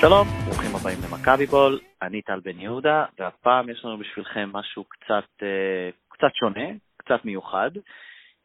שלום, 0.00 0.26
ברוכים 0.44 0.70
הבאים 0.74 0.98
למכבי 1.04 1.46
בול, 1.46 1.80
אני 2.02 2.22
טל 2.22 2.40
בן 2.40 2.60
יהודה, 2.60 3.04
והפעם 3.18 3.70
יש 3.70 3.84
לנו 3.84 3.98
בשבילכם 3.98 4.50
משהו 4.52 4.84
קצת, 4.84 5.42
אה, 5.42 5.90
קצת 6.08 6.34
שונה, 6.34 6.68
קצת 6.96 7.24
מיוחד. 7.24 7.70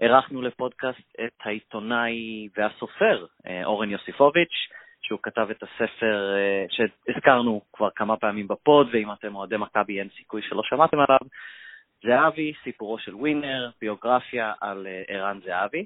אירחנו 0.02 0.42
לפודקאסט 0.42 1.16
את 1.26 1.34
העיתונאי 1.44 2.48
והסופר 2.58 3.26
אה, 3.48 3.66
אורן 3.66 3.90
יוסיפוביץ', 3.90 4.56
שהוא 5.02 5.20
כתב 5.24 5.48
את 5.52 5.64
הספר 5.64 6.36
אה, 6.36 6.66
שהזכרנו 6.70 7.62
כבר 7.74 7.90
כמה 7.96 8.18
פעמים 8.18 8.48
בפוד, 8.48 8.88
ואם 8.94 9.12
אתם 9.12 9.36
אוהדי 9.36 9.58
מכבי 9.58 10.00
אין 10.00 10.10
סיכוי 10.18 10.42
שלא 10.42 10.62
שמעתם 10.64 10.98
עליו. 11.00 11.28
זהבי, 12.04 12.54
סיפורו 12.64 13.00
של 13.00 13.16
ווינר, 13.16 13.70
ביוגרפיה 13.82 14.54
על 14.62 14.88
ערן 15.08 15.40
זהבי, 15.46 15.86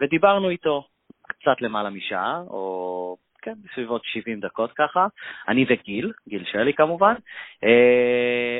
ודיברנו 0.00 0.50
איתו 0.50 0.84
קצת 1.28 1.60
למעלה 1.60 1.90
משעה, 1.90 2.40
או 2.50 3.16
כן, 3.42 3.54
בסביבות 3.64 4.02
70 4.04 4.40
דקות 4.40 4.72
ככה. 4.72 5.06
אני 5.48 5.64
וגיל, 5.68 6.12
גיל 6.28 6.44
שלי 6.44 6.74
כמובן. 6.74 7.14
אה, 7.64 8.58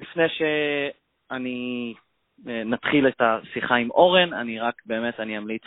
לפני 0.00 0.24
שאני 0.28 1.94
אה, 2.48 2.64
נתחיל 2.64 3.08
את 3.08 3.20
השיחה 3.20 3.74
עם 3.74 3.90
אורן, 3.90 4.32
אני 4.32 4.60
רק 4.60 4.82
באמת, 4.86 5.20
אני 5.20 5.38
אמליץ 5.38 5.62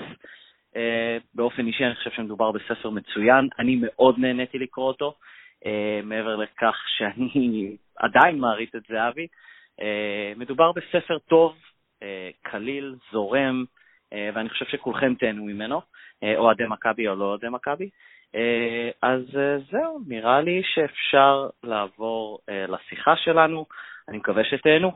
אה, 0.75 1.17
באופן 1.33 1.67
אישי, 1.67 1.85
אני 1.85 1.95
חושב 1.95 2.11
שמדובר 2.11 2.51
בספר 2.51 2.89
מצוין. 2.89 3.49
אני 3.59 3.79
מאוד 3.81 4.19
נהניתי 4.19 4.59
לקרוא 4.59 4.87
אותו, 4.87 5.13
מעבר 6.03 6.35
לכך 6.35 6.75
שאני 6.97 7.75
עדיין 8.03 8.39
מעריץ 8.39 8.75
את 8.75 8.81
זהבי. 8.89 9.27
מדובר 10.35 10.71
בספר 10.71 11.17
טוב, 11.19 11.55
קליל, 12.41 12.95
זורם, 13.11 13.63
ואני 14.11 14.49
חושב 14.49 14.65
שכולכם 14.65 15.15
תהנו 15.15 15.45
ממנו, 15.45 15.81
אוהדי 16.37 16.63
מכבי 16.69 17.07
או 17.07 17.15
לא 17.15 17.25
אוהדי 17.25 17.49
מכבי. 17.49 17.89
אה, 18.35 18.89
אז 19.01 19.21
אה, 19.37 19.57
זהו, 19.71 19.99
נראה 20.07 20.41
לי 20.41 20.61
שאפשר 20.63 21.49
לעבור 21.63 22.39
אה, 22.49 22.65
לשיחה 22.67 23.15
שלנו, 23.15 23.65
אני 24.09 24.17
מקווה 24.17 24.43
שתהנו. 24.43 24.91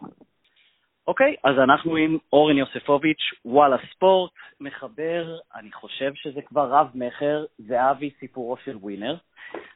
אוקיי, 1.08 1.36
אז 1.44 1.60
אנחנו 1.60 1.96
עם 1.96 2.18
אורן 2.34 2.58
יוספוביץ', 2.58 3.34
וואלה 3.46 3.78
ספורט, 3.92 4.32
מחבר, 4.60 5.38
אני 5.56 5.72
חושב 5.72 6.12
שזה 6.16 6.42
כבר 6.42 6.70
רב-מכר, 6.72 7.46
זהבי 7.58 8.10
סיפורו 8.20 8.58
של 8.58 8.76
ווינר. 8.76 9.16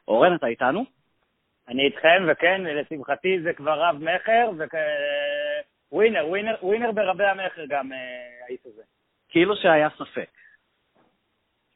אורן, 0.07 0.35
אתה 0.35 0.47
איתנו? 0.47 0.85
אני 1.67 1.85
איתכם, 1.85 2.23
וכן, 2.27 2.61
לשמחתי 2.63 3.41
זה 3.41 3.53
כבר 3.53 3.81
רב-מכר, 3.81 4.51
ווינר, 5.91 6.27
ווינר, 6.27 6.55
ווינר 6.61 6.91
ברבי 6.91 7.25
המכר 7.25 7.65
גם 7.69 7.91
האיש 8.45 8.59
הזה. 8.65 8.81
כאילו 9.29 9.55
שהיה 9.55 9.89
ספק. 9.89 10.29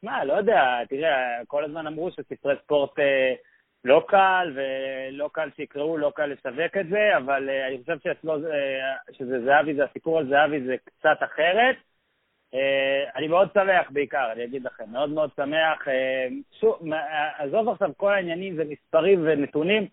מה, 0.06 0.24
לא 0.24 0.32
יודע, 0.32 0.84
תראה, 0.88 1.40
כל 1.46 1.64
הזמן 1.64 1.86
אמרו 1.86 2.10
שספרי 2.10 2.54
ספורט 2.62 2.98
אה, 2.98 3.34
לא 3.84 4.04
קל, 4.08 4.52
ולא 4.54 5.30
קל 5.32 5.48
שיקראו, 5.56 5.96
לא 5.96 6.12
קל 6.16 6.26
לשווק 6.26 6.76
את 6.80 6.88
זה, 6.88 7.16
אבל 7.16 7.48
אה, 7.48 7.66
אני 7.68 7.78
חושב 7.78 7.98
שאצלו, 8.04 8.32
אה, 8.34 8.96
שזה 9.12 9.44
זהבי, 9.44 9.74
זה 9.74 9.84
הסיפור 9.84 10.18
על 10.18 10.28
זהבי 10.28 10.66
זה 10.66 10.76
קצת 10.84 11.16
אחרת. 11.24 11.76
אה, 12.54 13.04
אני 13.16 13.28
מאוד 13.28 13.48
שמח 13.54 13.90
בעיקר, 13.90 14.32
אני 14.32 14.44
אגיד 14.44 14.64
לכם, 14.64 14.84
מאוד 14.88 15.10
מאוד 15.10 15.30
שמח. 15.36 15.88
אה, 15.88 16.26
שוב, 16.60 16.82
עזוב 17.38 17.68
עכשיו 17.68 17.90
כל 17.96 18.12
העניינים, 18.12 18.56
זה 18.56 18.64
מספרים 18.64 19.20
ונתונים. 19.24 19.86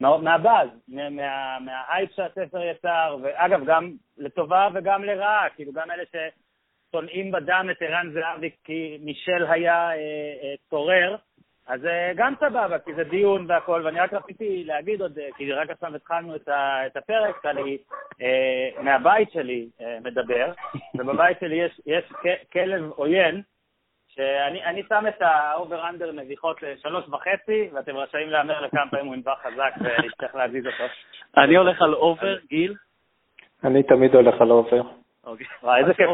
מהבאז, 0.00 0.68
מה, 0.88 1.10
מה, 1.10 1.58
מההייפ 1.60 2.10
שהספר 2.12 2.62
יצר, 2.62 3.16
ואגב, 3.22 3.64
גם 3.66 3.92
לטובה 4.18 4.68
וגם 4.74 5.04
לרעה, 5.04 5.46
כאילו 5.54 5.72
גם 5.72 5.90
אלה. 5.90 6.04
שונאים 6.96 7.30
בדם 7.30 7.68
את 7.70 7.82
ערן 7.82 8.10
זהבי 8.12 8.50
כי 8.64 8.98
מישל 9.00 9.46
היה 9.48 9.90
אה, 9.90 9.94
אה, 9.94 10.54
צורר, 10.70 11.16
אז 11.66 11.86
אה, 11.86 12.12
גם 12.16 12.34
סבבה, 12.40 12.78
כי 12.78 12.94
זה 12.94 13.04
דיון 13.04 13.46
והכל, 13.48 13.82
ואני 13.84 14.00
רק 14.00 14.12
רציתי 14.12 14.64
להגיד 14.64 15.00
עוד, 15.00 15.18
אה, 15.18 15.28
כי 15.36 15.52
רק 15.52 15.70
עכשיו 15.70 15.96
התחלנו 15.96 16.36
את, 16.36 16.48
ה, 16.48 16.86
את 16.86 16.96
הפרק, 16.96 17.46
אני 17.46 17.78
אה, 18.22 18.82
מהבית 18.82 19.30
שלי 19.30 19.68
אה, 19.80 19.98
מדבר, 20.04 20.52
ובבית 20.98 21.40
שלי 21.40 21.56
יש, 21.56 21.80
יש 21.86 22.04
כלב 22.52 22.90
עוין, 22.90 23.42
שאני 24.08 24.82
שם 24.88 25.04
את 25.08 25.22
ה 25.22 25.30
over-under 25.30 26.12
נביחות 26.12 26.62
לשלוש 26.62 27.08
וחצי, 27.08 27.68
ואתם 27.72 27.96
רשאים 27.96 28.28
להמר 28.28 28.60
לכמה 28.60 28.90
פעמים 28.90 29.06
הוא 29.06 29.14
ינבח 29.14 29.38
חזק 29.42 29.72
ונצטרך 29.80 30.34
להזיז 30.34 30.66
אותו. 30.66 30.84
אני 31.36 31.56
הולך 31.56 31.82
על 31.82 31.94
over, 31.94 32.36
גיל? 32.48 32.74
אני 33.64 33.82
תמיד 33.82 34.14
הולך 34.14 34.40
על 34.40 34.50
over. 34.50 34.82
אוקיי. 35.26 35.46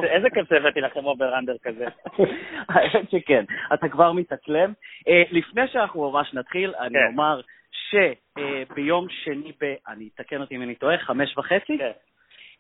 איזה 0.05 0.31
כיף 0.31 0.49
שהבאתי 0.49 0.81
לכם 0.81 1.05
over 1.05 1.39
under 1.39 1.57
כזה. 1.63 1.87
האמת 2.69 3.11
שכן, 3.11 3.45
אתה 3.75 3.89
כבר 3.89 4.13
מתאקלם. 4.13 4.73
אה, 5.09 5.23
לפני 5.31 5.69
שאנחנו 5.69 6.11
ממש 6.11 6.35
נתחיל, 6.35 6.75
אני 6.81 6.95
כן. 6.95 7.07
אומר 7.13 7.41
שביום 7.73 9.07
שני 9.09 9.53
ב... 9.61 9.75
אני 9.89 10.09
אתקן 10.15 10.41
אותי 10.41 10.57
אם 10.57 10.63
אני 10.63 10.75
טועה, 10.75 10.99
חמש 10.99 11.39
וחצי? 11.39 11.79
כן. 11.79 11.91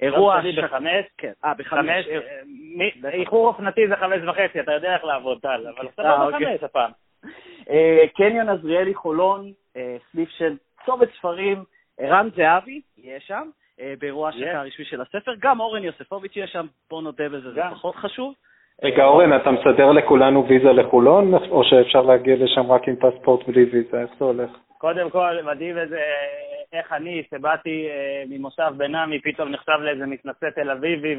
אירוע... 0.00 0.34
יום 0.34 0.52
שני 0.52 0.62
בחמש? 0.62 1.04
כן. 1.18 1.32
אה, 1.44 1.54
בחמש. 1.54 2.06
אה, 3.04 3.10
איחור 3.10 3.48
אופנתי 3.48 3.88
זה 3.88 3.96
חמש 3.96 4.20
וחצי, 4.28 4.60
אתה 4.60 4.72
יודע 4.72 4.94
איך 4.94 5.04
לעבוד, 5.04 5.40
טל, 5.40 5.66
אבל 5.76 5.88
אוקיי. 5.98 6.46
בחמש 6.46 6.62
הפעם. 6.62 6.90
קניון 8.16 8.48
עזריאלי 8.48 8.94
חולון, 8.94 9.52
סניף 10.12 10.28
של 10.28 10.56
צומת 10.86 11.08
ספרים, 11.18 11.64
ערן 11.98 12.28
זהבי, 12.36 12.80
יהיה 12.96 13.20
שם. 13.20 13.48
אה, 13.80 13.94
באירוע 13.98 14.28
השקה 14.28 14.60
הרשמי 14.60 14.84
של 14.84 15.00
הספר. 15.00 15.32
גם 15.38 15.60
אורן 15.60 15.84
יוספוביץ' 15.84 16.36
יהיה 16.36 16.46
שם, 16.46 16.66
בוא 16.90 17.02
נודה 17.02 17.28
בזה, 17.28 17.52
זה 17.52 17.60
פחות 17.70 17.96
חשוב. 17.96 18.34
רגע, 18.82 19.04
אורן, 19.04 19.36
אתה 19.36 19.50
מסדר 19.50 19.92
לכולנו 19.92 20.48
ויזה 20.48 20.72
לחולון, 20.72 21.34
או 21.34 21.64
שאפשר 21.64 22.02
להגיע 22.02 22.36
לשם 22.38 22.72
רק 22.72 22.88
עם 22.88 22.96
פספורט 22.96 23.48
בלי 23.48 23.64
ויזה? 23.64 24.00
איך 24.00 24.10
זה 24.18 24.24
הולך? 24.24 24.50
קודם 24.78 25.10
כל, 25.10 25.42
מדהים 25.44 25.78
איזה, 25.78 26.00
איך 26.72 26.92
אני, 26.92 27.22
שבאתי 27.30 27.88
אה, 27.90 28.22
ממושב 28.28 28.72
בן 28.76 28.94
עמי, 28.94 29.20
פתאום 29.20 29.48
נחשב 29.48 29.78
לאיזה 29.80 30.06
מתנשא 30.06 30.50
תל 30.54 30.70
אביבי, 30.70 31.16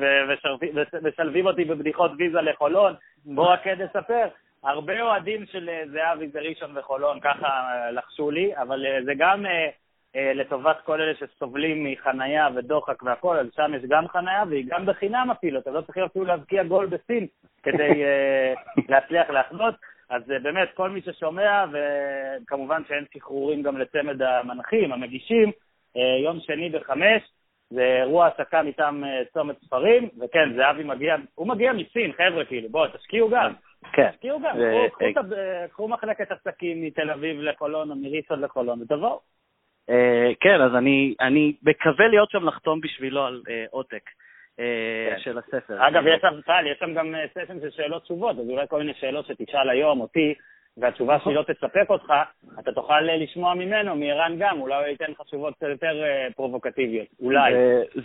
ומשלבים 0.94 1.46
אותי 1.46 1.66
בבדיחות 1.66 2.12
ויזה 2.18 2.42
לחולון. 2.42 2.94
בוא 3.26 3.54
רק 3.54 3.68
נספר. 3.68 4.28
הרבה 4.64 5.02
אוהדים 5.02 5.46
של 5.46 5.70
אה, 5.70 5.84
זהבי 5.92 6.28
זה 6.28 6.40
ראשון 6.40 6.78
וחולון, 6.78 7.20
ככה 7.20 7.48
לחשו 7.92 8.32
לי, 8.32 8.52
אבל 8.58 8.86
זה 9.06 9.14
גם 9.18 9.46
אה, 9.46 9.70
לטובת 10.16 10.78
כל 10.86 11.02
אלה 11.02 11.14
שסובלים 11.16 11.84
מחנייה 11.84 12.48
ודוחק 12.56 13.04
והכול, 13.04 13.38
אז 13.38 13.48
שם 13.56 13.72
יש 13.74 13.84
גם 13.88 14.08
חנייה 14.08 14.44
והיא 14.50 14.66
גם 14.68 14.86
בחינם 14.86 15.28
אפילו, 15.32 15.60
אתה 15.60 15.72
לא 15.72 15.82
צריך 15.82 15.98
אפילו 15.98 16.26
להבקיע 16.26 16.64
גול 16.64 16.86
בסין 16.86 17.28
כדי 17.64 18.04
uh, 18.04 18.82
להצליח 18.90 19.30
להחנות. 19.30 19.76
אז 20.10 20.22
uh, 20.22 20.44
באמת, 20.44 20.70
כל 20.74 20.90
מי 20.90 21.02
ששומע, 21.02 21.66
וכמובן 21.72 22.82
שאין 22.88 23.06
שחרורים 23.14 23.62
גם 23.62 23.78
לצמד 23.78 24.22
המנחים, 24.22 24.94
המגישים, 24.94 25.52
יום 26.24 26.40
שני 26.40 26.70
בחמש, 26.70 27.22
זה 27.70 27.98
אירוע 28.02 28.28
עסקה 28.28 28.64
מטעם 28.64 29.04
צומת 29.34 29.56
ספרים, 29.62 30.10
וכן, 30.20 30.54
זהבי 30.56 30.84
מגיע, 30.84 31.16
הוא 31.36 31.48
מגיע 31.48 31.74
מסין, 31.74 32.12
חבר'ה, 32.12 32.46
כאילו, 32.46 32.70
בואו, 32.70 32.88
תשקיעו 32.88 33.30
גם. 33.30 33.54
כן. 33.94 34.12
תשקיעו 34.12 34.40
גם, 34.40 34.56
קחו 35.70 35.88
מחלקת 35.88 36.32
עסקים 36.32 36.82
מתל 36.82 37.12
אביב 37.12 37.40
לחולון 37.40 37.92
או 37.92 37.96
מראשון 37.96 38.42
לחולון, 38.42 38.82
ותבואו. 38.82 39.20
אה, 39.90 40.32
כן, 40.40 40.62
אז 40.62 40.76
אני, 40.76 41.16
אני 41.22 41.54
מקווה 41.64 42.08
להיות 42.08 42.32
שם 42.32 42.46
לחתום 42.46 42.82
בשבילו 42.82 43.26
על 43.26 43.42
אה, 43.50 43.66
עותק 43.70 44.10
אה, 44.60 45.10
כן. 45.10 45.20
של 45.20 45.38
הספר. 45.38 45.88
אגב, 45.88 46.04
יש 46.08 46.22
שם, 46.22 46.42
טל, 46.46 46.68
יש 46.72 46.78
שם 46.80 46.94
גם 46.94 47.16
סשן 47.34 47.60
של 47.62 47.72
שאלות 47.72 48.04
תשובות, 48.04 48.40
אז 48.40 48.50
אולי 48.50 48.66
כל 48.70 48.80
מיני 48.80 48.94
שאלות 48.94 49.26
שתשאל 49.26 49.70
היום 49.70 50.02
אותי, 50.02 50.34
והתשובה 50.78 51.20
שלי 51.20 51.34
לא 51.34 51.44
תספק 51.44 51.90
אותך, 51.90 52.14
אתה 52.60 52.72
תוכל 52.72 53.02
לשמוע 53.02 53.54
ממנו, 53.54 53.96
מערן 53.96 54.36
גם, 54.40 54.62
אולי 54.62 54.76
הוא 54.76 54.86
ייתן 54.86 55.12
לך 55.12 55.22
תשובות 55.22 55.56
קצת 55.56 55.68
יותר 55.68 56.04
פרובוקטיביות, 56.36 57.08
אולי. 57.22 57.54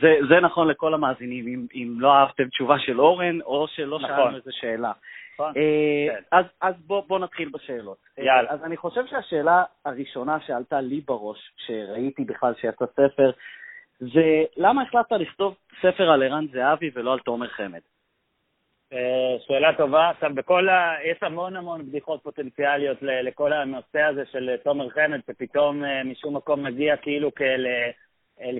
זה, 0.00 0.14
זה 0.28 0.40
נכון 0.40 0.68
לכל 0.68 0.94
המאזינים, 0.94 1.46
אם, 1.46 1.66
אם 1.74 1.94
לא 1.98 2.12
אהבתם 2.12 2.48
תשובה 2.48 2.78
של 2.78 3.00
אורן, 3.00 3.40
או 3.40 3.66
שלא 3.68 3.98
נכון. 3.98 4.16
שאלנו 4.16 4.36
איזה 4.36 4.50
שאלה. 4.52 4.92
נכון. 5.34 5.52
אה, 5.56 6.16
כן. 6.16 6.22
אז, 6.32 6.44
אז 6.60 6.74
בוא, 6.86 7.02
בוא 7.06 7.18
נתחיל 7.18 7.48
בשאלות. 7.48 7.98
אה, 8.18 8.24
יאללה. 8.24 8.50
אז 8.50 8.64
אני 8.64 8.76
חושב 8.76 9.06
שהשאלה 9.06 9.64
הראשונה 9.84 10.40
שעלתה 10.46 10.80
לי 10.80 11.00
בראש, 11.00 11.52
כשראיתי 11.56 12.24
בכלל 12.24 12.54
שיצא 12.60 12.84
ספר, 12.86 13.30
זה 13.98 14.44
למה 14.56 14.82
החלטת 14.82 15.12
לכתוב 15.12 15.54
ספר 15.80 16.10
על 16.10 16.22
ערן 16.22 16.46
זהבי 16.52 16.90
ולא 16.94 17.12
על 17.12 17.18
תומר 17.18 17.48
חמד? 17.48 17.80
אה, 18.92 19.36
שאלה 19.46 19.72
טובה. 19.76 20.10
עכשיו, 20.10 20.30
בכל 20.34 20.68
ה... 20.68 20.96
יש 21.04 21.18
המון 21.22 21.56
המון 21.56 21.86
בדיחות 21.86 22.22
פוטנציאליות 22.22 22.98
לכל 23.02 23.52
הנושא 23.52 24.00
הזה 24.00 24.22
של 24.32 24.56
תומר 24.64 24.88
חמד, 24.88 25.20
שפתאום 25.26 25.82
משום 26.04 26.36
מקום 26.36 26.62
מגיע 26.62 26.96
כאילו 26.96 27.34
כאל, 27.34 27.66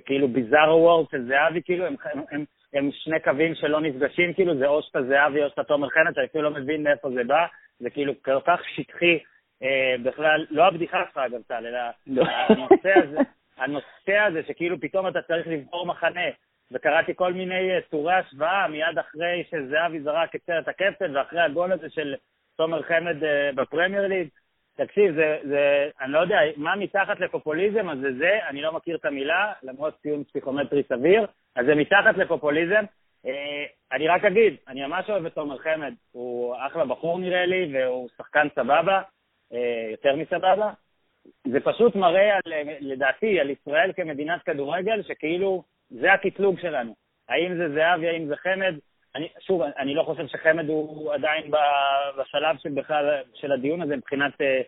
כאילו 0.07 0.29
ביזאר 0.29 0.77
וורד 0.77 1.07
של 1.11 1.29
זהבי, 1.29 1.63
כאילו 1.63 1.87
הם, 1.87 1.97
הם, 2.13 2.23
הם 2.31 2.45
הם 2.73 2.91
שני 2.93 3.21
קווים 3.21 3.55
שלא 3.55 3.81
נפגשים, 3.81 4.35
כאילו, 4.35 4.59
זה 4.59 4.67
או 4.67 4.83
שאתה 4.83 5.03
זהבי 5.03 5.45
או 5.45 5.49
שאתה 5.49 5.65
תומר 5.65 5.89
חנד, 5.89 6.15
שאני 6.15 6.27
אפילו 6.27 6.51
לא 6.51 6.51
מבין 6.51 6.83
מאיפה 6.83 7.11
זה 7.11 7.25
בא, 7.25 7.47
זה 7.79 7.91
כאילו 7.91 8.13
כל 8.23 8.41
כך 8.47 8.61
שטחי, 8.75 9.19
אה, 9.63 9.95
בכלל, 10.03 10.47
לא 10.51 10.67
הבדיחה 10.67 10.99
שלך 11.09 11.17
אגב, 11.17 11.43
טל, 11.43 11.67
אלא 11.67 11.79
לא. 12.07 12.25
הנושא 12.29 12.93
הזה, 13.05 13.19
הנושא 13.59 14.19
הזה 14.27 14.43
שכאילו 14.49 14.81
פתאום 14.81 15.09
אתה 15.09 15.23
צריך 15.23 15.47
לבחור 15.47 15.87
מחנה, 15.87 16.29
וקראתי 16.73 17.13
כל 17.15 17.33
מיני 17.33 17.71
אה, 17.71 17.81
טורי 17.91 18.15
השוואה 18.15 18.69
מיד 18.69 18.99
אחרי 19.01 19.45
שזהבי 19.51 20.01
זרק 20.01 20.35
את 20.35 20.41
סרט 20.47 20.69
הקפטן 20.69 21.17
ואחרי 21.17 21.41
הגול 21.41 21.73
הזה 21.73 21.91
של 21.91 22.15
תומר 22.57 22.83
חמד 22.83 23.25
אה, 23.25 23.51
בפרמייר 23.55 24.07
ליג, 24.07 24.29
תקשיב, 24.77 25.15
זה, 25.15 25.39
זה, 25.49 25.91
אני 26.01 26.13
לא 26.13 26.19
יודע, 26.19 26.39
מה 26.57 26.77
מתחת 26.77 27.21
לפופוליזם, 27.21 27.89
אז 27.89 27.99
זה 27.99 28.13
זה, 28.19 28.39
אני 28.49 28.63
לא 28.63 28.73
מכיר 28.73 28.97
את 28.97 29.05
המילה, 29.05 29.53
למרות 29.63 29.95
ציון 30.03 30.25
פסיכומטרי 30.25 30.83
סביר, 30.89 31.27
אז 31.57 31.67
זה 31.67 31.75
מתחת 31.75 32.17
לפופוליזם. 32.17 32.85
אה, 33.27 33.65
אני 33.93 34.09
רק 34.09 34.25
אגיד, 34.25 34.57
אני 34.69 34.87
ממש 34.87 35.11
אוהב 35.11 35.27
את 35.27 35.35
תומר 35.35 35.59
חמד, 35.59 35.95
הוא 36.13 36.57
אחלה 36.67 36.85
בחור 36.85 37.19
נראה 37.19 37.47
לי, 37.47 37.71
והוא 37.73 38.09
שחקן 38.19 38.49
סבבה, 38.55 39.03
אה, 39.53 39.89
יותר 39.91 40.17
מסבבה. 40.17 40.71
זה 41.45 41.61
פשוט 41.61 41.97
מראה, 41.97 42.35
על, 42.35 42.53
לדעתי, 42.81 43.41
על 43.41 43.51
ישראל 43.51 43.93
כמדינת 43.97 44.43
כדורגל, 44.43 45.03
שכאילו 45.03 45.63
זה 45.91 46.13
הקטלוג 46.13 46.59
שלנו. 46.61 46.95
האם 47.29 47.57
זה 47.57 47.69
זהבי, 47.69 48.09
האם 48.09 48.27
זה 48.27 48.37
חמד, 48.37 48.75
אני, 49.15 49.29
שוב, 49.41 49.63
אני 49.63 49.95
לא 49.95 50.03
חושב 50.03 50.27
שחמד 50.27 50.69
הוא 50.69 51.13
עדיין 51.13 51.51
בשלב 52.19 52.57
של 52.59 52.69
בכלל, 52.69 53.23
של 53.35 53.53
הדיון 53.53 53.83
הזה 53.83 53.97
מבחינת, 53.97 54.41
אה, 54.41 54.61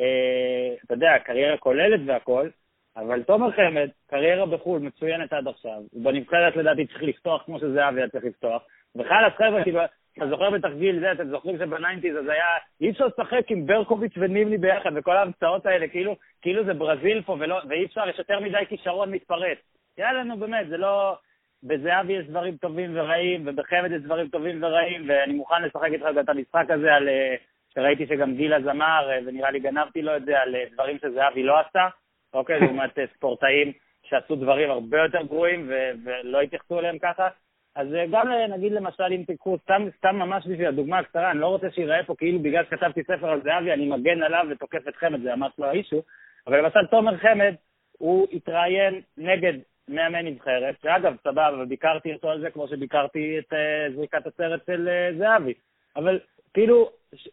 אה, 0.00 0.74
אתה 0.84 0.94
יודע, 0.94 1.18
קריירה 1.24 1.56
כוללת 1.56 2.00
והכול, 2.06 2.50
אבל 2.96 3.22
תומר 3.22 3.50
חמד, 3.52 3.88
קריירה 4.06 4.46
בחו"ל 4.46 4.80
מצוינת 4.80 5.32
עד 5.32 5.48
עכשיו, 5.48 5.82
בנבחרת 5.92 6.56
לדעתי 6.56 6.86
צריך 6.86 7.02
לפתוח 7.02 7.42
כמו 7.42 7.58
שזהבי 7.58 8.00
היה 8.00 8.08
צריך 8.08 8.24
לפתוח, 8.24 8.62
וחלאס 8.96 9.32
חבר'ה, 9.36 9.62
כאילו, 9.62 9.80
אתה 10.18 10.28
זוכר 10.28 10.50
בתרגיל 10.50 11.00
זה, 11.00 11.12
אתם 11.12 11.28
זוכרים 11.28 11.58
שבניינטיז 11.58 12.16
אז 12.16 12.28
היה, 12.28 12.46
אי 12.80 12.90
אפשר 12.90 13.06
לשחק 13.06 13.50
עם 13.50 13.66
ברקוביץ' 13.66 14.14
וניבני 14.16 14.58
ביחד, 14.58 14.90
וכל 14.94 15.16
ההמצאות 15.16 15.66
האלה, 15.66 15.88
כאילו, 15.88 16.16
כאילו 16.42 16.64
זה 16.64 16.74
ברזיל 16.74 17.22
פה, 17.22 17.36
ולא, 17.40 17.60
ואי 17.68 17.84
אפשר, 17.84 18.08
יש 18.08 18.18
יותר 18.18 18.40
מדי 18.40 18.66
כישרון 18.68 19.10
מתפרץ. 19.10 19.58
יאללה, 19.98 20.22
נו 20.22 20.36
באמת, 20.36 20.68
זה 20.68 20.76
לא... 20.76 21.16
בזהבי 21.62 22.12
יש 22.12 22.26
דברים 22.26 22.56
טובים 22.56 22.90
ורעים, 22.94 23.42
ובחמד 23.46 23.92
יש 23.92 24.02
דברים 24.02 24.28
טובים 24.28 24.62
ורעים, 24.62 25.04
ואני 25.08 25.32
מוכן 25.32 25.62
לשחק 25.62 25.88
איתך 25.92 26.04
את 26.20 26.28
המשחק 26.28 26.70
הזה 26.70 26.94
על... 26.94 27.08
אה, 27.08 27.34
שראיתי 27.74 28.06
שגם 28.06 28.34
גילה 28.34 28.60
זמר, 28.60 29.10
אה, 29.10 29.18
ונראה 29.26 29.50
לי 29.50 29.60
גנבתי 29.60 30.02
לו 30.02 30.16
את 30.16 30.24
זה, 30.24 30.40
על 30.40 30.54
אה, 30.56 30.64
דברים 30.72 30.98
שזהבי 30.98 31.42
לא 31.42 31.60
עשה, 31.60 31.88
אוקיי? 32.34 32.60
לעומת 32.60 32.98
ספורטאים 33.16 33.72
שעשו 34.02 34.36
דברים 34.36 34.70
הרבה 34.70 34.98
יותר 34.98 35.22
גרועים 35.22 35.66
ו- 35.68 35.90
ולא 36.04 36.40
התייחסו 36.40 36.78
אליהם 36.78 36.98
ככה. 36.98 37.28
אז 37.74 37.88
גם 38.10 38.28
נגיד 38.48 38.72
למשל 38.72 39.12
אם 39.12 39.22
תיקחו, 39.26 39.58
סתם, 39.58 39.86
סתם 39.98 40.16
ממש 40.16 40.46
בשביל 40.46 40.66
הדוגמה 40.66 40.98
הקצרה, 40.98 41.30
אני 41.30 41.40
לא 41.40 41.46
רוצה 41.46 41.70
שייראה 41.70 42.04
פה 42.04 42.14
כאילו 42.18 42.38
בגלל 42.38 42.64
שכתבתי 42.64 43.02
ספר 43.02 43.30
על 43.30 43.42
זהבי 43.42 43.72
אני 43.72 43.88
מגן 43.88 44.22
עליו 44.22 44.46
ותוקף 44.50 44.88
את 44.88 44.96
חמד, 44.96 45.22
זה 45.22 45.36
ממש 45.36 45.52
לא 45.58 45.66
האישו, 45.66 46.02
אבל 46.46 46.58
למשל 46.58 46.86
תומר 46.90 47.16
חמד, 47.16 47.54
הוא 47.98 48.26
התראיין 48.32 49.00
נגד 49.16 49.52
מאמן 49.88 50.26
נבחרת, 50.26 50.74
שאגב, 50.82 51.16
סבבה, 51.24 51.62
וביקרתי 51.62 52.14
אותו 52.14 52.30
על 52.30 52.40
זה 52.40 52.50
כמו 52.50 52.68
שביקרתי 52.68 53.38
את 53.38 53.52
uh, 53.52 53.96
זריקת 53.96 54.26
הסרט 54.26 54.66
של 54.66 54.88
uh, 54.88 55.18
זהבי. 55.18 55.54
אבל 55.96 56.20
כאילו, 56.54 56.90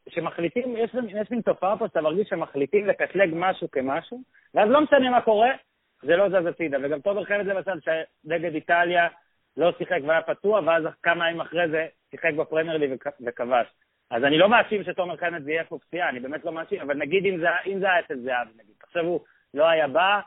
שמחליטים, 0.10 0.78
יש, 0.78 0.92
יש 1.08 1.32
מין 1.32 1.42
תופעה 1.42 1.78
פה 1.78 1.88
שאתה 1.88 2.02
מרגיש 2.02 2.30
שמחליטים 2.30 2.88
לקטלג 2.88 3.30
משהו 3.34 3.72
כמשהו, 3.72 4.22
ואז 4.54 4.70
לא 4.70 4.82
משנה 4.82 5.10
מה 5.10 5.22
קורה, 5.22 5.50
זה 6.04 6.16
לא 6.16 6.30
זז 6.30 6.46
הצידה. 6.46 6.78
וגם 6.84 7.00
תומר 7.00 7.26
חמד 7.26 7.46
למשל, 7.46 7.80
שנגד 7.82 8.56
איטליה 8.56 9.08
לא 9.58 9.72
שיחק 9.78 10.00
והיה 10.08 10.22
פצוע, 10.22 10.62
ואז 10.66 10.84
כמה 11.04 11.30
ימים 11.30 11.42
אחרי 11.42 11.70
זה 11.70 11.88
שיחק 12.12 12.34
בפרמייר 12.34 12.78
ליג 12.78 12.92
וכבש. 13.28 13.68
אז 14.12 14.24
אני 14.24 14.38
לא 14.38 14.50
מאשים 14.50 14.84
שתומר 14.84 15.18
חמד 15.18 15.44
זה 15.44 15.52
יהיה 15.52 15.64
פה 15.64 15.78
פציעה, 15.80 16.10
אני 16.10 16.20
באמת 16.20 16.46
לא 16.46 16.52
מאשים, 16.52 16.82
אבל 16.82 16.98
נגיד 16.98 17.26
אם 17.26 17.40
זה, 17.40 17.48
אם 17.66 17.80
זה 17.80 17.86
היה 17.86 18.00
אצל 18.00 18.20
זהבי, 18.20 18.52
נגיד, 18.54 18.76
הוא 19.06 19.20
לא 19.54 19.70
היה 19.70 19.88
בא, 19.88 20.20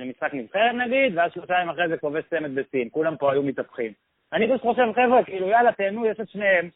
למשחק 0.00 0.34
נבחרת 0.34 0.74
נגיד, 0.74 1.18
ואז 1.18 1.30
ימים 1.36 1.68
אחרי 1.68 1.88
זה 1.88 1.96
כובש 1.96 2.24
צמד 2.30 2.54
בסין, 2.54 2.88
כולם 2.92 3.16
פה 3.16 3.32
היו 3.32 3.42
מתהפכים. 3.42 3.92
אני 4.32 4.46
פשוט 4.46 4.60
חושב, 4.60 4.82
חבר'ה, 4.94 5.24
כאילו, 5.24 5.48
יאללה, 5.48 5.72
תהנו, 5.72 6.06
יש 6.06 6.20
את 6.20 6.28
שניהם. 6.28 6.68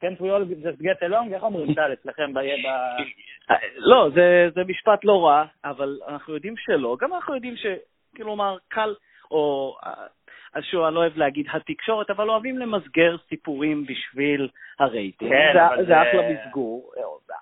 כן, 0.00 0.14
we 0.18 0.22
all 0.22 0.64
just 0.64 0.82
get 0.82 1.08
along, 1.08 1.34
איך 1.34 1.42
אומרים 1.42 1.74
טל 1.74 1.92
אצלכם 1.92 2.34
ב... 2.34 2.38
לא, 3.76 4.08
זה, 4.54 4.64
משפט 4.68 5.04
לא 5.04 5.26
רע, 5.26 5.44
אבל 5.64 5.98
אנחנו 6.08 6.34
יודעים 6.34 6.54
שלא. 6.56 6.96
גם 7.00 7.14
אנחנו 7.14 7.34
יודעים 7.34 7.56
ש... 7.56 7.66
כלומר, 8.16 8.56
קל, 8.68 8.94
או... 9.30 9.76
אז 10.54 10.64
שוב, 10.64 10.84
אני 10.84 10.94
לא 10.94 11.00
אוהב 11.00 11.16
להגיד 11.16 11.46
התקשורת, 11.52 12.10
אבל 12.10 12.30
אוהבים 12.30 12.58
למסגר 12.58 13.16
סיפורים 13.28 13.86
בשביל 13.86 14.48
הרייטינג. 14.78 15.32
כן, 15.32 15.52
זה, 15.54 15.82
זה, 15.82 15.86
זה 15.86 16.02
אחלה 16.02 16.22
מסגור, 16.30 16.92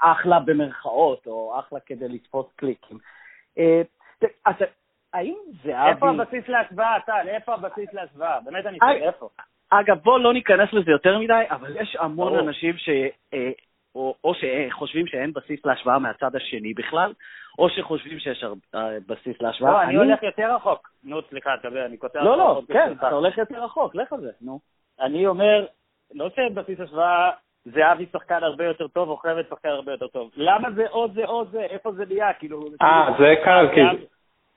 אחלה 0.01 0.41
במרכאות, 0.41 1.27
או 1.27 1.59
אחלה 1.59 1.81
כדי 1.81 2.09
לתפוס 2.09 2.47
קליקים. 2.57 2.99
אז 4.47 4.55
האם 5.13 5.37
זהבי... 5.63 5.89
איפה 5.89 6.11
הבסיס 6.11 6.49
להשוואה, 6.49 7.01
טל? 7.07 7.29
איפה 7.29 7.55
הבסיס 7.55 7.93
להשוואה? 7.93 8.41
באמת 8.41 8.67
אני 8.67 8.79
שואל, 8.79 9.03
איפה? 9.03 9.29
אגב, 9.71 9.99
בוא 9.99 10.19
לא 10.19 10.33
ניכנס 10.33 10.73
לזה 10.73 10.91
יותר 10.91 11.19
מדי, 11.19 11.43
אבל 11.51 11.77
יש 11.77 11.97
המון 12.01 12.33
או. 12.33 12.41
אנשים 12.41 12.79
ש... 12.79 12.89
אה, 13.35 13.51
או, 13.95 14.15
או 14.25 14.33
שחושבים 14.35 15.07
שאין 15.07 15.33
בסיס 15.33 15.67
להשוואה 15.67 15.99
מהצד 15.99 16.37
השני 16.37 16.75
בכלל, 16.75 17.13
או 17.59 17.69
שחושבים 17.69 18.19
שיש 18.19 18.45
אה, 18.75 18.81
בסיס 19.07 19.43
להשוואה. 19.43 19.73
לא, 19.73 19.83
אני, 19.83 19.89
אני 19.89 19.97
הולך 19.97 20.23
יותר 20.23 20.55
רחוק. 20.55 20.91
נו, 21.05 21.23
סליחה, 21.29 21.55
אתה 21.55 21.69
יודע, 21.69 21.87
אני 21.87 21.99
כותב... 21.99 22.19
לא, 22.19 22.39
לא, 22.39 22.63
כן, 22.69 22.93
אתה 22.93 23.09
הולך 23.09 23.39
יותר 23.39 23.65
רחוק, 23.65 23.95
לך 23.95 24.13
על 24.13 24.21
זה, 24.21 24.31
נו. 24.41 24.61
אני 25.01 25.27
אומר, 25.27 25.67
לא 26.15 26.31
שאין 26.35 26.55
בסיס 26.55 26.81
השוואה, 26.81 27.31
זהבי 27.75 28.07
שחקן 28.13 28.43
הרבה 28.43 28.65
יותר 28.65 28.89
טוב, 28.89 29.09
או 29.09 29.17
חייבת 29.17 29.49
שחקן 29.51 29.69
הרבה 29.69 29.93
יותר 29.93 30.07
טוב. 30.07 30.31
למה 30.37 30.71
זה 30.71 30.87
או 30.89 31.09
זה 31.09 31.25
או 31.25 31.45
זה? 31.45 31.61
איפה 31.61 31.93
זה 31.93 32.05
נהיה? 32.09 32.33
כאילו... 32.33 32.61
אה, 32.83 33.09
זה 33.19 33.35
קל, 33.45 33.69
כי... 33.75 33.81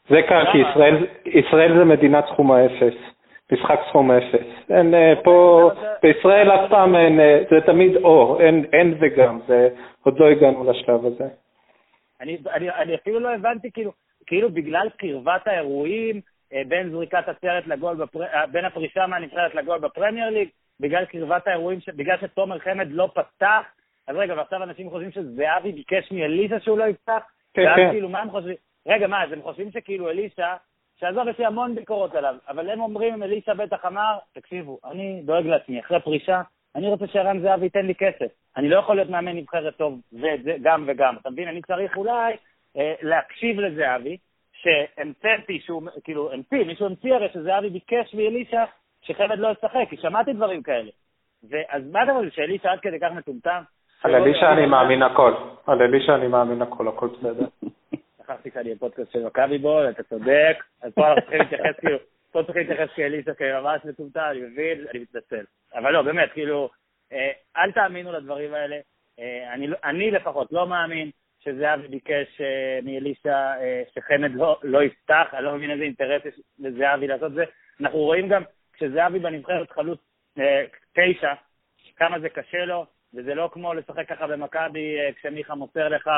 זה 0.10 0.22
קל, 0.22 0.46
כי 0.52 0.58
ישראל, 0.58 1.08
ישראל 1.26 1.78
זה 1.78 1.86
מדינת 1.86 2.26
סכום 2.34 2.52
האפס, 2.52 2.94
משחק 3.52 3.80
סכום 3.90 4.12
אפס. 4.12 4.70
אין 4.70 4.94
אה, 4.94 5.14
פה, 5.24 5.70
בישראל 6.04 6.52
אף 6.52 6.70
פעם 6.70 6.96
אין, 6.96 7.20
אה, 7.20 7.40
זה 7.50 7.62
תמיד 7.66 7.96
או, 7.96 8.40
אין, 8.40 8.66
אין 8.74 8.98
וגם, 9.00 9.40
זה, 9.48 9.70
עוד 10.04 10.20
לא 10.20 10.26
הגענו 10.26 10.72
לשלב 10.72 11.06
הזה. 11.06 11.28
אני, 12.22 12.38
אני, 12.54 12.70
אני 12.70 12.96
אפילו 12.96 13.20
לא 13.20 13.30
הבנתי, 13.30 13.72
כאילו, 13.72 13.92
כאילו 14.26 14.50
בגלל 14.50 14.90
קרבת 14.98 15.48
האירועים, 15.48 16.22
אה, 16.54 16.62
בין 16.68 16.90
זריקת 16.90 17.24
הסרט 17.30 17.68
לגול, 17.68 17.96
בפר... 17.96 18.20
בין 18.52 18.66
הפרישה 18.66 19.08
מהנבחרת 19.08 19.56
לגול 19.56 19.80
בפרמייר 19.80 20.30
ליג, 20.30 20.50
בגלל 20.80 21.06
קרבת 21.06 21.48
האירועים, 21.48 21.82
ש... 21.82 21.90
בגלל 21.90 22.18
שתומר 22.22 22.60
חמד 22.60 22.88
לא 22.92 23.10
פתח, 23.14 23.64
אז 24.08 24.16
רגע, 24.16 24.34
ועכשיו 24.38 24.64
אנשים 24.64 24.90
חושבים 24.90 25.12
שזהבי 25.12 25.72
ביקש 25.72 26.12
מאליסה 26.12 26.60
שהוא 26.60 26.78
לא 26.78 26.84
יפתח? 26.84 27.22
כן, 27.54 27.66
כן. 27.76 27.92
כאילו, 27.92 28.10
מה 28.10 28.22
הם 28.22 28.32
חושבים? 28.32 28.56
רגע, 28.88 29.08
מה, 29.08 29.24
אז 29.24 29.32
הם 29.32 29.42
חושבים 29.42 29.72
שכאילו 29.72 30.10
אלישע, 30.10 30.56
שעזוב, 31.00 31.28
יש 31.28 31.40
לי 31.40 31.46
המון 31.46 31.76
ביקורות 31.76 32.16
עליו, 32.16 32.36
אבל 32.48 32.70
הם 32.70 32.82
אומרים, 32.82 33.24
אלישע 33.24 33.54
בטח 33.54 33.86
אמר, 33.86 34.18
תקשיבו, 34.34 34.80
אני 34.92 35.22
דואג 35.26 35.46
לעצמי, 35.46 35.80
אחרי 35.80 36.00
פרישה, 36.02 36.42
אני 36.76 36.88
רוצה 36.88 37.08
שערן 37.08 37.40
זהבי 37.40 37.66
ייתן 37.66 37.86
לי 37.86 37.96
כסף. 37.96 38.28
אני 38.58 38.70
לא 38.70 38.80
יכול 38.80 38.96
להיות 38.96 39.10
מאמן 39.10 39.36
נבחרת 39.36 39.76
טוב, 39.76 40.00
וזה 40.14 40.56
גם 40.62 40.86
וגם. 40.88 41.16
אתה 41.22 41.30
מבין? 41.30 41.48
אני 41.48 41.62
צריך 41.62 41.98
אולי 41.98 42.34
אה, 42.78 42.94
להקשיב 43.02 43.60
לזהבי, 43.60 44.18
שהמצאתי 44.54 45.60
שהוא, 45.66 45.82
כאילו, 46.04 46.32
המציא, 46.34 46.64
מישהו 46.64 46.86
המציא 46.86 47.14
הרי 47.14 47.30
שזהבי 47.34 47.70
ביקש 47.70 48.14
מאלישע 48.14 48.64
שחמד 49.02 49.40
לא 49.40 49.48
ישחק, 49.48 49.90
כי 49.90 49.98
שמעתי 49.98 50.34
דברים 50.34 50.64
כאלה. 50.64 50.92
ואז 51.50 51.84
מה 51.92 52.04
אתה 52.04 52.12
חושב, 52.14 52.30
שאלישע 52.30 52.72
עד 52.72 52.80
כדי 52.80 53.00
כך 53.00 53.12
מטומטם? 53.12 53.62
על 54.04 54.16
אלישע 54.16 54.54
אני 54.54 54.66
מאמין 54.66 55.04
הכל. 55.04 55.34
על 55.68 55.82
אלישע 55.82 56.16
אני 56.16 56.28
מאמין 56.28 56.62
הכל, 56.62 56.88
הכל 56.88 57.08
בסדר. 57.08 57.46
שכחתי 58.18 58.50
שאני 58.54 58.76
בפודקאסט 58.76 59.12
של 59.12 59.26
מכבי 59.26 59.58
בול, 59.58 59.90
אתה 59.90 60.04
צודק, 60.04 60.64
אז 60.82 60.94
פה 60.94 61.08
אנחנו 61.08 61.22
צריכים 61.22 61.40
להתייחס 61.40 61.80
כאילו, 61.80 61.98
פה 62.32 62.44
צריכים 62.44 62.68
להתייחס 62.68 62.96
כאליסה 62.96 63.34
כממש 63.34 63.86
מטומטם, 63.86 64.28
אני 64.32 64.42
מבין, 64.42 64.86
אני 64.92 65.00
מתנצל. 65.00 65.46
אבל 65.76 65.92
לא, 65.92 66.02
באמת, 66.02 66.32
כאילו, 66.32 66.70
אה, 67.14 67.32
אל 67.58 67.72
תאמינו 67.72 68.12
לדברים 68.12 68.54
האלה. 68.54 68.78
אה, 69.20 69.54
אני, 69.54 69.68
לא, 69.68 69.78
אני 69.84 70.12
לפחות 70.12 70.52
לא 70.52 70.68
מאמין 70.68 71.10
שזהבי 71.40 71.88
ביקש 71.88 72.42
אה, 72.42 72.80
מאלישע 72.84 73.52
שחמד 73.94 74.32
לא, 74.36 74.60
לא 74.64 74.84
יפתח, 74.84 75.28
אני 75.34 75.46
לא 75.46 75.56
מבין 75.56 75.72
איזה 75.72 75.84
אינטרס 75.84 76.26
יש 76.26 76.42
לזהבי 76.60 77.08
לעשות 77.08 77.34
זה. 77.34 77.44
אנחנו 77.82 78.00
רואים 78.00 78.28
גם, 78.28 78.44
כשזהבי 78.80 79.20
בנבחרת 79.20 79.72
חלוץ 79.72 80.00
תשע, 80.94 81.34
כמה 81.96 82.20
זה 82.20 82.30
קשה 82.30 82.66
לו, 82.66 82.86
וזה 83.14 83.36
לא 83.36 83.50
כמו 83.54 83.74
לשחק 83.74 84.10
ככה 84.10 84.28
במכבי 84.28 84.98
כשמיכה 85.16 85.56
מוסר 85.56 85.88
לך 85.88 86.10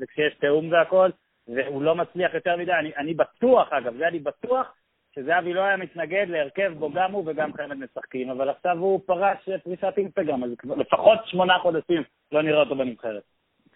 וכשיש 0.00 0.34
תיאום 0.34 0.72
והכל. 0.72 1.10
והוא 1.48 1.82
לא 1.82 1.94
מצליח 1.94 2.34
יותר 2.34 2.56
מדי. 2.56 2.72
אני, 2.72 2.96
אני 2.96 3.14
בטוח, 3.14 3.72
אגב, 3.72 3.96
זה 3.96 4.08
אני 4.08 4.18
בטוח, 4.18 4.74
שזהבי 5.14 5.52
לא 5.52 5.60
היה 5.60 5.76
מתנגד 5.76 6.26
להרכב 6.28 6.72
בו 6.78 6.90
גם 6.90 7.12
הוא 7.12 7.24
וגם 7.26 7.52
חמד 7.52 7.76
משחקים, 7.76 8.30
אבל 8.30 8.48
עכשיו 8.48 8.78
הוא 8.78 9.00
פרש 9.06 9.48
פריסת 9.64 9.94
אינסטגרם, 9.96 10.44
אז 10.44 10.50
לפחות 10.76 11.18
שמונה 11.26 11.58
חודשים 11.58 12.02
לא 12.32 12.42
נראה 12.42 12.60
אותו 12.60 12.76
בנבחרת. 12.76 13.22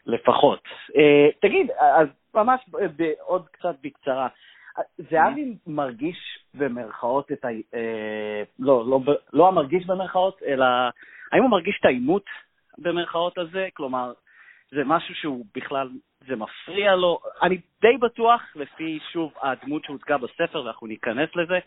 לפחות. 0.06 0.62
אה, 0.96 1.28
תגיד, 1.40 1.70
אז 1.70 2.08
ממש 2.34 2.60
עוד 3.20 3.48
קצת 3.48 3.74
בקצרה. 3.82 4.28
זהבי 5.10 5.56
מרגיש 5.66 6.38
במרכאות 6.54 7.32
את 7.32 7.44
ה... 7.44 7.48
אה, 7.74 8.42
לא, 8.58 8.84
לא, 8.86 9.00
לא 9.32 9.48
המרגיש 9.48 9.86
במרכאות, 9.86 10.42
אלא 10.46 10.64
האם 11.32 11.42
הוא 11.42 11.50
מרגיש 11.50 11.76
את 11.80 11.84
העימות 11.84 12.24
במרכאות 12.78 13.38
הזה? 13.38 13.68
כלומר, 13.74 14.12
זה 14.70 14.84
משהו 14.84 15.14
שהוא 15.14 15.46
בכלל 15.54 15.88
זה 16.26 16.36
מפריע 16.36 16.94
לו. 16.94 17.20
אני 17.42 17.60
די 17.80 17.96
בטוח, 18.00 18.42
לפי, 18.56 18.98
שוב, 19.12 19.32
הדמות 19.42 19.84
שהוצגה 19.84 20.18
בספר, 20.18 20.64
ואנחנו 20.64 20.86
ניכנס 20.86 21.28
לזה, 21.36 21.58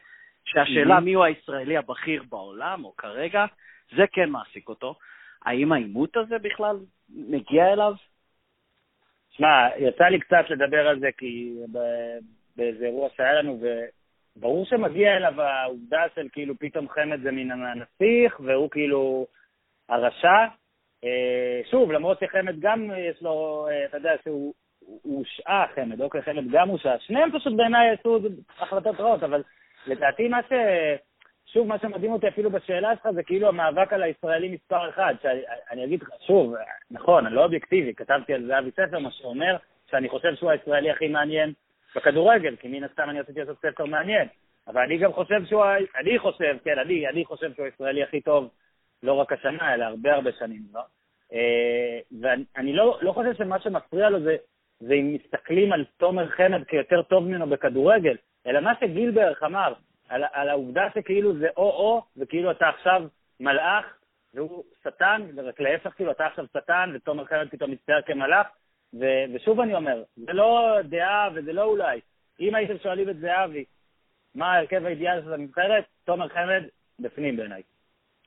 שהשאלה 0.45 0.99
מי 0.99 1.13
הוא 1.13 1.23
הישראלי 1.23 1.77
הבכיר 1.77 2.23
בעולם, 2.29 2.85
או 2.85 2.95
כרגע, 2.95 3.45
זה 3.95 4.05
כן 4.11 4.29
מעסיק 4.29 4.69
אותו. 4.69 4.95
האם 5.45 5.71
העימות 5.71 6.17
הזה 6.17 6.37
בכלל 6.37 6.77
מגיע 7.09 7.73
אליו? 7.73 7.93
שמע, 9.29 9.67
יצא 9.77 10.03
לי 10.03 10.19
קצת 10.19 10.45
לדבר 10.49 10.87
על 10.87 10.99
זה 10.99 11.09
כי 11.17 11.53
באיזה 12.57 12.85
אירוע 12.85 13.09
שהיה 13.15 13.33
לנו, 13.33 13.59
וברור 14.35 14.65
שמגיע 14.65 15.17
אליו 15.17 15.41
העובדה 15.41 16.03
של 16.15 16.27
כאילו 16.31 16.59
פתאום 16.59 16.89
חמד 16.89 17.21
זה 17.21 17.31
מן 17.31 17.51
הנסיך, 17.51 18.39
והוא 18.39 18.69
כאילו 18.69 19.27
הרשע. 19.89 20.45
אה, 21.03 21.61
שוב, 21.71 21.91
למרות 21.91 22.19
שחמד 22.19 22.59
גם 22.59 22.91
יש 22.97 23.21
לו, 23.21 23.67
אה, 23.71 23.85
אתה 23.85 23.97
יודע, 23.97 24.13
שהוא 24.23 24.53
הושעה 25.03 25.65
חמד, 25.75 26.01
אוקיי, 26.01 26.21
חמד 26.21 26.51
גם 26.51 26.69
הושעה. 26.69 26.99
שניהם 26.99 27.29
פשוט 27.39 27.53
בעיניי 27.55 27.89
עשו 27.89 28.19
החלטות 28.59 28.99
רעות, 28.99 29.23
אבל 29.23 29.43
לדעתי 29.87 30.27
מה 30.27 30.39
ש... 30.49 30.53
שוב, 31.53 31.67
מה 31.67 31.79
שמדהים 31.79 32.11
אותי 32.11 32.27
אפילו 32.27 32.51
בשאלה 32.51 32.95
שלך 32.95 33.11
זה 33.13 33.23
כאילו 33.23 33.47
המאבק 33.47 33.93
על 33.93 34.03
הישראלי 34.03 34.49
מספר 34.49 34.89
אחד. 34.89 35.13
שאני 35.21 35.83
אגיד 35.85 36.01
לך, 36.01 36.09
שוב, 36.27 36.53
נכון, 36.91 37.25
אני 37.25 37.35
לא 37.35 37.43
אובייקטיבי, 37.43 37.93
כתבתי 37.93 38.33
על 38.33 38.45
זהבי 38.47 38.71
ספר, 38.71 38.99
מה 38.99 39.11
שאומר 39.11 39.57
שאני 39.89 40.09
חושב 40.09 40.35
שהוא 40.35 40.51
הישראלי 40.51 40.91
הכי 40.91 41.07
מעניין 41.07 41.53
בכדורגל, 41.95 42.55
כי 42.55 42.67
מן 42.67 42.83
הסתם 42.83 43.09
אני 43.09 43.19
רציתי 43.19 43.39
לעשות 43.39 43.57
ספר 43.61 43.85
מעניין. 43.85 44.27
אבל 44.67 44.81
אני 44.81 44.97
גם 44.97 45.13
חושב 45.13 45.45
שהוא, 45.45 45.63
אני 45.95 46.19
חושב, 46.19 46.57
כן, 46.63 46.79
אני, 46.79 47.07
אני 47.07 47.25
חושב 47.25 47.53
שהוא 47.53 47.65
הישראלי 47.65 48.03
הכי 48.03 48.21
טוב, 48.21 48.49
לא 49.03 49.13
רק 49.13 49.33
השנה, 49.33 49.73
אלא 49.73 49.85
הרבה 49.85 50.13
הרבה 50.13 50.31
שנים, 50.39 50.61
לא? 50.73 50.81
אה, 51.33 51.99
ואני 52.21 52.73
לא, 52.73 52.99
לא 53.01 53.11
חושב 53.11 53.33
שמה 53.33 53.59
שמפריע 53.59 54.09
לו 54.09 54.19
זה, 54.19 54.35
זה 54.79 54.93
אם 54.93 55.13
מסתכלים 55.13 55.73
על 55.73 55.85
תומר 55.97 56.29
חמד 56.29 56.63
כיותר 56.63 57.01
טוב 57.01 57.23
ממנו 57.23 57.47
בכדורגל, 57.49 58.15
אלא 58.47 58.59
מה 58.59 58.73
שגילברג 58.79 59.35
אמר, 59.43 59.73
על, 60.09 60.23
על 60.31 60.49
העובדה 60.49 60.87
שכאילו 60.95 61.37
זה 61.37 61.47
או-או, 61.57 62.01
וכאילו 62.17 62.51
אתה 62.51 62.69
עכשיו 62.69 63.03
מלאך 63.39 63.85
והוא 64.33 64.63
שטן, 64.83 65.21
ורק 65.35 65.59
להפך, 65.59 65.93
כאילו 65.95 66.11
אתה 66.11 66.25
עכשיו 66.25 66.45
שטן, 66.57 66.91
ותומר 66.93 67.25
חמד 67.25 67.49
פתאום 67.49 67.71
מצטייר 67.71 68.01
כמלאך, 68.01 68.47
ו- 68.93 69.25
ושוב 69.33 69.59
אני 69.59 69.75
אומר, 69.75 70.03
זה 70.15 70.33
לא 70.33 70.77
דעה 70.83 71.29
וזה 71.35 71.53
לא 71.53 71.63
אולי. 71.63 71.99
אם 72.39 72.55
הייתם 72.55 72.77
שואלים 72.83 73.09
את 73.09 73.19
זהבי, 73.19 73.65
מה 74.35 74.53
ההרכב 74.53 74.85
האידיאלי 74.85 75.21
של 75.23 75.33
הנבחרת, 75.33 75.83
תומר 76.05 76.27
חמד 76.27 76.63
בפנים 76.99 77.37
בעיניי. 77.37 77.61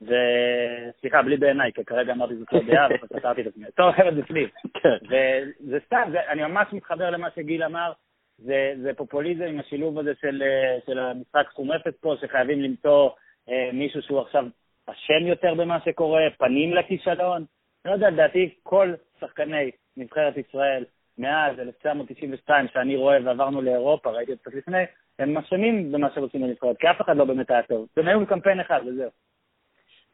וסליחה, 0.03 1.23
בלי 1.23 1.37
בעיניי, 1.37 1.73
כי 1.73 1.85
כרגע 1.85 2.13
אמרתי 2.13 2.37
זאת 2.37 2.53
לא 2.53 2.61
דעה, 2.67 2.89
וסתרתי 3.03 3.41
את 3.41 3.47
עצמי. 3.47 3.65
תומר 3.77 3.93
חמד 3.93 4.15
בפנים. 4.15 4.49
כן. 4.83 4.97
וזה 5.05 5.79
סתם, 5.87 6.09
זה, 6.13 6.19
אני 6.29 6.43
ממש 6.43 6.69
מתחבר 6.73 7.11
למה 7.11 7.29
שגיל 7.37 7.63
אמר, 7.63 7.93
זה, 8.39 8.73
זה 8.83 8.95
פופוליזם 8.97 9.45
עם 9.45 9.61
השילוב 9.61 9.99
הזה 9.99 10.13
של, 10.21 10.43
של 10.87 10.99
המשחק 10.99 11.47
סכום 11.51 11.73
אפס 11.73 11.95
פה, 12.01 12.15
שחייבים 12.21 12.63
למצוא 12.63 13.11
אה, 13.49 13.71
מישהו 13.73 14.03
שהוא 14.03 14.21
עכשיו 14.21 14.45
אשם 14.87 15.27
יותר 15.27 15.55
במה 15.55 15.81
שקורה, 15.85 16.23
פנים 16.39 16.75
לכישלון. 16.75 17.45
לא 17.85 17.93
יודע, 17.93 18.11
לדעתי 18.11 18.55
כל 18.63 18.95
שחקני 19.21 19.71
נבחרת 19.97 20.37
ישראל 20.37 20.85
מאז 21.19 21.61
1992, 21.61 22.67
שאני 22.73 22.97
רואה 22.97 23.19
ועברנו 23.25 23.63
לאירופה, 23.63 24.11
ראיתי 24.11 24.33
את 24.33 24.37
זה 24.37 24.43
קצת 24.43 24.55
לפני, 24.55 24.83
הם 25.19 25.37
אשמים 25.37 25.93
במה 25.93 26.09
שרוצים 26.15 26.43
לנבחרת, 26.43 26.77
כי 26.79 26.91
אף 26.91 27.01
אחד 27.01 27.17
לא 27.17 27.25
באמת 27.25 27.51
היה 27.51 27.63
טוב. 27.63 27.87
הם 27.97 28.09
היו 28.09 28.27
קמפיין 28.27 28.61
אחד 28.61 28.81
וזהו. 28.87 29.11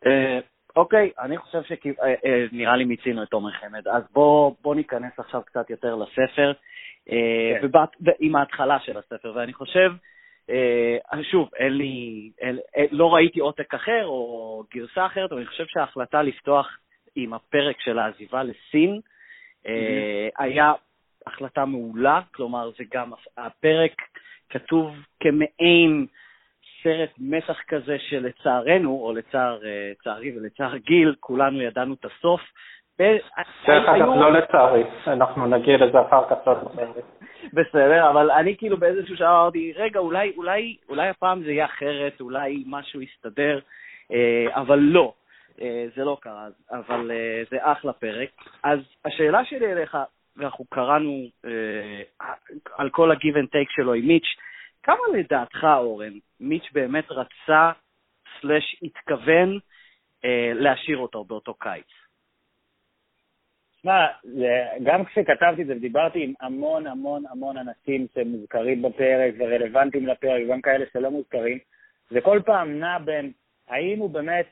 אה, 0.06 0.38
אוקיי, 0.76 1.10
אני 1.18 1.38
חושב 1.38 1.62
שנראה 1.62 2.70
אה, 2.70 2.76
לי 2.76 2.84
מיצינו 2.84 3.22
את 3.22 3.28
תומר 3.28 3.50
חמד, 3.50 3.88
אז 3.88 4.02
בואו 4.12 4.74
ניכנס 4.74 5.12
עכשיו 5.18 5.42
קצת 5.42 5.70
יותר 5.70 5.94
לספר. 5.94 6.52
אה, 7.10 7.60
כן. 7.60 8.10
עם 8.20 8.36
ההתחלה 8.36 8.80
של 8.80 8.98
הספר, 8.98 9.32
ואני 9.34 9.52
חושב, 9.52 9.92
אה, 10.50 11.22
שוב, 11.30 11.48
אין 11.56 11.72
לי, 11.72 12.30
אין, 12.40 12.58
אה, 12.76 12.84
לא 12.90 13.14
ראיתי 13.14 13.40
עותק 13.40 13.74
אחר 13.74 14.06
או 14.06 14.62
גרסה 14.74 15.06
אחרת, 15.06 15.32
אבל 15.32 15.40
אני 15.40 15.48
חושב 15.48 15.64
שההחלטה 15.66 16.22
לפתוח 16.22 16.78
עם 17.16 17.34
הפרק 17.34 17.80
של 17.80 17.98
העזיבה 17.98 18.42
לסין 18.42 19.00
mm-hmm. 19.00 19.68
היה 20.38 20.72
החלטה 21.26 21.64
מעולה, 21.64 22.20
כלומר, 22.34 22.70
זה 22.78 22.84
גם, 22.94 23.12
הפרק 23.38 23.92
כתוב 24.50 24.94
כמעין 25.20 26.06
סרט 26.82 27.10
מתח 27.18 27.58
כזה 27.68 27.96
שלצערנו, 27.98 28.90
או 28.90 29.12
לצערי 29.12 30.36
ולצער 30.36 30.76
גיל, 30.76 31.14
כולנו 31.20 31.62
ידענו 31.62 31.94
את 31.94 32.04
הסוף, 32.04 32.40
דרך 32.98 33.30
אגב, 33.66 33.98
לא 33.98 34.32
לצערי, 34.32 34.84
אנחנו 35.06 35.46
נגיע 35.46 35.76
לזה 35.76 36.00
אחר 36.00 36.22
כך. 36.30 36.46
לא 36.46 36.54
בסדר, 37.52 38.10
אבל 38.10 38.30
אני 38.30 38.56
כאילו 38.56 38.76
באיזשהו 38.76 39.16
שעה 39.16 39.40
אמרתי, 39.40 39.72
רגע, 39.76 40.00
אולי, 40.00 40.32
אולי, 40.36 40.76
אולי 40.88 41.08
הפעם 41.08 41.42
זה 41.42 41.52
יהיה 41.52 41.64
אחרת, 41.64 42.20
אולי 42.20 42.64
משהו 42.66 43.02
יסתדר, 43.02 43.58
אה, 44.12 44.60
אבל 44.60 44.78
לא, 44.78 45.12
אה, 45.12 45.25
זה 45.96 46.04
לא 46.04 46.18
קרה, 46.20 46.48
אבל 46.70 47.10
אה, 47.10 47.42
זה 47.50 47.56
אחלה 47.60 47.92
פרק. 47.92 48.28
אז 48.62 48.78
השאלה 49.04 49.44
שלי 49.44 49.72
אליך, 49.72 49.96
ואנחנו 50.36 50.64
קראנו 50.64 51.26
על 52.78 52.90
כל 52.90 53.10
ה-give 53.10 53.36
and 53.36 53.46
take 53.46 53.70
שלו 53.70 53.94
עם 53.94 54.06
מיץ', 54.06 54.36
כמה 54.82 54.98
לדעתך, 55.14 55.66
אורן, 55.76 56.12
מיץ' 56.40 56.72
באמת 56.72 57.10
רצה, 57.10 57.70
סלאש 58.40 58.76
התכוון, 58.82 59.58
להשאיר 60.54 60.98
אותו 60.98 61.24
באותו 61.24 61.54
קיץ? 61.54 61.86
תשמע, 63.78 64.06
גם 64.82 65.04
כשכתבתי 65.04 65.62
את 65.62 65.66
זה 65.66 65.72
ודיברתי 65.76 66.24
עם 66.24 66.32
המון 66.40 66.86
המון 66.86 67.24
המון 67.30 67.56
אנשים 67.56 68.06
שמוזכרים 68.14 68.82
בפרק 68.82 69.34
ורלוונטיים 69.38 70.06
לפרק, 70.06 70.42
גם 70.50 70.60
כאלה 70.60 70.84
שלא 70.92 71.10
מוזכרים, 71.10 71.58
זה 72.10 72.20
כל 72.20 72.40
פעם 72.46 72.80
נע 72.80 72.98
בין 72.98 73.32
האם 73.68 73.98
הוא 73.98 74.10
באמת 74.10 74.46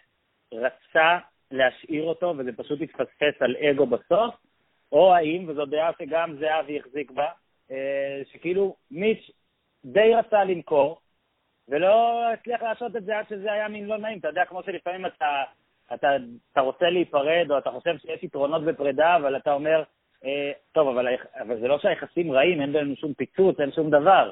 רצה 0.53 1.19
להשאיר 1.51 2.05
אותו 2.05 2.35
וזה 2.39 2.53
פשוט 2.57 2.81
התפספס 2.81 3.43
על 3.43 3.57
אגו 3.57 3.87
בסוף, 3.87 4.35
או 4.93 5.15
האם, 5.15 5.45
וזו 5.49 5.65
דעה 5.67 5.91
שגם 5.99 6.37
זהבי 6.39 6.79
החזיק 6.81 7.11
בה, 7.11 7.29
אה, 7.71 8.23
שכאילו 8.33 8.77
מיץ' 8.91 9.31
די 9.85 10.15
רצה 10.15 10.45
למכור, 10.45 11.01
ולא 11.69 12.25
הצליח 12.33 12.63
לעשות 12.63 12.97
את 12.97 13.05
זה 13.05 13.19
עד 13.19 13.29
שזה 13.29 13.53
היה 13.53 13.69
מין 13.69 13.87
לא 13.87 13.99
נעים. 13.99 14.19
אתה 14.19 14.29
יודע, 14.29 14.45
כמו 14.45 14.63
שלפעמים 14.63 15.07
אתה 15.07 15.43
אתה, 15.95 16.09
אתה 16.53 16.61
רוצה 16.61 16.91
להיפרד, 16.91 17.47
או 17.51 17.59
אתה 17.59 17.71
חושב 17.71 17.99
שיש 17.99 18.23
יתרונות 18.23 18.65
בפרידה, 18.65 19.17
אבל 19.17 19.37
אתה 19.37 19.53
אומר, 19.53 19.83
אה, 20.25 20.53
טוב, 20.73 20.89
אבל, 20.89 21.15
אבל 21.41 21.61
זה 21.61 21.69
לא 21.69 21.79
שהיחסים 21.79 22.33
רעים, 22.33 22.61
אין 22.61 22.73
בינינו 22.73 22.97
שום 22.97 23.15
פיצוץ, 23.15 23.61
אין 23.61 23.73
שום 23.73 23.91
דבר. 23.91 24.31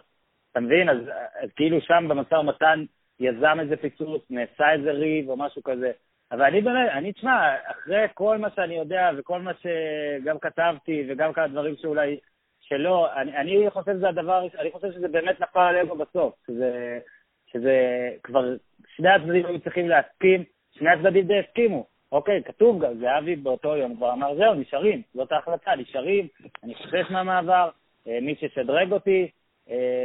אתה 0.50 0.60
מבין? 0.60 0.88
אז, 0.88 0.96
אז 1.42 1.50
כאילו 1.56 1.80
שם 1.80 2.06
במשא 2.08 2.34
ומתן 2.34 2.84
יזם 3.22 3.60
איזה 3.60 3.76
פיצוץ, 3.76 4.22
נעשה 4.30 4.72
איזה 4.72 4.90
ריב 4.92 5.28
או 5.28 5.36
משהו 5.36 5.62
כזה. 5.62 5.92
אבל 6.32 6.42
אני 6.42 6.60
באמת, 6.60 6.90
אני, 6.92 7.12
תשמע, 7.12 7.54
אחרי 7.66 8.06
כל 8.14 8.38
מה 8.38 8.50
שאני 8.50 8.74
יודע 8.74 9.10
וכל 9.16 9.38
מה 9.38 9.50
שגם 9.54 10.38
כתבתי 10.38 11.04
וגם 11.08 11.32
כמה 11.32 11.48
דברים 11.48 11.74
שאולי 11.76 12.18
שלא, 12.60 13.12
אני, 13.16 13.36
אני 13.36 13.70
חושב 13.70 13.92
שזה 13.92 14.08
הדבר, 14.08 14.46
אני 14.58 14.70
חושב 14.70 14.92
שזה 14.92 15.08
באמת 15.08 15.40
נפל 15.40 15.60
על 15.60 15.76
אגו 15.76 15.96
בסוף, 15.96 16.34
שזה, 16.46 16.98
שזה 17.52 17.76
כבר, 18.22 18.44
שני 18.96 19.08
הצדדים 19.08 19.46
היו 19.46 19.60
צריכים 19.60 19.88
להסכים 19.88 20.44
שני 20.70 20.90
הצדדים 20.90 21.26
די 21.26 21.38
הסכימו. 21.38 21.86
אוקיי, 22.12 22.42
כתוב 22.44 22.84
גם, 22.84 22.94
זהבי 22.98 23.36
באותו 23.36 23.76
יום 23.76 23.96
כבר 23.96 24.12
אמר, 24.12 24.34
זהו, 24.36 24.54
נשארים, 24.54 25.02
זאת 25.14 25.32
ההחלטה, 25.32 25.76
נשארים, 25.76 26.28
אני 26.64 26.74
חושש 26.74 27.10
מהמעבר, 27.10 27.68
אה, 28.08 28.18
מי 28.22 28.34
ששדרג 28.34 28.92
אותי, 28.92 29.30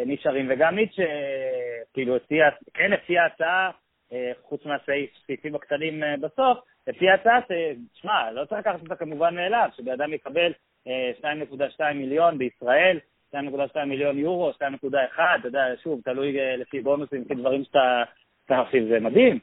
נשארים, 0.05 0.47
וגם 0.49 0.75
מי 0.75 0.87
שכאילו 0.91 2.15
הציע, 2.15 2.49
כן 2.73 2.93
הציע 2.93 3.25
הצעה, 3.25 3.71
אה, 4.13 4.31
חוץ 4.41 4.65
מהסעיפים 4.65 5.55
הקטנים 5.55 6.03
בסוף, 6.21 6.57
הציע 6.87 7.13
הצעה 7.13 7.39
ששמע, 7.41 8.31
לא 8.31 8.45
צריך 8.45 8.59
לקחת 8.59 8.81
אותה 8.81 8.95
כמובן 8.95 9.35
מאליו, 9.35 9.69
שבן 9.77 9.91
אדם 9.91 10.13
יקבל 10.13 10.51
2.2 10.85 11.93
מיליון 11.95 12.37
בישראל, 12.37 12.99
2.2 13.33 13.85
מיליון 13.85 14.17
יורו, 14.17 14.51
2.1, 14.51 15.19
אתה 15.39 15.47
יודע, 15.47 15.65
שוב, 15.83 16.01
תלוי 16.03 16.57
לפי 16.57 16.79
בונוסים, 16.79 17.21
לפי 17.21 17.35
דברים 17.35 17.63
שאתה 17.63 18.03
להוסיף, 18.49 18.83
זה 18.89 18.99
מדהים. 18.99 19.39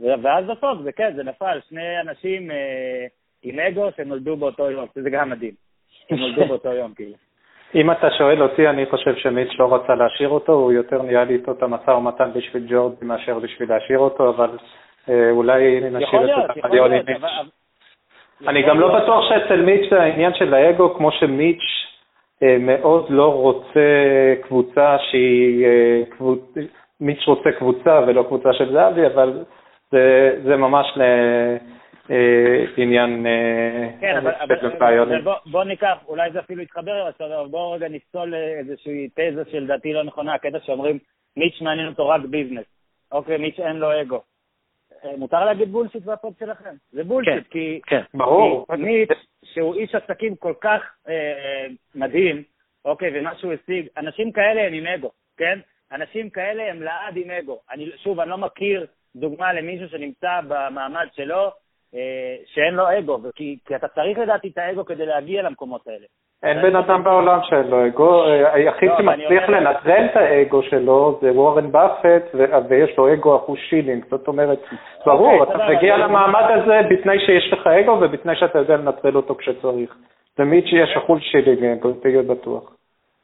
ואז 0.00 0.44
בסוף 0.44 0.82
זה 0.84 0.92
כן, 0.92 1.16
זה 1.16 1.22
נפל, 1.22 1.60
שני 1.68 2.00
אנשים 2.00 2.50
אה, 2.50 3.06
עם 3.42 3.60
אגו 3.60 3.88
שנולדו 3.96 4.36
באותו 4.36 4.70
יום, 4.70 4.86
שזה 4.94 5.10
גם 5.10 5.30
מדהים. 5.30 5.54
הם 6.10 6.18
נולדו 6.18 6.46
באותו 6.48 6.72
יום, 6.72 6.94
כאילו. 6.94 7.14
אם 7.74 7.90
אתה 7.90 8.10
שואל 8.10 8.42
אותי, 8.42 8.68
אני 8.68 8.86
חושב 8.86 9.16
שמיץ' 9.16 9.52
לא 9.58 9.74
רצה 9.74 9.94
להשאיר 9.94 10.28
אותו, 10.28 10.52
הוא 10.52 10.72
יותר 10.72 11.02
ניהל 11.02 11.30
איתו 11.30 11.52
את 11.52 11.62
המשא 11.62 11.90
ומתן 11.90 12.30
בשביל 12.34 12.66
ג'ורדי 12.68 13.06
מאשר 13.06 13.38
בשביל 13.38 13.68
להשאיר 13.68 13.98
אותו, 13.98 14.30
אבל 14.30 14.50
אה, 15.08 15.30
אולי 15.30 15.80
נשאיר 15.80 16.22
את 16.22 16.54
זה 16.54 16.60
כמה 16.62 16.84
עם 16.84 16.92
מיץ'. 16.92 17.22
אני 18.48 18.62
גם 18.62 18.80
לא 18.80 18.98
בטוח 18.98 19.28
שאצל 19.28 19.62
מיץ' 19.62 19.90
זה 19.90 20.02
העניין 20.02 20.34
של 20.34 20.54
האגו, 20.54 20.94
כמו 20.94 21.12
שמיץ' 21.12 21.62
אה, 22.42 22.56
מאוד 22.60 23.06
לא 23.10 23.32
רוצה 23.34 24.34
קבוצה 24.42 24.96
שהיא, 25.10 25.66
אה, 25.66 26.02
קבוצ... 26.10 26.40
מיץ' 27.00 27.26
רוצה 27.26 27.52
קבוצה 27.52 28.00
ולא 28.06 28.22
קבוצה 28.22 28.52
של 28.52 28.72
זהבי, 28.72 29.06
אבל 29.06 29.44
זה, 29.90 30.36
זה 30.44 30.56
ממש 30.56 30.98
לעניין 32.10 33.26
אה, 33.26 33.88
כן, 34.00 34.16
אבל, 34.16 34.32
אבל 34.34 35.20
בוא, 35.22 35.34
בוא 35.46 35.64
ניקח, 35.64 35.98
אולי 36.06 36.32
זה 36.32 36.40
אפילו 36.40 36.62
יתחבר, 36.62 37.10
אבל 37.20 37.46
בואו 37.50 37.70
רגע 37.70 37.88
נפסול 37.88 38.34
איזושהי 38.34 39.08
תזה 39.14 39.42
שלדעתי 39.50 39.92
לא 39.92 40.02
נכונה, 40.04 40.34
הקטע 40.34 40.58
שאומרים 40.60 40.98
מיץ' 41.36 41.60
מעניין 41.60 41.88
אותו 41.88 42.08
רק 42.08 42.20
business. 42.20 42.64
אוקיי, 43.12 43.38
מיץ' 43.38 43.58
אין 43.60 43.76
לו 43.76 44.00
אגו. 44.00 44.22
מותר 45.16 45.44
להגיד 45.44 45.72
bullshit 45.72 46.02
בפוד 46.02 46.32
שלכם. 46.38 46.74
זה 46.92 47.04
bullshit, 47.04 47.34
כן, 47.34 47.50
כי... 47.50 47.80
כן, 47.86 48.02
ברור. 48.14 48.66
כי 48.76 48.82
מיץ', 48.82 49.10
שהוא 49.44 49.74
איש 49.74 49.94
עסקים 49.94 50.36
כל 50.36 50.54
כך 50.60 50.82
אה, 51.08 51.66
מדהים, 51.94 52.42
אוקיי, 52.84 53.10
ומה 53.14 53.34
שהוא 53.38 53.52
השיג, 53.52 53.86
אנשים 53.96 54.32
כאלה 54.32 54.62
הם 54.62 54.72
עם 54.72 54.86
אגו, 54.86 55.10
כן? 55.36 55.58
אנשים 55.92 56.30
כאלה 56.30 56.70
הם 56.70 56.82
לעד 56.82 57.16
עם 57.16 57.30
אגו. 57.30 57.60
אני, 57.70 57.90
שוב, 57.96 58.20
אני 58.20 58.30
לא 58.30 58.38
מכיר 58.38 58.86
דוגמה 59.16 59.52
למישהו 59.52 59.88
שנמצא 59.88 60.40
במעמד 60.48 61.06
שלו, 61.12 61.44
אה, 61.44 61.50
שאין 62.46 62.74
לו 62.74 62.98
אגו, 62.98 63.18
כי, 63.34 63.56
כי 63.66 63.76
אתה 63.76 63.88
צריך 63.88 64.18
לדעתי 64.18 64.48
את 64.48 64.58
האגו 64.58 64.84
כדי 64.84 65.06
להגיע 65.06 65.42
למקומות 65.42 65.86
האלה. 65.86 66.06
אין 66.42 66.62
בן 66.62 66.76
אדם 66.76 67.04
בעולם 67.04 67.38
שאין 67.42 67.66
לו 67.66 67.86
אגו, 67.86 68.24
אה, 68.24 68.54
היחיד 68.54 68.88
לא, 68.88 68.96
שמצליח 68.98 69.48
לנטרל 69.48 70.06
את 70.10 70.16
האגו 70.16 70.62
שלו 70.62 71.18
זה 71.22 71.32
וורן 71.32 71.72
באפט, 71.72 72.34
ויש 72.68 72.98
לו 72.98 73.12
אגו 73.14 73.36
אחוז 73.36 73.58
שילינג, 73.68 74.04
זאת 74.10 74.28
אומרת, 74.28 74.58
ברור, 75.06 75.40
אוקיי, 75.40 75.56
אתה 75.56 75.68
מגיע 75.68 75.96
למעמד 75.96 76.44
הזה 76.50 76.80
בתנאי 76.90 77.18
שיש 77.26 77.52
לך 77.52 77.66
אגו 77.66 77.98
ובתנאי 78.00 78.36
שאתה 78.36 78.58
יודע 78.58 78.76
לנטרל 78.76 79.16
אותו 79.16 79.34
כשצריך. 79.34 79.96
תמיד 80.34 80.66
שיש 80.66 80.96
אחוז 80.96 81.20
שילינג, 81.22 81.86
תהיה 82.02 82.22
בטוח. 82.22 82.76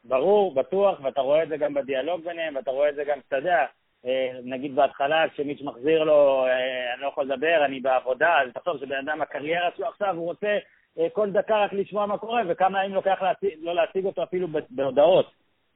ברור, 0.03 0.53
בטוח, 0.55 0.99
ואתה 1.03 1.21
רואה 1.21 1.43
את 1.43 1.49
זה 1.49 1.57
גם 1.57 1.73
בדיאלוג 1.73 2.21
ביניהם, 2.23 2.55
ואתה 2.55 2.71
רואה 2.71 2.89
את 2.89 2.95
זה 2.95 3.03
גם, 3.03 3.17
אתה 3.27 3.35
יודע, 3.35 3.57
אה, 3.57 3.65
נגיד 4.43 4.75
בהתחלה, 4.75 5.29
כשמיץ' 5.29 5.61
מחזיר 5.61 6.03
לו, 6.03 6.45
אה, 6.45 6.93
אני 6.93 7.01
לא 7.01 7.07
יכול 7.07 7.23
לדבר, 7.23 7.65
אני 7.65 7.79
בעבודה, 7.79 8.41
אז 8.41 8.53
תחשוב 8.53 8.77
שבן 8.77 8.95
אדם, 8.95 9.21
הקריירה 9.21 9.69
שלו 9.77 9.87
עכשיו, 9.87 10.15
הוא 10.15 10.25
רוצה 10.25 10.57
אה, 10.99 11.07
כל 11.13 11.29
דקה 11.29 11.63
רק 11.63 11.73
לשמוע 11.73 12.05
מה 12.05 12.17
קורה, 12.17 12.41
וכמה 12.47 12.83
ימים 12.83 12.95
לוקח 12.95 13.21
להציג, 13.21 13.49
לא 13.61 13.75
להציג 13.75 14.05
אותו 14.05 14.23
אפילו 14.23 14.47
בהודעות. 14.69 15.31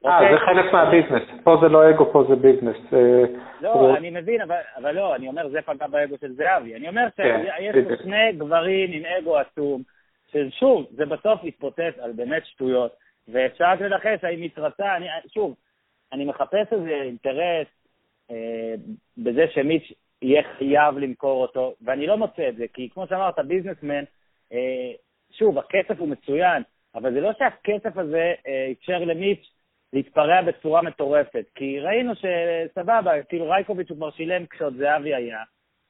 אה, 0.06 0.18
אוקיי? 0.18 0.34
זה 0.34 0.40
חלק 0.40 0.72
מהביזנס. 0.72 1.22
פה 1.44 1.56
זה 1.62 1.68
לא 1.68 1.90
אגו, 1.90 2.12
פה 2.12 2.24
זה 2.28 2.36
ביזנס. 2.36 2.76
לא, 3.60 3.96
אני 3.96 4.10
מבין, 4.10 4.40
אבל, 4.40 4.60
אבל 4.76 4.94
לא, 4.94 5.14
אני 5.14 5.28
אומר, 5.28 5.48
זה 5.48 5.62
פגע 5.62 5.86
באגו 5.86 6.16
של 6.20 6.32
זהבי. 6.32 6.76
אני 6.76 6.88
אומר 6.88 7.06
כן, 7.16 7.42
שיש 7.58 7.76
פה 7.88 8.02
שני 8.02 8.32
גברים 8.32 8.90
עם 8.92 9.02
אגו 9.18 9.36
עצום, 9.38 9.82
ששוב, 10.32 10.86
זה 10.90 11.06
בסוף 11.06 11.44
יתפוצץ 11.44 11.98
על 12.00 12.12
באמת 12.12 12.46
שטויות, 12.46 12.92
ואפשר 13.28 13.64
רק 13.64 13.80
לנחש 13.80 14.24
האם 14.24 14.40
מתרצה, 14.40 14.96
אני, 14.96 15.06
שוב, 15.34 15.54
אני 16.12 16.24
מחפש 16.24 16.72
איזה 16.72 16.90
אינטרס 16.90 17.66
אה, 17.66 17.83
בזה 19.18 19.44
שמיץ' 19.54 19.92
יהיה 20.22 20.42
חייב 20.58 20.98
למכור 20.98 21.42
אותו, 21.42 21.74
ואני 21.82 22.06
לא 22.06 22.16
מוצא 22.16 22.48
את 22.48 22.56
זה, 22.56 22.64
כי 22.74 22.88
כמו 22.90 23.06
שאמרת, 23.06 23.38
ביזנסמן, 23.38 24.04
אה, 24.52 24.92
שוב, 25.32 25.58
הכסף 25.58 25.98
הוא 25.98 26.08
מצוין, 26.08 26.62
אבל 26.94 27.12
זה 27.12 27.20
לא 27.20 27.30
שהכסף 27.38 27.96
הזה 27.96 28.34
אה, 28.46 28.72
אפשר 28.72 28.98
למיץ' 28.98 29.50
להתפרע 29.92 30.42
בצורה 30.42 30.82
מטורפת, 30.82 31.44
כי 31.54 31.80
ראינו 31.80 32.12
שסבבה, 32.14 33.22
כאילו 33.22 33.50
רייקוביץ' 33.50 33.90
הוא 33.90 33.96
כבר 33.96 34.10
שילם 34.10 34.46
כשעוד 34.46 34.76
זהבי 34.76 35.14
היה, 35.14 35.42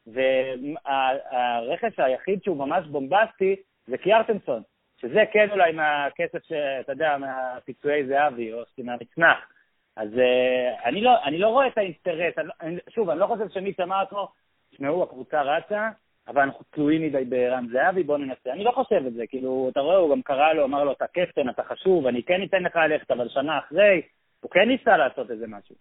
והרכש 0.07 1.99
היחיד 1.99 2.43
שהוא 2.43 2.57
ממש 2.57 2.87
בומבסטי 2.87 3.57
זה 3.87 3.99
קיארטנסון, 3.99 4.63
שזה 5.01 5.25
כן 5.33 5.51
אולי 5.51 5.73
מהכסף 5.73 6.45
שאתה 6.45 6.93
יודע, 6.93 7.17
מהפיצויי 7.19 8.07
זהבי, 8.07 8.53
או 8.53 8.63
מהמצנח. 8.79 9.54
אז 9.97 10.09
uh, 10.15 10.89
אני, 10.89 11.01
לא, 11.01 11.11
אני 11.25 11.39
לא 11.39 11.49
רואה 11.49 11.67
את 11.67 11.79
האינטרס, 11.79 12.35
אני, 12.61 12.79
שוב, 12.89 13.11
אני 13.11 13.21
לא 13.21 13.27
חושב 13.27 13.49
שמי 13.49 13.73
שמע 13.77 14.01
עצמו, 14.01 14.29
תשמעו, 14.71 15.03
הקבוצה 15.03 15.43
רצה, 15.43 15.89
אבל 16.29 16.43
אנחנו 16.43 16.65
תלויים 16.71 17.03
מדי 17.03 17.25
בערן 17.25 17.67
זהבי, 17.73 18.03
בואו 18.03 18.19
ננסה. 18.19 18.53
אני 18.53 18.65
לא 18.65 18.71
חושב 18.71 19.03
את 19.07 19.13
זה, 19.13 19.27
כאילו, 19.27 19.69
אתה 19.73 19.81
רואה, 19.81 19.97
הוא 19.97 20.11
גם 20.11 20.23
קרא 20.23 20.53
לו, 20.53 20.65
אמר 20.65 20.85
לו, 20.85 20.93
אתה 20.93 21.07
קפטן, 21.07 21.49
אתה 21.49 21.63
חשוב, 21.63 22.07
אני 22.07 22.23
כן 22.23 22.43
אתן 22.43 22.63
לך 22.63 22.77
ללכת, 22.77 23.11
אבל 23.11 23.29
שנה 23.29 23.59
אחרי, 23.59 24.03
הוא 24.41 24.51
כן 24.51 24.69
ניסה 24.69 24.97
לעשות 24.97 25.31
איזה 25.31 25.47
משהו. 25.47 25.75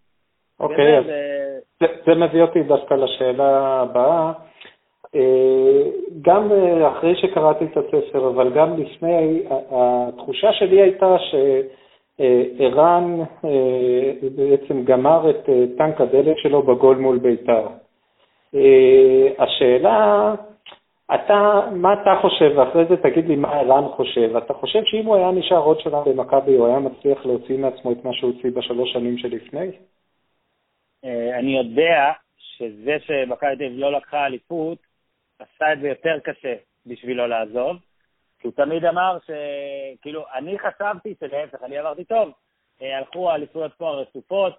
אוקיי, 0.59 0.97
אז 0.97 1.05
זה... 1.05 1.59
זה, 1.79 1.85
זה 2.05 2.15
מביא 2.15 2.41
אותי 2.41 2.63
דווקא 2.63 2.93
לשאלה 2.93 3.81
הבאה. 3.81 4.31
אה, 5.15 5.81
גם 6.21 6.51
אה, 6.51 6.91
אחרי 6.91 7.15
שקראתי 7.15 7.65
את 7.65 7.77
הספר, 7.77 8.29
אבל 8.29 8.53
גם 8.53 8.77
לפני, 8.77 9.43
התחושה 9.49 10.53
שלי 10.53 10.81
הייתה 10.81 11.15
ש... 11.19 11.35
ערן 12.19 13.19
אה, 13.45 14.29
בעצם 14.35 14.83
גמר 14.83 15.29
את 15.29 15.49
אה, 15.49 15.63
טנק 15.77 16.01
הדלק 16.01 16.37
שלו 16.37 16.61
בגול 16.61 16.97
מול 16.97 17.19
בית"ר. 17.19 17.67
אה, 18.55 19.43
השאלה, 19.43 20.33
אתה, 21.15 21.61
מה 21.71 21.93
אתה 21.93 22.15
חושב, 22.21 22.57
ואחרי 22.57 22.85
זה 22.85 22.97
תגיד 22.97 23.27
לי 23.27 23.35
מה 23.35 23.51
ערן 23.51 23.89
חושב. 23.95 24.35
אתה 24.35 24.53
חושב 24.53 24.79
שאם 24.85 25.05
הוא 25.05 25.15
היה 25.15 25.31
נשאר 25.31 25.57
עוד 25.57 25.79
שנה 25.79 26.01
במכבי, 26.01 26.55
הוא 26.55 26.67
היה 26.67 26.79
מצליח 26.79 27.25
להוציא 27.25 27.57
מעצמו 27.57 27.91
את 27.91 28.05
מה 28.05 28.13
שהוא 28.13 28.33
הוציא 28.33 28.51
בשלוש 28.51 28.93
שנים 28.93 29.17
שלפני? 29.17 29.71
אני 31.39 31.57
יודע 31.57 32.11
שזה 32.37 32.97
שמכבי 32.99 33.55
תל 33.55 33.63
אביב 33.63 33.79
לא 33.79 33.91
לקחה 33.91 34.25
אליפות, 34.25 34.77
עשה 35.39 35.73
את 35.73 35.79
זה 35.79 35.87
יותר 35.87 36.19
קשה 36.23 36.53
בשבילו 36.85 37.27
לעזוב. 37.27 37.77
כי 38.43 38.47
הוא 38.47 38.55
תמיד 38.55 38.85
אמר 38.85 39.17
ש... 39.27 39.31
כאילו, 40.01 40.25
אני 40.33 40.57
חשבתי 40.59 41.15
שלהפך, 41.19 41.63
אני 41.63 41.79
אמרתי, 41.79 42.03
טוב, 42.03 42.31
אה, 42.81 42.97
הלכו 42.97 43.31
האליפויות 43.31 43.73
פה 43.77 43.89
הרצופות, 43.89 44.53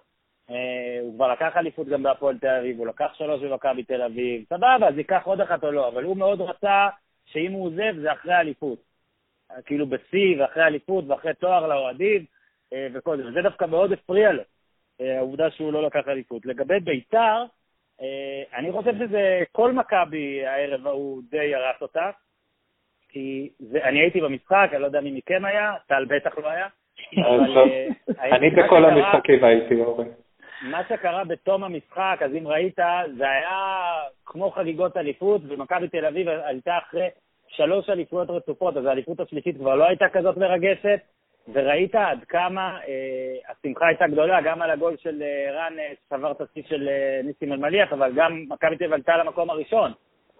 אה, 0.49 0.99
הוא 1.01 1.15
כבר 1.15 1.31
לקח 1.31 1.57
אליפות 1.57 1.87
גם 1.87 2.03
בהפועל 2.03 2.37
תל 2.37 2.47
אביב, 2.59 2.77
הוא 2.77 2.87
לקח 2.87 3.11
שלוש 3.13 3.41
במכבי 3.41 3.83
תל 3.83 4.01
אביב, 4.01 4.45
סבבה, 4.49 4.87
אז 4.87 4.97
ייקח 4.97 5.21
עוד 5.25 5.41
אחת 5.41 5.63
או 5.63 5.71
לא, 5.71 5.87
אבל 5.87 6.03
הוא 6.03 6.17
מאוד 6.17 6.41
רצה 6.41 6.87
שאם 7.25 7.51
הוא 7.51 7.65
עוזב 7.65 8.01
זה 8.01 8.13
אחרי 8.13 8.33
האליפות. 8.33 8.79
כאילו 9.65 9.87
בשיא 9.87 10.41
ואחרי 10.41 10.63
אליפות 10.63 11.05
ואחרי 11.07 11.33
תואר 11.33 11.67
לאוהדים 11.67 12.25
אה, 12.73 12.87
וכל 12.93 13.17
זה, 13.17 13.29
וזה 13.29 13.41
דווקא 13.41 13.65
מאוד 13.65 13.91
הפריע 13.91 14.31
לו, 14.31 14.43
העובדה 14.99 15.51
שהוא 15.51 15.73
לא 15.73 15.83
לקח 15.83 16.07
אליפות. 16.07 16.45
לגבי 16.45 16.79
בית"ר, 16.79 17.45
אני 18.53 18.71
חושב 18.71 18.93
שזה, 18.99 19.43
כל 19.51 19.71
מכבי 19.71 20.45
הערב 20.45 20.87
ההוא 20.87 21.21
די 21.29 21.55
הרס 21.55 21.81
אותה. 21.81 22.11
כי 23.15 23.49
זה, 23.59 23.83
אני 23.83 23.99
הייתי 23.99 24.21
במשחק, 24.21 24.69
אני 24.71 24.81
לא 24.81 24.85
יודע 24.85 25.01
מי 25.01 25.11
מכם 25.11 25.45
היה, 25.45 25.73
טל 25.87 26.05
בטח 26.05 26.37
לא 26.37 26.49
היה. 26.49 26.67
אה, 27.17 27.87
אני 28.35 28.49
בכל 28.49 28.85
המשחקים 28.85 29.43
הייתי, 29.43 29.81
אורן. 29.81 30.07
מה 30.61 30.81
שקרה 30.89 31.23
בתום 31.23 31.63
המשחק, 31.63 32.17
אז 32.25 32.31
אם 32.39 32.47
ראית, 32.47 32.79
זה 33.17 33.29
היה 33.29 33.93
כמו 34.25 34.51
חגיגות 34.51 34.97
אליפות, 34.97 35.41
ומכבי 35.47 35.87
תל 35.87 36.05
אביב 36.05 36.27
עלתה 36.27 36.77
אחרי 36.77 37.07
שלוש 37.47 37.89
אליפויות 37.89 38.29
רצופות, 38.29 38.77
אז 38.77 38.85
האליפות 38.85 39.19
השלישית 39.19 39.57
כבר 39.57 39.75
לא 39.75 39.85
הייתה 39.87 40.05
כזאת 40.13 40.37
מרגשת, 40.37 40.99
וראית 41.53 41.95
עד 41.95 42.23
כמה 42.29 42.77
אה, 42.87 43.51
השמחה 43.51 43.87
הייתה 43.87 44.07
גדולה, 44.07 44.41
גם 44.41 44.61
על 44.61 44.71
הגול 44.71 44.95
של 44.97 45.21
אה, 45.21 45.51
רן 45.51 45.79
אה, 45.79 45.91
שבר 46.09 46.31
את 46.31 46.41
השיא 46.41 46.63
של 46.69 46.87
אה, 46.87 47.21
ניסים 47.23 47.53
אלמליח, 47.53 47.93
אבל 47.93 48.11
גם 48.15 48.43
מכבי 48.49 48.77
תל 48.77 48.83
אביב 48.83 48.93
עלתה 48.93 49.17
למקום 49.17 49.49
הראשון 49.49 49.91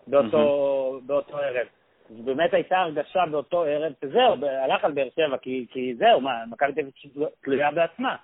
באותו, 0.08 1.00
באותו 1.06 1.38
ערב. 1.38 1.68
באמת 2.10 2.54
הייתה 2.54 2.78
הרגשה 2.78 3.24
באותו 3.32 3.64
ערב, 3.64 3.94
שזהו, 4.02 4.36
הלך 4.64 4.84
על 4.84 4.92
באר 4.92 5.08
שבע, 5.16 5.38
כי, 5.38 5.66
כי 5.70 5.96
זהו, 5.96 6.22
מה, 6.22 6.32
מכבי 6.50 6.74
תל 6.74 6.80
אביב 6.80 7.28
תלויה 7.44 7.72
בעצמה. 7.72 8.16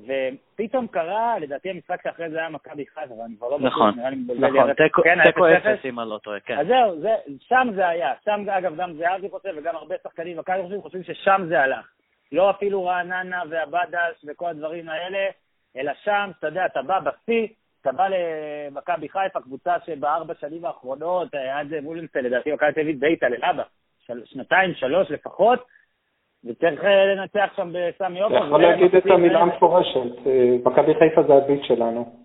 ופתאום 0.00 0.86
קרה, 0.86 1.38
לדעתי 1.38 1.70
המשחק 1.70 2.02
שאחרי 2.02 2.30
זה 2.30 2.38
היה 2.38 2.48
מכבי 2.48 2.86
חיפה, 2.86 3.14
אבל 3.14 3.22
אני 3.26 3.36
כבר 3.36 3.48
לא 3.48 3.56
בטוח, 3.58 3.72
נכון, 3.72 3.94
נראה 3.96 4.10
לי 4.10 4.16
מבלבל 4.16 4.48
נכון, 4.48 4.72
תיקו 4.72 5.02
אפס 5.46 5.84
אם 5.84 6.00
אני 6.00 6.10
לא 6.10 6.18
טועה, 6.18 6.40
כן. 6.40 6.58
אז 6.58 6.66
זהו, 6.66 7.00
זה, 7.00 7.14
שם 7.40 7.68
זה 7.74 7.88
היה, 7.88 8.12
שם 8.24 8.50
אגב 8.50 8.76
גם 8.76 8.92
זהבי 8.92 9.30
חושב 9.30 9.54
וגם 9.56 9.76
הרבה 9.76 9.94
שחקנים 10.02 10.38
מכבי 10.38 10.62
חושבים, 10.62 10.82
חושבים 10.82 11.02
ששם 11.04 11.42
זה 11.48 11.60
הלך. 11.60 11.92
לא 12.32 12.50
אפילו 12.50 12.84
רעננה 12.84 13.42
והבדש 13.50 14.24
וכל 14.28 14.46
הדברים 14.46 14.88
האלה, 14.88 15.28
אלא 15.76 15.92
שם, 16.04 16.30
אתה 16.38 16.46
יודע, 16.46 16.66
אתה 16.66 16.82
בא 16.82 17.00
בשיא, 17.00 17.46
אתה 17.84 17.92
בא 17.92 18.08
למכבי 18.08 19.08
חיפה, 19.08 19.40
קבוצה 19.40 19.74
שבארבע 19.86 20.34
שנים 20.40 20.64
האחרונות, 20.64 21.34
אה, 21.34 21.58
עד 21.58 21.80
מולנסה, 21.82 22.20
לדעתי 22.20 22.52
מכבי 22.52 22.72
תל 22.72 22.80
אביב 22.80 23.00
די 23.00 23.12
התעללה 23.12 23.52
בה, 23.52 23.62
שנתיים, 24.24 24.74
שלוש 24.74 25.10
לפחות, 25.10 25.64
וצריך 26.44 26.84
אה, 26.84 27.04
לנצח 27.04 27.52
שם 27.56 27.72
בסמי 27.72 28.20
עופר. 28.20 28.36
אתה 28.36 28.46
יכול 28.46 28.62
להגיד 28.62 28.94
את 28.94 29.06
המילה 29.06 29.38
המפורשת, 29.38 30.26
אה, 30.26 30.56
מכבי 30.64 30.94
חיפה 30.94 31.22
זה 31.22 31.34
הביט 31.34 31.64
שלנו. 31.64 32.24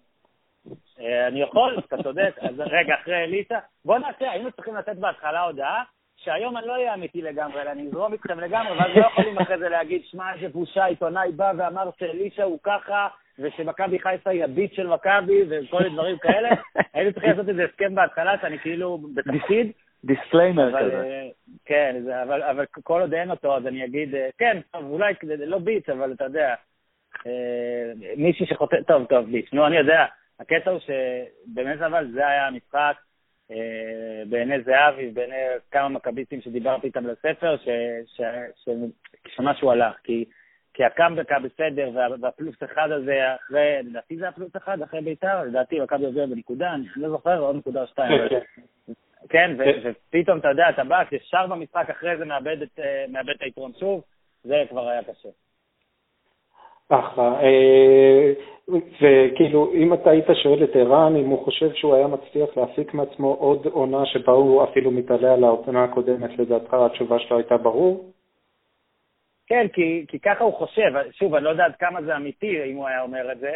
אני 1.28 1.42
יכול, 1.42 1.80
אתה 1.88 2.04
צודק. 2.04 2.36
אז 2.42 2.60
רגע, 2.60 2.96
אחרי 3.02 3.24
אלישע, 3.24 3.58
בוא 3.86 3.98
נעשה, 3.98 4.32
היינו 4.32 4.52
צריכים 4.52 4.76
לתת 4.76 4.96
בהתחלה 4.96 5.42
הודעה 5.42 5.84
שהיום 6.24 6.58
אני 6.58 6.68
לא 6.68 6.74
אהיה 6.74 6.94
אמיתי 6.94 7.22
לגמרי, 7.22 7.62
אלא 7.62 7.72
אני 7.72 7.88
אזרום 7.88 8.14
איתכם 8.14 8.40
לגמרי, 8.40 8.72
ואז 8.72 8.92
לא 8.96 9.06
יכולים 9.06 9.38
אחרי 9.38 9.58
זה 9.58 9.70
להגיד, 9.70 10.02
שמע, 10.06 10.34
איזה 10.34 10.50
בושה, 10.50 10.86
עיתונאי 10.86 11.32
בא 11.32 11.52
ואמר 11.58 11.90
שאלישע 12.00 12.44
הוא 12.44 12.60
ככה, 12.64 13.08
ושמכבי 13.40 14.00
חיפה 14.00 14.30
היא 14.30 14.44
ה 14.44 14.49
bitch 14.49 14.74
של 14.74 14.88
מכבי 14.88 15.44
וכל 15.50 15.78
מיני 15.78 15.96
דברים 15.96 16.18
כאלה. 16.18 16.50
היינו 16.94 17.14
צריכים 17.14 17.32
לעשות 17.32 17.50
איזה 17.50 17.66
הסכם 17.66 17.96
בהתחלה 17.96 18.36
שאני 18.42 18.60
כאילו 18.60 19.00
בתפקיד. 19.14 19.72
disclaimer 20.04 20.70
כזה. 20.80 21.02
אה, 21.02 21.28
כן, 21.66 21.96
אבל, 22.24 22.44
אבל 22.44 22.66
כל 22.84 23.02
עוד 23.02 23.14
אין 23.14 23.32
אותו, 23.32 23.58
אז 23.58 23.68
אני 23.68 23.86
אגיד, 23.86 24.16
אה, 24.16 24.30
כן, 24.38 24.58
טוב, 24.72 24.84
אולי 24.84 25.14
לא 25.38 25.60
bitch, 25.60 25.90
אבל 25.90 26.14
אתה 26.14 26.24
יודע, 26.24 26.54
אה, 27.28 27.92
מישהי 28.18 28.46
שחוטא, 28.46 28.82
טוב, 28.88 29.06
טוב, 29.06 29.26
ביט. 29.32 29.54
נו, 29.54 29.68
אני 29.68 29.78
יודע, 29.78 30.06
הקטע 30.40 30.72
הוא 30.72 30.80
שבאמת 30.80 31.82
אבל 31.82 32.12
זה 32.12 32.28
היה 32.28 32.48
המשחק 32.48 32.96
בעיני 34.30 34.62
זהבי, 34.62 35.12
בעיני 35.12 35.36
כמה 35.72 35.90
מכביסטים 35.90 36.42
שדיברתי 36.42 36.88
איתם 36.88 37.08
לספר, 37.08 37.56
שמשהו 39.26 39.72
הלך. 39.72 39.96
כי 40.04 40.26
כי 40.74 40.84
הקאמבק 40.84 41.32
היה 41.32 41.40
בסדר, 41.40 41.90
והפלוס 42.22 42.56
אחד 42.64 42.92
הזה 42.92 43.36
אחרי, 43.36 43.78
לדעתי 43.84 44.18
זה 44.18 44.28
הפלוס 44.28 44.56
אחד 44.58 44.82
אחרי 44.82 45.02
בית"ר, 45.02 45.44
לדעתי 45.44 45.80
מכבי 45.80 46.06
עובר 46.06 46.26
בנקודה, 46.26 46.74
אני 46.74 46.84
לא 46.96 47.10
זוכר, 47.10 47.40
עוד 47.40 47.56
נקודה 47.56 47.82
או 47.82 47.88
שתיים. 47.88 48.22
כן, 48.30 48.40
כן, 49.30 49.58
כן 49.84 49.92
ופתאום 50.10 50.40
אתה 50.40 50.48
יודע, 50.48 50.70
אתה 50.70 50.84
בא, 50.84 51.04
ישר 51.12 51.48
במשחק 51.48 51.90
אחרי 51.90 52.18
זה 52.18 52.26
מאבד 52.26 52.62
את 53.36 53.42
היתרון 53.42 53.72
שוב, 53.80 54.04
זה 54.44 54.64
כבר 54.70 54.90
היה 54.90 55.04
קשה. 55.04 55.30
אחלה. 56.90 57.42
אה, 57.42 58.34
וכאילו, 59.02 59.74
אם 59.74 59.94
אתה 59.94 60.10
היית 60.10 60.26
שואל 60.44 60.64
את 60.64 60.76
ערן 60.76 61.16
אם 61.16 61.30
הוא 61.30 61.46
חושב 61.46 61.74
שהוא 61.74 61.96
היה 61.96 62.08
מצליח 62.08 62.58
להפיק 62.58 62.94
מעצמו 62.94 63.34
עוד 63.34 63.66
עונה 63.66 64.06
שבה 64.06 64.32
הוא 64.32 64.64
אפילו 64.64 64.92
מתעלה 64.92 65.34
על 65.34 65.44
העונה 65.44 65.84
הקודמת, 65.84 66.40
לדעתך 66.40 66.74
התשובה 66.74 67.20
שלו 67.20 67.38
הייתה 67.38 67.58
ברור? 67.58 68.12
כן, 69.48 69.68
כי, 69.74 70.06
כי 70.08 70.20
ככה 70.20 70.44
הוא 70.44 70.54
חושב. 70.54 70.92
שוב, 71.12 71.36
אני 71.36 71.44
לא 71.44 71.50
יודע 71.50 71.66
עד 71.66 71.76
כמה 71.76 72.02
זה 72.02 72.16
אמיתי 72.16 72.72
אם 72.72 72.76
הוא 72.76 72.88
היה 72.88 73.02
אומר 73.02 73.32
את 73.32 73.40
זה, 73.40 73.52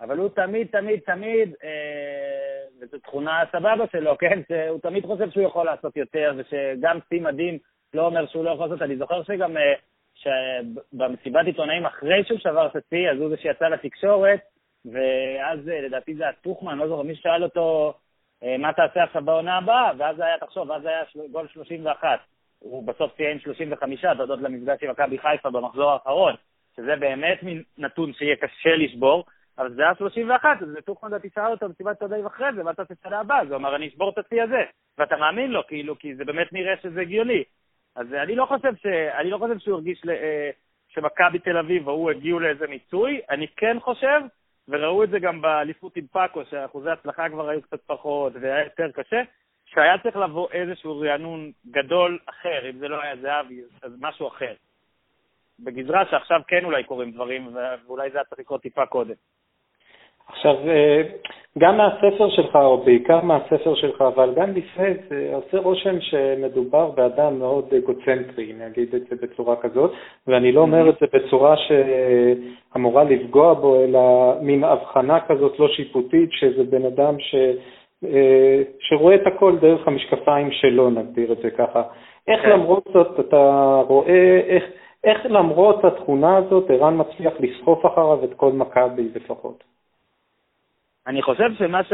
אבל 0.00 0.18
הוא 0.18 0.28
תמיד, 0.28 0.66
תמיד, 0.66 1.00
תמיד, 1.00 1.54
אה, 1.64 2.64
וזו 2.80 2.98
תכונה 2.98 3.42
סבבה 3.52 3.84
שלו, 3.92 4.18
כן? 4.18 4.40
שהוא 4.48 4.78
תמיד 4.78 5.06
חושב 5.06 5.30
שהוא 5.30 5.44
יכול 5.44 5.66
לעשות 5.66 5.96
יותר, 5.96 6.32
ושגם 6.36 6.98
שיא 7.08 7.20
מדהים 7.20 7.58
לא 7.94 8.06
אומר 8.06 8.26
שהוא 8.26 8.44
לא 8.44 8.50
יכול 8.50 8.66
לעשות. 8.66 8.82
אני 8.82 8.96
זוכר 8.96 9.22
שגם... 9.22 9.56
אה, 9.56 9.74
שבמסיבת 10.18 11.46
עיתונאים 11.46 11.86
אחרי 11.86 12.24
שהוא 12.24 12.38
שבר 12.38 12.66
את 12.66 12.76
השיא, 12.76 13.10
אז 13.10 13.18
הוא 13.18 13.28
זה 13.28 13.36
שיצא 13.36 13.68
לתקשורת, 13.68 14.40
ואז 14.84 15.68
אה, 15.68 15.80
לדעתי 15.80 16.14
זה 16.14 16.22
היה 16.22 16.32
טוחמן, 16.32 16.78
לא 16.78 16.88
זוכר, 16.88 17.02
מי 17.02 17.14
שאל 17.14 17.44
אותו, 17.44 17.94
אה, 18.42 18.58
מה 18.58 18.72
תעשה 18.72 19.02
עכשיו 19.02 19.22
בעונה 19.24 19.56
הבאה, 19.56 19.90
ואז 19.98 20.20
היה, 20.20 20.38
תחשוב, 20.38 20.68
זה 20.82 20.88
היה 20.88 21.02
גול 21.32 21.48
31. 21.48 22.18
הוא 22.58 22.86
בסוף 22.86 23.12
עם 23.18 23.38
35, 23.38 24.04
תודות 24.16 24.40
למפגש 24.40 24.82
עם 24.82 24.90
מכבי 24.90 25.18
חיפה 25.18 25.50
במחזור 25.50 25.90
האחרון, 25.90 26.34
שזה 26.76 26.96
באמת 26.96 27.38
נתון 27.78 28.12
שיהיה 28.12 28.36
קשה 28.36 28.76
לשבור, 28.76 29.24
אבל 29.58 29.74
זה 29.74 29.82
היה 29.82 29.94
31, 29.94 30.48
אז 30.62 30.68
טוחמן 30.84 31.10
לדעתי 31.10 31.28
שאל 31.34 31.50
אותו 31.50 31.68
במסיבת 31.68 31.90
עיתונאים 31.90 32.26
אחרי 32.26 32.46
זה, 32.56 32.62
מה 32.62 32.74
תעשה 32.74 32.94
שנה 33.02 33.20
הבאה? 33.20 33.40
אז 33.40 33.48
הוא 33.48 33.56
אמר, 33.56 33.76
אני 33.76 33.88
אשבור 33.88 34.10
את 34.10 34.18
השיא 34.18 34.42
הזה. 34.42 34.62
ואתה 34.98 35.16
מאמין 35.16 35.50
לו, 35.50 35.66
כאילו, 35.66 35.98
כי 35.98 36.14
זה 36.14 36.24
באמת 36.24 36.52
נראה 36.52 36.74
שזה 36.82 37.00
הגיוני. 37.00 37.44
אז 37.98 38.14
אני 38.14 38.34
לא 38.34 38.46
חושב, 38.46 38.76
ש... 38.82 38.86
אני 39.20 39.30
לא 39.30 39.38
חושב 39.38 39.58
שהוא 39.58 39.74
הרגיש 39.74 40.00
ל... 40.04 40.10
אה, 40.10 40.50
שמכבי 40.88 41.38
תל 41.38 41.56
אביב 41.56 41.88
והוא 41.88 42.10
הגיעו 42.10 42.40
לאיזה 42.40 42.66
מיצוי, 42.66 43.20
אני 43.30 43.46
כן 43.56 43.76
חושב, 43.80 44.20
וראו 44.68 45.04
את 45.04 45.10
זה 45.10 45.18
גם 45.18 45.40
באליפות 45.40 45.96
עם 45.96 46.06
פאקו, 46.06 46.44
שאחוזי 46.50 46.90
הצלחה 46.90 47.28
כבר 47.28 47.48
היו 47.48 47.62
קצת 47.62 47.80
פחות 47.86 48.32
והיה 48.40 48.64
יותר 48.64 48.90
קשה, 48.90 49.22
שהיה 49.66 49.98
צריך 50.02 50.16
לבוא 50.16 50.48
איזשהו 50.52 51.00
רענון 51.00 51.52
גדול 51.70 52.18
אחר, 52.26 52.70
אם 52.70 52.78
זה 52.78 52.88
לא 52.88 53.02
היה 53.02 53.16
זהבי, 53.16 53.60
אז 53.82 53.92
משהו 54.00 54.28
אחר. 54.28 54.54
בגזרה 55.60 56.04
שעכשיו 56.10 56.40
כן 56.48 56.64
אולי 56.64 56.84
קורים 56.84 57.12
דברים, 57.12 57.56
ואולי 57.86 58.10
זה 58.10 58.18
היה 58.18 58.24
צריך 58.24 58.40
לקרות 58.40 58.62
טיפה 58.62 58.86
קודם. 58.86 59.14
עכשיו, 60.28 60.54
אה, 60.68 61.02
גם 61.58 61.76
מהספר 61.76 62.30
שלך, 62.30 62.56
או 62.56 62.78
בעיקר 62.78 63.20
מהספר 63.20 63.74
שלך, 63.74 64.02
אבל 64.02 64.34
גם 64.34 64.50
לפני 64.50 64.94
זה 65.08 65.30
עושה 65.34 65.58
רושם 65.58 66.00
שמדובר 66.00 66.90
באדם 66.90 67.38
מאוד 67.38 67.74
אגוצנטרי, 67.74 68.52
אני 68.52 68.66
אגיד 68.66 68.94
את 68.94 69.02
זה 69.10 69.16
בצורה 69.22 69.56
כזאת, 69.56 69.92
ואני 70.26 70.52
לא 70.52 70.60
אומר 70.60 70.90
את 70.90 70.94
זה 71.00 71.06
בצורה 71.12 71.54
שאמורה 71.56 73.04
לפגוע 73.04 73.54
בו, 73.54 73.84
אלא 73.84 74.34
מין 74.40 74.64
הבחנה 74.64 75.20
כזאת 75.20 75.58
לא 75.58 75.68
שיפוטית, 75.68 76.30
שזה 76.32 76.64
בן 76.64 76.84
אדם 76.84 77.14
ש... 77.18 77.34
אה, 78.04 78.62
שרואה 78.80 79.14
את 79.14 79.26
הכל 79.26 79.58
דרך 79.58 79.88
המשקפיים 79.88 80.50
שלו, 80.50 80.90
נגדיר 80.90 81.32
את 81.32 81.38
זה 81.42 81.50
ככה. 81.50 81.82
איך 82.28 82.42
כן. 82.42 82.50
למרות 82.50 82.84
זאת 82.92 83.20
אתה 83.20 83.82
רואה, 83.88 84.40
איך, 84.46 84.64
איך 85.04 85.18
למרות 85.24 85.84
התכונה 85.84 86.36
הזאת 86.36 86.70
ערן 86.70 87.00
מצליח 87.00 87.32
לסחוף 87.40 87.86
אחריו 87.86 88.24
את 88.24 88.34
כל 88.34 88.52
מכבי 88.52 89.08
לפחות? 89.14 89.64
אני 91.08 91.22
חושב 91.22 91.48
שמה 91.58 91.84
ש... 91.84 91.92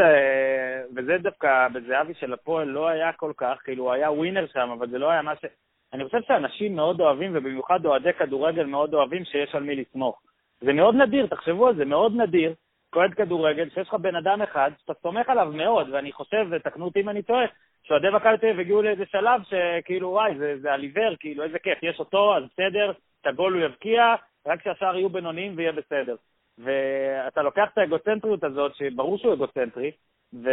וזה 0.96 1.18
דווקא 1.18 1.68
בזהבי 1.68 2.14
של 2.14 2.33
הפועל 2.33 2.68
לא 2.68 2.88
היה 2.88 3.12
כל 3.12 3.33
כך, 3.37 3.59
כאילו 3.64 3.85
הוא 3.85 3.92
היה 3.92 4.11
ווינר 4.11 4.46
שם, 4.53 4.70
אבל 4.79 4.88
זה 4.88 4.98
לא 4.98 5.11
היה 5.11 5.22
מה 5.22 5.37
ש... 5.37 5.44
אני 5.92 6.05
חושב 6.05 6.18
שאנשים 6.29 6.77
מאוד 6.77 7.00
אוהבים, 7.00 7.31
ובמיוחד 7.35 7.87
אוהדי 7.87 8.12
כדורגל 8.12 8.64
מאוד 8.64 8.94
אוהבים 8.94 9.24
שיש 9.24 9.55
על 9.55 9.62
מי 9.62 9.77
לסמוך. 9.77 10.20
זה 10.61 10.72
מאוד 10.72 10.94
נדיר, 10.94 11.27
תחשבו 11.27 11.66
על 11.66 11.77
זה, 11.77 11.85
מאוד 11.85 12.16
נדיר, 12.16 12.55
כועד 12.90 13.14
כדורגל, 13.14 13.68
שיש 13.70 13.88
לך 13.88 13.94
בן 13.94 14.16
אדם 14.16 14.42
אחד 14.42 14.70
שאתה 14.81 14.94
סומך 14.94 15.29
עליו 15.29 15.50
מאוד, 15.55 15.88
ואני 15.92 16.12
חושב, 16.12 16.46
ותקנו 16.50 16.85
אותי 16.85 17.00
אם 17.00 17.09
אני 17.09 17.22
טועה, 17.22 17.44
שאוהדי 17.83 18.11
מכבי 18.11 18.38
תל 18.38 18.46
אביב 18.46 18.61
הגיעו 18.61 18.83
לאיזה 18.83 19.05
שלב 19.07 19.40
שכאילו, 19.42 20.09
וואי, 20.09 20.35
זה, 20.38 20.55
זה 20.61 20.72
על 20.72 20.83
עיוור, 20.83 21.16
כאילו, 21.20 21.44
איזה 21.44 21.59
כיף, 21.59 21.79
יש 21.83 21.98
אותו, 21.98 22.37
אז 22.37 22.42
בסדר, 22.44 22.92
את 23.20 23.27
הגול 23.27 23.55
הוא 23.55 23.62
יבקיע, 23.62 24.14
רק 24.46 24.62
שהשאר 24.64 24.96
יהיו 24.96 25.09
בינוניים 25.09 25.53
ויהיה 25.57 25.72
בסדר. 25.72 26.16
ואתה 26.59 27.43
לוקח 27.43 27.69
את 27.73 27.79
האגוצנטריות 27.79 28.45
הזאת, 28.45 28.75
שברור 28.75 29.19
שהוא 29.19 29.35
אגוצנטרי, 29.35 29.90
ו... 30.35 30.51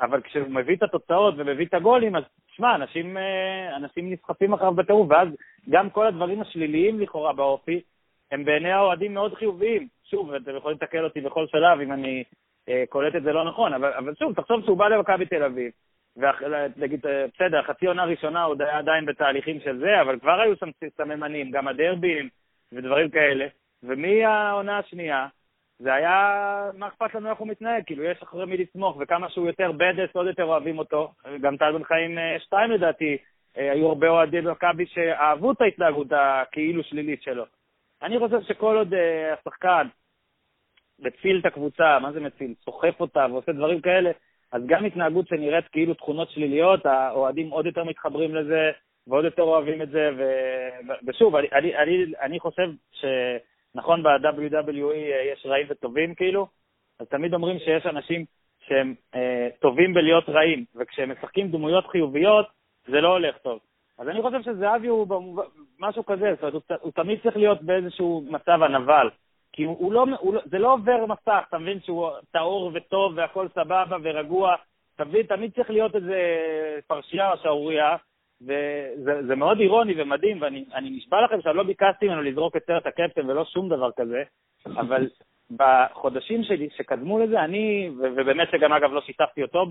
אבל 0.00 0.22
כשהוא 0.22 0.48
מביא 0.48 0.76
את 0.76 0.82
התוצאות 0.82 1.34
ומביא 1.36 1.66
את 1.66 1.74
הגולים, 1.74 2.16
אז 2.16 2.22
תשמע, 2.50 2.74
אנשים, 2.74 3.16
אה, 3.16 3.76
אנשים 3.76 4.12
נסחפים 4.12 4.52
אחריו 4.52 4.74
בטירוף, 4.74 5.10
ואז 5.10 5.28
גם 5.70 5.90
כל 5.90 6.06
הדברים 6.06 6.40
השליליים 6.40 7.00
לכאורה 7.00 7.32
באופי, 7.32 7.80
הם 8.30 8.44
בעיני 8.44 8.72
האוהדים 8.72 9.14
מאוד 9.14 9.34
חיוביים. 9.34 9.88
שוב, 10.10 10.34
אתם 10.34 10.56
יכולים 10.56 10.78
לתקל 10.82 11.04
אותי 11.04 11.20
בכל 11.20 11.46
שלב 11.46 11.80
אם 11.80 11.92
אני 11.92 12.24
אה, 12.68 12.84
קולט 12.88 13.16
את 13.16 13.22
זה 13.22 13.32
לא 13.32 13.44
נכון, 13.44 13.72
אבל, 13.72 13.92
אבל 13.92 14.14
שוב, 14.14 14.34
תחשוב 14.34 14.64
שהוא 14.64 14.78
בא 14.78 14.88
למכבי 14.88 15.26
תל 15.26 15.42
אביב, 15.42 15.72
ונגיד, 16.16 17.06
אה, 17.06 17.26
בסדר, 17.34 17.62
חצי 17.62 17.86
עונה 17.86 18.04
ראשונה 18.04 18.42
עוד 18.42 18.62
היה 18.62 18.78
עדיין 18.78 19.06
בתהליכים 19.06 19.60
של 19.60 19.78
זה, 19.78 20.00
אבל 20.00 20.18
כבר 20.18 20.40
היו 20.40 20.56
שם 20.56 20.70
סממנים, 20.96 21.50
גם 21.50 21.68
הדרבים 21.68 22.28
ודברים 22.72 23.10
כאלה. 23.10 23.46
ומהעונה 23.86 24.78
השנייה, 24.78 25.26
זה 25.78 25.94
היה, 25.94 26.70
מה 26.74 26.88
אכפת 26.88 27.14
לנו 27.14 27.30
איך 27.30 27.38
הוא 27.38 27.48
מתנהג? 27.48 27.82
כאילו, 27.86 28.04
יש 28.04 28.22
אחרי 28.22 28.46
מי 28.46 28.56
לסמוך, 28.56 28.96
וכמה 29.00 29.30
שהוא 29.30 29.46
יותר 29.46 29.72
בדס, 29.72 30.10
עוד 30.12 30.26
יותר 30.26 30.44
אוהבים 30.44 30.78
אותו. 30.78 31.12
גם 31.40 31.56
טל 31.56 31.72
בן 31.72 31.84
חיים 31.84 32.18
2 32.38 32.70
אה, 32.70 32.76
לדעתי, 32.76 33.16
אה, 33.56 33.72
היו 33.72 33.88
הרבה 33.88 34.08
אוהדים 34.08 34.44
במכבי 34.44 34.86
שאהבו 34.86 35.52
את 35.52 35.60
ההתנהגות 35.60 36.06
הכאילו 36.10 36.82
שלילית 36.82 37.22
שלו. 37.22 37.44
אני 38.02 38.18
חושב 38.18 38.42
שכל 38.42 38.76
עוד 38.76 38.94
אה, 38.94 39.34
השחקן 39.34 39.86
מציל 40.98 41.38
את 41.40 41.46
הקבוצה, 41.46 41.98
מה 41.98 42.12
זה 42.12 42.20
מציל? 42.20 42.54
סוחף 42.64 43.00
אותה 43.00 43.26
ועושה 43.30 43.52
דברים 43.52 43.80
כאלה, 43.80 44.10
אז 44.52 44.62
גם 44.66 44.84
התנהגות 44.84 45.28
שנראית 45.28 45.68
כאילו 45.68 45.94
תכונות 45.94 46.30
שליליות, 46.30 46.86
האוהדים 46.86 47.50
עוד 47.50 47.66
יותר 47.66 47.84
מתחברים 47.84 48.34
לזה 48.34 48.70
ועוד 49.06 49.24
יותר 49.24 49.42
אוהבים 49.42 49.82
את 49.82 49.90
זה, 49.90 50.10
ו... 50.16 50.22
ושוב, 51.06 51.36
אני, 51.36 51.48
אני, 51.52 51.76
אני, 51.76 52.04
אני 52.20 52.40
חושב 52.40 52.70
ש... 52.92 53.04
נכון, 53.74 54.02
ב-WWE 54.02 54.94
יש 55.32 55.46
רעים 55.46 55.66
וטובים 55.70 56.14
כאילו, 56.14 56.46
אז 57.00 57.08
תמיד 57.08 57.34
אומרים 57.34 57.58
שיש 57.58 57.86
אנשים 57.86 58.24
שהם 58.68 58.94
אה, 59.14 59.48
טובים 59.60 59.94
בלהיות 59.94 60.28
רעים, 60.28 60.64
וכשהם 60.74 61.10
משחקים 61.10 61.50
דמויות 61.50 61.86
חיוביות, 61.86 62.46
זה 62.86 63.00
לא 63.00 63.08
הולך 63.08 63.38
טוב. 63.38 63.58
אז 63.98 64.08
אני 64.08 64.22
חושב 64.22 64.42
שזהבי 64.42 64.88
הוא 64.88 65.06
במוב... 65.06 65.40
משהו 65.80 66.06
כזה, 66.06 66.34
זאת 66.34 66.40
אומרת, 66.42 66.54
הוא, 66.54 66.76
הוא 66.80 66.92
תמיד 66.92 67.22
צריך 67.22 67.36
להיות 67.36 67.62
באיזשהו 67.62 68.24
מצב 68.30 68.62
הנבל. 68.62 69.10
כי 69.52 69.64
הוא, 69.64 69.76
הוא 69.78 69.92
לא, 69.92 70.04
הוא 70.18 70.34
לא, 70.34 70.40
זה 70.44 70.58
לא 70.58 70.72
עובר 70.72 71.06
מסך, 71.06 71.44
אתה 71.48 71.58
מבין 71.58 71.80
שהוא 71.80 72.10
טהור 72.30 72.70
וטוב 72.74 73.12
והכל 73.16 73.48
סבבה 73.48 73.96
ורגוע. 74.02 74.54
מבין, 75.00 75.26
תמיד 75.26 75.52
צריך 75.54 75.70
להיות 75.70 75.96
איזה 75.96 76.18
פרשייה 76.86 77.32
או 77.32 77.36
שערורייה, 77.36 77.96
וזה 78.42 79.36
מאוד 79.36 79.60
אירוני 79.60 80.02
ומדהים, 80.02 80.42
ואני 80.42 80.90
נשבע 80.90 81.20
לכם 81.24 81.42
שאני 81.42 81.56
לא 81.56 81.62
ביקשתי 81.62 82.08
ממנו 82.08 82.22
לזרוק 82.22 82.56
את 82.56 82.62
סרט 82.66 82.86
הקפטן 82.86 83.30
ולא 83.30 83.44
שום 83.44 83.68
דבר 83.68 83.90
כזה, 83.96 84.22
אבל 84.66 85.08
בחודשים 85.58 86.44
שלי, 86.44 86.68
שקדמו 86.76 87.18
לזה, 87.18 87.40
אני, 87.40 87.90
ובאמת 87.98 88.48
שגם 88.52 88.72
אגב 88.72 88.92
לא 88.92 89.00
שיתפתי 89.00 89.42
אותו 89.42 89.66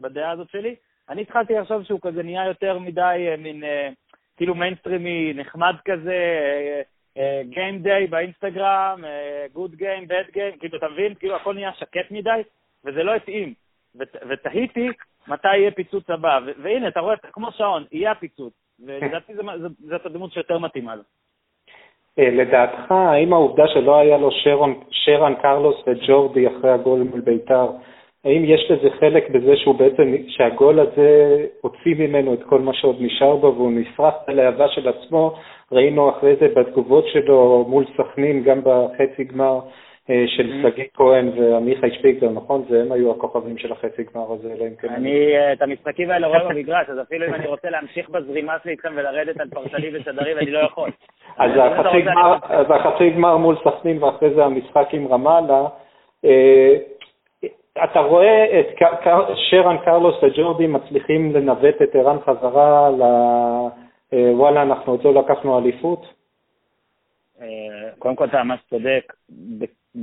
בדעה 0.00 0.30
הזאת 0.30 0.50
שלי, 0.50 0.74
אני 1.08 1.22
התחלתי 1.22 1.54
לחשוב 1.54 1.84
שהוא 1.84 2.00
כזה 2.02 2.22
נהיה 2.22 2.46
יותר 2.46 2.78
מדי 2.78 3.26
אה, 3.30 3.36
מין, 3.36 3.64
אה, 3.64 3.88
כאילו 4.36 4.54
מיינסטרימי 4.54 5.32
נחמד 5.34 5.74
כזה, 5.84 6.16
game 7.42 7.74
אה, 7.74 7.80
day 7.80 8.06
באינסטגרם, 8.06 9.04
גוד 9.52 9.74
גיים, 9.74 10.08
בד 10.08 10.24
גיים, 10.32 10.58
כאילו, 10.58 10.78
אתה 10.78 10.88
מבין? 10.88 11.14
כאילו 11.14 11.36
הכל 11.36 11.54
נהיה 11.54 11.72
שקט 11.72 12.10
מדי, 12.10 12.40
וזה 12.84 13.02
לא 13.02 13.14
התאים. 13.14 13.54
ותהיתי 14.28 14.88
מתי 15.28 15.56
יהיה 15.56 15.70
פיצוץ 15.70 16.10
הבא. 16.10 16.38
והנה, 16.62 16.88
אתה 16.88 17.00
רואה, 17.00 17.16
כמו 17.32 17.52
שעון, 17.52 17.84
יהיה 17.92 18.10
הפיצוץ. 18.10 18.52
ולדעתי 18.86 19.32
זאת 19.78 20.06
הדמות 20.06 20.32
שיותר 20.32 20.58
מתאימה 20.58 20.96
לו. 20.96 21.02
אה, 22.18 22.30
לדעתך, 22.30 22.92
האם 22.92 23.32
העובדה 23.32 23.68
שלא 23.68 23.98
היה 23.98 24.18
לו 24.18 24.30
שרון, 24.30 24.80
שרן 24.90 25.34
קרלוס 25.34 25.76
וג'ורדי 25.86 26.46
אחרי 26.46 26.70
הגול 26.70 27.00
מול 27.00 27.20
בית"ר, 27.20 27.70
האם 28.24 28.44
יש 28.44 28.70
לזה 28.70 28.90
חלק 29.00 29.30
בזה 29.30 29.56
שהוא 29.56 29.74
בעצם, 29.74 30.14
שהגול 30.28 30.80
הזה 30.80 31.44
הוציא 31.60 31.94
ממנו 31.98 32.34
את 32.34 32.42
כל 32.42 32.60
מה 32.60 32.74
שעוד 32.74 32.96
נשאר 33.00 33.36
בו 33.36 33.54
והוא 33.56 33.72
נשרף 33.72 34.14
בלהבה 34.26 34.68
של 34.68 34.88
עצמו? 34.88 35.34
ראינו 35.72 36.10
אחרי 36.10 36.36
זה 36.40 36.48
בתגובות 36.56 37.04
שלו 37.06 37.66
מול 37.68 37.84
סכנין, 37.96 38.42
גם 38.42 38.60
בחצי 38.64 39.24
גמר, 39.24 39.60
של 40.08 40.52
mm-hmm. 40.52 40.72
שגיא 40.72 40.84
כהן 40.94 41.28
ועמיחי 41.28 41.90
שפיגלר, 41.90 42.30
נכון? 42.30 42.64
זה 42.68 42.80
הם 42.80 42.92
היו 42.92 43.10
הכוכבים 43.10 43.58
של 43.58 43.72
החצי 43.72 44.02
גמר 44.14 44.32
הזה, 44.32 44.52
אלא 44.52 44.64
אם 44.64 44.74
כן... 44.78 44.88
אני 44.88 45.36
אה, 45.36 45.52
את 45.52 45.62
המשחקים 45.62 46.10
האלה 46.10 46.26
רואה 46.26 46.48
במגרש, 46.48 46.88
אז 46.88 47.00
אפילו 47.00 47.26
אם 47.26 47.34
אני 47.34 47.46
רוצה 47.46 47.70
להמשיך 47.70 48.10
בזרימה 48.10 48.56
שלי 48.62 48.72
איתכם 48.72 48.92
ולרדת 48.96 49.40
על 49.40 49.48
פרשנים 49.48 49.92
ושדרים, 49.94 50.38
אני 50.38 50.50
לא 50.50 50.58
יכול. 50.58 50.90
אז 51.38 51.50
החצי 52.70 53.10
גמר 53.10 53.36
מול 53.36 53.56
סכנין 53.64 54.02
ואחרי 54.02 54.34
זה 54.34 54.44
המשחק 54.44 54.88
עם 54.92 55.08
רמאללה, 55.08 55.66
אה, 56.24 56.76
אתה 57.84 58.00
רואה 58.00 58.60
את 58.60 58.66
שרן 59.34 59.76
קרלוס 59.84 60.22
וג'ורדי 60.22 60.66
מצליחים 60.66 61.36
לנווט 61.36 61.82
את 61.82 61.94
ערן 61.94 62.16
חזרה 62.20 62.90
ל... 62.90 63.02
אה, 64.12 64.32
וואלה, 64.34 64.62
אנחנו 64.62 64.92
עוד 64.92 65.04
לא 65.04 65.14
לקחנו 65.14 65.58
אליפות? 65.58 66.18
קודם 67.98 68.16
כל 68.16 68.24
אתה 68.24 68.42
ממש 68.42 68.60
צודק 68.70 69.12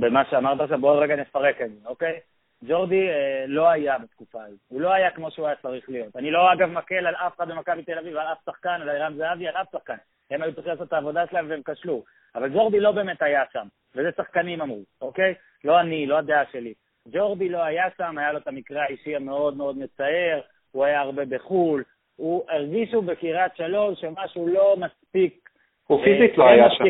במה 0.00 0.24
שאמרת 0.30 0.60
עכשיו, 0.60 0.78
בואו 0.78 0.98
רגע 0.98 1.16
נפרק 1.16 1.60
את 1.60 1.70
זה, 1.70 1.88
אוקיי? 1.88 2.20
ג'ורדי 2.64 3.08
אה, 3.08 3.44
לא 3.46 3.68
היה 3.68 3.98
בתקופה 3.98 4.44
הזאת, 4.44 4.58
הוא 4.68 4.80
לא 4.80 4.92
היה 4.92 5.10
כמו 5.10 5.30
שהוא 5.30 5.46
היה 5.46 5.56
צריך 5.62 5.88
להיות. 5.88 6.16
אני 6.16 6.30
לא 6.30 6.52
אגב 6.52 6.68
מקל 6.68 7.06
על 7.06 7.14
אף 7.14 7.36
אחד 7.36 7.48
במכבי 7.48 7.82
תל 7.82 7.98
אביב, 7.98 8.16
על 8.16 8.26
אף 8.32 8.38
שחקן, 8.46 8.78
על 8.82 8.88
ערן 8.88 9.14
זהבי, 9.16 9.48
על 9.48 9.56
אף 9.56 9.66
שחקן. 9.72 9.96
הם 10.30 10.42
היו 10.42 10.54
צריכים 10.54 10.72
לעשות 10.72 10.88
את 10.88 10.92
העבודה 10.92 11.26
שלהם 11.30 11.50
והם 11.50 11.60
כשלו. 11.64 12.02
אבל 12.34 12.48
ג'ורדי 12.48 12.80
לא 12.80 12.92
באמת 12.92 13.22
היה 13.22 13.42
שם, 13.52 13.66
וזה 13.94 14.10
שחקנים 14.16 14.60
אמרו, 14.60 14.82
אוקיי? 15.00 15.34
לא 15.64 15.80
אני, 15.80 16.06
לא 16.06 16.18
הדעה 16.18 16.44
שלי. 16.52 16.74
ג'ורדי 17.12 17.48
לא 17.48 17.64
היה 17.64 17.84
שם, 17.98 18.18
היה 18.18 18.32
לו 18.32 18.38
את 18.38 18.48
המקרה 18.48 18.82
האישי 18.82 19.16
המאוד 19.16 19.56
מאוד 19.56 19.78
מצער, 19.78 20.40
הוא 20.72 20.84
היה 20.84 21.00
הרבה 21.00 21.24
בחו"ל, 21.24 21.84
הוא 22.16 22.44
הרגישו 22.48 23.02
בקריית 23.02 23.56
שלוש 23.56 24.00
שמשהו 24.00 24.48
לא 24.48 24.76
מספיק... 24.76 25.48
הוא 25.86 26.04
פיזית 26.04 26.38
לא 26.38 26.44
אה, 26.44 26.50
היה 26.50 26.70
שם. 26.70 26.84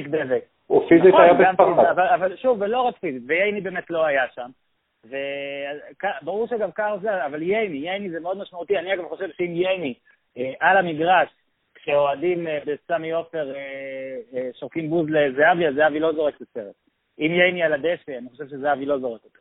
הוא 0.66 0.88
פיזית 0.88 1.08
נכון, 1.08 1.20
היה 1.20 1.32
בספרד. 1.32 1.86
אבל, 1.86 2.06
אבל 2.06 2.36
שוב, 2.36 2.60
ולא 2.60 2.82
רק 2.82 2.96
פיזית, 2.98 3.22
וייני 3.26 3.60
באמת 3.60 3.90
לא 3.90 4.06
היה 4.06 4.22
שם. 4.34 4.50
וברור 5.04 6.46
שגם 6.46 6.72
קאר 6.72 6.98
זה, 6.98 7.26
אבל 7.26 7.42
ייני, 7.42 7.76
ייני 7.76 8.10
זה 8.10 8.20
מאוד 8.20 8.38
משמעותי. 8.38 8.78
אני 8.78 8.94
אגב 8.94 9.08
חושב 9.08 9.28
שאם 9.36 9.52
ייני 9.54 9.94
אה, 10.38 10.52
על 10.60 10.76
המגרש, 10.76 11.28
כשאוהדים 11.74 12.46
אה, 12.46 12.58
בסמי 12.66 13.10
עופר 13.10 13.54
אה, 13.54 13.60
אה, 14.34 14.48
שורקים 14.60 14.90
בוז 14.90 15.06
לזהבי, 15.10 15.66
אז 15.66 15.74
זהבי 15.74 16.00
לא 16.00 16.12
זורק 16.12 16.36
את 16.36 16.42
הסרט. 16.42 16.74
אם 17.18 17.32
ייני 17.32 17.62
על 17.62 17.72
הדשא, 17.72 18.18
אני 18.18 18.28
חושב 18.30 18.48
שזהבי 18.48 18.86
לא 18.86 18.98
זורק 18.98 19.24
אותו. 19.24 19.38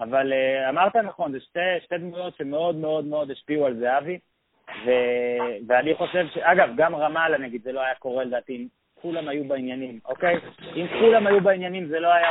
אבל 0.00 0.32
אה, 0.32 0.68
אמרת 0.68 0.96
נכון, 0.96 1.32
זה 1.32 1.40
שתי, 1.40 1.60
שתי 1.84 1.98
דמויות 1.98 2.36
שמאוד 2.36 2.76
מאוד 2.76 3.04
מאוד 3.04 3.30
השפיעו 3.30 3.66
על 3.66 3.76
זהבי, 3.76 4.18
ו, 4.86 4.90
ואני 5.68 5.94
חושב 5.94 6.26
ש... 6.34 6.38
אגב, 6.38 6.68
גם 6.76 6.94
רמאללה 6.94 7.38
נגיד, 7.38 7.62
זה 7.62 7.72
לא 7.72 7.80
היה 7.80 7.94
קורה 7.94 8.24
לדעתי 8.24 8.68
כולם 9.04 9.28
היו 9.28 9.44
בעניינים, 9.44 9.98
אוקיי? 10.04 10.36
אם 10.76 10.86
כולם 11.00 11.26
היו 11.26 11.40
בעניינים 11.40 11.86
זה 11.86 12.00
לא 12.00 12.12
היה... 12.12 12.30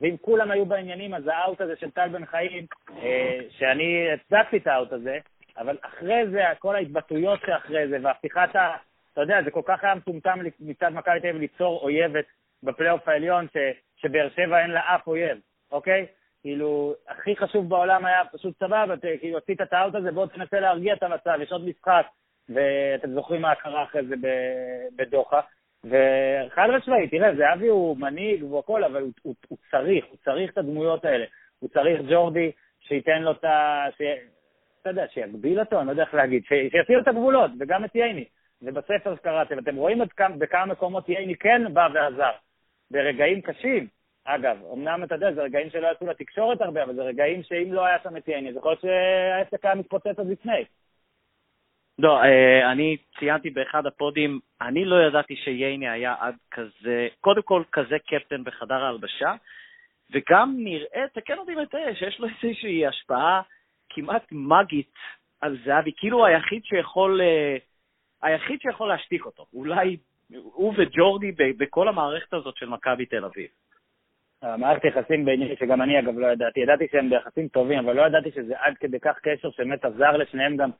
ואם 0.00 0.16
כולם 0.20 0.50
היו 0.50 0.66
בעניינים, 0.66 1.14
אז 1.14 1.26
האאוט 1.26 1.60
הזה 1.60 1.76
של 1.76 1.90
טל 1.90 2.08
בן 2.08 2.26
חיים, 2.26 2.66
אה, 3.02 3.38
שאני 3.50 4.12
הצדקתי 4.12 4.56
את 4.56 4.66
האאוט 4.66 4.92
הזה, 4.92 5.18
אבל 5.58 5.76
אחרי 5.82 6.28
זה, 6.30 6.44
כל 6.58 6.76
ההתבטאויות 6.76 7.40
שאחרי 7.46 7.88
זה, 7.88 7.98
והפיכת 8.02 8.56
ה... 8.56 8.76
אתה 9.12 9.20
יודע, 9.20 9.42
זה 9.44 9.50
כל 9.50 9.62
כך 9.64 9.84
היה 9.84 9.94
מטומטם 9.94 10.38
מצד 10.60 10.88
מכבי 10.94 11.20
תל 11.20 11.28
אביב 11.28 11.40
ליצור 11.40 11.80
אויבת 11.82 12.24
בפלייאוף 12.62 13.08
העליון, 13.08 13.46
ש, 13.52 13.56
שבאר 13.96 14.28
שבע 14.36 14.62
אין 14.62 14.70
לה 14.70 14.94
אף 14.94 15.06
אויב, 15.06 15.38
אוקיי? 15.72 16.06
כאילו, 16.42 16.94
הכי 17.08 17.36
חשוב 17.36 17.68
בעולם 17.68 18.04
היה 18.06 18.22
פשוט 18.32 18.58
סבבה, 18.58 18.94
כאילו, 19.20 19.38
עשית 19.38 19.60
את 19.60 19.72
האאוט 19.72 19.94
הזה, 19.94 20.12
בוא 20.12 20.26
תנסה 20.26 20.60
להרגיע 20.60 20.94
את 20.94 21.02
המצב, 21.02 21.38
יש 21.42 21.52
עוד 21.52 21.68
משחק, 21.68 22.06
ואתם 22.48 23.10
זוכרים 23.14 23.42
מה 23.42 23.54
קרה 23.54 23.82
אחרי 23.82 24.06
זה 24.06 24.14
בדוחה. 24.96 25.40
וחד 25.84 26.68
משמעית, 26.76 27.10
תראה, 27.10 27.34
זהבי 27.36 27.68
הוא 27.68 27.96
מנהיג 27.96 28.44
והכל, 28.52 28.84
אבל 28.84 29.02
הוא, 29.02 29.10
הוא, 29.22 29.34
הוא 29.48 29.58
צריך, 29.70 30.04
הוא 30.10 30.16
צריך 30.24 30.52
את 30.52 30.58
הדמויות 30.58 31.04
האלה. 31.04 31.24
הוא 31.58 31.68
צריך 31.68 32.00
ג'ורדי 32.10 32.50
שייתן 32.80 33.22
לו 33.22 33.30
את 33.32 33.44
ה... 33.44 33.84
ש... 33.98 34.02
אתה 34.82 34.90
יודע, 34.90 35.04
שיגביל 35.08 35.60
אותו, 35.60 35.78
אני 35.78 35.86
לא 35.86 35.92
יודע 35.92 36.02
איך 36.02 36.14
להגיד, 36.14 36.42
ש... 36.44 36.48
שיסיר 36.48 37.00
את 37.00 37.08
הגבולות, 37.08 37.50
וגם 37.60 37.84
את 37.84 37.94
ייני. 37.94 38.24
ובספר 38.62 39.16
שקראתם, 39.16 39.58
אתם 39.58 39.76
רואים 39.76 40.02
את 40.02 40.12
כמה, 40.12 40.36
בכמה 40.36 40.66
מקומות 40.66 41.08
ייני 41.08 41.36
כן 41.36 41.74
בא 41.74 41.88
ועזר. 41.94 42.30
ברגעים 42.90 43.40
קשים, 43.40 43.86
אגב, 44.24 44.56
אמנם 44.72 45.04
אתה 45.04 45.14
יודע, 45.14 45.32
זה 45.32 45.42
רגעים 45.42 45.70
שלא 45.70 45.88
יצאו 45.92 46.06
לתקשורת 46.06 46.60
הרבה, 46.60 46.82
אבל 46.82 46.94
זה 46.94 47.02
רגעים 47.02 47.42
שאם 47.42 47.72
לא 47.72 47.86
היה 47.86 47.98
שם 48.02 48.16
את 48.16 48.28
ייני, 48.28 48.52
זה 48.52 48.58
יכול 48.58 48.70
להיות 48.70 48.80
שהעסק 48.80 49.64
היה 49.64 49.74
מתפוצץ 49.74 50.18
עוד 50.18 50.30
לפני. 50.30 50.64
לא, 52.02 52.22
אה, 52.22 52.72
אני 52.72 52.96
ציינתי 53.18 53.50
באחד 53.50 53.86
הפודים, 53.86 54.40
אני 54.60 54.84
לא 54.84 54.96
ידעתי 55.08 55.36
שייני 55.36 55.88
היה 55.88 56.14
עד 56.20 56.34
כזה, 56.50 57.08
קודם 57.20 57.42
כל 57.42 57.62
כזה 57.72 57.96
קפטן 57.98 58.44
בחדר 58.44 58.84
ההלבשה, 58.84 59.34
וגם 60.12 60.54
נראה, 60.56 61.04
תקן 61.14 61.38
אותי 61.38 61.54
מטעה, 61.54 61.94
שיש 61.94 62.20
לו 62.20 62.28
איזושהי 62.28 62.86
השפעה 62.86 63.42
כמעט 63.90 64.26
מגית 64.32 64.94
על 65.40 65.56
זהבי, 65.64 65.92
כאילו 65.96 66.26
היחיד 66.26 66.64
שיכול, 66.64 67.20
אה, 67.20 67.56
היחיד 68.22 68.60
שיכול 68.60 68.88
להשתיק 68.88 69.26
אותו, 69.26 69.46
אולי 69.54 69.96
הוא 70.30 70.74
וג'ורדי 70.76 71.32
בכל 71.32 71.88
המערכת 71.88 72.34
הזאת 72.34 72.56
של 72.56 72.68
מכבי 72.68 73.06
תל 73.06 73.24
אביב. 73.24 73.48
המערכת 74.42 74.84
יחסים 74.84 75.24
ביני, 75.24 75.56
שגם 75.60 75.82
אני 75.82 75.98
אגב 75.98 76.18
לא 76.18 76.26
ידעתי, 76.26 76.60
ידעתי 76.60 76.86
שהם 76.92 77.10
ביחסים 77.10 77.48
טובים, 77.48 77.78
אבל 77.78 77.96
לא 77.96 78.06
ידעתי 78.06 78.30
שזה 78.30 78.54
עד 78.58 78.74
כדי 78.80 79.00
כך 79.00 79.18
קשר 79.22 79.50
שבאמת 79.50 79.84
עזר 79.84 80.16
לשניהם 80.16 80.56
גם 80.56 80.70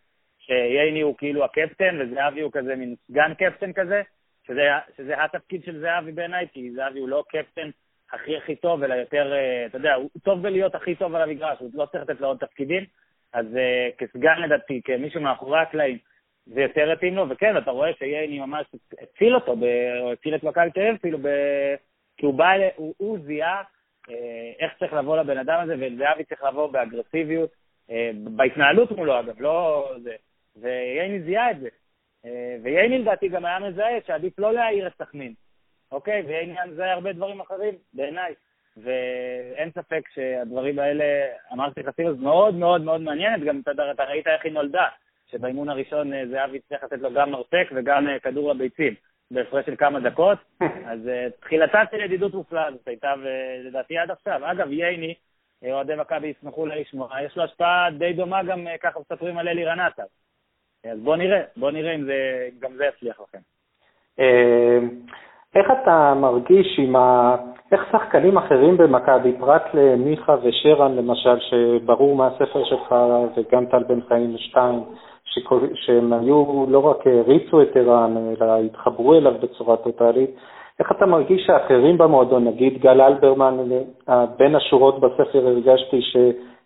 שייני 0.41 1.01
הוא 1.01 1.17
כאילו 1.19 1.45
הקפטן 1.45 1.99
וזהבי 2.01 2.41
הוא 2.41 2.53
כזה 2.53 2.77
מין 2.77 2.95
סגן 3.09 3.35
קפטן 3.35 3.73
כזה, 3.73 4.03
שזה, 4.47 4.69
שזה 4.97 5.25
התפקיד 5.25 5.65
של 5.65 5.81
זהבי 5.81 6.13
בעיניי, 6.13 6.47
כי 6.53 6.71
זהבי 6.71 6.99
הוא 6.99 7.09
לא 7.09 7.25
קפטן 7.29 7.71
הכי 8.13 8.37
הכי 8.37 8.57
טוב, 8.57 8.83
אלא 8.83 8.95
יותר, 8.95 9.33
אה, 9.33 9.67
אתה 9.67 9.77
יודע, 9.77 9.95
הוא 9.95 10.11
טוב 10.23 10.43
בלהיות 10.43 10.75
הכי 10.75 10.95
טוב 10.95 11.15
על 11.15 11.23
המגרש, 11.23 11.59
הוא 11.59 11.71
לא 11.75 11.87
צריך 11.87 12.03
לתת 12.03 12.21
לו 12.21 12.27
עוד 12.27 12.39
תפקידים, 12.39 12.85
אז 13.33 13.47
uh, 13.47 13.97
כסגן 13.99 14.39
לדעתי, 14.45 14.81
כמישהו 14.85 15.21
מאחורי 15.21 15.61
הקלעים, 15.61 15.99
זה 16.47 16.61
יותר 16.61 16.93
התאים 16.93 17.17
לו, 17.17 17.29
וכן, 17.29 17.57
אתה 17.57 17.71
רואה 17.71 17.91
שייני 17.99 18.39
ממש 18.39 18.67
הציל 19.01 19.35
אותו, 19.35 19.57
ב... 19.57 19.65
או 20.01 20.13
הציל 20.13 20.35
את 20.35 20.43
מכבי 20.43 20.71
תל 20.71 20.81
אביב, 20.81 20.97
כאילו, 20.97 21.19
ב... 21.19 21.29
כי 22.17 22.27
הוא 22.27 22.35
בא, 22.35 22.51
הוא, 22.77 22.95
הוא 22.97 23.19
זיהה 23.19 23.63
אה, 24.11 24.53
איך 24.59 24.73
צריך 24.79 24.93
לבוא 24.93 25.17
לבן 25.17 25.39
אדם 25.39 25.61
הזה, 25.61 25.75
וזהבי 25.75 26.25
צריך 26.25 26.45
לבוא 26.45 26.73
באגרסיביות, 26.73 27.51
בהתנהלות 28.37 28.91
מולו 28.91 29.21
אגב, 29.21 29.41
לא 29.41 29.89
זה. 30.03 30.15
וייני 30.57 31.23
זיהה 31.23 31.51
את 31.51 31.61
זה. 31.61 31.69
אה, 32.25 32.57
וייני 32.63 32.99
לדעתי 32.99 33.29
גם 33.29 33.45
היה 33.45 33.59
מזהה 33.59 34.01
שעדיף 34.07 34.39
לא 34.39 34.53
להעיר 34.53 34.87
את 34.87 34.93
סכנין, 34.99 35.35
אוקיי? 35.93 36.23
וייני 36.23 36.53
היה 36.53 36.67
מזהה 36.67 36.93
הרבה 36.93 37.13
דברים 37.13 37.41
אחרים, 37.41 37.75
בעיניי. 37.95 38.35
ואין 38.77 39.71
ספק 39.71 40.09
שהדברים 40.15 40.79
האלה, 40.79 41.05
אמרתי 41.53 41.83
לך, 41.83 41.91
סיבוס 41.97 42.19
מאוד 42.19 42.55
מאוד 42.55 42.81
מאוד 42.83 43.01
מעניינת, 43.01 43.45
גם 43.45 43.61
אתה, 43.61 43.91
אתה 43.91 44.05
ראית 44.05 44.27
איך 44.27 44.45
היא 44.45 44.53
נולדה, 44.53 44.89
שבאימון 45.31 45.69
הראשון 45.69 46.13
אה, 46.13 46.23
זהבי 46.31 46.59
הצליח 46.59 46.85
לתת 46.85 46.99
לו 46.99 47.13
גם 47.13 47.31
מרפק 47.31 47.69
וגם 47.75 48.09
אה, 48.09 48.19
כדור 48.19 48.51
לביצים, 48.51 48.95
בהפרש 49.31 49.67
של 49.67 49.77
כמה 49.77 50.01
דקות, 50.01 50.39
אז 50.91 50.99
תחילתה 51.41 51.83
של 51.91 52.01
ידידות 52.01 52.35
מופלאה 52.35 52.73
זאת 52.73 52.89
הייתה, 52.89 53.15
ולדעתי 53.23 53.99
עד 53.99 54.11
עכשיו. 54.11 54.51
אגב, 54.51 54.73
ייני, 54.73 55.15
אוהדי 55.63 55.95
מכבי 55.95 56.27
ישמחו 56.27 56.67
לשמוע, 56.67 57.23
יש 57.23 57.37
לו 57.37 57.45
השפעה 57.45 57.89
די 57.99 58.13
דומה 58.13 58.43
גם, 58.43 58.67
ככה 58.83 59.01
מספרים 59.01 59.39
על 59.39 59.49
אלי 59.49 59.65
רנטה. 59.65 60.03
אז 60.85 60.99
בוא 60.99 61.17
נראה, 61.17 61.41
בוא 61.57 61.71
נראה 61.71 61.95
אם 61.95 62.05
זה, 62.05 62.49
גם 62.61 62.71
זה 62.77 62.85
יצליח 62.85 63.21
לכם. 63.21 63.39
אה, 64.21 64.79
איך 65.55 65.67
אתה 65.83 66.15
מרגיש 66.15 66.79
עם 66.79 66.97
ה... 66.97 67.37
איך 67.73 67.81
שחקנים 67.93 68.39
אחרים 68.39 68.77
במכבי, 68.77 69.33
פרט 69.39 69.63
למיכה 69.75 70.37
ושרן 70.43 70.97
למשל, 70.97 71.39
שברור 71.41 72.17
מהספר 72.17 72.65
שלך, 72.65 72.95
וגם 73.37 73.67
טל 73.67 73.83
בן 73.83 74.01
חיים 74.09 74.35
שתיים, 74.39 74.81
שהם 75.75 76.13
היו, 76.13 76.67
לא 76.69 76.87
רק 76.87 77.07
הריצו 77.07 77.63
את 77.63 77.77
ערן, 77.77 78.17
אלא 78.41 78.59
התחברו 78.65 79.15
אליו 79.15 79.35
בצורה 79.43 79.77
טוטאלית, 79.77 80.31
איך 80.79 80.93
אתה 80.93 81.07
מרגיש 81.07 81.47
שאחרים 81.47 81.99
במועדון, 81.99 82.45
נגיד 82.45 82.79
גל 82.79 83.01
אלברמן, 83.01 83.57
בין 84.37 84.55
השורות 84.55 85.01
בספר 85.01 85.47
הרגשתי 85.47 86.03
ש... 86.03 86.17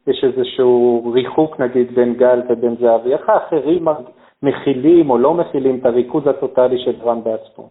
יש 0.07 0.25
איזשהו 0.25 1.13
ריחוק 1.15 1.61
נגיד 1.61 1.95
בין 1.95 2.15
גל 2.15 2.43
ובין 2.49 2.77
זהבי, 2.81 3.13
איך 3.13 3.29
האחרים 3.29 3.85
מכילים 4.43 5.11
או 5.11 5.19
לא 5.19 5.35
מכילים 5.35 5.81
את 5.81 5.87
הריכוז 5.87 6.27
הטוטלי 6.27 6.79
של 6.85 6.97
רן 7.03 7.25
בעצמו? 7.25 7.71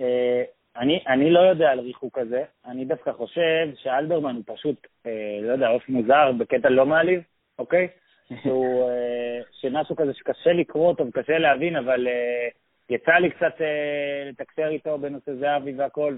אה, 0.00 0.42
אני, 0.76 1.00
אני 1.08 1.30
לא 1.30 1.40
יודע 1.40 1.70
על 1.70 1.80
ריחוק 1.80 2.18
כזה, 2.18 2.42
אני 2.66 2.84
דווקא 2.84 3.12
חושב 3.12 3.68
שאלברמן 3.76 4.34
הוא 4.34 4.42
פשוט, 4.46 4.86
אה, 5.06 5.38
לא 5.42 5.52
יודע, 5.52 5.68
עוף 5.68 5.88
מוזר 5.88 6.32
בקטע 6.38 6.68
לא 6.68 6.86
מעליב, 6.86 7.22
אוקיי? 7.58 7.88
שהוא, 8.42 8.90
אה, 8.90 9.40
שמשהו 9.60 9.96
כזה 9.96 10.14
שקשה 10.14 10.52
לקרוא 10.52 10.88
אותו 10.88 11.06
וקשה 11.06 11.38
להבין, 11.38 11.76
אבל 11.76 12.08
אה, 12.08 12.48
יצא 12.90 13.12
לי 13.12 13.30
קצת 13.30 13.60
אה, 13.60 14.30
לתקשר 14.30 14.68
איתו 14.68 14.98
בנושא 14.98 15.34
זהבי 15.34 15.74
והכל, 15.76 16.16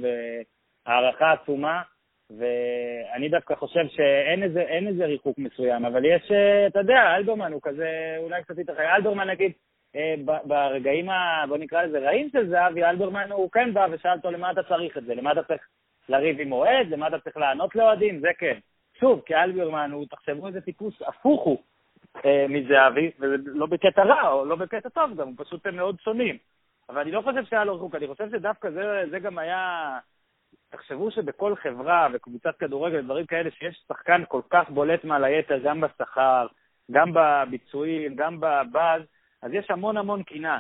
והערכה 0.86 1.32
עצומה. 1.32 1.82
ואני 2.30 3.28
דווקא 3.28 3.54
חושב 3.54 3.86
שאין 3.88 4.42
איזה, 4.42 4.60
איזה 4.60 5.06
ריחוק 5.06 5.38
מסוים, 5.38 5.84
אבל 5.84 6.04
יש, 6.04 6.30
אה, 6.30 6.66
אתה 6.66 6.78
יודע, 6.78 7.16
אלברמן 7.16 7.52
הוא 7.52 7.60
כזה, 7.62 8.16
אולי 8.18 8.42
קצת 8.42 8.58
יותר, 8.58 8.96
אלברמן 8.96 9.30
נגיד, 9.30 9.52
אה, 9.96 10.14
ברגעים, 10.44 11.10
ה, 11.10 11.44
בוא 11.48 11.58
נקרא 11.58 11.82
לזה, 11.82 11.98
רעים 11.98 12.28
של 12.32 12.48
זהבי, 12.48 12.84
אלברמן 12.84 13.32
הוא 13.32 13.50
כן 13.50 13.74
בא 13.74 13.86
ושאל 13.90 14.12
אותו 14.16 14.30
למה 14.30 14.50
אתה 14.50 14.62
צריך 14.62 14.98
את 14.98 15.04
זה, 15.04 15.14
למה 15.14 15.32
אתה 15.32 15.42
צריך 15.42 15.62
לריב 16.08 16.40
עם 16.40 16.52
אוהד, 16.52 16.88
למה 16.90 17.08
אתה 17.08 17.18
צריך 17.18 17.36
לענות 17.36 17.76
לאוהדים, 17.76 18.20
זה 18.20 18.28
כן. 18.38 18.58
שוב, 19.00 19.22
כי 19.26 19.34
אלברמן 19.34 19.90
הוא, 19.92 20.06
תחשבו 20.10 20.46
איזה 20.46 20.60
טיפוס 20.60 20.94
הפוך 21.06 21.44
הוא 21.44 21.58
אה, 22.24 22.46
מזהבי, 22.48 23.10
וזה 23.20 23.36
לא 23.44 23.66
בקטע 23.66 24.02
רע 24.02 24.32
או 24.32 24.44
לא 24.44 24.56
בקטע 24.56 24.88
טוב 24.88 25.20
גם, 25.20 25.36
פשוט 25.36 25.66
הם 25.66 25.76
מאוד 25.76 25.96
שונים. 26.00 26.38
אבל 26.88 27.00
אני 27.00 27.10
לא 27.10 27.20
חושב 27.20 27.44
שהיה 27.44 27.64
לו 27.64 27.74
ריחוק, 27.74 27.94
אני 27.94 28.06
חושב 28.06 28.30
שדווקא 28.30 28.70
זה, 28.70 29.04
זה 29.10 29.18
גם 29.18 29.38
היה... 29.38 29.98
תחשבו 30.70 31.10
שבכל 31.10 31.56
חברה 31.56 32.08
וקבוצת 32.12 32.56
כדורגל, 32.58 33.00
דברים 33.00 33.26
כאלה, 33.26 33.50
שיש 33.50 33.84
שחקן 33.88 34.22
כל 34.28 34.40
כך 34.50 34.70
בולט 34.70 35.04
מעל 35.04 35.24
היתר, 35.24 35.58
גם 35.58 35.80
בשכר, 35.80 36.46
גם 36.90 37.12
בביצועים, 37.14 38.16
גם 38.16 38.40
בבאז, 38.40 39.02
אז 39.42 39.52
יש 39.52 39.70
המון 39.70 39.96
המון 39.96 40.22
קנאה. 40.22 40.58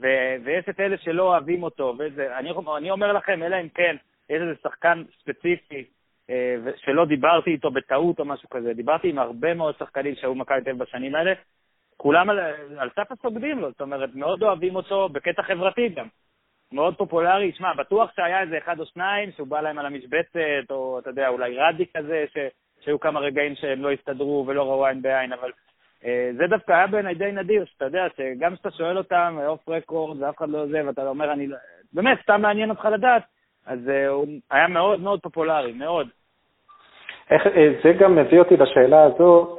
ו- 0.00 0.34
ויש 0.44 0.64
את 0.68 0.80
אלה 0.80 0.98
שלא 0.98 1.22
אוהבים 1.22 1.62
אותו, 1.62 1.94
וזה, 1.98 2.38
אני, 2.38 2.90
אומר 2.90 3.12
לכם, 3.12 3.42
אלא 3.42 3.56
אם 3.60 3.68
כן, 3.68 3.96
יש 4.30 4.40
איזה 4.42 4.54
שחקן 4.62 5.02
ספציפי 5.20 5.84
אה, 6.30 6.56
שלא 6.76 7.04
דיברתי 7.04 7.50
איתו 7.50 7.70
בטעות 7.70 8.20
או 8.20 8.24
משהו 8.24 8.48
כזה, 8.48 8.74
דיברתי 8.74 9.08
עם 9.08 9.18
הרבה 9.18 9.54
מאוד 9.54 9.74
שחקנים 9.78 10.14
שהיו 10.14 10.34
מכבי 10.34 10.60
תל 10.64 10.72
בשנים 10.72 11.14
האלה, 11.14 11.32
כולם 11.96 12.30
על, 12.30 12.38
על 12.78 12.90
סף 12.96 13.12
הסוגדים 13.12 13.58
לו, 13.58 13.70
זאת 13.70 13.80
אומרת, 13.80 14.14
מאוד 14.14 14.42
אוהבים 14.42 14.76
אותו 14.76 15.08
בקטע 15.08 15.42
חברתי 15.42 15.88
גם. 15.88 16.06
מאוד 16.72 16.96
פופולרי, 16.96 17.52
שמע, 17.52 17.74
בטוח 17.74 18.10
שהיה 18.16 18.40
איזה 18.40 18.58
אחד 18.58 18.80
או 18.80 18.86
שניים 18.86 19.30
שהוא 19.36 19.48
בא 19.48 19.60
להם 19.60 19.78
על 19.78 19.86
המשבצת, 19.86 20.70
או 20.70 20.98
אתה 20.98 21.10
יודע, 21.10 21.28
אולי 21.28 21.56
רדי 21.58 21.84
כזה, 21.96 22.24
ש, 22.34 22.38
שהיו 22.84 23.00
כמה 23.00 23.20
רגעים 23.20 23.54
שהם 23.54 23.82
לא 23.82 23.90
הסתדרו 23.90 24.44
ולא 24.46 24.62
ראו 24.62 24.86
עין 24.86 25.02
בעין, 25.02 25.32
אבל 25.32 25.50
אה, 26.04 26.30
זה 26.36 26.46
דווקא 26.46 26.72
היה 26.72 26.86
בעיניי 26.86 27.14
די 27.14 27.32
נדיר, 27.32 27.64
שאתה 27.64 27.84
יודע, 27.84 28.06
שגם 28.16 28.54
כשאתה 28.54 28.70
שואל 28.70 28.98
אותם, 28.98 29.38
off 29.46 29.68
record, 29.68 30.22
ואף 30.22 30.36
אחד 30.38 30.48
לא 30.48 30.66
זה, 30.66 30.82
ואתה 30.86 31.08
אומר, 31.08 31.32
אני, 31.32 31.46
לא- 31.46 31.56
באמת, 31.92 32.18
סתם 32.22 32.42
מעניין 32.42 32.70
אותך 32.70 32.84
לדעת, 32.84 33.22
אז 33.66 33.88
אה, 33.88 34.08
הוא 34.08 34.26
היה 34.50 34.68
מאוד 34.68 35.00
מאוד 35.00 35.20
פופולרי, 35.20 35.72
מאוד. 35.72 36.08
איך, 37.30 37.46
אה, 37.46 37.72
זה 37.84 37.92
גם 37.92 38.16
מביא 38.16 38.38
אותי 38.38 38.56
לשאלה 38.56 39.02
הזו, 39.02 39.58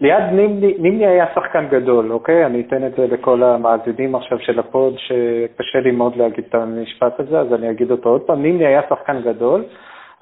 ליד 0.00 0.24
נימני, 0.32 0.74
נימני 0.78 1.06
היה 1.06 1.26
שחקן 1.34 1.68
גדול, 1.68 2.12
אוקיי? 2.12 2.46
אני 2.46 2.60
אתן 2.60 2.86
את 2.86 2.94
זה 2.96 3.06
לכל 3.06 3.42
המאזינים 3.42 4.14
עכשיו 4.14 4.38
של 4.38 4.58
ה 4.58 4.65
pod, 4.65 4.94
שקשה 4.98 5.80
לי 5.80 5.90
מאוד 5.90 6.16
להגיד 6.16 6.44
את 6.48 6.54
המשפט 6.54 7.20
הזה, 7.20 7.40
אז 7.40 7.52
אני 7.52 7.70
אגיד 7.70 7.90
אותו 7.90 8.08
עוד 8.08 8.20
פעם. 8.20 8.42
נימני 8.42 8.66
היה 8.66 8.80
שחקן 8.88 9.20
גדול, 9.22 9.64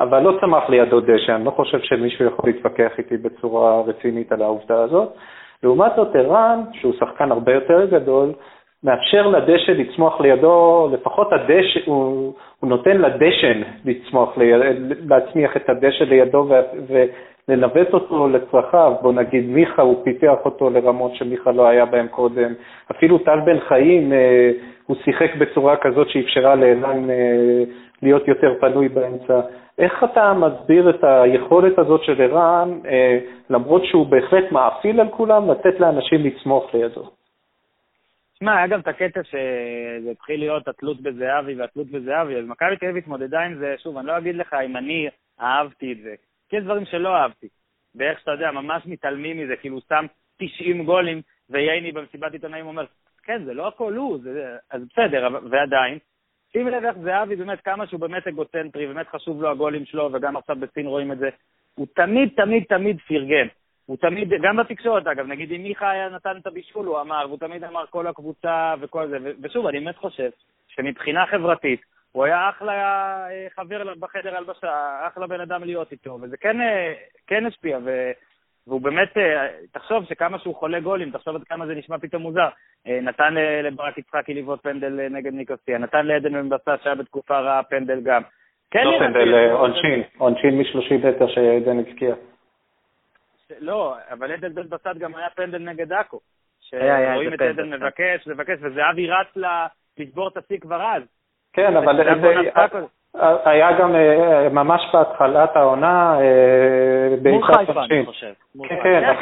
אבל 0.01 0.23
לא 0.23 0.39
צמח 0.41 0.69
לידו 0.69 1.01
דשא, 1.01 1.35
אני 1.35 1.45
לא 1.45 1.51
חושב 1.51 1.79
שמישהו 1.81 2.25
יכול 2.25 2.51
להתווכח 2.51 2.99
איתי 2.99 3.17
בצורה 3.17 3.81
רצינית 3.81 4.33
על 4.33 4.43
העובדה 4.43 4.83
הזאת. 4.83 5.09
לעומת 5.63 5.93
זאת, 5.97 6.17
ערן, 6.17 6.63
שהוא 6.73 6.93
שחקן 7.01 7.33
הרבה 7.33 7.53
יותר 7.53 7.87
גדול, 7.87 8.33
מאפשר 8.85 9.27
לדשא 9.27 9.71
לצמוח 9.71 10.21
לידו, 10.21 10.89
לפחות 10.93 11.33
הדשא, 11.33 11.81
הוא, 11.85 12.33
הוא 12.61 12.71
נותן 12.71 12.99
לדשן 12.99 13.63
לצמוח, 13.85 14.39
להצמיח 15.09 15.57
את 15.57 15.69
הדשא 15.69 16.05
לידו 16.05 16.49
ולנווט 17.49 17.93
אותו 17.93 18.29
לצרכיו. 18.29 18.95
בוא 19.03 19.13
נגיד, 19.13 19.47
מיכה, 19.49 19.83
הוא 19.83 20.05
פיתח 20.05 20.37
אותו 20.45 20.71
לרמות 20.71 21.15
שמיכה 21.15 21.53
לא 21.53 21.69
היה 21.69 21.87
בהם 21.87 22.09
קודם. 22.09 22.55
אפילו 22.91 23.19
טל 23.19 23.41
בן 23.41 23.61
חיים, 23.61 24.13
אה, 24.13 24.51
הוא 24.87 24.97
שיחק 25.05 25.35
בצורה 25.39 25.77
כזאת 25.77 26.11
שאפשרה 26.11 26.55
לאלן 26.55 27.11
אה, 27.11 27.65
להיות 28.03 28.29
יותר 28.29 28.55
פנוי 28.61 28.89
באמצע. 28.89 29.41
איך 29.79 30.05
אתה 30.05 30.35
מסביר 30.35 30.91
את 30.91 31.05
היכולת 31.05 31.79
הזאת 31.79 32.05
של 32.05 32.23
ערן, 32.23 32.79
אה, 32.87 33.19
למרות 33.51 33.85
שהוא 33.85 34.07
בהחלט 34.07 34.53
מאפיל 34.53 35.01
על 35.01 35.09
כולם, 35.09 35.51
לתת 35.51 35.81
לאנשים 35.81 36.21
לצמוח 36.21 36.75
לידו? 36.75 37.11
תשמע, 38.35 38.57
היה 38.57 38.67
גם 38.67 38.81
את 38.81 38.89
הקטע 38.89 39.21
שזה 39.25 40.11
התחיל 40.11 40.41
להיות 40.41 40.69
התלות 40.69 41.01
בזהבי 41.01 41.55
והתלות 41.55 41.87
בזהבי, 41.87 42.37
אז 42.37 42.45
מכבי 42.47 42.77
תל 42.77 42.87
אביב 42.87 42.97
התמודדה 42.97 43.41
עם 43.41 43.55
זה, 43.55 43.75
שוב, 43.79 43.99
אני 43.99 44.07
לא 44.07 44.19
אגיד 44.19 44.35
לך 44.37 44.55
אם 44.65 44.77
אני 44.77 45.09
אהבתי 45.41 45.93
את 45.93 45.99
זה, 46.03 46.15
כי 46.49 46.57
יש 46.57 46.65
דברים 46.65 46.85
שלא 46.85 47.17
אהבתי. 47.17 47.49
באיך 47.95 48.21
שאתה 48.21 48.31
יודע, 48.31 48.51
ממש 48.51 48.83
מתעלמים 48.87 49.39
מזה, 49.39 49.57
כאילו 49.57 49.81
שם 49.89 50.07
90 50.39 50.85
גולים, 50.85 51.23
וייני 51.51 51.93
במסיבת 51.93 52.33
עיתונאים 52.33 52.67
אומר, 52.67 52.85
כן, 53.23 53.45
זה 53.45 53.55
לא 53.55 53.69
הכל 53.69 53.95
הוא, 53.95 54.19
זה... 54.23 54.57
אז 54.71 54.83
בסדר, 54.93 55.29
ועדיין, 55.51 55.99
שים 56.53 56.69
לב 56.69 56.85
איך 56.85 56.99
זהבי 56.99 57.37
באמת, 57.37 57.61
כמה 57.61 57.87
שהוא 57.87 58.01
באמת 58.01 58.27
אגוצנטרי, 58.27 58.87
באמת 58.87 59.09
חשוב 59.09 59.43
לו 59.43 59.51
הגולים 59.51 59.85
שלו, 59.85 60.11
וגם 60.13 60.37
עכשיו 60.37 60.57
בסין 60.57 60.87
רואים 60.87 61.13
את 61.13 61.19
זה, 61.19 61.29
הוא 61.75 61.87
תמיד, 61.95 62.29
תמיד, 62.37 62.65
תמיד 62.69 63.01
פרגן. 63.09 63.47
הוא 63.87 63.97
תמיד, 63.97 64.29
גם 64.43 64.57
בתקשורת 64.57 65.07
אגב, 65.07 65.27
נגיד 65.27 65.53
אם 65.53 65.63
מיכה 65.63 65.91
היה 65.91 66.09
נתן 66.09 66.37
את 66.37 66.47
הבישול, 66.47 66.87
הוא 66.87 67.01
אמר, 67.01 67.25
והוא 67.27 67.39
תמיד 67.39 67.65
אמר 67.65 67.87
כל 67.87 68.07
הקבוצה 68.07 68.75
וכל 68.81 69.09
זה, 69.09 69.17
ושוב, 69.43 69.67
אני 69.67 69.81
באמת 69.81 69.97
חושב 69.97 70.31
שמבחינה 70.69 71.27
חברתית, 71.27 71.81
הוא 72.17 72.25
היה 72.25 72.49
אחלה 72.49 72.73
אה, 73.31 73.47
חבר 73.57 73.95
בחדר 74.01 74.37
הלבשה, 74.37 75.07
אחלה 75.07 75.27
בן 75.27 75.41
אדם 75.41 75.65
להיות 75.65 75.93
איתו, 75.93 76.19
וזה 76.23 76.37
כן, 76.37 76.61
אה, 76.61 76.93
כן 77.27 77.47
השפיע, 77.47 77.79
ו... 77.85 78.11
והוא 78.67 78.81
באמת, 78.81 79.17
אה, 79.17 79.47
תחשוב 79.73 80.05
שכמה 80.05 80.39
שהוא 80.39 80.55
חולה 80.55 80.81
גולים, 80.81 81.11
תחשוב 81.11 81.37
עד 81.37 81.45
כמה 81.45 81.67
זה 81.67 81.75
נשמע 81.75 81.99
פתאום 81.99 82.23
מוזר. 82.23 82.49
נתן 82.87 83.35
לברק 83.63 83.99
יצחקי 83.99 84.35
לבעוט 84.35 84.63
פנדל 84.63 85.09
נגד 85.11 85.33
ניקוסטיה, 85.33 85.79
נתן 85.79 86.07
לעדן 86.07 86.33
בן 86.33 86.49
בסט 86.49 86.83
שהיה 86.83 86.95
בתקופה 86.95 87.39
רעה 87.41 87.63
פנדל 87.63 88.01
גם. 88.01 88.23
כן 88.71 88.85
לא 88.85 88.99
פנדל, 88.99 89.51
עונשין, 89.51 90.03
עונשין 90.19 90.59
מ-30 90.59 91.09
מטר 91.09 91.27
שעדן 91.29 91.79
הבקיע. 91.79 92.15
לא, 93.61 93.97
אבל 94.11 94.33
עדן 94.33 94.55
בן 94.55 94.69
בסט 94.69 94.97
גם 94.99 95.15
היה 95.15 95.31
פנדל 95.31 95.59
נגד 95.59 95.93
עכו. 95.93 96.21
שרואים 96.61 97.35
את 97.35 97.41
עדן 97.41 97.75
מבקש, 97.75 98.27
מבקש, 98.27 98.59
וזהבי 98.63 99.11
רץ 99.11 99.27
לשבור 99.99 100.29
את 100.29 100.37
השיא 100.37 100.59
כבר 100.59 100.83
אז. 100.83 101.03
כן, 101.57 101.77
אבל 101.77 102.01
היה 103.45 103.79
גם 103.79 103.95
אה, 103.95 104.49
ממש 104.49 104.83
בהתחלת 104.93 105.57
העונה 105.57 106.19
מול 107.31 107.45
חיפה, 107.45 107.85
אני 107.85 108.07
חושב. 108.07 108.33
כן, 108.69 108.77
כן, 108.83 109.15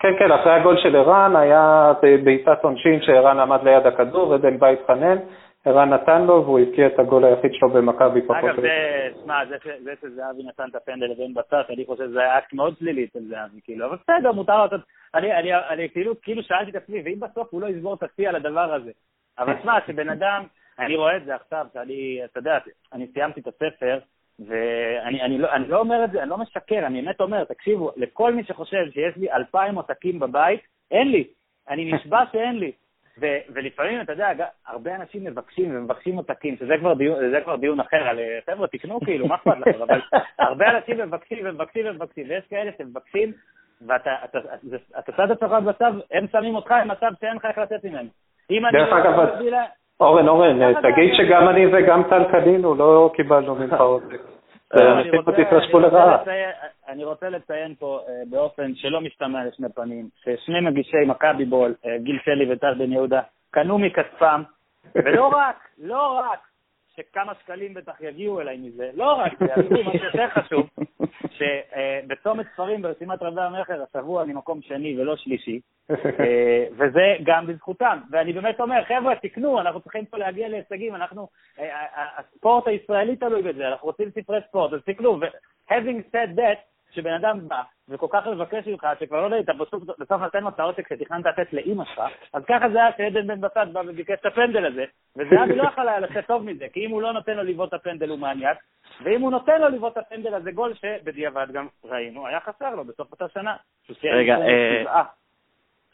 כן, 0.00 0.12
כן, 0.18 0.32
אחרי 0.32 0.52
הגול 0.52 0.76
של 0.82 0.96
ערן 0.96 1.36
היה 1.36 1.92
בעיטת 2.24 2.64
עונשין 2.64 3.02
שערן 3.02 3.40
עמד 3.40 3.64
ליד 3.64 3.86
הכדור, 3.86 4.34
עדן 4.34 4.58
בא 4.58 4.66
התחנן, 4.66 5.16
ערן 5.64 5.94
נתן 5.94 6.22
לו 6.22 6.44
והוא 6.44 6.58
הבקיע 6.58 6.86
את 6.86 6.98
הגול 6.98 7.24
היחיד 7.24 7.54
שלו 7.54 7.68
במכבי 7.68 8.22
פחות 8.22 8.42
או 8.42 8.48
יותר. 8.48 8.62
אגב, 8.62 9.24
שמע, 9.24 9.44
זה 9.84 9.92
שזהבי 10.00 10.42
נתן 10.42 10.64
את 10.70 10.74
הפנדל 10.74 11.06
לבן 11.06 11.34
בצד, 11.34 11.62
אני 11.70 11.84
חושב 11.86 12.04
שזה 12.04 12.20
היה 12.20 12.38
אקט 12.38 12.52
מאוד 12.52 12.74
שלילי 12.78 13.04
אצל 13.04 13.18
זהבי, 13.28 13.60
כאילו, 13.64 13.86
אבל 13.86 13.96
בסדר, 14.02 14.32
מותר 14.32 14.64
לעשות, 14.64 14.80
אני 15.14 15.88
כאילו, 15.92 16.14
כאילו 16.22 16.42
שאלתי 16.42 16.70
את 16.70 16.76
עצמי, 16.76 17.02
ואם 17.04 17.20
בסוף 17.20 17.48
הוא 17.50 17.60
לא 17.60 17.66
יסבור 17.66 17.94
את 17.94 18.02
השיא 18.02 18.28
על 18.28 18.36
הדבר 18.36 18.74
הזה. 18.74 18.90
אבל 19.38 19.54
שמע, 19.62 19.78
שבן 19.86 20.08
אדם, 20.08 20.42
אני 20.78 20.96
רואה 20.96 21.16
את 21.16 21.24
זה 21.24 21.34
עכשיו, 21.34 21.66
שאני, 21.72 22.20
אתה 22.24 22.38
יודע, 22.38 22.58
אני 22.92 23.06
סיימתי 23.12 23.40
את 23.40 23.46
הספר, 23.46 23.98
ואני 24.38 25.22
אני 25.22 25.38
לא, 25.38 25.52
אני 25.52 25.68
לא 25.68 25.80
אומר 25.80 26.04
את 26.04 26.10
זה, 26.10 26.22
אני 26.22 26.30
לא 26.30 26.38
משקר, 26.38 26.86
אני 26.86 27.02
באמת 27.02 27.20
אומר, 27.20 27.44
תקשיבו, 27.44 27.90
לכל 27.96 28.34
מי 28.34 28.44
שחושב 28.44 28.90
שיש 28.90 29.16
לי 29.16 29.32
אלפיים 29.32 29.74
עותקים 29.74 30.18
בבית, 30.18 30.60
אין 30.90 31.08
לי. 31.08 31.24
אני 31.68 31.84
נשבע 31.92 32.20
שאין 32.32 32.58
לי. 32.58 32.72
ו- 33.20 33.38
ולפעמים, 33.54 34.00
אתה 34.00 34.12
יודע, 34.12 34.28
הרבה 34.66 34.94
אנשים 34.94 35.24
מבקשים 35.24 35.76
ומבקשים 35.76 36.16
עותקים, 36.16 36.56
שזה 36.56 36.74
כבר 36.80 36.94
דיון, 36.94 37.42
כבר 37.44 37.56
דיון 37.56 37.80
אחר, 37.80 38.08
על 38.08 38.18
חבר'ה, 38.46 38.66
תקנו 38.66 39.00
כאילו, 39.00 39.26
מה 39.26 39.34
אכפת 39.34 39.58
לכם, 39.66 39.82
אבל 39.82 40.00
הרבה 40.38 40.70
אנשים 40.70 40.98
מבקשים 40.98 41.38
ומבקשים 41.44 41.86
ומבקשים, 41.86 42.26
ויש 42.28 42.44
כאלה 42.50 42.70
שמבקשים, 42.78 43.32
ואתה 43.86 45.12
צד 45.16 45.30
עצמך 45.30 45.50
במצב, 45.50 45.94
הם 46.10 46.26
שמים 46.32 46.54
אותך 46.54 46.74
במצב 46.84 47.10
שאין 47.20 47.36
לך 47.36 47.44
איך 47.44 47.58
לצאת 47.58 47.84
ממנו. 47.84 48.08
דרך 48.72 48.92
אגב, 48.92 49.12
לא 49.12 49.58
אורן, 50.00 50.28
אורן, 50.28 50.74
תגיד 50.74 51.14
שגם 51.16 51.48
אני 51.48 51.66
וגם 51.66 52.02
טל 52.10 52.24
קנינו, 52.24 52.74
לא 52.74 53.10
קיבלנו 53.14 53.54
ממך 53.54 53.80
עותק. 53.80 54.20
אני 56.88 57.04
רוצה 57.04 57.28
לציין 57.28 57.74
פה 57.78 58.00
אה, 58.08 58.22
באופן 58.30 58.74
שלא 58.74 59.00
משתמע 59.00 59.44
לשני 59.44 59.68
פנים, 59.74 60.08
ששני 60.24 60.60
מגישי 60.60 61.04
מכבי 61.06 61.44
בול, 61.44 61.74
אה, 61.86 61.98
גיל 61.98 62.18
שלי 62.24 62.52
וטל 62.52 62.74
בן 62.74 62.92
יהודה, 62.92 63.20
קנו 63.50 63.78
מכספם, 63.78 64.42
ולא 64.94 65.26
רק, 65.26 65.56
לא 65.78 66.18
רק 66.18 66.47
שכמה 66.98 67.32
שקלים 67.42 67.74
בטח 67.74 68.00
יגיעו 68.00 68.40
אליי 68.40 68.56
מזה, 68.56 68.90
לא 68.94 69.12
רק 69.12 69.32
זה, 69.38 69.54
אפילו 69.54 69.84
מה 69.84 69.92
שיותר 69.92 70.28
חשוב, 70.28 70.68
שבצומת 71.38 72.46
ספרים 72.52 72.82
ברשימת 72.82 73.22
רבי 73.22 73.40
המכר 73.40 73.82
השבוע 73.82 74.22
אני 74.22 74.32
מקום 74.32 74.62
שני 74.62 75.00
ולא 75.00 75.16
שלישי, 75.16 75.60
אה, 75.90 76.64
וזה 76.72 77.16
גם 77.22 77.46
בזכותם. 77.46 77.98
ואני 78.10 78.32
באמת 78.32 78.60
אומר, 78.60 78.84
חבר'ה, 78.84 79.14
תקנו, 79.16 79.60
אנחנו 79.60 79.80
צריכים 79.80 80.04
פה 80.04 80.18
להגיע 80.18 80.48
להישגים, 80.48 80.94
אנחנו, 80.94 81.28
הספורט 82.18 82.68
הישראלי 82.68 83.16
תלוי 83.16 83.42
בזה, 83.42 83.68
אנחנו 83.68 83.86
רוצים 83.86 84.10
ספרי 84.10 84.40
ספורט, 84.48 84.72
אז 84.72 84.80
תקנו. 84.84 85.20
ו-having 85.20 86.14
said 86.14 86.38
that, 86.38 86.58
כשבן 86.98 87.12
אדם 87.12 87.48
בא 87.48 87.62
וכל 87.88 88.06
כך 88.10 88.26
מבקש 88.26 88.66
ממך, 88.66 88.86
שכבר 89.00 89.20
לא 89.28 89.36
יודע, 89.36 89.52
אתה 89.52 89.52
בסוף 89.98 90.20
נותן 90.20 90.42
לו 90.42 90.48
את 90.48 90.60
העותק 90.60 90.88
שתכננת 90.88 91.26
לתת 91.26 91.52
לאימא 91.52 91.84
שלך, 91.84 92.02
אז 92.32 92.42
ככה 92.44 92.68
זה 92.68 92.78
היה 92.78 92.90
שעדן 92.96 93.26
בן 93.26 93.40
בסט 93.40 93.72
בא 93.72 93.82
וביקש 93.86 94.18
את 94.20 94.26
הפנדל 94.26 94.66
הזה, 94.66 94.84
וזהבי 95.16 95.56
לא 95.56 95.62
יכול 95.62 95.88
היה 95.88 96.00
לצאת 96.00 96.26
טוב 96.26 96.42
מזה, 96.42 96.66
כי 96.72 96.86
אם 96.86 96.90
הוא 96.90 97.02
לא 97.02 97.12
נותן 97.12 97.36
לו 97.36 97.42
לבעוט 97.42 97.68
את 97.68 97.74
הפנדל 97.74 98.08
הוא 98.08 98.18
מניאק, 98.18 98.58
ואם 99.04 99.20
הוא 99.20 99.30
נותן 99.30 99.60
לו 99.60 99.68
לבעוט 99.68 99.92
את 99.92 100.02
הפנדל 100.06 100.34
הזה, 100.34 100.52
גול 100.52 100.74
שבדיעבד 100.74 101.46
גם 101.52 101.68
ראינו, 101.84 102.26
היה 102.26 102.40
חסר 102.40 102.74
לו 102.74 102.84
בסוף 102.84 103.12
אותה 103.12 103.28
שנה. 103.28 103.56
רגע, 104.04 104.36
אה, 104.36 105.02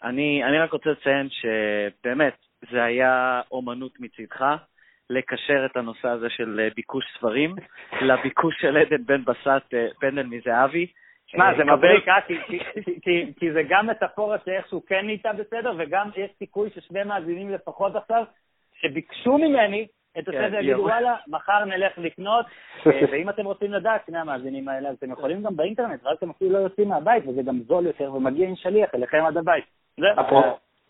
אני 0.02 0.58
רק 0.58 0.72
רוצה 0.72 0.90
לציין 0.90 1.28
שבאמת, 1.30 2.34
זה 2.70 2.84
היה 2.84 3.40
אומנות 3.50 4.00
מצידך. 4.00 4.44
לקשר 5.10 5.66
את 5.66 5.76
הנושא 5.76 6.08
הזה 6.08 6.30
של 6.30 6.60
אה, 6.60 6.68
ביקוש 6.76 7.04
ספרים 7.18 7.54
לביקוש 8.00 8.54
של 8.60 8.76
עדן 8.76 9.04
בן 9.04 9.24
בסט, 9.24 9.74
אה, 9.74 9.86
פנדל 10.00 10.26
מזהבי. 10.26 10.86
שמע, 11.26 11.54
זה 11.56 11.62
אה, 11.62 11.76
מבריק, 11.76 12.04
כי 13.38 13.52
זה 13.52 13.62
גם 13.68 13.86
מטאפורה 13.86 14.36
שאיכשהו 14.44 14.86
כן 14.86 15.04
נהייתה 15.04 15.32
בסדר, 15.32 15.72
וגם 15.78 16.08
יש 16.16 16.30
סיכוי 16.38 16.70
ששני 16.74 17.04
מאזינים 17.04 17.50
לפחות 17.50 17.96
עכשיו 17.96 18.24
שביקשו 18.74 19.38
ממני 19.38 19.86
את 20.18 20.28
הספר, 20.28 20.50
כן, 20.50 20.54
יגידו. 20.54 20.82
וואלה, 20.82 21.16
מחר 21.28 21.64
נלך 21.64 21.98
לקנות, 21.98 22.46
ואם 23.12 23.28
אתם 23.28 23.44
רוצים 23.44 23.72
לדעת, 23.72 24.00
שני 24.06 24.18
המאזינים 24.18 24.68
האלה, 24.68 24.88
אז 24.88 24.96
אתם 24.96 25.12
יכולים 25.12 25.42
גם 25.42 25.56
באינטרנט, 25.56 26.00
רק 26.04 26.18
אתם 26.18 26.30
אפילו 26.30 26.50
לא 26.50 26.58
יוצאים 26.58 26.88
מהבית, 26.88 27.24
וזה 27.26 27.42
גם 27.42 27.60
זול 27.62 27.86
יותר, 27.86 28.14
ומגיע 28.14 28.48
עם 28.48 28.56
שליח 28.56 28.94
אליכם 28.94 29.24
עד 29.26 29.36
הבית. 29.36 29.64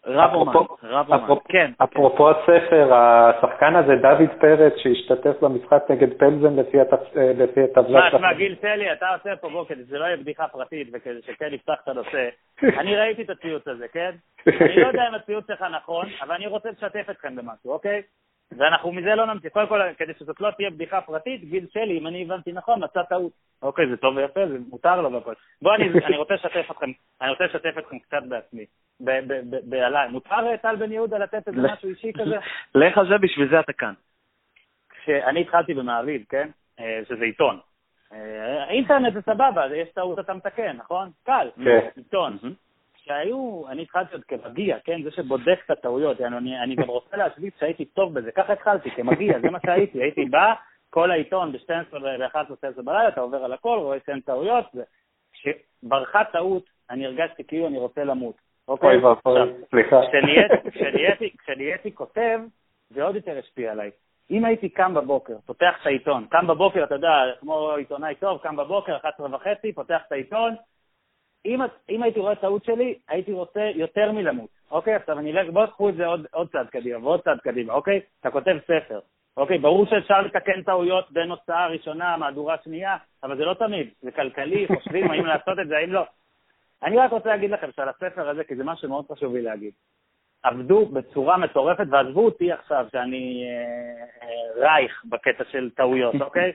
רב 0.07 0.35
אומן, 0.35 0.53
רב 0.83 1.09
אומן. 1.13 1.25
אפרופו- 1.25 1.49
כן. 1.49 1.71
אפרופו 1.83 2.31
הספר, 2.31 2.95
השחקן 2.95 3.77
הזה, 3.77 3.93
דוד 3.97 4.31
פרץ, 4.41 4.73
שהשתתף 4.77 5.41
במשחק 5.43 5.83
נגד 5.91 6.13
פלזן 6.19 6.57
לפי 6.57 6.81
הטב- 6.81 7.17
לפי 7.19 7.63
הטבלת... 7.65 7.87
שמע, 8.11 8.19
שמע, 8.19 8.33
גיל 8.33 8.57
סלי, 8.61 8.93
אתה 8.93 9.07
עושה 9.15 9.37
פה 9.37 9.65
כדי 9.69 9.83
שזה 9.85 9.99
לא 9.99 10.05
יהיה 10.05 10.17
בדיחה 10.17 10.49
פרטית 10.49 10.89
וכדי 10.93 11.23
שכן 11.27 11.55
יפתח 11.55 11.75
את 11.83 11.89
הנושא. 11.89 12.29
אני 12.81 12.97
ראיתי 12.97 13.23
את 13.23 13.31
הציוץ 13.31 13.69
הזה, 13.69 13.89
כן? 13.89 14.11
אני 14.61 14.77
לא 14.83 14.87
יודע 14.87 15.09
אם 15.09 15.15
הציוץ 15.15 15.47
שלך 15.47 15.65
נכון, 15.77 16.07
אבל 16.23 16.35
אני 16.35 16.47
רוצה 16.47 16.69
לשתף 16.71 17.07
אתכם 17.11 17.37
במשהו, 17.37 17.73
אוקיי? 17.73 18.03
ואנחנו 18.53 18.93
מזה 18.93 19.15
לא 19.15 19.27
נמציא. 19.27 19.51
קודם 19.51 19.67
כל, 19.67 19.81
כדי 19.97 20.13
שזאת 20.19 20.41
לא 20.41 20.51
תהיה 20.51 20.71
בדיחה 20.71 21.01
פרטית, 21.01 21.45
גיל 21.45 21.67
שלי, 21.73 21.99
אם 21.99 22.07
אני 22.07 22.23
הבנתי 22.23 22.53
נכון, 22.53 22.85
מצא 22.85 23.03
טעות. 23.03 23.33
אוקיי, 23.63 23.89
זה 23.91 23.97
טוב 23.97 24.17
ויפה, 24.17 24.49
זה 24.49 24.59
מותר 24.69 25.01
לו 25.01 25.13
והכל. 25.13 25.33
בואו, 25.63 25.75
אני, 25.75 25.89
אני 26.05 26.17
רוצה 26.17 26.35
לשתף 26.35 26.71
אתכם, 26.71 26.91
אני 27.21 27.31
רוצה 27.31 27.45
לשתף 27.45 27.79
אתכם 27.79 27.99
קצת 27.99 28.23
בעצמי, 28.29 28.65
בעליי. 29.65 30.09
מותר 30.09 30.57
טל 30.63 30.77
בן 30.77 30.93
יהודה 30.93 31.19
לתת 31.19 31.49
איזה 31.49 31.61
משהו 31.63 31.89
אישי 31.89 32.13
כזה? 32.13 32.37
לך 32.75 32.99
על 32.99 33.09
זה, 33.09 33.19
בשביל 33.19 33.49
זה 33.51 33.61
אתה 33.61 33.73
כאן. 33.73 33.95
כשאני 34.91 35.41
התחלתי 35.41 35.75
במעריב, 35.75 36.25
כן? 36.29 36.49
אה, 36.81 37.01
שזה 37.09 37.25
עיתון. 37.25 37.59
אה, 38.13 38.69
אינטרנט 38.69 39.15
זה 39.15 39.21
סבבה, 39.23 39.77
יש 39.77 39.89
טעות 39.89 40.19
אתה 40.19 40.35
מתקן, 40.35 40.77
נכון? 40.77 41.11
קל. 41.25 41.49
כן. 41.65 41.89
עיתון. 41.97 42.39
כשהיו, 43.05 43.63
אני 43.69 43.83
התחלתי 43.83 44.13
עוד 44.13 44.25
כמגיע, 44.25 44.79
כן? 44.85 45.03
זה 45.03 45.11
שבודק 45.11 45.59
את 45.67 45.71
הטעויות. 45.71 46.21
אני, 46.21 46.61
אני, 46.61 46.75
גם 46.75 46.89
רוצה 46.89 47.17
להשוויץ 47.17 47.55
שהייתי 47.61 47.85
טוב 47.85 48.15
בזה. 48.15 48.33
ככה 48.33 48.53
התחלתי, 48.53 48.91
כמגיע, 48.91 49.41
זה 49.41 49.51
מה 49.51 49.59
שהייתי. 49.67 50.03
הייתי 50.03 50.25
בא, 50.25 50.55
כל 50.91 51.11
העיתון 51.11 51.53
ב-12 51.53 51.95
ו-11 51.95 52.83
בלילה, 52.83 53.09
אתה 53.09 53.21
עובר 53.21 53.45
על 53.45 53.53
הכל, 53.53 53.79
רואה 53.79 53.99
שאין 54.07 54.21
טעויות. 54.21 54.65
כשברחה 55.33 56.25
טעות, 56.25 56.65
אני 56.91 57.07
הרגשתי 57.07 57.45
כאילו 57.45 57.67
אני 57.67 57.79
רוצה 57.79 58.05
למות. 58.05 58.35
אוקיי? 58.69 58.89
אוי 58.89 58.99
ואבוי, 58.99 59.53
סליחה. 59.71 60.01
כשנהייתי 61.45 61.95
כותב, 61.95 62.41
זה 62.91 63.03
עוד 63.03 63.17
יותר 63.17 63.39
השפיע 63.39 63.73
עליי. 63.73 63.91
אם 64.31 64.45
הייתי 64.45 64.69
קם 64.69 64.95
בבוקר, 64.95 65.37
פותח 65.47 65.75
את 65.81 65.87
העיתון, 65.87 66.27
קם 66.31 66.47
בבוקר, 66.47 66.85
אתה 66.85 66.95
יודע, 66.95 67.09
כמו 67.41 67.71
עיתונאי 67.71 68.15
טוב, 68.15 68.39
קם 68.39 68.57
בבוקר, 68.57 68.97
11 68.97 69.37
וחצי, 69.37 69.73
פותח 69.73 70.01
את 70.07 70.13
העיתון, 70.13 70.55
אם, 71.45 71.61
אם 71.91 72.03
הייתי 72.03 72.21
רואה 72.21 72.35
טעות 72.35 72.65
שלי, 72.65 72.95
הייתי 73.09 73.33
רוצה 73.33 73.71
יותר 73.75 74.13
מלמות, 74.13 74.51
אוקיי? 74.71 74.95
עכשיו 74.95 75.19
אני 75.19 75.33
אלך, 75.33 75.51
בואו 75.51 75.67
תקחו 75.67 75.89
את 75.89 75.95
זה 75.95 76.07
עוד, 76.07 76.27
עוד 76.33 76.49
צעד 76.53 76.67
קדימה 76.69 76.99
ועוד 76.99 77.21
צעד 77.21 77.41
קדימה, 77.41 77.73
אוקיי? 77.73 78.01
אתה 78.21 78.31
כותב 78.31 78.57
ספר, 78.65 79.01
אוקיי? 79.37 79.59
ברור 79.59 79.87
שאפשר 79.87 80.21
לתקן 80.21 80.63
טעויות 80.63 81.13
בין 81.13 81.31
הוצאה 81.31 81.67
ראשונה, 81.67 82.17
מהדורה 82.17 82.57
שנייה, 82.65 82.97
אבל 83.23 83.37
זה 83.37 83.45
לא 83.45 83.55
תמיד, 83.55 83.89
זה 84.03 84.11
כלכלי, 84.11 84.67
חושבים 84.75 85.11
האם 85.11 85.27
לעשות 85.27 85.59
את 85.63 85.69
זה, 85.69 85.77
האם 85.77 85.93
לא. 85.93 86.05
אני 86.83 86.97
רק 86.97 87.11
רוצה 87.11 87.29
להגיד 87.29 87.51
לכם 87.51 87.73
שעל 87.77 87.89
הספר 87.89 88.29
הזה, 88.29 88.45
כי 88.45 88.57
זה 88.57 88.65
משהו 88.65 88.89
שמאוד 88.89 89.05
חשוב 89.13 89.35
לי 89.35 89.43
להגיד. 89.43 89.73
עבדו 90.43 90.87
בצורה 90.87 91.37
מטורפת, 91.37 91.87
ועזבו 91.91 92.25
אותי 92.25 92.53
עכשיו 92.53 92.87
שאני 92.93 93.45
אה, 93.45 94.27
אה, 94.29 94.69
רייך 94.69 95.03
בקטע 95.05 95.45
של 95.51 95.71
טעויות, 95.71 96.15
אוקיי? 96.21 96.53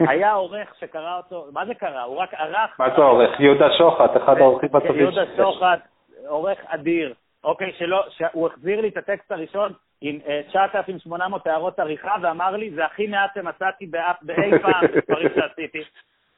היה 0.00 0.32
עורך 0.32 0.74
שקרא 0.80 1.16
אותו, 1.16 1.46
מה 1.52 1.66
זה 1.66 1.74
קרא? 1.74 2.02
הוא 2.02 2.16
רק 2.16 2.34
ערך... 2.34 2.80
מה 2.80 2.86
זה 2.96 3.02
העורך? 3.02 3.40
יהודה 3.40 3.66
שוחט, 3.78 4.16
אחד 4.16 4.38
העורכים 4.38 4.68
כן, 4.68 4.76
הטובים. 4.76 5.00
יהודה. 5.02 5.22
שוחט, 5.36 5.80
עורך 6.26 6.58
אדיר, 6.66 7.14
אוקיי, 7.44 7.72
שלא, 7.78 8.04
שהוא 8.10 8.46
החזיר 8.46 8.80
לי 8.80 8.88
את 8.88 8.96
הטקסט 8.96 9.32
הראשון 9.32 9.72
עם 10.00 10.18
אה, 10.28 10.40
9,800 10.52 11.46
הערות 11.46 11.78
עריכה, 11.78 12.14
ואמר 12.22 12.50
לי, 12.56 12.70
זה 12.70 12.84
הכי 12.84 13.06
מעט 13.06 13.30
שמצאתי 13.34 13.86
באף- 13.86 14.22
באי 14.22 14.58
פעם 14.58 14.84
בספרים 14.94 15.28
שעשיתי. 15.34 15.82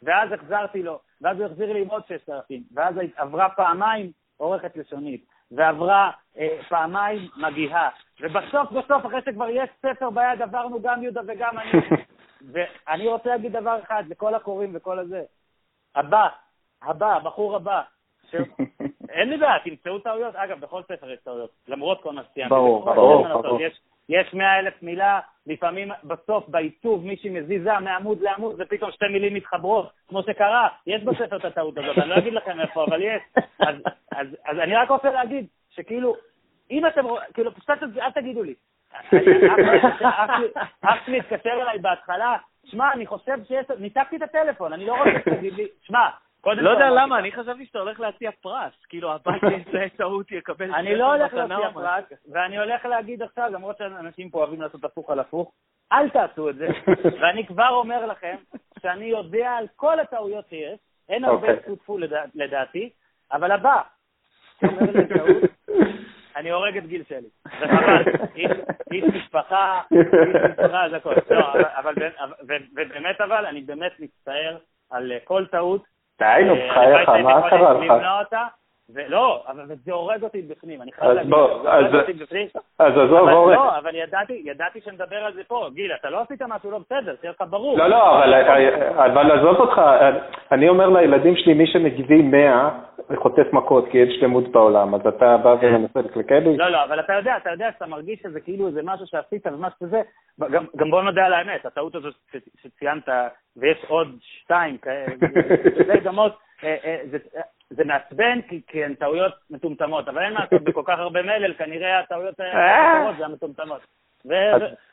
ואז 0.03 0.33
החזרתי 0.33 0.83
לו, 0.83 0.99
ואז 1.23 1.37
הוא 1.41 1.47
החזיר 1.47 1.73
לי 1.73 1.81
עם 1.83 1.89
עוד 1.89 2.03
6,000, 2.09 2.63
ואז 2.75 2.95
עברה 3.17 3.49
פעמיים 3.49 4.11
עורכת 4.37 4.77
לשונית, 4.77 5.25
ועברה 5.51 6.11
אה, 6.39 6.49
פעמיים 6.69 7.29
מגיהה, 7.37 7.89
ובסוף 8.21 8.73
בסוף, 8.73 9.07
אחרי 9.07 9.21
שכבר 9.25 9.49
יש 9.49 9.69
ספר 9.87 10.11
ביד, 10.11 10.43
עברנו 10.43 10.83
גם 10.83 11.03
יהודה 11.03 11.21
וגם 11.29 11.59
אני. 11.59 11.71
ואני 12.53 13.09
רוצה 13.09 13.29
להגיד 13.29 13.57
דבר 13.57 13.79
אחד 13.83 14.05
לכל 14.09 14.35
הקוראים 14.35 14.73
וכל 14.75 14.99
הזה. 14.99 15.23
הבא, 15.95 16.29
הבא, 16.83 17.17
הבחור 17.17 17.57
הבא, 17.57 17.83
ש... 18.31 18.35
אין 19.17 19.31
לי 19.31 19.37
בעיה, 19.37 19.59
תמצאו 19.65 19.99
טעויות. 19.99 20.37
אגב, 20.37 20.61
בכל 20.61 20.83
ספר 20.83 21.11
יש 21.11 21.19
טעויות, 21.25 21.51
למרות 21.69 22.03
כל 22.03 22.13
מה 22.13 22.23
שציינתי. 22.25 22.55
ברור, 22.55 22.85
ברור, 22.85 23.29
ברור. 23.43 23.61
יש, 23.61 23.81
יש 24.09 24.35
מאה 24.35 24.59
אלף 24.59 24.83
מילה, 24.83 25.21
לפעמים 25.47 25.91
בסוף, 26.05 26.49
בעיצוב, 26.49 27.05
מישהי 27.05 27.31
מזיזה 27.31 27.79
מעמוד 27.81 28.21
לעמוד, 28.21 28.57
ופתאום 28.59 28.91
שתי 28.91 29.05
מילים 29.13 29.35
מתחברות, 29.35 29.91
כמו 30.09 30.23
שקרה. 30.23 30.69
יש 30.87 31.03
בספר 31.03 31.37
את 31.37 31.45
הטעות 31.45 31.79
הזאת, 31.79 31.99
אני 31.99 32.09
לא 32.09 32.19
אגיד 32.19 32.33
לכם 32.33 32.61
איפה, 32.61 32.85
אבל 32.85 33.03
יש. 33.03 33.23
אז, 33.59 33.77
אז, 34.13 34.27
אז 34.45 34.59
אני 34.59 34.75
רק 34.75 34.91
רוצה 34.91 35.11
להגיד, 35.11 35.47
שכאילו, 35.71 36.15
אם 36.71 36.87
אתם 36.87 37.05
רואים, 37.05 37.27
כאילו, 37.35 37.55
פשוט 37.55 37.71
אל 37.99 38.11
תגידו 38.11 38.43
לי. 38.43 38.55
אח 40.83 41.07
שלי 41.07 41.19
התקשר 41.19 41.51
אליי 41.63 41.79
בהתחלה, 41.79 42.37
שמע, 42.65 42.93
אני 42.93 43.07
חושב 43.07 43.37
שיש... 43.49 43.67
ניתקתי 43.79 44.17
את 44.17 44.23
הטלפון, 44.23 44.73
אני 44.73 44.87
לא 44.87 44.93
רוצה 44.93 45.11
שתגיד 45.21 45.55
לי, 45.55 45.67
שמע, 45.83 46.09
קודם 46.41 46.63
לא 46.63 46.71
כל 46.71 46.75
יודע 46.75 46.89
אמרתי 46.89 47.07
למה, 47.07 47.19
אני 47.19 47.33
חשבתי 47.33 47.67
שאתה 47.67 47.79
הולך 47.79 48.01
להציע 48.01 48.31
פרס. 48.41 48.73
כאילו, 48.89 49.13
הבית 49.13 49.43
שיזהה 49.67 49.89
טעות 49.89 50.33
יקבל 50.33 50.75
אני 50.75 50.97
לא 50.97 51.15
הולך 51.15 51.35
להציע. 51.35 51.71
פרס, 51.71 52.05
ואני 52.33 52.59
הולך 52.59 52.85
להגיד 52.85 53.23
עכשיו, 53.23 53.49
למרות 53.53 53.79
שאנשים 53.79 54.31
פה 54.31 54.39
אוהבים 54.39 54.63
לעשות 54.63 54.85
הפוך 54.85 55.11
על 55.11 55.21
הפוך, 55.21 55.53
אל 55.93 56.09
תעשו 56.09 56.51
את 56.51 56.57
זה. 56.57 56.67
ואני 57.21 57.47
כבר 57.47 57.69
אומר 57.69 58.07
לכם 58.07 58.37
שאני 58.83 59.05
יודע 59.05 59.51
על 59.51 59.67
כל 59.77 60.01
הטעויות 60.01 60.49
שיש, 60.49 60.79
אין 61.09 61.25
הרבה 61.25 61.51
אוקיי. 61.51 61.77
טפו 61.77 61.99
לדעתי, 62.35 62.91
אבל 63.33 63.51
הבא, 63.53 63.83
שאומר 64.61 64.91
לי 64.93 65.07
טעות, 65.09 65.51
אני 66.37 66.51
הורג 66.51 66.77
את 66.77 66.87
גיל 66.87 67.03
שלי. 67.09 67.29
זה 67.61 67.67
חבל. 67.69 68.03
איש- 68.37 68.51
משפחה, 69.15 69.81
איש 69.93 70.05
משפחה, 70.51 70.89
זה 70.91 70.97
הכול. 70.97 71.15
לא, 71.31 71.53
אבל- 71.77 71.95
ובאמת 72.75 73.21
אבל, 73.21 73.47
אני 73.47 73.61
באמת 73.61 73.93
מצטער 73.99 74.57
על 74.91 75.13
אה, 75.13 75.19
כל 75.25 75.47
טעות. 75.47 75.85
די, 76.19 76.43
נו, 76.47 76.55
אה, 76.55 76.69
בחייך, 76.71 77.09
הלוואי 77.09 77.23
מה 77.23 77.51
קרה 77.51 77.73
לך? 78.23 78.37
ולא, 78.95 79.45
אבל 79.49 79.65
זה 79.85 79.93
הורג 79.93 80.23
אותי 80.23 80.43
בפנים, 80.43 80.83
אני 80.83 80.93
חייב 80.93 81.13
להגיד, 81.13 81.31
בוא, 81.31 81.63
זה 81.63 81.73
הורג 81.73 81.95
אותי 81.95 82.13
בפנים. 82.13 82.47
אז 82.79 82.93
עזוב, 82.93 83.29
אורן. 83.29 83.55
לא, 83.55 83.79
אבל 83.79 83.95
ידעתי, 83.95 84.43
ידעתי 84.45 84.81
שנדבר 84.81 85.17
על 85.17 85.35
זה 85.35 85.45
פה. 85.45 85.69
גיל, 85.75 85.93
אתה 86.01 86.11
לא 86.11 86.21
עשית 86.21 86.43
משהו 86.43 86.71
לא 86.71 86.79
בסדר, 86.79 87.15
שיהיה 87.21 87.33
לך 87.41 87.45
ברור. 87.51 87.79
לא, 87.79 87.87
לא, 87.87 88.25
אבל, 88.25 88.35
אבל 88.95 89.39
עזוב 89.39 89.57
אותך, 89.57 89.81
אני 90.53 90.69
אומר 90.69 90.89
לילדים 90.89 91.37
שלי, 91.37 91.55
מי 91.55 91.67
שמגיבים 91.67 92.31
100, 92.31 92.71
חוטף 93.17 93.53
מכות, 93.53 93.89
כי 93.91 94.01
אין 94.01 94.11
שלמות 94.11 94.49
בעולם, 94.49 94.95
אז 94.95 95.07
אתה 95.07 95.37
בא 95.37 95.57
ומנסה 95.63 96.01
לקלקל 96.01 96.39
לי? 96.39 96.57
לא, 96.57 96.69
לא, 96.69 96.85
אבל 96.85 97.01
אתה 97.01 97.13
יודע, 97.13 97.37
אתה 97.37 97.51
יודע 97.51 97.69
שאתה 97.73 97.87
מרגיש 97.87 98.21
שזה 98.23 98.41
כאילו 98.41 98.67
איזה 98.67 98.81
משהו 98.85 99.07
שעשית 99.07 99.47
ומה 99.47 99.69
שזה, 99.81 100.03
גם, 100.51 100.65
גם 100.77 100.91
בוא 100.91 101.03
נודה 101.03 101.27
על 101.27 101.33
האמת, 101.33 101.67
הטעות 101.67 101.93
ש- 102.33 102.37
שציינת, 102.63 103.09
ויש 103.57 103.85
עוד 103.89 104.09
שתיים 104.21 104.79
כאלה, 104.79 105.07
זה 105.87 105.93
אה, 106.65 106.77
אה, 106.85 107.41
זה, 107.71 107.83
אה, 107.83 107.87
מעצבן 107.87 108.41
כי, 108.49 108.61
כי 108.67 108.85
הן 108.85 108.95
טעויות 108.95 109.33
מטומטמות, 109.51 110.09
אבל 110.09 110.23
אין 110.23 110.33
מה 110.33 110.41
לעשות, 110.41 110.63
בכל 110.63 110.83
כך 110.85 110.99
הרבה 110.99 111.23
מלל, 111.23 111.55
כנראה 111.55 111.99
הטעויות 111.99 112.41
האחרות 112.41 113.17
זה 113.19 113.25
המטומטמות. 113.25 113.81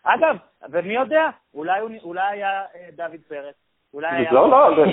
אגב, 0.04 0.38
ומי 0.72 0.94
יודע, 0.94 1.30
אולי, 1.56 1.82
היה 2.16 2.62
אה, 2.76 2.90
דוד 2.96 3.20
פרץ, 3.28 3.56
אולי 3.94 4.08
היה... 4.12 4.32
לא, 4.32 4.52
לא, 4.52 4.86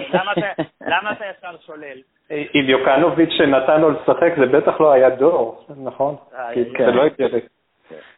למה 0.81 1.13
אתה- 1.13 1.25
ישר 1.25 1.57
שולל? 1.67 1.99
עם 2.31 2.65
יוקנוביץ' 2.71 3.31
שנתן 3.31 3.81
לו 3.81 3.91
לשחק, 3.91 4.33
זה 4.39 4.47
בטח 4.47 4.81
לא 4.81 4.93
היה 4.93 5.11
דור, 5.11 5.67
נכון? 5.85 6.17
אה, 6.35 6.55
כי 6.55 6.65
כן. 6.75 6.85
זה 6.87 6.91
לא 6.91 7.05
הגיוני. 7.05 7.41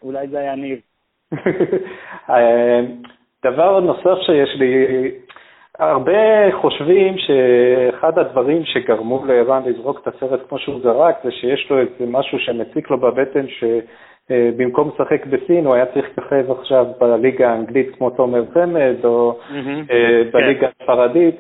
אולי 0.02 0.28
זה 0.28 0.38
היה 0.38 0.54
ניב. 0.54 0.80
אה, 2.30 2.80
דבר 3.44 3.80
נוסף 3.80 4.22
שיש 4.26 4.50
לי, 4.58 4.86
הרבה 5.78 6.52
חושבים 6.60 7.14
שאחד 7.18 8.18
הדברים 8.18 8.64
שגרמו 8.64 9.24
לערן 9.26 9.62
לזרוק 9.66 10.00
את 10.02 10.14
הסרט 10.14 10.40
כמו 10.48 10.58
שהוא 10.58 10.80
זרק, 10.82 11.16
זה 11.24 11.30
שיש 11.30 11.70
לו 11.70 11.78
איזה 11.78 12.06
משהו 12.06 12.38
שמציק 12.38 12.90
לו 12.90 12.98
בבטן, 12.98 13.46
שבמקום 13.48 14.90
לשחק 14.94 15.26
בסין 15.26 15.66
הוא 15.66 15.74
היה 15.74 15.86
צריך 15.86 16.06
לככב 16.18 16.50
עכשיו 16.50 16.86
בליגה 17.00 17.50
האנגלית 17.50 17.96
כמו 17.96 18.10
תומר 18.10 18.44
חמד, 18.54 19.04
או 19.04 19.38
אה, 19.90 20.22
בליגה 20.32 20.68
הספרדית. 20.68 21.34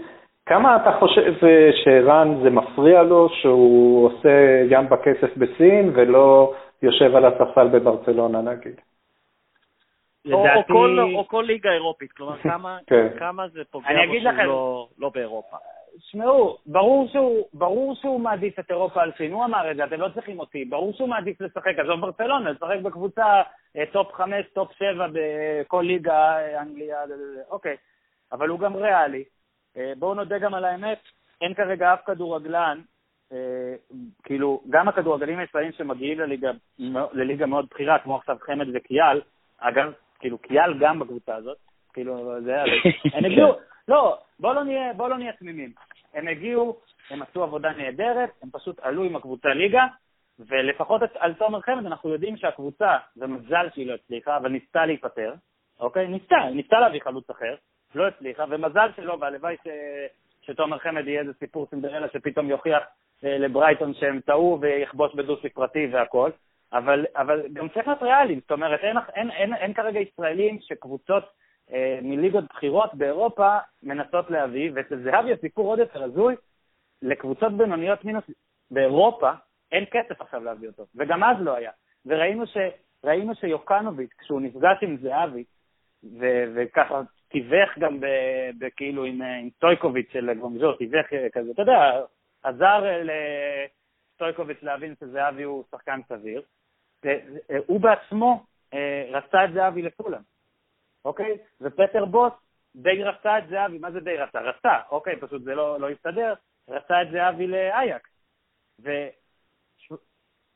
כמה 0.46 0.76
אתה 0.76 0.92
חושב 0.92 1.34
אה, 1.42 1.70
שערן 1.84 2.34
זה 2.42 2.50
מפריע 2.50 3.02
לו 3.02 3.28
שהוא 3.28 4.06
עושה 4.06 4.62
ים 4.70 4.88
בכסף 4.88 5.36
בסין 5.36 5.90
ולא 5.94 6.52
יושב 6.82 7.16
על 7.16 7.24
הספסל 7.24 7.68
בברצלונה 7.68 8.40
נגיד? 8.40 8.80
או- 10.26 10.32
או 10.38 10.44
לדעתי- 10.44 10.72
כל- 10.72 10.98
או 11.14 11.28
כל 11.28 11.44
ליגה 11.46 11.70
אירופית, 11.72 12.12
כלומר, 12.12 12.36
כמה- 12.42 12.78
כן. 12.86 13.08
כמה 13.18 13.48
זה 13.48 13.60
פוגע 13.70 13.88
בו 14.06 14.12
שהוא 14.12 14.30
לכם- 14.32 14.46
לא- 14.46 14.88
לא 14.98 15.08
באירופה. 15.14 15.56
שמעו, 15.98 16.56
ברור 16.66 17.08
שהוא, 17.08 17.46
ברור 17.54 17.94
שהוא 17.94 18.20
מעדיף 18.20 18.58
את 18.58 18.70
אירופה 18.70 19.02
על 19.02 19.12
סין, 19.16 19.32
הוא 19.32 19.44
אמר 19.44 19.70
את 19.70 19.76
זה, 19.76 19.84
אתם 19.84 20.00
לא 20.00 20.08
צריכים 20.14 20.40
אותי, 20.40 20.64
ברור 20.64 20.92
שהוא 20.92 21.08
מעדיף 21.08 21.40
לשחק, 21.40 21.78
עזוב 21.78 22.00
ברצלונה, 22.00 22.50
לשחק 22.50 22.76
בקבוצה 22.82 23.42
אה, 23.76 23.84
top 23.92 24.12
5, 24.12 24.46
top 24.52 24.72
7 24.72 25.06
בכל 25.12 25.84
ליגה, 25.86 26.38
אה, 26.38 26.62
אנגליה, 26.62 26.98
אוקיי, 27.50 27.76
אבל 28.32 28.48
הוא 28.48 28.58
גם 28.58 28.76
ריאלי. 28.76 29.24
בואו 29.98 30.14
נודה 30.14 30.38
גם 30.38 30.54
על 30.54 30.64
האמת, 30.64 30.98
אין 31.40 31.54
כרגע 31.54 31.94
אף 31.94 32.04
כדורגלן, 32.06 32.80
כאילו, 34.22 34.60
גם 34.70 34.88
הכדורגלנים 34.88 35.38
הישראלים 35.38 35.72
שמגיעים 35.72 36.20
לליגה, 36.20 36.50
לליגה 37.12 37.46
מאוד 37.46 37.66
בכירה, 37.70 37.98
כמו 37.98 38.16
עכשיו 38.16 38.36
חמד 38.40 38.66
וקיאל, 38.74 39.20
אגב, 39.58 39.92
כאילו 40.22 40.38
קיאל 40.38 40.78
גם 40.78 40.98
בקבוצה 40.98 41.36
הזאת, 41.36 41.56
כאילו, 41.92 42.40
זה 42.42 42.54
היה, 42.54 42.64
הם 43.14 43.24
הגיעו, 43.24 43.52
לא, 43.88 44.18
בוא 44.38 44.54
לא 44.54 44.64
נהיה, 44.64 44.92
בוא 44.92 45.08
לא 45.08 45.18
נהיה 45.18 45.32
תמימים. 45.32 45.72
הם 46.14 46.28
הגיעו, 46.28 46.80
הם 47.10 47.22
עשו 47.22 47.42
עבודה 47.42 47.70
נהדרת, 47.72 48.30
הם 48.42 48.48
פשוט 48.52 48.80
עלו 48.80 49.04
עם 49.04 49.16
הקבוצה 49.16 49.48
ליגה, 49.48 49.86
ולפחות 50.38 51.02
על 51.18 51.34
תומר 51.34 51.60
חמד 51.60 51.86
אנחנו 51.86 52.10
יודעים 52.10 52.36
שהקבוצה, 52.36 52.96
זה 53.14 53.26
מזל 53.26 53.68
שהיא 53.74 53.86
לא 53.86 53.94
הצליחה, 53.94 54.36
אבל 54.36 54.48
ניסתה 54.48 54.86
להיפטר, 54.86 55.34
אוקיי? 55.80 56.08
ניסתה, 56.08 56.36
ניסתה 56.54 56.80
להביא 56.80 57.00
חלוץ 57.00 57.30
אחר, 57.30 57.54
לא 57.94 58.06
הצליחה, 58.06 58.44
ומזל 58.48 58.88
שלא, 58.96 59.16
והלוואי 59.20 59.56
ש... 59.64 59.68
שתומר 60.42 60.78
חמד 60.78 61.06
יהיה 61.06 61.20
איזה 61.20 61.32
סיפור 61.38 61.66
סינדרלה 61.70 62.06
שפתאום 62.08 62.50
יוכיח 62.50 62.82
אה, 63.24 63.38
לברייטון 63.38 63.94
שהם 63.94 64.20
טעו 64.20 64.58
ויכבוש 64.60 65.14
בדו-ספרתי 65.14 65.86
והכל, 65.92 66.30
אבל, 66.72 67.06
אבל 67.16 67.48
גם 67.52 67.68
צריך 67.68 67.86
להיות 67.86 68.02
ריאליים, 68.02 68.40
זאת 68.40 68.52
אומרת, 68.52 68.80
אין, 68.80 68.96
אין, 69.14 69.30
אין, 69.30 69.54
אין 69.54 69.74
כרגע 69.74 70.00
ישראלים 70.00 70.58
שקבוצות 70.60 71.24
אה, 71.72 71.98
מליגות 72.02 72.44
בכירות 72.44 72.94
באירופה 72.94 73.58
מנסות 73.82 74.30
להביא, 74.30 74.70
ואצל 74.74 75.02
זהבי 75.02 75.32
הסיפור 75.32 75.66
עוד 75.66 75.78
יותר 75.78 76.02
הזוי, 76.02 76.34
לקבוצות 77.02 77.52
בינוניות 77.56 78.04
מינוס 78.04 78.24
באירופה 78.70 79.30
אין 79.72 79.84
כסף 79.90 80.20
עכשיו 80.20 80.44
להביא 80.44 80.68
אותו, 80.68 80.86
וגם 80.96 81.24
אז 81.24 81.36
לא 81.40 81.56
היה. 81.56 81.70
וראינו 82.06 82.46
ש, 82.46 82.56
ראינו 83.04 83.34
שיוקנוביץ', 83.34 84.12
כשהוא 84.18 84.40
נפגש 84.40 84.78
עם 84.82 84.96
זהבי, 84.96 85.44
ו, 86.20 86.26
וככה 86.54 87.00
תיווך 87.28 87.78
גם 87.78 87.98
כאילו 88.76 89.04
עם, 89.04 89.22
עם 89.22 89.50
סטויקוביץ' 89.56 90.12
של 90.12 90.34
גומז'ו, 90.34 90.72
תיווך 90.72 91.06
כזה, 91.32 91.50
אתה 91.50 91.62
יודע, 91.62 92.00
עזר 92.42 92.84
לסטויקוביץ' 94.14 94.62
להבין 94.62 94.94
שזהבי 95.00 95.42
הוא 95.42 95.64
שחקן 95.70 96.00
סביר. 96.08 96.42
הוא 97.66 97.80
בעצמו 97.80 98.44
אה, 98.74 99.04
רצה 99.10 99.44
את 99.44 99.52
זהבי 99.52 99.82
לכולם. 99.82 100.22
אוקיי? 101.04 101.38
ופטר 101.60 102.04
בוס 102.04 102.32
די 102.74 103.02
רצה 103.02 103.38
את 103.38 103.48
זהבי, 103.48 103.78
מה 103.78 103.90
זה 103.90 104.00
די 104.00 104.16
רצה? 104.16 104.40
רצה, 104.40 104.80
אוקיי, 104.90 105.16
פשוט 105.20 105.42
זה 105.42 105.54
לא, 105.54 105.80
לא 105.80 105.90
הסתדר, 105.90 106.34
רצה 106.68 107.02
את 107.02 107.10
זהבי 107.10 107.46
לאייקס. 107.46 108.10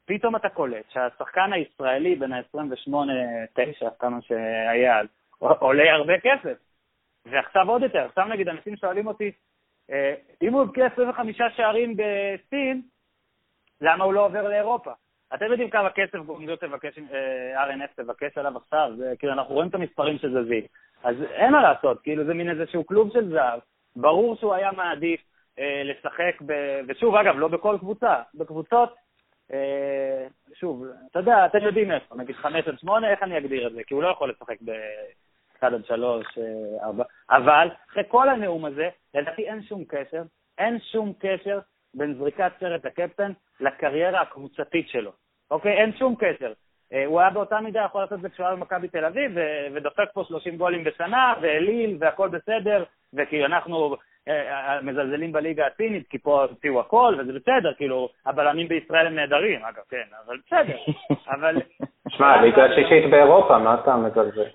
ופתאום 0.04 0.36
אתה 0.36 0.48
קולט 0.48 0.90
שהשחקן 0.90 1.52
הישראלי 1.52 2.14
בין 2.14 2.32
ה-28-9, 2.32 3.90
כמה 3.98 4.22
שהיה 4.22 5.00
אז, 5.00 5.06
עולה 5.38 5.92
הרבה 5.92 6.14
כסף. 6.20 6.58
ועכשיו 7.26 7.68
עוד 7.68 7.82
יותר, 7.82 8.04
עכשיו 8.04 8.24
נגיד 8.24 8.48
אנשים 8.48 8.76
שואלים 8.76 9.06
אותי, 9.06 9.32
אה, 9.90 10.14
אם 10.42 10.52
הוא 10.52 10.62
הבקיע 10.62 10.86
25 10.86 11.40
שערים 11.56 11.96
בסין, 11.96 12.82
למה 13.80 14.04
הוא 14.04 14.12
לא 14.12 14.26
עובר 14.26 14.48
לאירופה? 14.48 14.92
אתם 15.36 15.44
יודעים 15.44 15.70
כמה 15.70 15.90
כסף 15.90 16.18
גומזו 16.18 16.56
תבקש, 16.56 16.98
אה, 16.98 17.64
RNF 17.64 17.94
תבקש 17.96 18.38
עליו 18.38 18.56
עכשיו, 18.56 18.92
זה, 18.96 19.14
כאילו 19.18 19.32
אנחנו 19.32 19.54
רואים 19.54 19.68
את 19.68 19.74
המספרים 19.74 20.18
שזזים. 20.18 20.62
אז 21.04 21.16
אין 21.22 21.52
מה 21.52 21.62
לעשות, 21.62 22.02
כאילו 22.02 22.24
זה 22.24 22.34
מין 22.34 22.50
איזשהו 22.50 22.86
כלוב 22.86 23.12
של 23.12 23.30
זהב. 23.30 23.60
ברור 23.96 24.36
שהוא 24.36 24.54
היה 24.54 24.72
מעדיף 24.72 25.20
אה, 25.58 25.82
לשחק, 25.84 26.42
ב... 26.46 26.52
ושוב, 26.88 27.14
אגב, 27.14 27.38
לא 27.38 27.48
בכל 27.48 27.76
קבוצה, 27.80 28.22
בקבוצות, 28.34 28.94
אה, 29.52 30.26
שוב, 30.54 30.84
אתה 31.10 31.18
יודע, 31.18 31.46
אתם 31.46 31.58
יודעים 31.58 31.92
איפה, 31.92 32.14
נגיד 32.16 32.36
5 32.36 32.68
עד 32.68 32.78
8, 32.78 33.10
איך 33.10 33.22
אני 33.22 33.38
אגדיר 33.38 33.66
את 33.66 33.72
זה? 33.72 33.84
כי 33.86 33.94
הוא 33.94 34.02
לא 34.02 34.08
יכול 34.08 34.30
לשחק 34.30 34.56
ב-1 34.64 35.66
עד 35.66 35.84
3, 35.86 36.26
4, 36.82 37.04
אה, 37.04 37.36
אבל 37.36 37.68
אחרי 37.90 38.02
כל 38.08 38.28
הנאום 38.28 38.64
הזה, 38.64 38.88
לדעתי 39.14 39.48
אין 39.48 39.62
שום 39.62 39.84
קשר, 39.88 40.22
אין 40.58 40.78
שום 40.80 41.12
קשר 41.18 41.58
בין 41.94 42.14
זריקת 42.14 42.52
סרט 42.60 42.84
הקפטן 42.84 43.32
לקריירה 43.60 44.20
הקבוצתית 44.20 44.88
שלו. 44.88 45.12
אוקיי? 45.50 45.72
אין 45.72 45.92
שום 45.92 46.14
קשר. 46.18 46.52
אה, 46.92 47.06
הוא 47.06 47.20
היה 47.20 47.30
באותה 47.30 47.60
מידה 47.60 47.84
יכול 47.84 48.00
לעשות 48.00 48.18
את 48.18 48.22
זה 48.22 48.28
כשהוא 48.28 48.46
היה 48.46 48.56
במכבי 48.56 48.88
תל 48.88 49.04
אביב, 49.04 49.32
ודופק 49.74 50.08
פה 50.14 50.24
30 50.28 50.56
גולים 50.56 50.84
בשנה, 50.84 51.34
ואליל, 51.40 51.96
והכל 52.00 52.28
בסדר, 52.28 52.84
וכי 53.14 53.44
אנחנו 53.44 53.96
אה, 54.28 54.74
אה, 54.74 54.82
מזלזלים 54.82 55.32
בליגה 55.32 55.66
הסינית, 55.66 56.08
כי 56.08 56.18
פה 56.18 56.42
הוציאו 56.42 56.80
הכל, 56.80 57.14
וזה 57.18 57.32
בסדר, 57.32 57.74
כאילו, 57.74 58.08
הבלמים 58.26 58.68
בישראל 58.68 59.06
הם 59.06 59.14
נהדרים, 59.14 59.64
אגב, 59.64 59.82
כן, 59.90 60.04
אבל 60.26 60.36
בסדר. 60.46 60.76
אבל... 61.34 61.56
שמע, 62.08 62.42
ליגה 62.42 62.64
השישית 62.64 63.10
באירופה, 63.10 63.58
מה 63.58 63.74
אתה 63.74 63.96
מזלזל? 63.96 64.48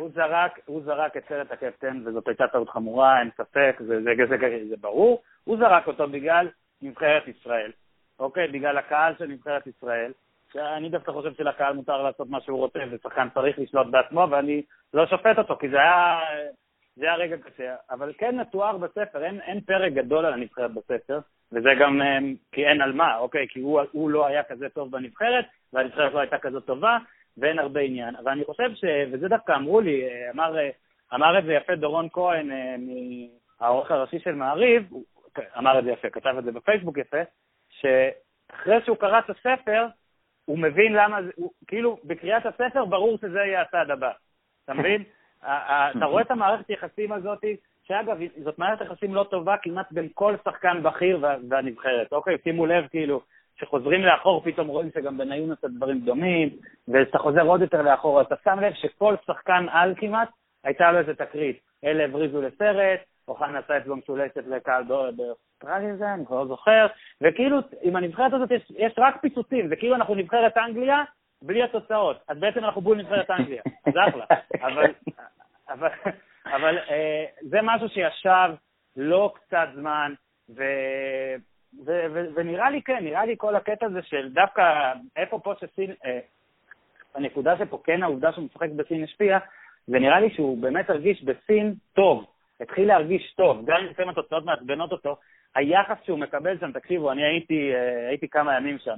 הוא 0.00 0.08
זרק, 0.14 0.60
הוא 0.66 0.82
זרק 0.84 1.16
את 1.16 1.24
סרט 1.28 1.52
הקפטן, 1.52 2.02
וזאת 2.04 2.28
הייתה 2.28 2.48
טעות 2.48 2.68
חמורה, 2.68 3.20
אין 3.20 3.30
ספק, 3.36 3.76
זה, 3.78 4.02
זה, 4.02 4.10
זה, 4.28 4.36
זה, 4.40 4.58
זה 4.68 4.76
ברור. 4.80 5.22
הוא 5.44 5.56
זרק 5.56 5.86
אותו 5.86 6.08
בגלל 6.08 6.48
נבחרת 6.82 7.28
ישראל, 7.28 7.70
אוקיי? 8.18 8.48
בגלל 8.48 8.78
הקהל 8.78 9.14
של 9.18 9.26
נבחרת 9.26 9.66
ישראל. 9.66 10.12
אני 10.56 10.88
דווקא 10.88 11.12
חושב 11.12 11.34
שלקהל 11.34 11.72
מותר 11.72 12.02
לעשות 12.02 12.30
מה 12.30 12.40
שהוא 12.40 12.58
רוצה, 12.58 12.78
ושחקן 12.90 13.28
צריך 13.34 13.58
לשלוט 13.58 13.86
בעצמו, 13.86 14.26
ואני 14.30 14.62
לא 14.94 15.06
שופט 15.06 15.38
אותו, 15.38 15.56
כי 15.56 15.68
זה 15.68 15.76
היה, 15.76 16.18
זה 16.96 17.04
היה 17.04 17.14
רגע 17.14 17.36
קשה. 17.36 17.74
אבל 17.90 18.12
כן 18.18 18.40
מתואר 18.40 18.76
בספר, 18.76 19.24
אין, 19.24 19.40
אין 19.40 19.60
פרק 19.60 19.92
גדול 19.92 20.26
על 20.26 20.32
הנבחרת 20.32 20.70
בספר, 20.74 21.18
וזה 21.52 21.70
גם 21.80 22.02
אמ, 22.02 22.34
כי 22.52 22.66
אין 22.66 22.82
על 22.82 22.92
מה, 22.92 23.16
אוקיי? 23.16 23.46
כי 23.48 23.60
הוא, 23.60 23.80
הוא 23.92 24.10
לא 24.10 24.26
היה 24.26 24.42
כזה 24.42 24.68
טוב 24.68 24.90
בנבחרת, 24.90 25.44
והנבחרת 25.72 26.14
לא 26.14 26.18
הייתה 26.18 26.38
כזאת 26.38 26.66
טובה, 26.66 26.98
ואין 27.38 27.58
הרבה 27.58 27.80
עניין. 27.80 28.16
אבל 28.16 28.32
אני 28.32 28.44
חושב 28.44 28.74
ש... 28.74 28.84
וזה 29.12 29.28
דווקא 29.28 29.52
אמרו 29.52 29.80
לי, 29.80 30.04
אמר, 30.34 30.56
אמר 31.14 31.38
את 31.38 31.44
זה 31.44 31.52
יפה 31.52 31.74
דורון 31.74 32.08
כהן, 32.12 32.52
אה, 32.52 32.76
העורך 33.60 33.90
הראשי 33.90 34.18
של 34.18 34.34
מעריב, 34.34 34.92
אמר 35.58 35.78
את 35.78 35.84
זה 35.84 35.90
יפה, 35.90 36.10
כתב 36.10 36.34
את 36.38 36.44
זה 36.44 36.52
בפייסבוק 36.52 36.98
יפה, 36.98 37.22
שאחרי 37.84 38.80
שהוא 38.84 38.96
קרא 38.96 39.18
את 39.18 39.30
הספר, 39.30 39.86
הוא 40.44 40.58
מבין 40.58 40.92
למה, 40.92 41.18
הוא, 41.36 41.50
כאילו, 41.66 41.98
בקריאת 42.04 42.46
הספר 42.46 42.84
ברור 42.84 43.18
שזה 43.18 43.38
יהיה 43.38 43.62
הצעד 43.62 43.90
הבא, 43.90 44.10
אתה 44.64 44.74
מבין? 44.74 45.02
אתה 45.96 46.04
רואה 46.04 46.22
את 46.22 46.30
המערכת 46.30 46.70
יחסים 46.70 47.12
הזאת, 47.12 47.44
שאגב, 47.82 48.18
זאת 48.44 48.58
מערכת 48.58 48.84
יחסים 48.84 49.14
לא 49.14 49.26
טובה 49.30 49.56
כמעט 49.62 49.92
בין 49.92 50.08
כל 50.14 50.34
שחקן 50.44 50.82
בכיר 50.82 51.26
והנבחרת, 51.48 52.12
אוקיי? 52.12 52.36
שימו 52.44 52.66
לב, 52.66 52.86
כאילו, 52.88 53.20
כשחוזרים 53.56 54.02
לאחור 54.02 54.44
פתאום 54.44 54.68
רואים 54.68 54.90
שגם 54.94 55.18
בניון 55.18 55.50
עושה 55.50 55.68
דברים 55.68 56.00
דומים, 56.00 56.48
וכשאתה 56.88 57.18
חוזר 57.18 57.42
עוד 57.42 57.60
יותר 57.60 57.82
לאחור, 57.82 58.20
אתה 58.20 58.34
שם 58.44 58.60
לב 58.60 58.72
שכל 58.74 59.14
שחקן 59.26 59.66
על 59.70 59.94
כמעט, 59.96 60.28
הייתה 60.64 60.92
לו 60.92 60.98
איזה 60.98 61.14
תקרית. 61.14 61.60
אלה 61.84 62.04
הבריזו 62.04 62.42
לסרט, 62.42 63.00
אוחנה 63.28 63.58
עשה 63.58 63.78
אצבע 63.78 63.94
משולשת 63.94 64.36
לקהל 64.36 64.82
באוסטרליה 64.82 65.96
זה, 65.96 66.14
אני 66.14 66.26
כבר 66.26 66.38
לא 66.38 66.46
זוכר, 66.46 66.86
וכאילו 67.20 67.58
עם 67.82 67.96
הנבחרת 67.96 68.32
הזאת 68.32 68.50
יש, 68.50 68.72
יש 68.76 68.92
רק 68.98 69.20
פיצוצים, 69.20 69.68
זה 69.68 69.76
כאילו 69.76 69.94
אנחנו 69.94 70.14
נבחרת 70.14 70.56
אנגליה 70.56 71.04
בלי 71.42 71.62
התוצאות, 71.62 72.16
אז 72.28 72.38
בעצם 72.38 72.64
אנחנו 72.64 72.80
בול 72.80 72.98
נבחרת 72.98 73.30
אנגליה, 73.30 73.62
זה 73.92 74.00
אחלה, 74.08 74.24
אבל, 74.66 74.86
אבל, 75.68 75.88
אבל 76.46 76.78
אה, 76.78 77.24
זה 77.42 77.58
משהו 77.62 77.88
שישב 77.88 78.50
לא 78.96 79.32
קצת 79.34 79.68
זמן, 79.74 80.14
ו... 80.56 80.62
ו- 81.86 82.06
ו- 82.12 82.26
ונראה 82.34 82.70
לי 82.70 82.82
כן, 82.82 82.98
נראה 83.04 83.24
לי 83.24 83.34
כל 83.38 83.56
הקטע 83.56 83.86
הזה 83.86 84.02
של 84.02 84.32
דווקא 84.32 84.92
איפה 85.16 85.38
פה 85.38 85.54
שסין, 85.60 85.94
אה, 86.04 86.18
הנקודה 87.14 87.58
שפה 87.58 87.80
כן 87.84 88.02
העובדה 88.02 88.32
שהוא 88.32 88.44
משחק 88.44 88.68
בסין 88.76 89.04
השפיעה, 89.04 89.38
ונראה 89.88 90.20
לי 90.20 90.30
שהוא 90.30 90.62
באמת 90.62 90.90
הרגיש 90.90 91.24
בסין 91.24 91.74
טוב. 91.92 92.26
התחיל 92.60 92.88
להרגיש 92.88 93.34
טוב, 93.36 93.66
גם 93.66 93.76
אם 93.80 93.86
לפעמים 93.86 94.10
התוצאות 94.10 94.44
מעצבנות 94.44 94.92
אותו, 94.92 95.16
היחס 95.54 95.96
שהוא 96.04 96.18
מקבל 96.18 96.58
שם, 96.58 96.72
תקשיבו, 96.72 97.12
אני 97.12 97.24
הייתי, 97.24 97.74
אה, 97.74 98.08
הייתי 98.08 98.28
כמה 98.28 98.56
ימים 98.56 98.78
שם, 98.78 98.96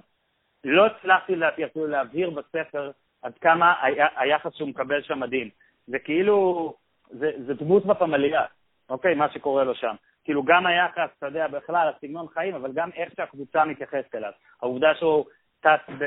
לא 0.64 0.86
הצלחתי 0.86 1.36
להביא, 1.36 1.66
אפילו 1.66 1.86
להבהיר 1.86 2.30
בספר 2.30 2.90
עד 3.22 3.32
כמה 3.40 3.74
היחס 4.16 4.54
שהוא 4.54 4.68
מקבל 4.68 5.02
שם 5.02 5.20
מדהים. 5.20 5.50
זה 5.86 5.98
כאילו, 5.98 6.74
זה, 7.10 7.30
זה 7.46 7.54
דמות 7.54 7.86
בפמליה, 7.86 8.44
אוקיי, 8.88 9.14
מה 9.14 9.32
שקורה 9.32 9.64
לו 9.64 9.74
שם. 9.74 9.94
כאילו 10.24 10.42
גם 10.42 10.66
היחס, 10.66 11.08
אתה 11.18 11.26
יודע, 11.26 11.48
בכלל, 11.48 11.92
הסגנון 11.96 12.26
חיים, 12.28 12.54
אבל 12.54 12.72
גם 12.72 12.90
איך 12.96 13.12
שהקבוצה 13.16 13.64
מתייחסת 13.64 14.14
אליו. 14.14 14.32
העובדה 14.62 14.94
שהוא 14.94 15.24
טס, 15.60 15.94
ב, 15.98 16.04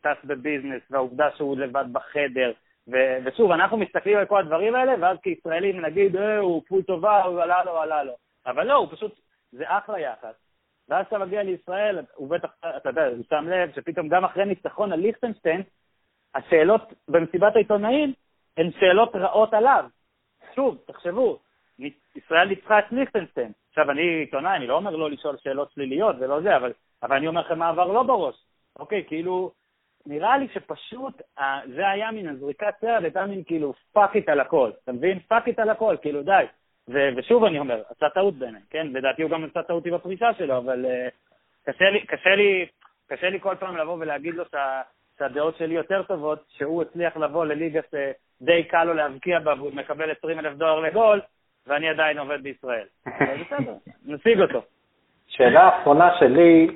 טס 0.00 0.24
בביזנס, 0.24 0.82
והעובדה 0.90 1.28
שהוא 1.36 1.58
לבד 1.58 1.84
בחדר, 1.92 2.52
ו- 2.88 3.16
ושוב, 3.24 3.50
אנחנו 3.50 3.76
מסתכלים 3.76 4.18
על 4.18 4.26
כל 4.26 4.40
הדברים 4.40 4.74
האלה, 4.74 4.92
ואז 5.00 5.18
כישראלים 5.22 5.80
נגיד, 5.80 6.16
אה, 6.16 6.38
הוא 6.38 6.62
פול 6.68 6.82
טובה, 6.82 7.22
הוא 7.22 7.40
עלה 7.40 7.64
לו, 7.64 7.78
עלה 7.78 8.02
לו. 8.02 8.12
אבל 8.46 8.66
לא, 8.66 8.74
הוא 8.74 8.88
פשוט, 8.90 9.20
זה 9.52 9.64
אחלה 9.66 10.00
יחס. 10.00 10.34
ואז 10.88 11.06
אתה 11.06 11.18
מגיע 11.18 11.42
לישראל, 11.42 11.98
הוא 12.14 12.30
בטח, 12.30 12.48
אתה 12.76 12.88
יודע, 12.88 13.06
הוא 13.06 13.24
שם 13.30 13.48
לב 13.48 13.72
שפתאום 13.74 14.08
גם 14.08 14.24
אחרי 14.24 14.44
ניצחון 14.44 14.92
על 14.92 15.00
ליכטנשטיין, 15.00 15.62
השאלות 16.34 16.92
במסיבת 17.08 17.56
העיתונאים 17.56 18.12
הן 18.56 18.70
שאלות 18.80 19.16
רעות 19.16 19.54
עליו. 19.54 19.84
שוב, 20.54 20.78
תחשבו, 20.86 21.38
ישראל 22.16 22.48
ניצחה 22.48 22.78
את 22.78 22.92
ליכטנשטיין. 22.92 23.52
עכשיו, 23.68 23.90
אני 23.90 24.02
עיתונאי, 24.02 24.56
אני 24.56 24.66
לא 24.66 24.74
אומר 24.74 24.96
לא 24.96 25.10
לשאול 25.10 25.36
שאלות 25.36 25.72
שליליות 25.72 26.16
ולא 26.20 26.40
זה, 26.40 26.56
אבל, 26.56 26.72
אבל 27.02 27.16
אני 27.16 27.28
אומר 27.28 27.40
לכם 27.40 27.58
מה 27.58 27.68
עבר 27.68 27.86
לו 27.86 28.02
בראש. 28.02 28.34
אוקיי, 28.78 29.04
כאילו, 29.06 29.52
נראה 30.06 30.38
לי 30.38 30.48
שפשוט, 30.54 31.22
אה, 31.38 31.60
זה 31.74 31.88
היה 31.88 32.10
מין 32.10 32.28
הזריקת 32.28 32.74
סרט, 32.80 33.02
הייתה 33.02 33.26
מין 33.26 33.42
כאילו 33.46 33.74
fuck 33.92 34.16
it 34.16 34.28
על 34.28 34.40
הכל, 34.40 34.70
אתה 34.84 34.92
מבין? 34.92 35.18
fuck 35.18 35.46
it 35.46 35.58
על 35.58 35.70
הכל, 35.70 35.96
כאילו 36.02 36.22
די. 36.22 36.44
ו- 36.88 37.08
ושוב 37.16 37.44
אני 37.44 37.58
אומר, 37.58 37.82
עשה 37.96 38.08
טעות 38.08 38.34
בעיניי, 38.34 38.60
כן? 38.70 38.86
לדעתי 38.86 39.22
הוא 39.22 39.30
גם 39.30 39.44
עשה 39.44 39.62
טעות 39.62 39.86
עם 39.86 39.94
הפרישה 39.94 40.34
שלו, 40.38 40.58
אבל 40.58 40.84
אה, 40.84 41.70
קשה, 41.70 41.90
לי, 41.90 42.06
קשה, 42.06 42.34
לי, 42.34 42.66
קשה 43.08 43.30
לי 43.30 43.40
כל 43.40 43.54
פעם 43.60 43.76
לבוא 43.76 43.96
ולהגיד 44.00 44.34
לו 44.34 44.44
שה, 44.50 44.82
שהדעות 45.18 45.56
שלי 45.56 45.74
יותר 45.74 46.02
טובות, 46.02 46.44
שהוא 46.48 46.82
הצליח 46.82 47.16
לבוא 47.16 47.44
לליגה 47.44 47.80
שדי 47.90 48.64
קל 48.64 48.84
לו 48.84 48.94
להבקיע 48.94 49.38
בה 49.38 49.54
והוא 49.58 49.74
מקבל 49.74 50.10
20 50.10 50.38
אלף 50.38 50.54
דולר 50.54 50.80
לגול, 50.80 51.20
ואני 51.66 51.88
עדיין 51.88 52.18
עובד 52.18 52.42
בישראל. 52.42 52.86
אבל 53.06 53.42
בסדר, 53.44 53.74
נשיג 54.06 54.40
אותו. 54.40 54.62
שאלה 55.26 55.68
אחרונה 55.68 56.10
שלי, 56.18 56.68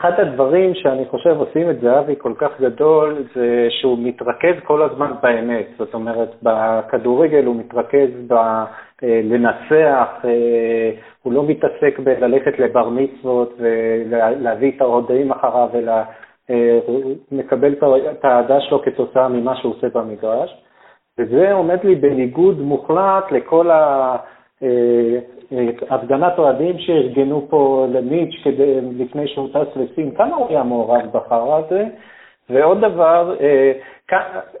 אחד 0.00 0.20
הדברים 0.20 0.74
שאני 0.74 1.04
חושב 1.04 1.36
עושים 1.36 1.70
את 1.70 1.80
זהבי 1.80 2.14
כל 2.18 2.32
כך 2.38 2.60
גדול, 2.60 3.24
זה 3.34 3.66
שהוא 3.70 3.98
מתרכז 4.00 4.54
כל 4.64 4.82
הזמן 4.82 5.12
באמת. 5.22 5.66
זאת 5.78 5.94
אומרת, 5.94 6.34
בכדורגל 6.42 7.44
הוא 7.44 7.56
מתרכז 7.56 8.08
בלנצח, 9.02 10.08
אה, 10.24 10.90
הוא 11.22 11.32
לא 11.32 11.42
מתעסק 11.42 11.98
בללכת 11.98 12.58
לבר 12.58 12.88
מצוות 12.88 13.54
ולהביא 13.58 14.72
את 14.76 14.80
ההודעים 14.80 15.32
אחריו, 15.32 15.68
אלא 15.74 15.92
אה, 16.50 16.78
מקבל 17.32 17.74
את 18.10 18.24
האהדה 18.24 18.60
שלו 18.60 18.82
כתוצאה 18.82 19.28
ממה 19.28 19.56
שהוא 19.56 19.74
עושה 19.74 19.86
במגרש. 19.94 20.62
וזה 21.18 21.52
עומד 21.52 21.84
לי 21.84 21.94
בניגוד 21.94 22.60
מוחלט 22.60 23.32
לכל 23.32 23.70
ה... 23.70 24.16
אה, 24.62 25.18
הפגנת 25.90 26.38
אוהדים 26.38 26.78
שארגנו 26.78 27.46
פה 27.50 27.86
למיץ' 27.92 28.40
כדי, 28.44 28.80
לפני 28.80 29.28
שהוא 29.28 29.48
טס 29.48 29.76
לסין, 29.76 30.14
כמה 30.14 30.36
הוא 30.36 30.48
היה 30.48 30.62
מעורב 30.62 31.06
בחרא 31.12 31.58
הזה? 31.58 31.84
ועוד 32.50 32.80
דבר, 32.80 33.36
אה, 33.40 33.72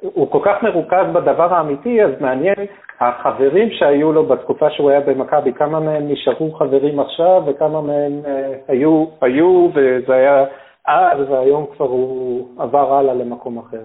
הוא 0.00 0.30
כל 0.30 0.40
כך 0.44 0.62
מרוכז 0.62 1.06
בדבר 1.12 1.54
האמיתי, 1.54 2.04
אז 2.04 2.10
מעניין, 2.20 2.54
החברים 3.00 3.70
שהיו 3.70 4.12
לו 4.12 4.26
בתקופה 4.26 4.70
שהוא 4.70 4.90
היה 4.90 5.00
במכבי, 5.00 5.52
כמה 5.52 5.80
מהם 5.80 6.08
נשארו 6.08 6.52
חברים 6.52 7.00
עכשיו 7.00 7.42
וכמה 7.46 7.80
מהם 7.80 8.20
אה, 8.26 8.52
היו, 8.68 9.04
היו 9.20 9.68
וזה 9.74 10.14
היה 10.14 10.44
אז, 10.86 11.30
והיום 11.30 11.66
כבר 11.76 11.86
הוא 11.86 12.48
עבר 12.58 12.94
הלאה 12.94 13.14
למקום 13.14 13.58
אחר. 13.58 13.82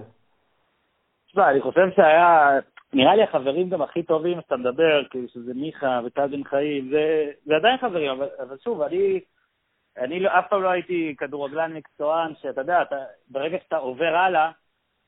תשמע, 1.26 1.50
אני 1.50 1.60
חושב 1.60 1.90
שהיה 1.96 2.58
נראה 2.94 3.16
לי 3.16 3.22
החברים 3.22 3.70
גם 3.70 3.82
הכי 3.82 4.02
טובים 4.02 4.40
שאתה 4.40 4.56
מדבר, 4.56 5.04
כאילו 5.10 5.28
שזה 5.28 5.54
מיכה 5.54 6.00
וטל 6.04 6.26
בן 6.26 6.44
חיים, 6.44 6.88
זה, 6.90 7.30
זה 7.44 7.56
עדיין 7.56 7.78
חברים, 7.78 8.10
אבל, 8.10 8.28
אבל 8.42 8.56
שוב, 8.58 8.82
אני, 8.82 9.20
אני 9.98 10.20
לא, 10.20 10.30
אף 10.38 10.48
פעם 10.48 10.62
לא 10.62 10.68
הייתי 10.68 11.14
כדורגלן 11.18 11.72
מקצוען, 11.72 12.32
שאתה 12.42 12.60
יודע, 12.60 12.82
אתה, 12.82 12.96
ברגע 13.28 13.58
שאתה 13.64 13.76
עובר 13.76 14.16
הלאה 14.16 14.50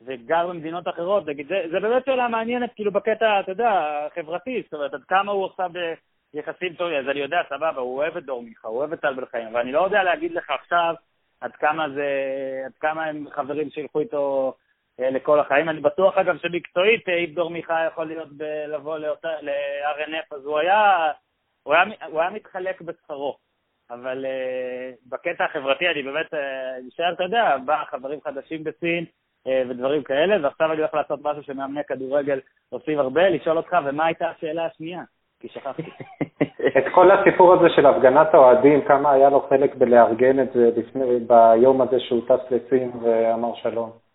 וגר 0.06 0.46
במדינות 0.46 0.88
אחרות, 0.88 1.26
נגיד, 1.26 1.48
זה, 1.48 1.62
זה 1.70 1.80
באמת 1.80 2.04
שאלה 2.04 2.28
מעניינת, 2.28 2.70
כאילו 2.74 2.92
בקטע, 2.92 3.40
אתה 3.40 3.52
יודע, 3.52 3.70
חברתי, 4.14 4.62
זאת 4.64 4.74
אומרת, 4.74 4.94
עד 4.94 5.04
כמה 5.08 5.32
הוא 5.32 5.46
עכשיו 5.46 5.70
ביחסים 6.34 6.74
טובים, 6.74 6.98
אז 6.98 7.08
אני 7.08 7.20
יודע, 7.20 7.40
סבבה, 7.48 7.80
הוא 7.80 7.96
אוהב 7.96 8.16
את 8.16 8.24
דור 8.24 8.42
מיכה, 8.42 8.68
הוא 8.68 8.78
אוהב 8.78 8.92
את 8.92 9.00
טל 9.00 9.14
בן 9.14 9.26
חיים, 9.26 9.46
אבל 9.46 9.60
אני 9.60 9.72
לא 9.72 9.84
יודע 9.84 10.02
להגיד 10.02 10.32
לך 10.32 10.50
עכשיו 10.50 10.94
עד 11.40 11.52
כמה 11.52 11.88
זה, 11.94 12.10
עד 12.66 12.72
כמה 12.80 13.04
הם 13.04 13.26
חברים 13.30 13.70
שילכו 13.70 14.00
איתו 14.00 14.54
לכל 14.98 15.40
החיים. 15.40 15.68
אני 15.68 15.80
בטוח, 15.80 16.18
אגב, 16.18 16.36
שמקצועית 16.38 17.08
איבדור 17.08 17.50
מיכה 17.50 17.86
יכול 17.86 18.06
להיות 18.06 18.28
ב- 18.36 18.64
לבוא 18.68 18.98
ל-RNF, 18.98 20.36
אז 20.36 20.44
הוא 20.44 20.58
היה, 20.58 21.12
הוא 21.62 21.74
היה, 21.74 21.84
הוא 22.10 22.20
היה 22.20 22.30
מתחלק 22.30 22.80
בשכרו. 22.82 23.36
אבל 23.90 24.24
uh, 24.24 25.08
בקטע 25.10 25.44
החברתי 25.44 25.88
אני 25.88 26.02
באמת 26.02 26.26
נשאר, 26.86 27.10
uh, 27.10 27.12
אתה 27.12 27.22
יודע, 27.22 27.56
בא 27.64 27.84
חברים 27.90 28.18
חדשים 28.24 28.64
בסין 28.64 29.04
uh, 29.04 29.50
ודברים 29.70 30.02
כאלה, 30.02 30.36
ועכשיו 30.42 30.72
אני 30.72 30.80
הולך 30.80 30.94
לעשות 30.94 31.20
משהו 31.22 31.42
שמאמני 31.42 31.84
כדורגל 31.84 32.40
עושים 32.68 32.98
הרבה, 32.98 33.28
לשאול 33.28 33.56
אותך, 33.56 33.76
ומה 33.84 34.06
הייתה 34.06 34.30
השאלה 34.30 34.66
השנייה? 34.66 35.02
כי 35.40 35.48
שכחתי. 35.48 35.82
את 36.78 36.84
כל 36.94 37.10
הסיפור 37.10 37.54
הזה 37.54 37.68
של 37.76 37.86
הפגנת 37.86 38.34
האוהדים, 38.34 38.84
כמה 38.84 39.12
היה 39.12 39.30
לו 39.30 39.40
חלק 39.48 39.74
בלארגן 39.74 40.40
את 40.40 40.52
זה 40.52 40.70
לפני, 40.76 41.18
ביום 41.26 41.80
הזה 41.80 42.00
שהוא 42.00 42.22
טס 42.28 42.50
לסין 42.50 42.90
ואמר 43.02 43.54
שלום? 43.54 44.05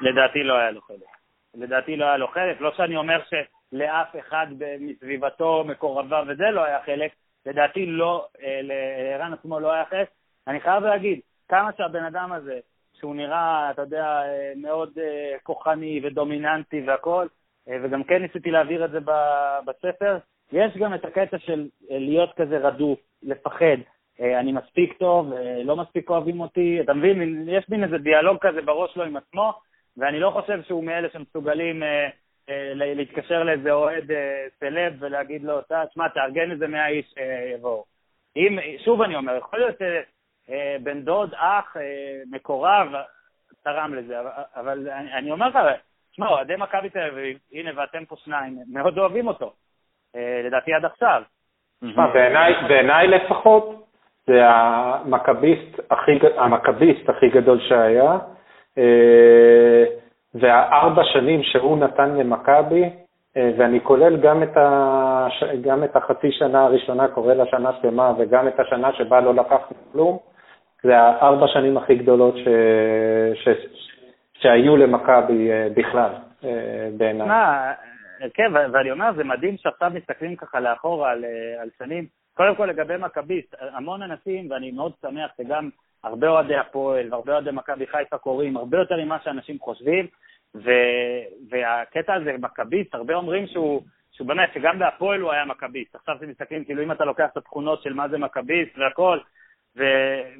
לדעתי 0.00 0.42
לא 0.42 0.54
היה 0.54 0.70
לו 0.70 0.80
חלק. 0.80 1.14
לדעתי 1.54 1.96
לא 1.96 2.04
היה 2.04 2.16
לו 2.16 2.28
חלק, 2.28 2.60
לא 2.60 2.72
שאני 2.76 2.96
אומר 2.96 3.20
שלאף 3.24 4.16
אחד 4.18 4.46
מסביבתו, 4.80 5.64
מקורביו 5.64 6.24
וזה 6.28 6.50
לא 6.50 6.64
היה 6.64 6.78
חלק, 6.86 7.12
לדעתי 7.46 7.86
לא, 7.86 8.26
אה, 8.42 8.60
לערן 8.62 9.32
עצמו 9.32 9.60
לא 9.60 9.72
היה 9.72 9.84
חלק. 9.84 10.08
אני 10.46 10.60
חייב 10.60 10.84
להגיד, 10.84 11.20
כמה 11.48 11.70
שהבן 11.78 12.04
אדם 12.04 12.32
הזה, 12.32 12.58
שהוא 13.00 13.16
נראה, 13.16 13.70
אתה 13.70 13.82
יודע, 13.82 14.04
אה, 14.04 14.52
מאוד 14.56 14.90
אה, 14.98 15.38
כוחני 15.42 16.00
ודומיננטי 16.04 16.82
והכול, 16.86 17.28
וגם 17.82 18.04
כן 18.04 18.22
ניסיתי 18.22 18.50
להעביר 18.50 18.84
את 18.84 18.90
זה 18.90 18.98
בספר, 19.66 20.18
יש 20.52 20.76
גם 20.76 20.94
את 20.94 21.04
הקטע 21.04 21.38
של 21.38 21.68
להיות 21.90 22.32
כזה 22.36 22.58
רדוף, 22.58 22.98
לפחד. 23.22 23.76
אני 24.20 24.52
מספיק 24.52 24.98
טוב, 24.98 25.32
לא 25.64 25.76
מספיק 25.76 26.10
אוהבים 26.10 26.40
אותי, 26.40 26.80
אתה 26.80 26.94
מבין? 26.94 27.48
יש 27.48 27.68
מין 27.68 27.84
איזה 27.84 27.98
דיאלוג 27.98 28.36
כזה 28.40 28.62
בראש 28.62 28.94
שלו 28.94 29.04
עם 29.04 29.16
עצמו, 29.16 29.52
ואני 29.96 30.20
לא 30.20 30.30
חושב 30.30 30.62
שהוא 30.62 30.84
מאלה 30.84 31.08
שמסוגלים 31.12 31.82
אה, 31.82 32.08
אה, 32.48 32.72
להתקשר 32.74 33.42
לאיזה 33.42 33.72
אוהד 33.72 34.10
אה, 34.10 34.46
סלב 34.60 34.96
ולהגיד 34.98 35.42
לו, 35.44 35.60
תשמע, 35.90 36.08
תארגן 36.08 36.50
איזה 36.50 36.68
מאה 36.68 36.88
איש 36.88 37.14
אה, 37.18 37.50
יבואו. 37.54 37.84
אם, 38.36 38.58
שוב 38.84 39.02
אני 39.02 39.16
אומר, 39.16 39.36
יכול 39.36 39.58
להיות 39.58 39.82
אה, 40.50 40.76
בן 40.82 41.02
דוד, 41.02 41.34
אח, 41.34 41.76
אה, 41.76 41.82
מקורב, 42.30 42.88
תרם 43.64 43.94
לזה, 43.94 44.20
אבל, 44.20 44.30
אבל 44.56 44.88
אני, 44.90 45.12
אני 45.12 45.30
אומר 45.30 45.48
לך, 45.48 45.58
תשמע, 46.12 46.28
אוהדי 46.28 46.56
מכבי 46.58 46.90
תל 46.90 47.08
אביב, 47.12 47.38
הנה 47.52 47.70
ואתם 47.76 48.04
פה 48.04 48.16
שניים, 48.16 48.58
מאוד 48.72 48.98
אוהבים 48.98 49.28
אותו, 49.28 49.52
אה, 50.16 50.40
לדעתי 50.44 50.74
עד 50.74 50.84
עכשיו. 50.84 51.22
בעיניי 52.68 53.08
לפחות, 53.08 53.86
זה 54.26 54.40
המכביסט 54.46 55.80
הכי, 55.90 56.12
המכביסט 56.36 57.08
הכי 57.08 57.28
גדול 57.28 57.60
שהיה. 57.68 58.18
אה, 58.78 59.84
והארבע 60.34 61.02
שנים 61.04 61.42
שהוא 61.42 61.78
נתן 61.78 62.14
למכבי, 62.14 62.90
אה, 63.36 63.50
ואני 63.58 63.80
כולל 63.80 64.16
גם 64.16 64.42
את, 64.42 64.56
הש... 64.56 65.44
גם 65.62 65.84
את 65.84 65.96
החצי 65.96 66.32
שנה 66.32 66.64
הראשונה, 66.64 67.08
קורא 67.08 67.34
לה 67.34 67.46
שנה 67.46 67.70
שלמה, 67.82 68.12
וגם 68.18 68.48
את 68.48 68.60
השנה 68.60 68.92
שבה 68.92 69.20
לא 69.20 69.34
לקחנו 69.34 69.76
כלום, 69.92 70.18
זה 70.82 70.98
הארבע 70.98 71.46
שנים 71.46 71.76
הכי 71.76 71.94
גדולות 71.94 72.36
ש... 72.36 72.48
ש... 73.34 73.48
שהיו 74.34 74.76
למכבי 74.76 75.50
אה, 75.52 75.68
בכלל, 75.76 76.10
בעיניי. 76.96 77.28
מה, 77.28 77.72
כן, 78.34 78.52
ואני 78.72 78.90
אומר, 78.90 79.12
זה 79.16 79.24
מדהים 79.24 79.56
שעכשיו 79.56 79.90
מסתכלים 79.94 80.36
ככה 80.36 80.60
לאחורה 80.60 81.10
על, 81.10 81.24
על 81.60 81.68
שנים. 81.78 82.06
קודם 82.34 82.54
כל 82.54 82.66
לגבי 82.66 82.94
מכביסט, 82.96 83.54
המון 83.60 84.02
אנשים, 84.02 84.50
ואני 84.50 84.70
מאוד 84.70 84.92
שמח 85.02 85.30
שגם 85.36 85.70
הרבה 86.04 86.28
אוהדי 86.28 86.56
הפועל 86.56 87.06
והרבה 87.10 87.32
אוהדי 87.32 87.50
מכבי 87.52 87.86
חיפה 87.86 88.18
קוראים, 88.18 88.56
הרבה 88.56 88.78
יותר 88.78 88.96
ממה 89.04 89.18
שאנשים 89.24 89.58
חושבים, 89.58 90.06
ו, 90.54 90.70
והקטע 91.50 92.14
הזה, 92.14 92.32
מכביסט, 92.38 92.94
הרבה 92.94 93.14
אומרים 93.14 93.46
שהוא, 93.46 93.82
שהוא 94.12 94.28
באמת, 94.28 94.50
שגם 94.54 94.78
בהפועל 94.78 95.20
הוא 95.20 95.32
היה 95.32 95.44
מכביסט. 95.44 95.94
עכשיו 95.94 96.16
אתם 96.16 96.28
מסתכלים, 96.28 96.64
כאילו 96.64 96.82
אם 96.82 96.92
אתה 96.92 97.04
לוקח 97.04 97.28
את 97.32 97.36
התכונות 97.36 97.82
של 97.82 97.92
מה 97.92 98.08
זה 98.08 98.18
מכביסט 98.18 98.78
והכל, 98.78 99.18
ו, 99.76 99.84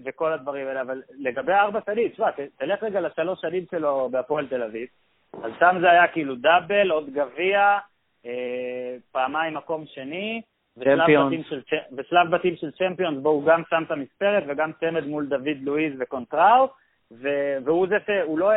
וכל 0.05 0.33
הדברים 0.33 0.67
האלה, 0.67 0.81
אבל 0.81 1.03
לגבי 1.19 1.53
ארבע 1.53 1.81
שנים, 1.87 2.09
תשמע, 2.09 2.31
תלך 2.59 2.83
רגע 2.83 3.01
לשלוש 3.01 3.41
שנים 3.41 3.65
שלו 3.71 4.09
בהפועל 4.13 4.47
תל 4.47 4.63
אביב, 4.63 4.89
אז 5.43 5.53
שם 5.59 5.77
זה 5.81 5.91
היה 5.91 6.09
כאילו 6.09 6.37
דאבל, 6.37 6.91
עוד 6.91 7.11
גביע, 7.11 7.79
אה, 8.27 8.97
פעמיים 9.13 9.55
מקום 9.55 9.85
שני, 9.87 10.43
ושלב 10.77 12.31
בתים 12.31 12.57
של 12.57 12.71
צ'מפיונס, 12.71 13.23
בו 13.23 13.29
הוא 13.29 13.45
גם 13.47 13.63
שם 13.71 13.83
את 13.87 13.91
המספרת 13.91 14.45
וגם 14.47 14.73
צמד 14.81 15.07
מול 15.07 15.27
דוד 15.27 15.59
לואיז 15.63 15.93
וקונטראו, 15.99 16.69
והוא 17.65 17.87
זה 17.89 17.97
שהוא 18.07 18.39
לא, 18.39 18.51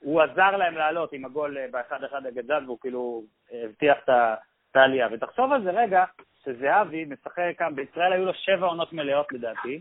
הוא 0.00 0.22
עזר 0.22 0.56
להם 0.56 0.74
לעלות 0.74 1.12
עם 1.12 1.24
הגול 1.24 1.58
אה, 1.58 1.66
באחד 1.70 2.04
אחד 2.04 2.26
הגדל, 2.26 2.64
והוא 2.66 2.78
כאילו 2.80 3.22
הבטיח 3.52 3.98
את 4.04 4.76
העלייה. 4.76 5.08
ותחשוב 5.12 5.52
על 5.52 5.62
זה 5.62 5.70
רגע, 5.70 6.04
שזהבי 6.44 7.04
משחק 7.04 7.52
כאן, 7.58 7.74
בישראל 7.74 8.12
היו 8.12 8.24
לו 8.24 8.34
שבע 8.34 8.66
עונות 8.66 8.92
מלאות 8.92 9.32
לדעתי, 9.32 9.80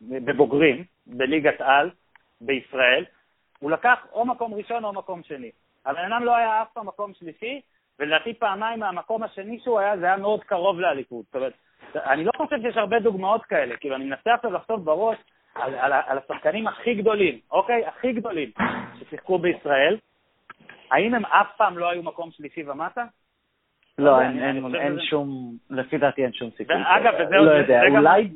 בבוגרים, 0.00 0.84
בליגת 1.06 1.60
על, 1.60 1.90
בישראל. 2.40 3.04
הוא 3.58 3.70
לקח 3.70 4.06
או 4.12 4.24
מקום 4.26 4.54
ראשון 4.54 4.84
או 4.84 4.92
מקום 4.92 5.22
שני. 5.22 5.50
הבן 5.86 6.12
אדם 6.12 6.24
לא 6.24 6.36
היה 6.36 6.62
אף 6.62 6.68
פעם 6.72 6.86
מקום 6.86 7.14
שלישי, 7.14 7.60
ולדעתי 7.98 8.34
פעמיים 8.34 8.80
מהמקום 8.80 9.22
השני 9.22 9.60
שהוא 9.64 9.80
היה, 9.80 9.96
זה 9.96 10.06
היה 10.06 10.16
מאוד 10.16 10.44
קרוב 10.44 10.80
לאליפות. 10.80 11.24
זאת 11.26 11.34
אומרת, 11.34 11.52
אני 11.96 12.24
לא 12.24 12.30
חושב 12.36 12.56
שיש 12.62 12.76
הרבה 12.76 13.00
דוגמאות 13.00 13.44
כאלה. 13.44 13.76
כאילו, 13.76 13.96
אני 13.96 14.04
מנסה 14.04 14.34
עכשיו 14.34 14.52
לחשוב 14.52 14.84
בראש 14.84 15.16
על, 15.54 15.74
על, 15.74 15.92
על 16.06 16.18
השחקנים 16.18 16.66
הכי 16.66 16.94
גדולים, 16.94 17.38
אוקיי? 17.50 17.86
הכי 17.86 18.12
גדולים 18.12 18.50
ששיחקו 18.98 19.38
בישראל. 19.38 19.96
האם 20.90 21.14
הם 21.14 21.24
אף 21.26 21.56
פעם 21.56 21.78
לא 21.78 21.90
היו 21.90 22.02
מקום 22.02 22.30
שלישי 22.30 22.62
ומטה? 22.70 23.04
לא, 23.98 24.20
אין 24.74 24.98
שום, 25.00 25.56
לפי 25.70 25.98
דעתי 25.98 26.24
אין 26.24 26.32
שום 26.32 26.50
סיכוי. 26.56 26.76
אגב, 26.76 27.14
לא 27.30 27.50
יודע, 27.50 27.82
אולי... 27.88 28.28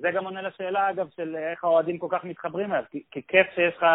זה 0.00 0.10
גם 0.14 0.24
עונה 0.24 0.42
לשאלה, 0.42 0.90
אגב, 0.90 1.08
של 1.16 1.36
איך 1.36 1.64
האוהדים 1.64 1.98
כל 1.98 2.06
כך 2.10 2.24
מתחברים 2.24 2.72
אליו, 2.72 2.84
כי 3.10 3.22
כיף 3.28 3.46
שיש 3.54 3.76
לך, 3.76 3.86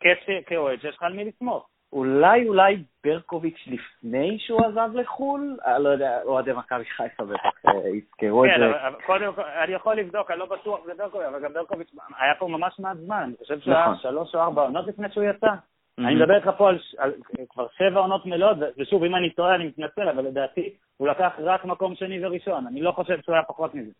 כיף 0.00 0.18
כאוהד 0.46 0.80
שיש 0.80 0.96
לך 0.96 1.02
על 1.02 1.12
מי 1.12 1.24
לסמוך. 1.24 1.68
אולי, 1.92 2.48
אולי 2.48 2.82
ברקוביץ' 3.04 3.64
לפני 3.66 4.38
שהוא 4.38 4.60
עזב 4.66 4.90
לחו"ל? 4.94 5.56
אני 5.64 5.72
אה, 5.72 5.78
לא 5.78 5.88
יודע, 5.88 6.22
אוהדי 6.22 6.52
מכבי 6.52 6.84
חיפה 6.84 7.24
בטח 7.24 7.66
אה, 7.68 7.88
יזכרו 7.88 8.44
את 8.44 8.50
כן, 8.50 8.60
זה. 8.60 8.72
כן, 8.72 9.06
קודם 9.06 9.34
כל, 9.34 9.42
אני 9.42 9.72
יכול 9.72 9.96
לבדוק, 9.96 10.30
אני 10.30 10.38
לא 10.38 10.46
בטוח 10.46 10.80
זה 10.84 10.94
ברקוביץ', 10.94 11.26
אבל 11.28 11.42
גם 11.42 11.52
ברקוביץ' 11.52 11.90
היה 12.18 12.34
פה 12.38 12.48
ממש 12.48 12.78
מעט 12.78 12.96
זמן, 12.96 13.22
אני 13.22 13.34
חושב 13.38 13.60
שהיה 13.60 13.82
נכון. 13.82 13.96
שלוש 13.96 14.34
או 14.34 14.40
ארבע 14.40 14.62
עונות 14.62 14.86
לפני 14.86 15.06
שהוא 15.12 15.24
יצא. 15.24 15.50
אני 15.98 16.14
מדבר 16.14 16.36
איתך 16.36 16.50
פה 16.58 16.70
על 16.98 17.12
כבר 17.48 17.66
שבע 17.78 18.00
עונות 18.00 18.26
מלאות, 18.26 18.56
ושוב, 18.78 19.04
אם 19.04 19.16
אני 19.16 19.30
טועה 19.30 19.54
אני 19.54 19.66
מתנצל, 19.66 20.08
אבל 20.08 20.24
לדעתי 20.24 20.74
הוא 20.96 21.08
לקח 21.08 21.32
רק 21.38 21.64
מקום 21.64 21.94
שני 21.94 22.26
וראשון, 22.26 22.66
אני 22.66 22.82
לא 22.82 22.92
חושב 22.92 23.20
שהוא 23.22 23.34
היה 23.34 23.44
פחות 23.44 23.74
מזה. 23.74 23.90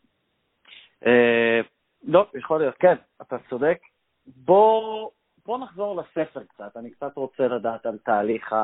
אה, 1.06 1.60
לא, 2.04 2.26
יכול 2.34 2.60
להיות, 2.60 2.74
כן, 2.74 2.94
אתה 3.22 3.36
צודק. 3.50 3.78
בוא... 4.26 5.10
בוא 5.46 5.58
נחזור 5.58 5.96
לספר 5.96 6.44
קצת, 6.44 6.76
אני 6.76 6.90
קצת 6.90 7.16
רוצה 7.16 7.48
לדעת 7.48 7.86
על 7.86 7.98
תהליך 8.04 8.54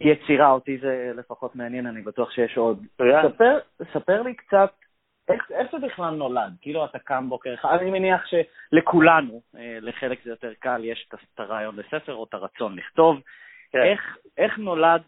היצירה, 0.00 0.50
אותי 0.50 0.78
זה 0.78 1.12
לפחות 1.16 1.56
מעניין, 1.56 1.86
אני 1.86 2.02
בטוח 2.02 2.30
שיש 2.30 2.56
עוד. 2.56 2.86
ספר, 2.96 3.58
ספר 3.92 4.22
לי 4.22 4.34
קצת 4.34 4.72
איך, 5.28 5.50
איך 5.50 5.72
זה 5.72 5.78
בכלל 5.86 6.14
נולד? 6.14 6.52
כאילו 6.60 6.84
אתה 6.84 6.98
קם 6.98 7.28
בוקר 7.28 7.54
אחד, 7.54 7.78
אני 7.80 7.90
מניח 7.90 8.22
שלכולנו, 8.26 9.40
אה, 9.56 9.78
לחלק 9.80 10.24
זה 10.24 10.30
יותר 10.30 10.52
קל, 10.58 10.84
יש 10.84 11.08
את 11.12 11.40
הרעיון 11.40 11.76
לספר 11.76 12.14
או 12.14 12.24
את 12.24 12.34
הרצון 12.34 12.76
לכתוב. 12.76 13.20
כן. 13.72 13.82
איך, 13.82 14.16
איך 14.38 14.58
נולד 14.58 15.02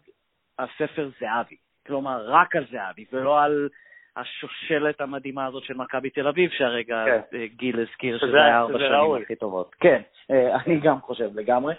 הספר 0.59 1.09
זהבי? 1.19 1.55
כלומר, 1.87 2.31
רק 2.31 2.55
על 2.55 2.65
זהבי, 2.71 3.05
ולא 3.11 3.43
על 3.43 3.69
השושלת 4.17 5.01
המדהימה 5.01 5.45
הזאת 5.45 5.63
של 5.63 5.73
מכבי 5.73 6.09
תל 6.09 6.27
אביב, 6.27 6.51
שהרגע 6.51 7.05
כן. 7.05 7.37
גיל 7.45 7.79
הזכיר 7.79 8.17
שזה 8.17 8.43
היה 8.43 8.59
ארבע 8.59 8.79
שנים 8.79 9.23
הכי 9.23 9.35
טובות. 9.35 9.75
כן, 9.75 10.01
אה, 10.31 10.55
אני 10.55 10.79
גם 10.79 11.01
חושב 11.01 11.29
לגמרי. 11.35 11.73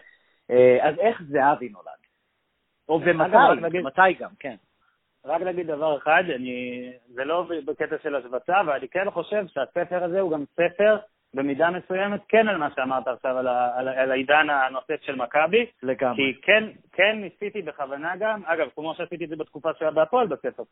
אה, 0.50 0.88
אז 0.88 0.98
איך 0.98 1.22
זהבי 1.22 1.68
נולד? 1.68 2.04
או 2.88 3.00
ומתי, 3.04 3.78
מתי 3.78 4.12
גם, 4.18 4.30
כן. 4.38 4.54
רק 5.24 5.42
להגיד 5.42 5.66
דבר 5.66 5.98
אחד, 5.98 6.22
אני, 6.34 6.90
זה 7.08 7.24
לא 7.24 7.46
בקטע 7.64 7.96
של 8.02 8.14
השבצה, 8.14 8.60
אבל 8.60 8.72
אני 8.72 8.88
כן 8.88 9.10
חושב 9.10 9.44
שהספר 9.46 10.04
הזה 10.04 10.20
הוא 10.20 10.32
גם 10.32 10.44
ספר 10.52 10.96
במידה 11.34 11.70
מסוימת 11.70 12.20
כן 12.28 12.48
על 12.48 12.56
מה 12.56 12.68
שאמרת 12.76 13.08
עכשיו, 13.08 13.38
על, 13.38 13.48
ה, 13.48 13.78
על, 13.78 13.88
על 13.88 14.10
העידן 14.10 14.46
הנוסף 14.50 15.02
של 15.02 15.14
מכבי. 15.14 15.66
לגמרי. 15.82 16.16
כי 16.16 16.40
כן, 16.42 16.64
כן 16.92 17.16
ניסיתי 17.20 17.62
בכוונה 17.62 18.16
גם, 18.16 18.42
אגב, 18.44 18.68
כמו 18.74 18.94
שעשיתי 18.94 19.24
את 19.24 19.28
זה 19.28 19.36
בתקופה 19.36 19.70
שהיה 19.78 19.90
בהפועל 19.90 20.26
בספר, 20.26 20.62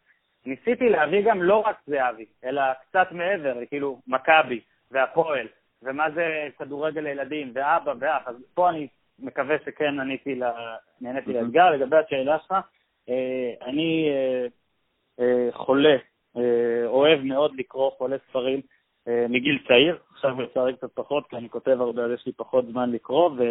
ניסיתי 0.47 0.89
להביא 0.89 1.23
גם 1.25 1.43
לא 1.43 1.57
רק 1.67 1.77
זהבי, 1.87 2.27
אלא 2.45 2.63
קצת 2.73 3.13
מעבר, 3.13 3.67
כאילו 3.67 4.01
מכבי 4.07 4.61
והפועל, 4.91 5.47
ומה 5.83 6.11
זה 6.11 6.49
כדורגל 6.59 7.01
לילדים, 7.01 7.53
ואבא 7.55 7.93
ואח, 7.99 8.23
אז 8.27 8.37
פה 8.55 8.69
אני 8.69 8.89
מקווה 9.19 9.57
שכן 9.65 10.01
עניתי, 10.01 10.35
לה, 10.35 10.77
נהניתי 11.01 11.33
לאתגר. 11.33 11.71
לגבי 11.71 11.97
השאלה 11.97 12.39
שלך, 12.39 12.53
אה, 13.09 13.67
אני 13.67 14.09
אה, 14.11 14.47
אה, 15.21 15.49
חולה, 15.53 15.97
אה, 16.37 16.87
אוהב 16.87 17.21
מאוד 17.21 17.55
לקרוא, 17.57 17.91
חולה 17.91 18.17
ספרים. 18.29 18.61
אה, 19.09 19.27
מגיל 19.29 19.59
צעיר, 19.69 19.99
עכשיו 20.13 20.41
לצערי 20.41 20.77
קצת 20.77 20.91
פחות, 20.95 21.27
כי 21.27 21.37
אני 21.37 21.49
כותב 21.49 21.77
הרבה, 21.81 22.05
אז 22.05 22.11
יש 22.11 22.27
לי 22.27 22.33
פחות 22.33 22.67
זמן 22.67 22.91
לקרוא, 22.91 23.31
ו... 23.31 23.43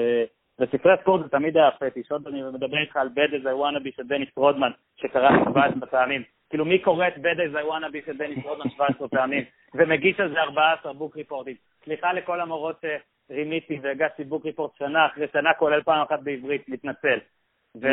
וספרי 0.59 0.93
הספורט 0.93 1.23
זה 1.23 1.29
תמיד 1.29 1.57
היה 1.57 1.71
פטיש. 1.71 2.11
עוד 2.11 2.27
אני 2.27 2.41
מדבר 2.43 2.77
איתך 2.77 2.97
על 2.97 3.09
Bad 3.15 3.33
as 3.33 3.45
I 3.45 3.53
wanna 3.61 3.85
be 3.85 3.95
של 3.95 4.07
דניס 4.07 4.29
רודמן, 4.35 4.71
שקראתי 4.95 5.35
17 5.51 5.87
פעמים. 5.87 6.23
כאילו, 6.49 6.65
מי 6.65 6.79
קורא 6.79 7.07
את 7.07 7.15
Bad 7.15 7.39
as 7.39 7.55
I 7.55 7.65
wanna 7.71 7.93
be 7.93 8.05
של 8.05 8.17
דניס 8.17 8.45
רודמן 8.45 8.69
17 8.69 9.07
פעמים, 9.07 9.43
ומגיש 9.73 10.19
על 10.19 10.29
זה 10.29 10.41
14 10.41 10.93
בוק 10.93 11.17
ריפורטים? 11.17 11.55
סליחה 11.83 12.13
לכל 12.13 12.41
המורות 12.41 12.83
שרימיתי 13.29 13.79
והגשתי 13.81 14.23
בוק 14.23 14.45
ריפורט 14.45 14.71
שנה 14.79 15.05
אחרי 15.05 15.27
שנה, 15.33 15.53
כולל 15.53 15.83
פעם 15.83 16.01
אחת 16.01 16.19
בעברית, 16.19 16.69
מתנצל. 16.69 17.19
ו... 17.81 17.87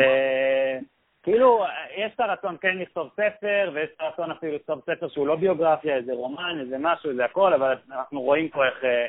כאילו, 1.23 1.65
יש 1.97 2.11
את 2.15 2.19
הרצון 2.19 2.57
כן 2.61 2.77
לכתוב 2.77 3.09
ספר, 3.13 3.71
ויש 3.73 3.89
את 3.95 4.01
הרצון 4.01 4.31
אפילו 4.31 4.55
לכתוב 4.55 4.81
ספר 4.81 5.09
שהוא 5.09 5.27
לא 5.27 5.35
ביוגרפיה, 5.35 5.95
איזה 5.95 6.13
רומן, 6.13 6.57
איזה 6.61 6.75
משהו, 6.79 7.09
איזה 7.09 7.25
הכל, 7.25 7.53
אבל 7.53 7.75
אנחנו 7.91 8.21
רואים 8.21 8.49
פה 8.49 8.65
איך, 8.65 8.83
אה, 8.83 9.07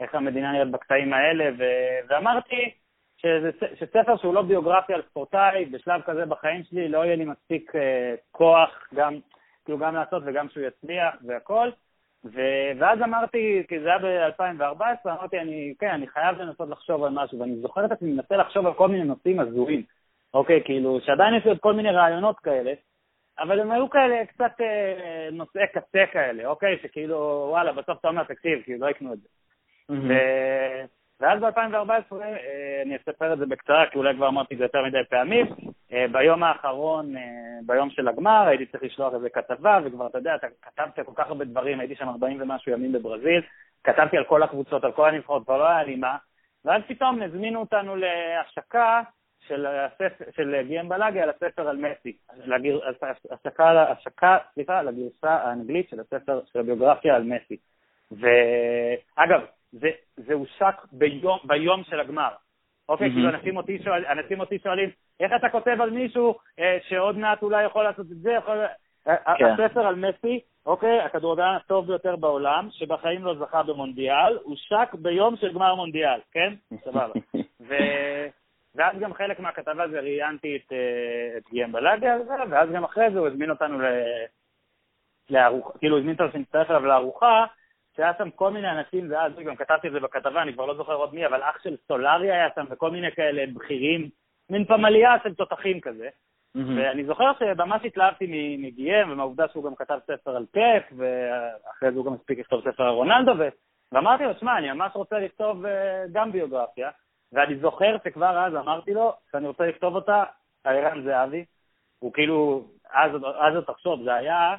איך 0.00 0.14
המדינה 0.14 0.52
נראית 0.52 0.70
בקטעים 0.70 1.12
האלה, 1.12 1.44
ו... 1.58 1.64
ואמרתי 2.08 2.70
שזה, 3.16 3.50
שספר 3.74 4.16
שהוא 4.16 4.34
לא 4.34 4.42
ביוגרפיה 4.42 4.96
על 4.96 5.02
ספורטאי, 5.10 5.64
בשלב 5.64 6.02
כזה 6.02 6.26
בחיים 6.26 6.62
שלי 6.64 6.88
לא 6.88 7.04
יהיה 7.04 7.16
לי 7.16 7.24
מספיק 7.24 7.74
uh, 7.74 7.78
כוח 8.30 8.88
גם, 8.94 9.18
כאילו 9.64 9.78
גם 9.78 9.94
לעשות 9.94 10.22
וגם 10.26 10.48
שהוא 10.48 10.64
יצליח 10.66 11.14
והכל. 11.26 11.70
ו... 12.24 12.40
ואז 12.78 12.98
אמרתי, 13.02 13.62
כי 13.68 13.80
זה 13.80 13.88
היה 13.88 13.98
ב-2014, 13.98 15.10
אמרתי, 15.10 15.38
אני, 15.38 15.74
כן, 15.78 15.90
אני 15.90 16.06
חייב 16.06 16.38
לנסות 16.38 16.68
לחשוב 16.68 17.04
על 17.04 17.12
משהו, 17.12 17.40
ואני 17.40 17.56
זוכר 17.56 17.84
את 17.84 17.92
עצמי 17.92 18.12
מנסה 18.12 18.36
לחשוב 18.36 18.66
על 18.66 18.74
כל 18.74 18.88
מיני 18.88 19.04
נושאים 19.04 19.40
הזויים. 19.40 19.82
אוקיי? 20.36 20.62
כאילו, 20.64 21.00
שעדיין 21.00 21.34
יש 21.34 21.44
לי 21.44 21.50
עוד 21.50 21.60
כל 21.60 21.72
מיני 21.72 21.90
רעיונות 21.90 22.38
כאלה, 22.38 22.72
אבל 23.38 23.60
הם 23.60 23.70
היו 23.70 23.90
כאלה 23.90 24.26
קצת 24.26 24.60
אה, 24.60 25.28
נושאי 25.32 25.66
קצה 25.74 26.04
כאלה, 26.12 26.46
אוקיי? 26.46 26.78
שכאילו, 26.82 27.46
וואלה, 27.50 27.72
בסוף 27.72 27.98
אתה 28.00 28.08
אומר, 28.08 28.24
תקשיב, 28.24 28.62
כאילו, 28.62 28.86
לא 28.86 28.90
יקנו 28.90 29.12
את 29.12 29.18
זה. 29.18 29.28
ו... 29.90 30.12
ואז 31.20 31.40
ב-2014, 31.40 32.20
אה, 32.22 32.82
אני 32.82 32.96
אספר 32.96 33.32
את 33.32 33.38
זה 33.38 33.46
בקצרה, 33.46 33.86
כי 33.90 33.98
אולי 33.98 34.14
כבר 34.14 34.28
אמרתי 34.28 34.54
את 34.54 34.58
זה 34.58 34.64
יותר 34.64 34.84
מדי 34.84 35.04
פעמים, 35.10 35.46
אה, 35.92 36.06
ביום 36.12 36.42
האחרון, 36.42 37.16
אה, 37.16 37.22
ביום 37.66 37.90
של 37.90 38.08
הגמר, 38.08 38.46
הייתי 38.46 38.66
צריך 38.66 38.82
לשלוח 38.82 39.14
איזה 39.14 39.28
כתבה, 39.30 39.78
וכבר, 39.84 40.06
אתה 40.06 40.18
יודע, 40.18 40.34
אתה 40.34 40.46
כתבת 40.62 41.06
כל 41.06 41.12
כך 41.14 41.26
הרבה 41.26 41.44
דברים, 41.44 41.80
הייתי 41.80 41.94
שם 41.94 42.08
40 42.08 42.42
ומשהו 42.42 42.72
ימים 42.72 42.92
בברזיל, 42.92 43.42
כתבתי 43.84 44.16
על 44.16 44.24
כל 44.24 44.42
הקבוצות, 44.42 44.84
על 44.84 44.92
כל 44.92 45.08
הנבחרות, 45.08 45.44
כבר 45.44 45.58
לא 45.58 45.68
היה 45.68 45.82
לי 45.82 45.96
מה, 45.96 46.16
ואז 46.64 46.82
פתאום 46.88 47.22
הזמינו 47.22 47.60
אותנו 47.60 47.96
להשקה 47.96 49.02
של, 49.48 49.66
הספר, 49.66 50.24
של 50.36 50.62
גיאם 50.66 50.88
בלאגי 50.88 51.20
על 51.20 51.30
הספר 51.30 51.68
על 51.68 51.76
מסי, 51.76 52.16
לגר, 52.44 52.78
השקה, 53.30 53.90
השקה, 53.90 54.38
סליחה, 54.54 54.82
לגרסה 54.82 55.30
האנגלית 55.30 55.88
של 55.88 56.00
הספר, 56.00 56.40
של 56.52 56.58
הביוגרפיה 56.58 57.16
על 57.16 57.22
מסי. 57.22 57.56
ואגב, 58.12 59.40
זה, 59.72 59.88
זה 60.16 60.34
הושק 60.34 60.74
ביום, 60.92 61.38
ביום 61.44 61.84
של 61.84 62.00
הגמר. 62.00 62.28
אוקיי, 62.88 63.08
mm-hmm. 63.08 63.12
כאילו 63.12 63.28
אנשים 63.28 63.56
אותי, 63.56 63.78
שואל, 63.84 64.04
אנשים 64.06 64.40
אותי 64.40 64.58
שואלים, 64.58 64.90
איך 65.20 65.32
אתה 65.36 65.48
כותב 65.48 65.76
על 65.80 65.90
מישהו 65.90 66.34
אה, 66.58 66.78
שעוד 66.88 67.18
מעט 67.18 67.42
אולי 67.42 67.64
יכול 67.64 67.84
לעשות 67.84 68.06
את 68.12 68.16
זה, 68.16 68.32
יכול... 68.32 68.56
כן. 69.04 69.44
הספר 69.44 69.86
על 69.86 69.94
מסי, 69.94 70.40
אוקיי, 70.66 71.00
הכדורגלן 71.00 71.54
הטוב 71.54 71.86
ביותר 71.86 72.16
בעולם, 72.16 72.68
שבחיים 72.70 73.24
לא 73.24 73.34
זכה 73.34 73.62
במונדיאל, 73.62 74.38
הושק 74.42 74.94
ביום 74.94 75.36
של 75.36 75.52
גמר 75.52 75.74
מונדיאל, 75.74 76.20
כן? 76.32 76.54
סבבה. 76.84 77.12
ו... 77.60 77.74
ואז 78.76 78.98
גם 79.00 79.14
חלק 79.14 79.40
מהכתבה 79.40 79.88
זה 79.88 80.00
ראיינתי 80.00 80.56
את, 80.56 80.72
אה, 80.72 81.38
את 81.38 81.48
גיאם 81.50 81.72
בלאגה 81.72 82.14
על 82.14 82.24
זה, 82.24 82.34
ואז 82.50 82.70
גם 82.70 82.84
אחרי 82.84 83.10
זה 83.12 83.18
הוא 83.18 83.26
הזמין 83.26 83.50
אותנו 83.50 83.80
ל... 83.80 83.84
לארוחה, 85.30 85.78
כאילו 85.78 85.98
הזמין 85.98 86.12
אותנו 86.12 86.32
שנצטרף 86.32 86.70
אליו 86.70 86.86
לארוחה, 86.86 87.44
שהיה 87.96 88.12
שם 88.18 88.30
כל 88.30 88.50
מיני 88.50 88.70
אנשים, 88.70 89.10
ואז 89.10 89.32
גם 89.44 89.56
כתבתי 89.56 89.88
את 89.88 89.92
זה 89.92 90.00
בכתבה, 90.00 90.42
אני 90.42 90.52
כבר 90.52 90.66
לא 90.66 90.74
זוכר 90.74 90.94
עוד 90.94 91.14
מי, 91.14 91.26
אבל 91.26 91.42
אח 91.42 91.62
של 91.62 91.76
סולארי 91.88 92.32
היה 92.32 92.48
שם, 92.54 92.64
וכל 92.70 92.90
מיני 92.90 93.12
כאלה 93.12 93.44
בכירים, 93.54 94.08
מין 94.50 94.64
פמליה 94.64 95.14
של 95.22 95.34
תותחים 95.34 95.80
כזה. 95.80 96.08
Mm-hmm. 96.08 96.60
ואני 96.76 97.04
זוכר 97.04 97.32
שממש 97.38 97.82
התלהבתי 97.84 98.56
מגיאם, 98.58 99.10
ומהעובדה 99.10 99.48
שהוא 99.48 99.64
גם 99.64 99.74
כתב 99.74 99.98
ספר 100.06 100.36
על 100.36 100.46
פאפ, 100.52 100.82
ואחרי 100.96 101.92
זה 101.92 101.98
הוא 101.98 102.06
גם 102.06 102.12
הספיק 102.12 102.38
לכתוב 102.38 102.60
ספר 102.60 102.82
על 102.82 102.94
רונלדו, 102.94 103.32
ו... 103.38 103.48
ואמרתי 103.92 104.24
לו, 104.24 104.34
שמע, 104.40 104.58
אני 104.58 104.72
ממש 104.72 104.92
רוצה 104.94 105.18
לכתוב 105.18 105.66
אה, 105.66 106.04
גם 106.12 106.32
ביוגרפיה. 106.32 106.90
ואני 107.32 107.58
זוכר 107.58 107.96
שכבר 108.04 108.38
אז 108.46 108.54
אמרתי 108.54 108.94
לו 108.94 109.12
שאני 109.32 109.46
רוצה 109.46 109.66
לכתוב 109.66 109.94
אותה 109.94 110.24
על 110.64 110.76
ערן 110.76 111.02
זהבי. 111.04 111.44
הוא 111.98 112.12
כאילו, 112.12 112.64
אז, 112.90 113.10
אז 113.16 113.64
תחשוב, 113.66 114.02
זה 114.04 114.14
היה 114.14 114.54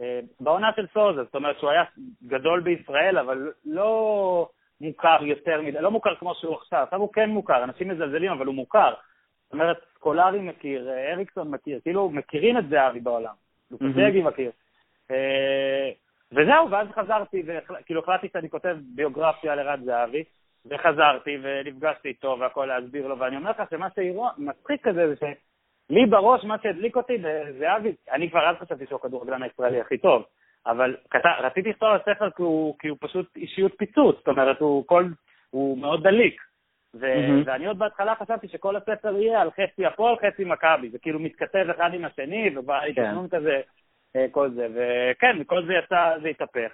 אה, 0.00 0.20
בעונה 0.40 0.70
של 0.76 0.86
סוזה, 0.94 1.24
זאת 1.24 1.34
אומרת 1.34 1.58
שהוא 1.58 1.70
היה 1.70 1.84
גדול 2.26 2.60
בישראל, 2.60 3.18
אבל 3.18 3.52
לא 3.64 4.48
מוכר 4.80 5.18
יותר 5.20 5.60
מדי, 5.62 5.80
לא 5.80 5.90
מוכר 5.90 6.14
כמו 6.14 6.34
שהוא 6.34 6.54
עכשיו, 6.54 6.82
עכשיו 6.82 7.00
הוא 7.00 7.12
כן 7.12 7.30
מוכר, 7.30 7.64
אנשים 7.64 7.88
מזלזלים, 7.88 8.32
אבל 8.32 8.46
הוא 8.46 8.54
מוכר. 8.54 8.94
זאת 9.44 9.52
אומרת, 9.52 9.76
סקולרי 9.94 10.40
מכיר, 10.40 10.90
אריקסון 11.12 11.50
מכיר, 11.50 11.80
כאילו 11.82 12.10
מכירים 12.10 12.58
את 12.58 12.68
זהבי 12.68 13.00
בעולם, 13.00 13.34
לופטגי 13.70 14.22
מכיר. 14.22 14.50
אה, 15.10 15.90
וזהו, 16.32 16.70
ואז 16.70 16.88
חזרתי, 16.94 17.42
וכאילו 17.46 18.00
החלטתי 18.00 18.28
שאני 18.32 18.50
כותב 18.50 18.76
ביוגרפיה 18.94 19.52
על 19.52 19.58
ערן 19.58 19.84
זהבי. 19.84 20.24
וחזרתי 20.66 21.38
ונפגשתי 21.42 22.08
איתו 22.08 22.36
והכל 22.40 22.66
להסביר 22.66 23.06
לו, 23.06 23.18
ואני 23.18 23.36
אומר 23.36 23.50
לך 23.50 23.62
שמה 23.70 23.88
שמצחיק 23.90 24.88
כזה 24.88 25.08
זה 25.08 25.14
שלי 25.16 26.06
בראש, 26.06 26.44
מה 26.44 26.56
שהדליק 26.62 26.96
אותי 26.96 27.18
זה 27.58 27.76
אבי, 27.76 27.94
אני 28.12 28.30
כבר 28.30 28.50
אז 28.50 28.56
חשבתי 28.56 28.86
שהוא 28.86 28.96
הכדורגלן 28.96 29.42
הישראלי 29.42 29.80
הכי 29.80 29.98
טוב, 29.98 30.24
אבל 30.66 30.96
כת... 31.10 31.20
רציתי 31.40 31.70
לכתוב 31.70 31.88
על 31.88 32.00
הספר 32.00 32.30
כי 32.30 32.42
הוא, 32.42 32.74
כי 32.78 32.88
הוא 32.88 32.98
פשוט 33.00 33.36
אישיות 33.36 33.72
פיצוץ, 33.78 34.16
זאת 34.16 34.28
אומרת, 34.28 34.60
הוא, 34.60 34.86
כל, 34.86 35.04
הוא 35.50 35.78
מאוד 35.78 36.02
דליק. 36.02 36.42
ו- 36.94 37.06
mm-hmm. 37.06 37.46
ואני 37.46 37.66
עוד 37.66 37.78
בהתחלה 37.78 38.14
חשבתי 38.14 38.48
שכל 38.48 38.76
הספר 38.76 39.16
יהיה 39.16 39.40
על 39.40 39.50
חצי 39.50 39.86
הפועל, 39.86 40.16
חצי 40.16 40.44
מכבי, 40.44 40.90
זה 40.90 40.98
כאילו 40.98 41.18
מתכתב 41.18 41.66
אחד 41.76 41.94
עם 41.94 42.04
השני, 42.04 42.50
ובא 42.56 42.80
כן. 42.80 42.92
תכנון 42.92 43.28
כזה, 43.28 43.60
אה, 44.16 44.26
כל 44.30 44.50
זה, 44.50 44.66
וכן, 44.74 45.44
כל 45.46 45.66
זה 45.66 45.72
יצא, 45.74 46.18
זה 46.22 46.28
התהפך. 46.28 46.72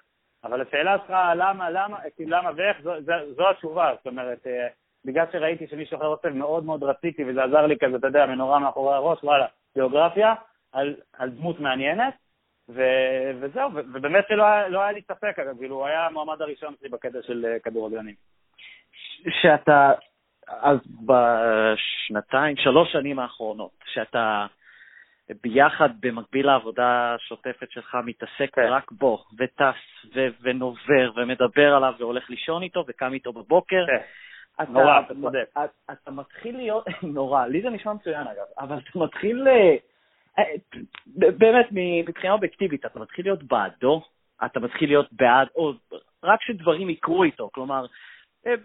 אבל 0.49 0.61
השאלה 0.61 0.97
שלך, 0.99 1.17
למה, 1.37 1.71
למה, 1.71 1.97
כאילו 2.17 2.31
למה 2.31 2.51
ואיך, 2.57 2.77
זו, 2.83 2.93
זו, 3.01 3.13
זו 3.37 3.51
התשובה, 3.51 3.93
זאת 3.97 4.07
אומרת, 4.07 4.47
אה, 4.47 4.69
בגלל 5.05 5.25
שראיתי 5.33 5.67
שמישהו 5.67 5.97
אחר 5.97 6.07
עושה 6.07 6.31
מאוד 6.31 6.65
מאוד 6.65 6.83
רציתי, 6.83 7.25
וזה 7.25 7.45
עזר 7.45 7.67
לי 7.67 7.79
כזה, 7.79 7.97
אתה 7.97 8.07
יודע, 8.07 8.27
מנורה 8.27 8.59
מאחורי 8.59 8.95
הראש, 8.95 9.25
וואלה, 9.25 9.47
גיאוגרפיה, 9.75 10.35
על, 10.73 10.95
על 11.19 11.31
דמות 11.31 11.61
מעניינת, 11.61 12.15
ו, 12.69 12.83
וזהו, 13.41 13.71
ו, 13.75 13.81
ובאמת 13.95 14.25
שלא 14.29 14.45
היה, 14.45 14.69
לא 14.69 14.81
היה 14.81 14.93
לי 14.93 15.03
ספק, 15.03 15.39
אגב, 15.39 15.59
כאילו, 15.59 15.77
הוא 15.77 15.87
היה 15.87 16.07
המועמד 16.07 16.43
הראשון 16.43 16.75
שלי 16.81 16.89
בקטע 16.89 17.19
של 17.23 17.45
אה, 17.45 17.59
כדורגלנים. 17.59 18.15
שאתה, 19.43 19.93
אז 20.49 20.79
בשנתיים, 21.07 22.57
שלוש 22.57 22.93
שנים 22.93 23.19
האחרונות, 23.19 23.71
שאתה 23.85 24.47
ביחד, 25.43 25.89
במקביל 26.01 26.47
לעבודה 26.47 27.15
השוטפת 27.15 27.71
שלך, 27.71 27.97
מתעסק 28.05 28.55
כן. 28.55 28.69
רק 28.71 28.93
בו, 28.93 29.25
וטס, 29.39 29.77
ו- 30.15 30.29
ונובר, 30.43 31.13
ומדבר 31.17 31.75
עליו, 31.75 31.95
והולך 31.99 32.31
לישון 32.31 32.63
איתו, 32.63 32.85
וקם 32.89 33.13
איתו 33.13 33.33
בבוקר. 33.33 33.85
כן. 33.87 34.03
אתה, 34.63 34.73
נורא, 34.73 35.01
אתה 35.01 35.15
צודק. 35.15 35.45
אתה, 35.53 35.93
אתה 35.93 36.11
מתחיל 36.11 36.57
להיות, 36.57 36.85
נורא, 37.03 37.47
לי 37.47 37.63
זה 37.63 37.71
נשמע 37.71 37.93
מצוין 37.93 38.27
אגב, 38.27 38.47
אבל 38.59 38.79
אתה 38.79 38.99
מתחיל, 38.99 39.49
אה, 39.49 39.77
אה, 40.39 40.45
באמת, 41.17 41.67
מבחינה 42.09 42.33
אובייקטיבית, 42.33 42.87
אתה 42.87 43.01
מתחיל 43.01 43.25
להיות 43.25 43.43
בעדו, 43.43 44.03
אתה 44.45 44.61
מתחיל 44.61 44.89
להיות 44.89 45.13
בעד, 45.13 45.49
או 45.57 45.73
רק 46.25 46.43
שדברים 46.43 46.91
יקרו 46.91 47.25
איתו, 47.25 47.51
כלומר, 47.53 47.87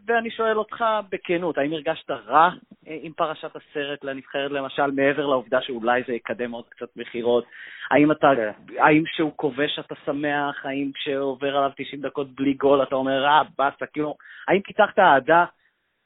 ואני 0.08 0.32
שואל 0.32 0.58
אותך 0.58 0.86
בכנות, 1.10 1.58
האם 1.58 1.74
הרגשת 1.74 2.12
רע 2.12 2.50
אה, 2.88 2.98
עם 3.02 3.14
פרשת 3.14 3.52
הסרט 3.56 4.04
לנבחרת 4.04 4.52
למשל, 4.52 4.92
מעבר 4.92 5.26
לעובדה 5.26 5.62
שאולי 5.62 6.02
זה 6.08 6.14
יקדם 6.14 6.52
עוד 6.52 6.66
קצת 6.70 6.90
מכירות? 6.96 7.46
האם 7.92 8.12
אתה, 8.12 8.32
okay. 8.32 8.36
כן. 8.36 8.80
האם 8.80 9.04
כשהוא 9.04 9.32
כובש 9.36 9.80
אתה 9.80 9.96
שמח? 10.06 10.66
האם 10.66 10.92
כשעובר 10.96 11.58
עליו 11.58 11.72
90 11.76 12.02
דקות 12.02 12.36
בלי 12.36 12.54
גול 12.54 12.84
אתה 12.84 12.96
אומר, 12.96 13.26
אה, 13.26 13.42
באסה, 13.58 13.86
כאילו, 13.86 14.16
האם 14.48 14.62
פיתחת 14.62 15.00
אהדה, 15.00 15.46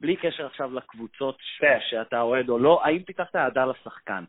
בלי 0.02 0.16
קשר 0.16 0.46
עכשיו 0.46 0.74
לקבוצות 0.74 1.38
ש... 1.40 1.60
כן. 1.62 1.78
שאתה 1.90 2.22
אוהד 2.22 2.50
או 2.50 2.60
לא, 2.60 2.82
האם 2.84 3.04
פיתחת 3.04 3.36
אהדה 3.36 3.66
לשחקן? 3.66 4.24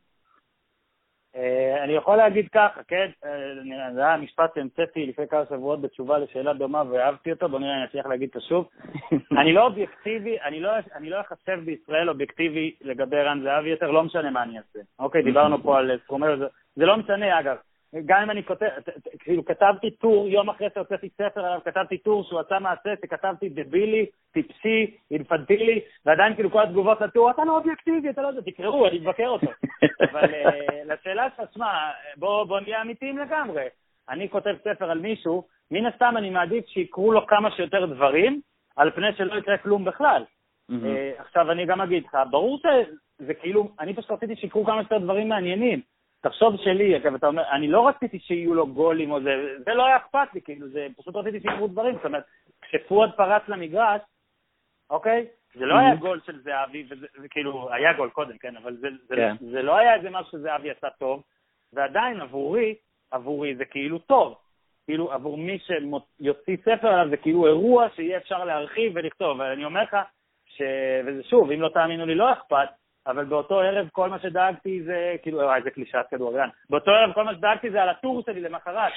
אה, 1.37 1.85
אני 1.85 1.93
יכול 1.93 2.17
להגיד 2.17 2.49
ככה, 2.49 2.81
כן? 2.89 3.11
אה, 3.25 3.93
זה 3.95 4.01
היה 4.07 4.17
משפט 4.17 4.55
שהמצאתי 4.55 5.07
לפני 5.07 5.29
כמה 5.29 5.45
שבועות 5.49 5.81
בתשובה 5.81 6.19
לשאלה 6.19 6.53
דומה 6.53 6.83
ואהבתי 6.91 7.33
אותו, 7.33 7.49
בוא 7.49 7.59
נראה 7.59 7.73
אם 7.73 7.79
אני 7.79 7.85
אצליח 7.85 8.07
להגיד 8.07 8.29
אותו 8.29 8.41
שוב. 8.41 8.69
אני 9.41 9.53
לא 9.53 9.67
אובייקטיבי, 9.67 10.41
אני 10.41 10.61
לא, 10.61 10.71
אני 10.95 11.11
לא 11.11 11.21
אחשב 11.21 11.61
בישראל 11.65 12.09
אובייקטיבי 12.09 12.75
לגבי 12.81 13.17
רן 13.17 13.41
זהבי 13.43 13.69
יותר, 13.69 13.91
לא 13.91 14.05
משנה 14.05 14.31
מה 14.31 14.43
אני 14.43 14.59
אעשה. 14.59 14.79
אוקיי, 14.99 15.23
דיברנו 15.29 15.63
פה 15.63 15.79
על 15.79 15.99
סכומי... 16.05 16.27
זה 16.77 16.87
לא 16.87 16.97
משנה, 16.97 17.41
אגב. 17.41 17.57
גם 18.07 18.23
אם 18.23 18.31
אני 18.31 18.45
כותב, 18.45 18.67
כאילו 19.19 19.45
כתבתי 19.45 19.91
טור, 19.91 20.29
יום 20.29 20.51
אחרי 20.51 20.69
שהוצאתי 20.75 21.09
ספר 21.09 21.47
עליו, 21.47 21.61
כתבתי 21.65 21.99
טור 21.99 22.25
שהוא 22.25 22.41
עשה 22.41 22.59
מעשה 22.59 22.91
שכתבתי 23.03 23.49
דבילי, 23.49 24.07
טיפסי, 24.33 24.97
אינפנטילי, 25.11 25.81
ועדיין 26.07 26.35
כאילו 26.35 26.51
כל 26.51 26.63
התגובות 26.63 27.01
לטור, 27.01 27.31
אתה 27.31 27.45
לא 27.45 27.57
אובייקטיבי, 27.57 28.11
אתה 28.11 28.23
לא 28.23 28.29
יודע, 28.29 28.41
תקראו, 28.41 28.89
אני 28.89 28.99
מבקר 28.99 29.29
אותו. 29.29 29.47
אבל 30.11 30.25
uh, 30.25 30.73
לשאלה 30.85 31.29
שלך, 31.37 31.55
שמע, 31.55 31.67
בוא, 32.17 32.45
בוא 32.45 32.61
נהיה 32.61 32.83
אמיתיים 32.83 33.19
לגמרי. 33.19 33.65
אני 34.09 34.29
כותב 34.29 34.55
ספר 34.65 34.91
על 34.91 34.99
מישהו, 34.99 35.45
מן 35.71 35.87
הסתם 35.87 36.15
אני 36.17 36.31
מעדיף 36.31 36.67
שיקרו 36.67 37.13
לו 37.13 37.27
כמה 37.27 37.51
שיותר 37.51 37.87
דברים, 37.87 38.41
על 38.77 38.91
פני 38.91 39.13
שלא 39.17 39.39
יקרה 39.39 39.59
כלום 39.59 39.85
בכלל. 39.85 40.25
Uh, 40.71 40.75
עכשיו 41.19 41.51
אני 41.51 41.67
גם 41.67 41.81
אגיד 41.81 42.05
לך, 42.05 42.17
ברור 42.31 42.59
שזה 42.59 43.35
כאילו, 43.35 43.69
אני 43.81 43.95
פשוט 43.95 44.11
רציתי 44.11 44.37
שיקרו 44.37 44.65
כמה 44.65 44.83
שיותר 44.83 44.99
דברים 44.99 45.29
מעניינים. 45.29 45.81
תחשוב 46.21 46.57
שלי, 46.57 46.97
אגב, 46.97 47.15
אתה 47.15 47.27
אומר, 47.27 47.43
אני 47.53 47.69
לא 47.69 47.89
רציתי 47.89 48.19
שיהיו 48.19 48.55
לו 48.55 48.67
גולים 48.67 49.11
או 49.11 49.23
זה, 49.23 49.31
זה 49.65 49.75
לא 49.75 49.87
היה 49.87 49.97
אכפת 49.97 50.35
לי, 50.35 50.41
כאילו, 50.43 50.69
זה, 50.69 50.87
פשוט 50.97 51.17
רציתי 51.17 51.41
שיקרו 51.41 51.69
דברים, 51.69 51.95
זאת 51.95 52.05
אומרת, 52.05 52.25
כשפואד 52.63 53.11
פרץ 53.17 53.43
למגרש, 53.49 54.01
אוקיי? 54.91 55.27
זה 55.55 55.67
לא 55.67 55.79
היה 55.79 55.95
גול 55.95 56.21
של 56.27 56.41
זהבי, 56.41 56.87
וזה 56.91 57.29
כאילו, 57.31 57.73
היה 57.73 57.93
גול 57.93 58.11
קודם, 58.11 58.39
כן, 58.39 58.57
אבל 58.57 58.77
זה, 58.77 58.89
זה, 59.09 59.17
כן. 59.17 59.35
זה 59.41 59.63
לא 59.63 59.77
היה 59.77 59.95
איזה 59.95 60.11
משהו 60.11 60.39
שזהבי 60.39 60.71
עשה 60.71 60.91
טוב, 60.99 61.23
ועדיין 61.73 62.21
עבורי, 62.21 62.75
עבורי 63.11 63.57
זה 63.57 63.65
כאילו 63.65 63.99
טוב. 63.99 64.37
כאילו, 64.89 65.13
עבור 65.13 65.39
מי 65.39 65.59
שיוציא 65.59 66.57
ספר 66.57 66.89
עליו, 66.89 67.11
זה 67.11 67.17
כאילו 67.17 67.47
אירוע 67.47 67.87
שיהיה 67.95 68.19
אפשר 68.19 68.45
להרחיב 68.45 68.93
ולכתוב. 68.95 69.41
ואני 69.41 69.65
אומר 69.65 69.83
לך, 69.83 69.97
ש... 70.47 70.63
וזה 71.07 71.23
שוב, 71.23 71.51
אם 71.51 71.61
לא 71.61 71.69
תאמינו 71.69 72.07
לי, 72.07 72.15
לא 72.15 72.33
אכפת, 72.33 72.69
אבל 73.07 73.25
באותו 73.25 73.61
ערב 73.61 73.89
כל 73.93 74.09
מה 74.09 74.19
שדאגתי 74.19 74.83
זה, 74.83 75.17
כאילו, 75.23 75.39
וואי, 75.39 75.59
איזה 75.59 75.71
קלישאת 75.71 76.07
כדורגלן. 76.11 76.49
באותו 76.71 76.91
ערב 76.91 77.13
כל 77.13 77.25
מה 77.25 77.35
שדאגתי 77.35 77.71
זה 77.71 77.83
על 77.83 77.89
הטור 77.89 78.23
שלי 78.27 78.41
למחרת, 78.41 78.93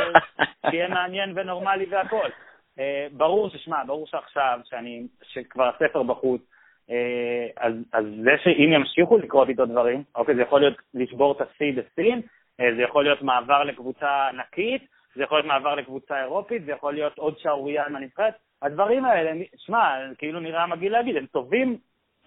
שיהיה 0.70 0.88
מעניין 0.88 1.32
ונורמלי 1.34 1.86
והכול. 1.90 2.30
אה, 2.78 3.06
ברור 3.12 3.50
ששמע, 3.50 3.84
ברור 3.86 4.06
שעכשיו, 4.06 4.60
שאני, 4.64 5.06
שכבר 5.22 5.70
הספר 5.74 6.02
בחוץ, 6.02 6.42
אה, 6.90 7.46
אז, 7.56 7.72
אז 7.92 8.04
זה 8.24 8.30
שאם 8.44 8.72
ימשיכו 8.72 9.18
לקרות 9.18 9.48
איתו 9.48 9.66
דברים, 9.66 10.02
אוקיי, 10.14 10.34
זה 10.34 10.42
יכול 10.42 10.60
להיות 10.60 10.76
לשבור 10.94 11.32
את 11.32 11.40
השיא 11.40 11.72
בסין, 11.72 12.20
אה, 12.60 12.74
זה 12.76 12.82
יכול 12.82 13.04
להיות 13.04 13.22
מעבר 13.22 13.64
לקבוצה 13.64 14.28
ענקית, 14.28 14.82
זה 15.14 15.22
יכול 15.22 15.38
להיות 15.38 15.46
מעבר 15.46 15.74
לקבוצה 15.74 16.20
אירופית, 16.22 16.64
זה 16.64 16.72
יכול 16.72 16.94
להיות 16.94 17.18
עוד 17.18 17.38
שערורייה 17.38 17.86
עם 17.86 17.96
הנבחרת. 17.96 18.34
הדברים 18.62 19.04
האלה, 19.04 19.32
שמע, 19.56 19.96
כאילו 20.18 20.40
נראה 20.40 20.66
מגעיל 20.66 20.92
להגיד, 20.92 21.16
הם 21.16 21.26
טובים 21.26 21.78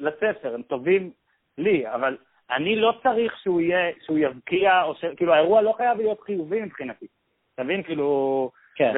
לספר, 0.04 0.56
הם 0.56 0.62
טובים 0.62 1.12
לי, 1.58 1.88
אבל 1.94 2.18
אני 2.52 2.76
לא 2.76 2.94
צריך 3.04 3.38
שהוא 3.38 3.62
יהיה, 3.62 3.92
שהוא 4.06 4.18
יבקיע, 4.18 4.84
או 4.84 4.96
ש... 4.96 5.06
כאילו, 5.18 5.34
האירוע 5.34 5.62
לא 5.62 5.74
חייב 5.78 5.98
להיות 5.98 6.22
חיובי 6.22 6.62
מבחינתי. 6.62 7.06
אתה 7.54 7.64
מבין? 7.64 7.84
כאילו... 7.84 8.52
כן. 8.76 8.92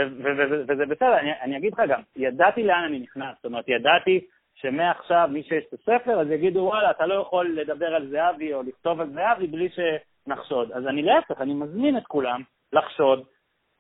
וזה 0.68 0.86
בסדר, 0.86 1.18
אני, 1.18 1.32
אני 1.42 1.58
אגיד 1.58 1.74
לך 1.74 1.82
גם, 1.88 2.02
ידעתי 2.16 2.64
לאן 2.64 2.84
אני 2.84 3.00
נכנס, 3.00 3.36
זאת 3.36 3.46
אומרת, 3.46 3.70
ידעתי 3.70 4.26
שמעכשיו 4.56 5.30
מי 5.32 5.44
שיש 5.44 5.64
את 5.70 5.74
הספר, 5.74 6.22
אז 6.22 6.32
יגידו, 6.32 6.60
וואלה, 6.60 6.92
אתה 6.92 7.06
לא 7.06 7.14
יכול 7.14 7.56
לדבר 7.56 7.96
על 7.96 8.08
זהבי 8.08 8.54
או 8.54 8.64
לכתוב 8.64 9.02
על 9.02 9.10
זהבי 9.10 9.48
בלי 9.48 9.70
שנחשוד. 9.70 10.72
אז 10.72 10.88
אני 10.88 11.02
להפך, 11.02 11.42
אני 11.42 11.54
מזמין 11.54 11.98
את 11.98 12.04
כולם 12.08 12.42
לחשוד, 12.74 13.24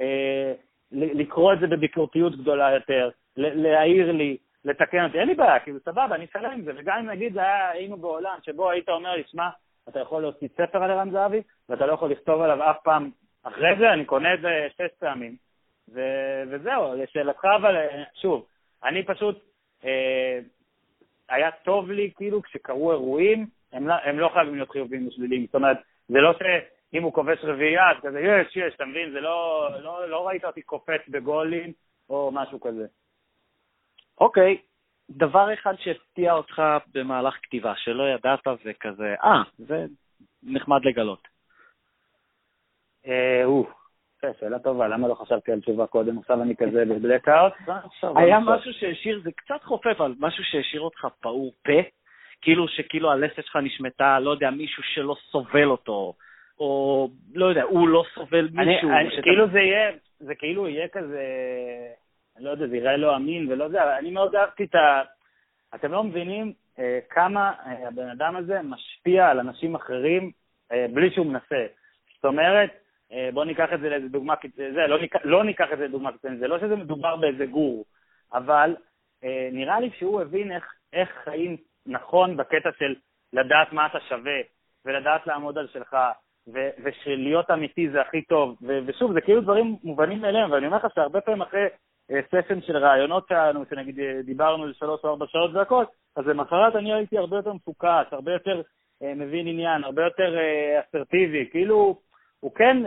אה, 0.01 0.53
לקרוא 0.91 1.53
את 1.53 1.59
זה 1.59 1.67
בביקורתיות 1.67 2.35
גדולה 2.35 2.71
יותר, 2.71 3.09
להעיר 3.37 4.11
לי, 4.11 4.37
לתקן 4.65 5.03
אותי, 5.03 5.19
אין 5.19 5.27
לי 5.27 5.35
בעיה, 5.35 5.59
כאילו 5.59 5.79
סבבה, 5.79 6.15
אני 6.15 6.25
אשלם 6.25 6.51
עם 6.51 6.61
זה, 6.61 6.71
וגם 6.75 6.97
אם 6.97 7.09
נגיד 7.09 7.37
היינו 7.37 7.97
בעולם 7.97 8.37
שבו 8.41 8.69
היית 8.69 8.89
אומר 8.89 9.15
לי, 9.15 9.23
שמע, 9.27 9.49
אתה 9.89 9.99
יכול 9.99 10.21
להוציא 10.21 10.47
ספר 10.47 10.83
על 10.83 10.91
ערן 10.91 11.11
זהבי, 11.11 11.41
ואתה 11.69 11.85
לא 11.85 11.93
יכול 11.93 12.11
לכתוב 12.11 12.41
עליו 12.41 12.71
אף 12.71 12.77
פעם 12.83 13.09
אחרי 13.43 13.75
זה, 13.79 13.93
אני 13.93 14.05
קונה 14.05 14.33
את 14.33 14.41
זה 14.41 14.67
שש 14.77 14.97
פעמים. 14.99 15.35
ו- 15.93 16.43
וזהו, 16.49 16.93
לשאלתך, 16.95 17.45
אבל 17.45 17.75
שוב, 18.21 18.45
אני 18.83 19.03
פשוט, 19.03 19.43
אה, 19.85 20.39
היה 21.29 21.51
טוב 21.51 21.91
לי 21.91 22.11
כאילו 22.15 22.41
כשקרו 22.41 22.91
אירועים, 22.91 23.47
הם 23.73 23.87
לא, 23.87 23.93
הם 23.93 24.19
לא 24.19 24.29
חייבים 24.33 24.55
להיות 24.55 24.71
חיוביים 24.71 25.07
ושליליים, 25.07 25.45
זאת 25.45 25.55
אומרת, 25.55 25.77
זה 26.07 26.21
לא 26.21 26.33
שאם 26.33 27.03
הוא 27.03 27.13
כובש 27.13 27.39
רביעייה, 27.43 27.91
אז 27.91 27.97
כזה 28.01 28.19
יש, 28.19 28.57
יש, 28.57 28.75
אתה 28.75 28.85
מבין? 28.85 29.11
זה 29.11 29.21
לא, 29.21 29.69
לא, 29.81 30.09
לא 30.09 30.27
ראית 30.27 30.45
אותי 30.45 30.61
קופץ 30.61 31.01
בגולים 31.07 31.73
או 32.09 32.31
משהו 32.33 32.59
כזה. 32.59 32.85
אוקיי, 34.19 34.57
דבר 35.09 35.53
אחד 35.53 35.73
שהפתיע 35.79 36.33
אותך 36.33 36.61
במהלך 36.93 37.33
כתיבה, 37.43 37.73
שלא 37.75 38.03
ידעת 38.03 38.47
וכזה, 38.65 39.15
אה, 39.23 39.41
זה 39.57 39.85
נחמד 40.43 40.85
לגלות. 40.85 41.27
אה, 43.07 43.43
שאלה 44.39 44.59
טובה, 44.59 44.87
למה 44.87 45.07
לא 45.07 45.13
חשבתי 45.13 45.51
על 45.51 45.61
תשובה 45.61 45.87
קודם? 45.87 46.17
עכשיו 46.17 46.41
אני 46.41 46.55
כזה 46.55 46.85
בבלקאוט. 46.85 47.53
היה 48.15 48.39
משהו 48.39 48.73
שהשאיר, 48.73 49.21
זה 49.23 49.31
קצת 49.31 49.63
חופף, 49.63 49.95
אבל 49.97 50.13
משהו 50.19 50.43
שהשאיר 50.43 50.81
אותך 50.81 51.07
פעור 51.21 51.51
פה, 51.65 51.81
כאילו 52.41 52.67
שכאילו 52.67 53.11
הלסת 53.11 53.35
שלך 53.45 53.55
נשמטה, 53.55 54.19
לא 54.19 54.31
יודע, 54.31 54.49
מישהו 54.49 54.83
שלא 54.83 55.15
סובל 55.31 55.65
אותו, 55.65 56.13
או 56.59 57.09
לא 57.33 57.45
יודע, 57.45 57.63
הוא 57.63 57.87
לא 57.87 58.03
סובל 58.13 58.49
מישהו. 58.51 58.89
כאילו 59.21 59.47
זה 59.47 59.59
יהיה, 59.59 59.91
זה 60.19 60.35
כאילו 60.35 60.67
יהיה 60.67 60.87
כזה, 60.87 61.21
אני 61.21 62.04
לא 62.39 62.49
יודע, 62.49 62.67
זה 62.67 62.77
יראה 62.77 62.97
לא 62.97 63.15
אמין 63.15 63.51
ולא 63.51 63.63
יודע, 63.63 63.97
אני 63.97 64.11
מאוד 64.11 64.35
אהבתי 64.35 64.63
את 64.63 64.75
ה... 64.75 65.01
אתם 65.75 65.91
לא 65.91 66.03
מבינים 66.03 66.53
אה, 66.79 66.99
כמה 67.09 67.53
אה, 67.65 67.87
הבן 67.87 68.09
אדם 68.09 68.35
הזה 68.35 68.61
משפיע 68.61 69.27
על 69.27 69.39
אנשים 69.39 69.75
אחרים 69.75 70.31
אה, 70.71 70.85
בלי 70.93 71.11
שהוא 71.11 71.25
מנסה. 71.25 71.65
זאת 72.15 72.25
אומרת, 72.25 72.69
אה, 73.11 73.29
בואו 73.33 73.45
ניקח 73.45 73.69
את 73.73 73.79
זה 73.79 73.89
לאיזה 73.89 74.09
דוגמה, 74.09 74.33
זה, 74.55 74.87
לא, 74.87 75.01
ניקח, 75.01 75.19
לא 75.23 75.43
ניקח 75.43 75.67
את 75.73 75.77
זה 75.77 75.83
לדוגמה 75.85 76.11
קיצונית, 76.11 76.39
זה 76.39 76.47
לא 76.47 76.59
שזה 76.59 76.75
מדובר 76.75 77.15
באיזה 77.15 77.45
גור, 77.45 77.85
אבל 78.33 78.75
אה, 79.23 79.49
נראה 79.51 79.79
לי 79.79 79.89
שהוא 79.97 80.21
הבין 80.21 80.51
איך, 80.51 80.73
איך 80.93 81.09
חיים 81.23 81.57
נכון 81.85 82.37
בקטע 82.37 82.69
של 82.79 82.95
לדעת 83.33 83.73
מה 83.73 83.85
אתה 83.85 83.99
שווה, 84.09 84.39
ולדעת 84.85 85.27
לעמוד 85.27 85.57
על 85.57 85.67
שלך, 85.67 85.97
ו- 86.53 86.69
ושלהיות 86.83 87.51
אמיתי 87.51 87.89
זה 87.89 88.01
הכי 88.01 88.21
טוב. 88.21 88.57
ו- 88.61 88.79
ושוב, 88.85 89.13
זה 89.13 89.21
כאילו 89.21 89.41
דברים 89.41 89.77
מובנים 89.83 90.21
מאליהם, 90.21 90.51
ואני 90.51 90.65
אומר 90.67 90.77
לך 90.77 90.87
שהרבה 90.95 91.21
פעמים 91.21 91.41
אחרי 91.41 91.67
סשן 92.11 92.61
של 92.61 92.77
רעיונות 92.77 93.27
שלנו, 93.29 93.63
שנגיד 93.69 93.99
דיברנו 94.25 94.63
על 94.63 94.73
שלוש 94.73 95.03
או 95.03 95.09
ארבע 95.09 95.25
שעות 95.27 95.51
והכל, 95.53 95.85
אז 96.15 96.27
למחרת 96.27 96.75
אני 96.75 96.93
הייתי 96.93 97.17
הרבה 97.17 97.35
יותר 97.37 97.53
מפוקס, 97.53 98.07
הרבה 98.11 98.33
יותר 98.33 98.61
מבין 99.01 99.47
עניין, 99.47 99.83
הרבה 99.83 100.03
יותר 100.03 100.35
אסרטיבי, 100.79 101.49
כאילו, 101.51 101.99
הוא 102.39 102.51
כן, 102.55 102.77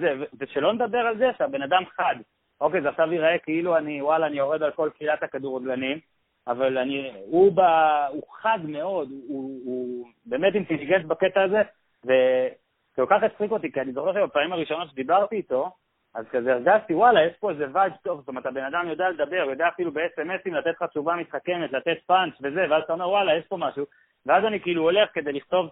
זה, 0.00 0.14
ושלא 0.40 0.72
נדבר 0.72 0.98
על 0.98 1.18
זה 1.18 1.30
שהבן 1.38 1.62
אדם 1.62 1.82
חד. 1.96 2.14
אוקיי, 2.60 2.82
זה 2.82 2.88
עכשיו 2.88 3.12
ייראה 3.12 3.38
כאילו 3.38 3.76
אני, 3.76 4.02
וואלה, 4.02 4.26
אני 4.26 4.38
יורד 4.38 4.62
על 4.62 4.70
כל 4.70 4.90
קהילת 4.98 5.22
הכדורגלנים, 5.22 5.98
אבל 6.46 6.78
אני, 6.78 7.12
הוא, 7.24 7.52
ב, 7.56 7.60
הוא 8.10 8.22
חד 8.32 8.58
מאוד, 8.64 9.08
הוא, 9.28 9.60
הוא 9.64 10.06
באמת 10.26 10.54
אינטליגנט 10.54 11.04
בקטע 11.04 11.42
הזה, 11.42 11.62
וכל 12.04 13.06
כך 13.10 13.22
הצחיק 13.22 13.50
אותי, 13.50 13.72
כי 13.72 13.80
אני 13.80 13.92
זוכר 13.92 14.12
שבפעמים 14.12 14.52
הראשונות 14.52 14.90
שדיברתי 14.90 15.36
איתו, 15.36 15.70
אז 16.18 16.24
כזה 16.30 16.52
הרגשתי, 16.52 16.94
וואלה, 16.94 17.24
יש 17.24 17.36
פה 17.40 17.50
איזה 17.50 17.66
vibe 17.72 17.92
טוב, 18.02 18.18
זאת 18.20 18.28
אומרת, 18.28 18.46
הבן 18.46 18.64
אדם 18.64 18.88
יודע 18.88 19.08
לדבר, 19.10 19.46
יודע 19.50 19.68
אפילו 19.68 19.92
ב-SMSים 19.92 20.50
לתת 20.50 20.70
לך 20.70 20.82
תשובה 20.82 21.14
מתחכמת, 21.16 21.72
לתת 21.72 21.96
פאנץ' 22.06 22.34
וזה, 22.42 22.66
ואז 22.70 22.82
אתה 22.82 22.92
אומר, 22.92 23.08
וואלה, 23.08 23.36
יש 23.36 23.46
פה 23.46 23.56
משהו, 23.56 23.84
ואז 24.26 24.44
אני 24.44 24.60
כאילו 24.60 24.82
הולך 24.82 25.08
כדי 25.14 25.32
לכתוב. 25.32 25.70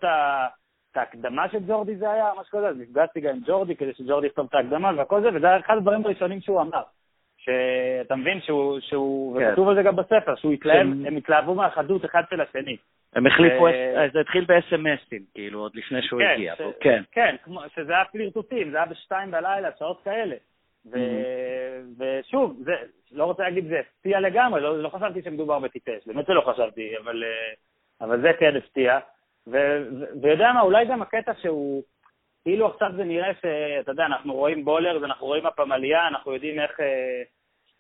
את 0.92 0.96
ההקדמה 0.96 1.48
של 1.48 1.58
ג'ורדי 1.66 1.96
זה 1.96 2.10
היה, 2.10 2.30
משהו 2.40 2.58
כזה, 2.58 2.68
אז 2.68 2.76
נפגשתי 2.78 3.20
גם 3.20 3.30
עם 3.30 3.40
ג'ורדי 3.46 3.76
כדי 3.76 3.94
שג'ורדי 3.94 4.26
יכתוב 4.26 4.46
את 4.48 4.54
ההקדמה 4.54 4.92
והכל 4.96 5.22
זה, 5.22 5.28
וזה 5.34 5.46
היה 5.46 5.58
אחד 5.58 5.76
הדברים 5.76 6.06
הראשונים 6.06 6.40
שהוא 6.40 6.60
אמר. 6.60 6.82
שאתה 7.46 8.16
מבין 8.16 8.40
שהוא, 8.40 8.80
שהוא 8.80 9.40
כן. 9.40 9.48
וכתוב 9.50 9.68
על 9.68 9.74
זה 9.74 9.82
גם 9.82 9.96
בספר, 9.96 10.36
שהוא 10.36 10.52
התלהב, 10.52 10.86
ש... 10.86 11.06
הם 11.06 11.16
התלהבו 11.16 11.54
מהחדות 11.54 12.04
אחד 12.04 12.22
של 12.30 12.40
השני. 12.40 12.76
הם 13.14 13.26
החליפו, 13.26 13.62
ו... 13.62 13.96
זה 14.12 14.20
התחיל 14.20 14.44
ב-SMSים, 14.44 15.22
כאילו, 15.34 15.60
עוד 15.60 15.76
לפני 15.76 16.02
שהוא 16.02 16.20
כן, 16.20 16.32
הגיע. 16.34 16.54
ש... 16.56 16.60
כן, 16.80 17.02
כן, 17.12 17.36
כמו, 17.44 17.60
שזה 17.74 17.92
היה 17.92 18.04
פלירטוטים, 18.04 18.70
זה 18.70 18.76
היה 18.76 18.86
בשתיים 18.86 19.30
בלילה, 19.30 19.68
שעות 19.78 20.00
כאלה. 20.04 20.36
ו... 20.92 20.96
Mm-hmm. 20.96 22.02
ושוב, 22.02 22.56
זה, 22.64 22.72
לא 23.12 23.24
רוצה 23.24 23.42
להגיד 23.42 23.66
זה 23.68 23.80
הפתיע 23.80 24.20
לגמרי, 24.20 24.60
לא, 24.60 24.82
לא 24.82 24.88
חשבתי 24.88 25.22
שמדובר 25.22 25.58
בטיפש, 25.58 26.06
באמת 26.06 26.26
שלא 26.26 26.40
חשבתי, 26.40 26.98
אבל, 27.04 27.24
אה, 27.24 28.06
אבל 28.06 28.20
זה 28.20 28.32
כן 28.38 28.56
הפתיע. 28.56 28.98
ויודע 30.22 30.52
מה, 30.52 30.60
אולי 30.60 30.86
גם 30.86 31.02
הקטע 31.02 31.32
שהוא, 31.42 31.82
כאילו 32.42 32.66
עכשיו 32.66 32.88
זה 32.96 33.04
נראה 33.04 33.32
שאתה 33.34 33.90
יודע, 33.90 34.06
אנחנו 34.06 34.34
רואים 34.34 34.64
בולר, 34.64 35.04
אנחנו 35.04 35.26
רואים 35.26 35.46
הפמליה, 35.46 36.08
אנחנו 36.08 36.32
יודעים 36.32 36.60
איך 36.60 36.80
אה, 36.80 37.22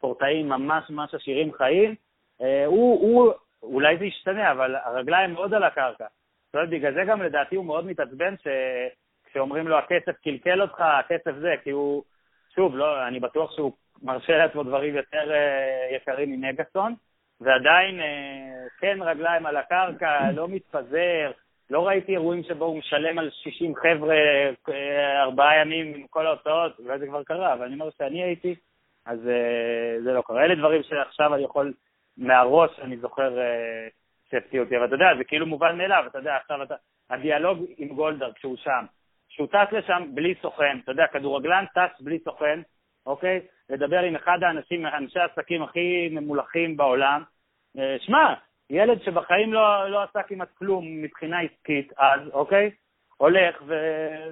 ספורטאים 0.06 0.48
ממש 0.48 0.90
ממש 0.90 1.14
עשירים 1.14 1.52
חיים, 1.52 1.94
אה, 2.42 2.66
הוא, 2.66 3.00
הוא, 3.00 3.32
אולי 3.62 3.98
זה 3.98 4.04
ישתנה, 4.04 4.52
אבל 4.52 4.76
הרגליים 4.84 5.32
מאוד 5.32 5.54
על 5.54 5.64
הקרקע. 5.64 6.06
זאת 6.46 6.54
אומרת, 6.54 6.70
בגלל 6.70 6.94
זה 6.94 7.04
גם 7.04 7.22
לדעתי 7.22 7.56
הוא 7.56 7.64
מאוד 7.64 7.86
מתעצבן 7.86 8.34
כשאומרים 9.24 9.68
לו 9.68 9.78
הכסף 9.78 10.16
קלקל 10.24 10.62
אותך, 10.62 10.80
הכסף 10.80 11.32
זה, 11.40 11.54
כי 11.62 11.70
הוא, 11.70 12.02
שוב, 12.54 12.76
לא, 12.76 13.06
אני 13.06 13.20
בטוח 13.20 13.56
שהוא 13.56 13.72
מרשה 14.02 14.38
לעצמו 14.38 14.62
דברים 14.62 14.96
יותר 14.96 15.32
אה, 15.32 15.96
יקרים 15.96 16.30
ממגאסון, 16.30 16.94
ועדיין 17.40 18.00
אה, 18.00 18.66
כן 18.80 18.98
רגליים 19.02 19.46
על 19.46 19.56
הקרקע, 19.56 20.30
לא 20.32 20.48
מתפזר, 20.48 21.30
לא 21.70 21.86
ראיתי 21.86 22.12
אירועים 22.12 22.42
שבו 22.42 22.64
הוא 22.64 22.78
משלם 22.78 23.18
על 23.18 23.30
60 23.30 23.74
חבר'ה 23.74 24.16
ארבעה 25.22 25.60
ימים 25.60 25.94
עם 25.94 26.06
כל 26.10 26.26
ההוצאות, 26.26 26.78
אולי 26.78 26.98
זה 26.98 27.06
כבר 27.06 27.22
קרה, 27.22 27.52
אבל 27.52 27.64
אני 27.64 27.74
אומר 27.74 27.90
שאני 27.98 28.22
הייתי, 28.22 28.54
אז 29.06 29.18
uh, 29.18 30.02
זה 30.04 30.12
לא 30.12 30.22
קרה. 30.22 30.44
אלה 30.44 30.54
דברים 30.54 30.82
שעכשיו 30.82 31.34
אני 31.34 31.42
יכול 31.42 31.72
מהראש, 32.16 32.80
אני 32.80 32.96
זוכר 32.96 33.36
uh, 33.36 34.30
שהפתיעו 34.30 34.64
אותי, 34.64 34.76
אבל 34.76 34.84
אתה 34.84 34.94
יודע, 34.94 35.06
זה 35.18 35.24
כאילו 35.24 35.46
מובן 35.46 35.78
מאליו, 35.78 36.04
אתה 36.06 36.18
יודע, 36.18 36.36
עכשיו 36.36 36.62
אתה, 36.62 36.74
הדיאלוג 37.10 37.64
עם 37.76 37.88
גולדהר 37.88 38.32
כשהוא 38.32 38.56
שם, 38.56 38.84
שהוא 39.28 39.46
טס 39.46 39.72
לשם 39.72 40.02
בלי 40.14 40.34
סוכן, 40.42 40.78
אתה 40.84 40.92
יודע, 40.92 41.06
כדורגלן 41.06 41.64
טס 41.74 42.00
בלי 42.00 42.18
סוכן, 42.18 42.60
אוקיי? 43.06 43.40
לדבר 43.70 44.00
עם 44.00 44.16
אחד 44.16 44.38
האנשים, 44.42 44.86
אנשי 44.86 45.18
העסקים 45.18 45.62
הכי 45.62 46.08
ממולחים 46.10 46.76
בעולם. 46.76 47.22
שמע, 47.98 48.34
ילד 48.70 49.02
שבחיים 49.02 49.52
לא, 49.52 49.90
לא 49.90 50.02
עשה 50.02 50.22
כמעט 50.22 50.48
כלום 50.58 51.02
מבחינה 51.02 51.40
עסקית 51.40 51.92
אז, 51.98 52.20
אוקיי? 52.32 52.70
הולך 53.16 53.62
ו, 53.66 53.74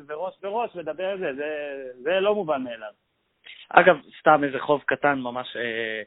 וראש 0.07 0.35
בראש 0.43 0.77
מדבר 0.77 1.07
על 1.07 1.19
זה, 1.19 1.33
זה 2.03 2.21
לא 2.21 2.35
מובן 2.35 2.63
מאליו. 2.63 2.93
אגב, 3.71 3.97
סתם 4.21 4.45
איזה 4.45 4.59
חוב 4.59 4.83
קטן 4.87 5.19
ממש 5.19 5.57
אה, 5.57 6.03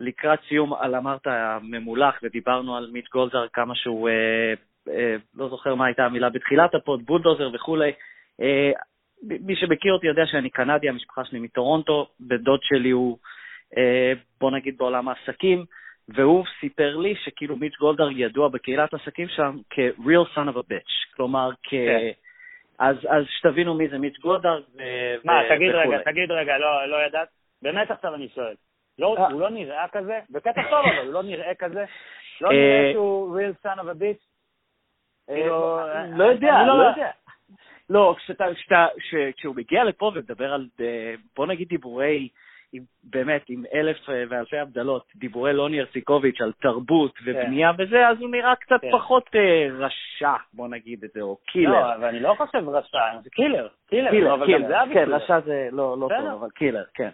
לקראת 0.00 0.38
סיום, 0.48 0.74
על 0.74 0.94
אמרת 0.94 1.26
ממולח, 1.62 2.18
ודיברנו 2.22 2.76
על 2.76 2.90
מיץ' 2.92 3.08
גולדהאר, 3.08 3.46
כמה 3.52 3.74
שהוא, 3.74 4.08
אה, 4.08 4.54
אה, 4.88 5.16
לא 5.34 5.48
זוכר 5.48 5.74
מה 5.74 5.86
הייתה 5.86 6.04
המילה 6.04 6.30
בתחילת 6.30 6.74
ה 6.74 6.80
pod, 6.80 7.06
בולדוזר 7.06 7.50
וכולי. 7.54 7.92
אה, 8.40 8.70
מי 9.22 9.56
שמכיר 9.56 9.92
אותי 9.92 10.06
יודע 10.06 10.26
שאני 10.26 10.50
קנדי, 10.50 10.88
המשפחה 10.88 11.24
שלי 11.24 11.38
מטורונטו, 11.38 12.06
הדוד 12.20 12.60
שלי 12.62 12.90
הוא, 12.90 13.18
אה, 13.76 14.12
בוא 14.40 14.50
נגיד, 14.50 14.78
בעולם 14.78 15.08
העסקים. 15.08 15.64
והוא 16.14 16.44
סיפר 16.60 16.96
לי 16.96 17.14
שכאילו 17.24 17.56
מיץ' 17.56 17.76
גולדהר 17.80 18.10
ידוע 18.10 18.48
בקהילת 18.48 18.94
עסקים 18.94 19.28
שם 19.28 19.56
כ-real 19.70 20.34
son 20.34 20.48
of 20.48 20.56
a 20.56 20.72
bitch, 20.72 21.16
כלומר, 21.16 21.50
כ... 21.62 21.70
כן. 21.70 22.10
אז, 22.78 22.96
אז 23.08 23.24
שתבינו 23.28 23.74
מי 23.74 23.88
זה 23.88 23.98
מיץ' 23.98 24.18
גולדהר 24.18 24.60
ו... 24.76 24.82
מה. 25.24 25.40
תגיד. 25.48 25.70
רגע, 25.74 25.98
תגיד 26.04 26.30
רגע, 26.30 26.58
לא, 26.58 26.88
לא 26.88 26.96
ידעת? 27.06 27.28
באמת 27.62 27.90
עכשיו 27.90 28.14
אני 28.14 28.28
שואל. 28.34 28.54
לא, 28.98 29.16
אה. 29.18 29.26
הוא 29.26 29.40
לא 29.40 29.50
נראה 29.50 29.88
כזה? 29.92 30.20
בקטע 30.30 30.62
טוב 30.70 30.86
אבל, 30.86 31.06
הוא 31.06 31.12
לא 31.12 31.22
נראה 31.22 31.54
כזה? 31.54 31.84
לא 32.40 32.52
נראה 32.52 32.86
אה. 32.86 32.92
שהוא 32.92 33.38
real 33.38 33.66
son 33.66 33.78
of 33.78 33.82
a 33.82 34.02
bitch? 34.02 34.24
כאילו, 35.26 35.80
לא 36.16 36.24
יודע, 36.24 36.62
לא, 36.66 36.78
לא 36.78 36.88
יודע. 36.88 37.10
לא, 37.90 38.14
כשהוא 39.36 39.56
מגיע 39.56 39.84
לפה 39.84 40.12
ומדבר 40.14 40.52
על, 40.52 40.68
בוא 41.36 41.46
נגיד 41.46 41.68
דיבורי 41.68 42.28
עם, 42.72 42.82
באמת, 43.04 43.42
עם 43.48 43.64
אלף 43.74 43.96
אה, 44.08 44.24
ואלפי 44.28 44.58
הבדלות, 44.58 45.02
דיבורי 45.16 45.52
לוני 45.52 45.80
הרציקוביץ' 45.80 46.40
על 46.40 46.52
תרבות. 46.52 47.18
ובנייה 47.24 47.72
כן. 47.76 47.82
וזה, 47.82 48.08
אז 48.08 48.20
הוא 48.20 48.30
נראה 48.30 48.56
קצת 48.56 48.80
כן. 48.80 48.90
פחות 48.92 49.30
אה, 49.34 49.68
רשע, 49.72 50.32
בוא 50.52 50.68
נגיד 50.68 51.04
את 51.04 51.10
זה, 51.14 51.20
או 51.20 51.36
killer. 51.36 51.70
לא, 51.70 51.94
אבל 51.94 52.04
אני 52.04 52.20
לא 52.20 52.34
חושב 52.38 52.68
רשע, 52.68 52.98
זה 53.22 53.30
killer, 53.30 53.68
killer, 53.88 54.10
killer, 54.10 54.36
לא, 54.36 54.46
killer, 54.46 54.68
זה 54.68 54.94
כן, 54.94 55.12
רשע 55.12 55.40
זה 55.40 55.68
לא, 55.72 55.96
לא 56.00 56.08
טוב, 56.18 56.26
אבל 56.40 56.48
killer, 56.50 56.84
כן. 56.94 57.10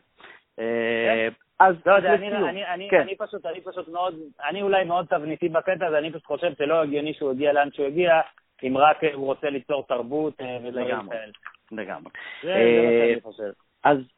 אה, 0.59 1.29
כן. 1.29 1.29
אז 1.61 1.75
לא 1.87 1.93
יודע, 1.93 2.15
אני, 2.15 2.29
אני, 2.29 2.67
אני, 2.67 2.89
כן. 2.91 3.01
אני 3.01 3.17
פשוט, 3.17 3.47
אני 3.47 3.61
פשוט 3.61 3.89
מאוד, 3.89 4.15
אני 4.49 4.63
אולי 4.63 4.85
מאוד 4.85 5.07
תבניתי 5.07 5.49
בקטע 5.49 5.87
הזה, 5.87 5.99
אני 5.99 6.11
פשוט 6.11 6.27
חושב 6.27 6.53
שלא 6.59 6.83
הגיוני 6.83 7.15
שהוא 7.15 7.31
הגיע 7.31 7.53
לאן 7.53 7.69
שהוא 7.73 7.87
הגיע, 7.87 8.21
אם 8.63 8.79
רק 8.79 9.05
הוא 9.15 9.27
רוצה 9.27 9.51
ליצור 9.51 9.85
תרבות 9.89 10.35
ודברים 10.65 11.09
כאלה. 11.11 11.33
לגמרי. 11.73 12.11
זה 12.43 12.49
מה 12.49 12.91
שאני 12.91 13.21
חושב. 13.23 13.51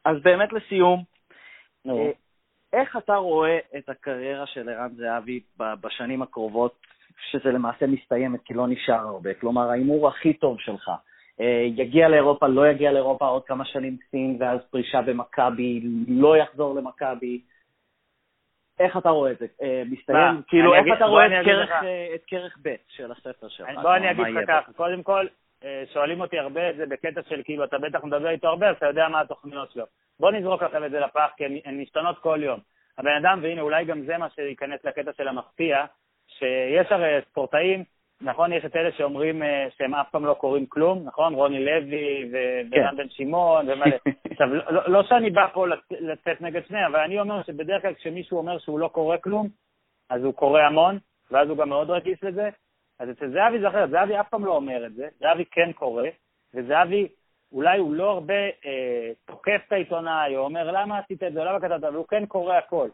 אז 0.05 0.21
באמת 0.23 0.53
לסיום, 0.53 1.03
נו. 1.87 2.11
איך 2.73 2.97
אתה 2.97 3.15
רואה 3.15 3.57
את 3.77 3.89
הקריירה 3.89 4.47
של 4.47 4.69
ערן 4.69 4.89
זהבי 4.95 5.39
בשנים 5.57 6.21
הקרובות, 6.21 6.75
שזה 7.31 7.51
למעשה 7.51 7.87
מסתיימת 7.87 8.39
כי 8.45 8.53
לא 8.53 8.67
נשאר 8.67 9.07
הרבה? 9.07 9.33
כלומר, 9.33 9.69
ההימור 9.69 10.07
הכי 10.07 10.33
טוב 10.33 10.59
שלך, 10.59 10.91
אה, 11.39 11.63
יגיע 11.65 12.09
לאירופה, 12.09 12.47
לא 12.47 12.67
יגיע 12.67 12.91
לאירופה 12.91 13.27
עוד 13.27 13.45
כמה 13.45 13.65
שנים 13.65 13.97
סין, 14.11 14.37
ואז 14.39 14.59
פרישה 14.71 15.01
במכבי, 15.01 15.81
לא 16.07 16.37
יחזור 16.37 16.75
למכבי. 16.75 17.41
איך 18.79 18.97
אתה 18.97 19.09
רואה 19.09 19.31
את 19.31 19.37
זה? 19.37 19.45
אה, 19.61 19.83
מסתיים, 19.89 20.41
כאילו, 20.47 20.75
איך 20.75 20.85
אתה 20.97 21.05
רואה 21.05 21.25
את 22.15 22.23
כרך 22.27 22.57
ב' 22.61 22.75
של 22.87 23.11
הספר 23.11 23.47
שלך? 23.47 23.67
בוא 23.81 23.95
אני 23.95 24.11
אגיד 24.11 24.25
לך 24.27 24.47
ככה, 24.47 24.73
קודם 24.73 25.03
כל, 25.03 25.27
אה, 25.63 25.83
שואלים 25.93 26.21
אותי 26.21 26.39
הרבה 26.39 26.69
את 26.69 26.75
זה 26.75 26.85
בקטע 26.85 27.21
של 27.29 27.41
כאילו, 27.43 27.63
אתה 27.63 27.77
בטח 27.77 28.03
מדבר 28.03 28.29
איתו 28.29 28.47
הרבה, 28.47 28.69
אז 28.69 28.75
אתה 28.75 28.85
יודע 28.85 29.07
מה 29.07 29.21
התוכניות 29.21 29.71
שלו. 29.71 29.85
בוא 30.19 30.31
נזרוק 30.31 30.63
לכם 30.63 30.85
את 30.85 30.91
זה 30.91 30.99
לפח, 30.99 31.29
כי 31.37 31.43
הן 31.65 31.81
משתנות 31.81 32.19
כל 32.19 32.39
יום. 32.43 32.59
הבן 32.97 33.15
אדם, 33.21 33.39
והנה, 33.43 33.61
אולי 33.61 33.85
גם 33.85 34.01
זה 34.01 34.17
מה 34.17 34.29
שייכנס 34.29 34.85
לקטע 34.85 35.13
של 35.13 35.27
המפתיע, 35.27 35.85
שיש 36.27 36.91
הרי 36.91 37.19
ספורטאים, 37.29 37.83
נכון, 38.21 38.53
יש 38.53 38.65
את 38.65 38.75
אלה 38.75 38.91
שאומרים 38.91 39.41
uh, 39.41 39.45
שהם 39.77 39.95
אף 39.95 40.09
פעם 40.11 40.25
לא 40.25 40.33
קוראים 40.33 40.65
כלום, 40.65 41.03
נכון? 41.05 41.33
רוני 41.33 41.65
לוי 41.65 42.31
ורן 42.31 42.89
כן. 42.91 42.97
בן 42.97 43.09
שמעון 43.09 43.69
ומלא. 43.69 43.95
עכשיו, 44.31 44.47
לא, 44.47 44.71
לא, 44.71 44.81
לא 44.87 45.03
שאני 45.03 45.29
בא 45.29 45.47
פה 45.53 45.65
לצאת 45.91 46.41
נגד 46.41 46.61
שני, 46.67 46.85
אבל 46.85 46.99
אני 46.99 47.19
אומר 47.19 47.43
שבדרך 47.43 47.81
כלל 47.81 47.93
כשמישהו 47.93 48.37
אומר 48.37 48.59
שהוא 48.59 48.79
לא 48.79 48.87
קורא 48.87 49.17
כלום, 49.17 49.47
אז 50.09 50.23
הוא 50.23 50.33
קורא 50.33 50.61
המון, 50.61 50.97
ואז 51.31 51.49
הוא 51.49 51.57
גם 51.57 51.69
מאוד 51.69 51.89
רגיש 51.89 52.23
לזה, 52.23 52.49
אז 52.99 53.09
אצל 53.09 53.29
זהבי 53.29 53.59
זה 53.59 53.67
אחרת, 53.67 53.89
זהבי 53.89 54.19
אף 54.19 54.29
פעם 54.29 54.45
לא 54.45 54.55
אומר 54.55 54.85
את 54.85 54.93
זה, 54.93 55.07
זהבי 55.19 55.45
כן 55.45 55.71
קורא, 55.71 56.03
וזהבי, 56.53 57.07
אולי 57.51 57.79
הוא 57.79 57.93
לא 57.93 58.11
הרבה 58.11 58.33
אה, 58.65 59.11
תוקף 59.25 59.61
את 59.67 59.71
העיתונאי, 59.71 60.35
או 60.35 60.41
אומר 60.41 60.71
למה 60.71 60.99
עשית 60.99 61.23
את 61.23 61.33
זה, 61.33 61.43
למה 61.43 61.59
כתבת, 61.59 61.83
אבל 61.83 61.93
הוא 61.93 62.07
כן 62.07 62.25
קורא 62.25 62.55
הכל. 62.55 62.89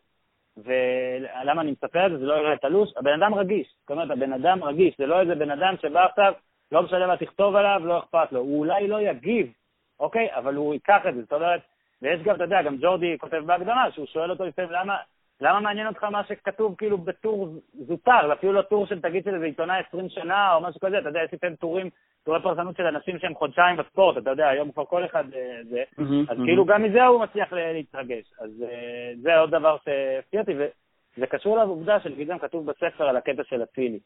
ולמה 0.57 1.61
אני 1.61 1.71
מספר 1.71 2.05
את 2.05 2.11
זה, 2.11 2.17
זה 2.17 2.25
לא 2.25 2.33
יראה 2.33 2.57
תלוש, 2.57 2.89
הבן 2.97 3.23
אדם 3.23 3.33
רגיש, 3.33 3.75
זאת 3.81 3.91
אומרת, 3.91 4.09
הבן 4.09 4.33
אדם 4.33 4.63
רגיש, 4.63 4.95
זה 4.97 5.05
לא 5.05 5.21
איזה 5.21 5.35
בן 5.35 5.51
אדם 5.51 5.75
שבא 5.81 6.05
עכשיו, 6.05 6.33
לא 6.71 6.83
משנה 6.83 7.07
מה 7.07 7.17
תכתוב 7.17 7.55
עליו, 7.55 7.81
לא 7.85 7.99
אכפת 7.99 8.31
לו, 8.31 8.39
הוא 8.39 8.59
אולי 8.59 8.87
לא 8.87 9.01
יגיב, 9.01 9.53
אוקיי? 9.99 10.35
אבל 10.35 10.55
הוא 10.55 10.73
ייקח 10.73 11.01
את 11.09 11.15
זה, 11.15 11.21
זאת 11.21 11.33
אומרת, 11.33 11.61
ויש 12.01 12.21
גם, 12.21 12.35
אתה 12.35 12.43
יודע, 12.43 12.61
גם 12.61 12.77
ג'ורדי 12.77 13.17
כותב 13.19 13.43
בהקדמה, 13.45 13.91
שהוא 13.91 14.05
שואל 14.05 14.31
אותו 14.31 14.45
לפעמים 14.45 14.71
למה, 14.71 14.97
למה 15.41 15.59
מעניין 15.59 15.87
אותך 15.87 16.03
מה 16.03 16.23
שכתוב 16.23 16.75
כאילו 16.77 16.97
בטור 16.97 17.47
זוטר, 17.73 18.33
אפילו 18.33 18.53
לא 18.53 18.61
טור 18.61 18.85
של 18.85 19.01
תגיד 19.01 19.23
של 19.23 19.35
איזה 19.35 19.45
עיתונאי 19.45 19.81
20 19.87 20.09
שנה 20.09 20.55
או 20.55 20.61
משהו 20.61 20.79
כזה, 20.79 20.99
אתה 20.99 21.09
יודע, 21.09 21.21
עשיתם 21.21 21.55
טורים, 21.55 21.89
טורי 22.23 22.41
פרסנות 22.41 22.75
של 22.75 22.85
אנשים 22.85 23.19
שהם 23.19 23.35
חודשיים 23.35 23.77
בספורט, 23.77 24.17
אתה 24.17 24.29
יודע, 24.29 24.47
היום 24.47 24.71
כבר 24.71 24.85
כל 24.85 25.05
אחד 25.05 25.23
אה, 25.33 25.59
זה, 25.63 25.83
אז 26.29 26.37
כאילו 26.45 26.65
גם 26.65 26.83
מזה 26.83 27.05
הוא 27.05 27.21
מצליח 27.23 27.53
להתרגש. 27.53 28.33
אז 28.39 28.63
אה, 28.63 29.11
זה 29.21 29.37
עוד 29.37 29.51
דבר 29.51 29.77
שהפתיע 29.85 30.41
אותי, 30.41 30.53
וזה 30.53 31.27
קשור 31.27 31.57
לעובדה 31.57 31.99
שלפי 31.99 32.25
זה 32.25 32.33
כתוב 32.41 32.65
בספר 32.65 33.03
על 33.03 33.17
הקטע 33.17 33.43
של 33.43 33.63
אצילי. 33.63 33.99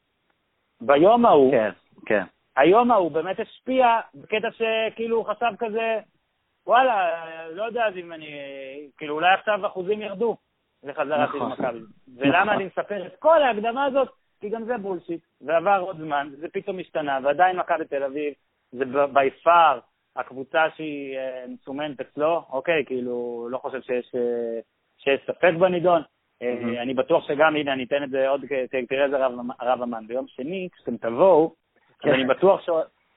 ביום 0.81 1.25
ההוא, 1.25 1.51
כן, 1.51 1.71
כן. 2.05 2.23
היום 2.57 2.91
ההוא 2.91 3.11
באמת 3.11 3.39
השפיע 3.39 3.99
בקטע 4.15 4.47
שכאילו 4.51 5.17
הוא 5.17 5.25
חשב 5.25 5.51
כזה, 5.59 5.99
וואלה, 6.67 7.13
לא 7.51 7.63
יודע 7.63 7.85
אם 7.95 8.13
אני, 8.13 8.27
כאילו 8.97 9.15
אולי 9.15 9.33
עכשיו 9.33 9.67
אחוזים 9.67 10.01
ירדו. 10.01 10.37
של 10.95 11.37
נכון. 11.37 11.51
מכבי. 11.51 11.79
ולמה 12.17 12.43
נכון. 12.43 12.49
אני 12.49 12.65
מספר 12.65 13.05
את 13.05 13.15
כל 13.19 13.43
ההקדמה 13.43 13.85
הזאת? 13.85 14.09
כי 14.39 14.49
גם 14.49 14.63
זה 14.63 14.77
בולשיט, 14.77 15.21
ועבר 15.41 15.79
עוד 15.81 15.97
זמן, 15.97 16.29
זה 16.37 16.47
פתאום 16.53 16.79
השתנה, 16.79 17.19
ועדיין 17.23 17.59
מכבי 17.59 17.85
תל 17.85 18.03
אביב 18.03 18.33
זה 18.71 18.85
בי 18.85 19.29
פאר 19.43 19.79
הקבוצה 20.15 20.65
שהיא 20.75 21.17
אה, 21.17 21.45
מסומנת 21.47 22.01
אצלו, 22.01 22.43
אוקיי, 22.49 22.85
כאילו, 22.85 23.47
לא 23.51 23.57
חושב 23.57 23.81
שיש, 23.81 24.11
אה, 24.15 24.59
שיש 24.97 25.19
ספק 25.27 25.53
בנידון. 25.59 26.01
Mm-hmm. 26.01 26.81
אני 26.81 26.93
בטוח 26.93 27.27
שגם, 27.27 27.55
הנה, 27.55 27.73
אני 27.73 27.83
אתן 27.83 28.03
את 28.03 28.09
זה 28.09 28.29
עוד, 28.29 28.45
תראה 28.89 29.05
איזה 29.05 29.25
רב, 29.25 29.31
רב 29.61 29.81
אמן. 29.81 30.07
ביום 30.07 30.25
שני, 30.27 30.69
כשאתם 30.71 30.97
תבואו, 30.97 31.53
אז 32.03 32.09
אני 32.09 32.25
בטוח 32.25 32.61
ש... 32.61 32.69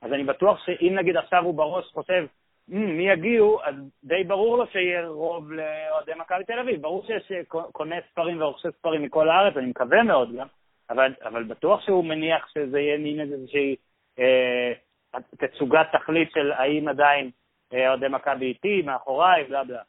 אז 0.03 0.13
אני 0.13 0.25
בטוח 0.25 0.59
שאם 0.65 0.95
נגיד 0.99 1.17
עכשיו 1.17 1.45
הוא 1.45 1.55
בראש 1.55 1.87
חושב, 1.93 2.27
מי 2.71 3.09
יגיעו, 3.09 3.61
אז 3.65 3.75
די 4.05 4.25
ברור 4.25 4.59
לו 4.59 4.67
שיהיה 4.67 5.07
רוב 5.07 5.53
לאוהדי 5.53 6.13
מכבי 6.17 6.45
תל 6.45 6.59
אביב. 6.59 6.83
ברור 6.83 7.07
שיש 7.07 7.33
קונה 7.73 7.97
ספרים 8.11 8.43
ורוכשי 8.43 8.69
ספרים 8.79 9.03
מכל 9.03 9.29
הארץ, 9.29 9.57
אני 9.57 9.67
מקווה 9.67 10.03
מאוד 10.03 10.37
גם, 10.37 10.47
אבל, 10.91 11.15
אבל 11.25 11.45
בטוח 11.45 11.81
שהוא 11.81 12.05
מניח 12.05 12.49
שזה 12.49 12.81
יהיה 12.81 12.99
מין 12.99 13.21
איזושהי 13.21 13.77
אה, 14.19 14.73
תצוגת 15.39 15.87
תכלית 15.93 16.31
של 16.33 16.53
האם 16.53 16.89
עדיין 16.89 17.31
אה, 17.75 17.89
אוהדי 17.89 18.09
מכבי 18.09 18.47
איתי, 18.47 18.83
מאחוריי, 18.83 19.45
בלה 19.45 19.65
בלה. 19.65 19.83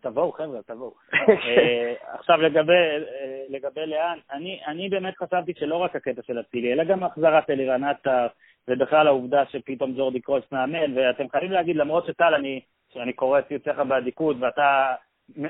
תבואו, 0.00 0.32
חבר'ה, 0.32 0.62
תבואו. 0.62 0.94
אה, 1.46 1.94
עכשיו 2.14 2.42
לגבי, 2.42 2.72
אה, 2.72 3.44
לגבי 3.48 3.86
לאן, 3.86 4.18
אני, 4.32 4.60
אני 4.66 4.88
באמת 4.88 5.14
חשבתי 5.16 5.52
שלא 5.58 5.76
רק 5.76 5.96
הקטע 5.96 6.22
של 6.22 6.40
אצילי, 6.40 6.72
אלא 6.72 6.84
גם 6.84 7.04
החזרת 7.04 7.50
אלירן 7.50 7.84
עטר, 7.84 8.26
ובכלל 8.68 9.06
העובדה 9.06 9.46
שפתאום 9.46 9.94
ג'ורדי 9.96 10.20
קרויס 10.20 10.44
מאמן, 10.52 10.98
ואתם 10.98 11.28
חייבים 11.28 11.50
להגיד, 11.50 11.76
למרות 11.76 12.06
שטל, 12.06 12.34
אני, 12.34 12.60
שאני 12.92 13.12
קורא 13.12 13.38
את 13.38 13.48
ציוציך 13.48 13.78
באדיקות, 13.78 14.36
ואתה 14.40 14.94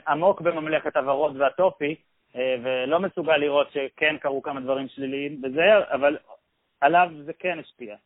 עמוק 0.08 0.40
בממלכת 0.40 0.96
הוורוד 0.96 1.36
והטופי, 1.40 1.94
אה, 2.36 2.56
ולא 2.62 3.00
מסוגל 3.00 3.36
לראות 3.36 3.70
שכן 3.72 4.16
קרו 4.20 4.42
כמה 4.42 4.60
דברים 4.60 4.88
שליליים 4.88 5.40
וזה, 5.44 5.62
אבל 5.92 6.16
עליו 6.80 7.08
זה 7.24 7.32
כן 7.32 7.58
השפיע. 7.58 7.96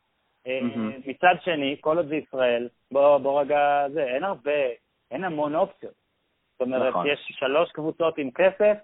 Mm-hmm. 0.47 1.09
מצד 1.09 1.35
שני, 1.45 1.77
כל 1.81 1.97
עוד 1.97 2.09
זה 2.09 2.17
ישראל, 2.17 2.69
בוא, 2.91 3.19
בוא 3.19 3.41
רגע, 3.41 3.85
זה, 3.93 4.05
אין 4.05 4.25
הרבה, 4.25 4.51
אין 5.11 5.25
המון 5.25 5.55
אופציות. 5.55 5.95
זאת 6.53 6.61
אומרת, 6.61 6.91
נכון. 6.91 7.07
יש 7.07 7.19
שלוש 7.31 7.71
קבוצות 7.73 8.19
עם 8.19 8.31
כסף, 8.31 8.77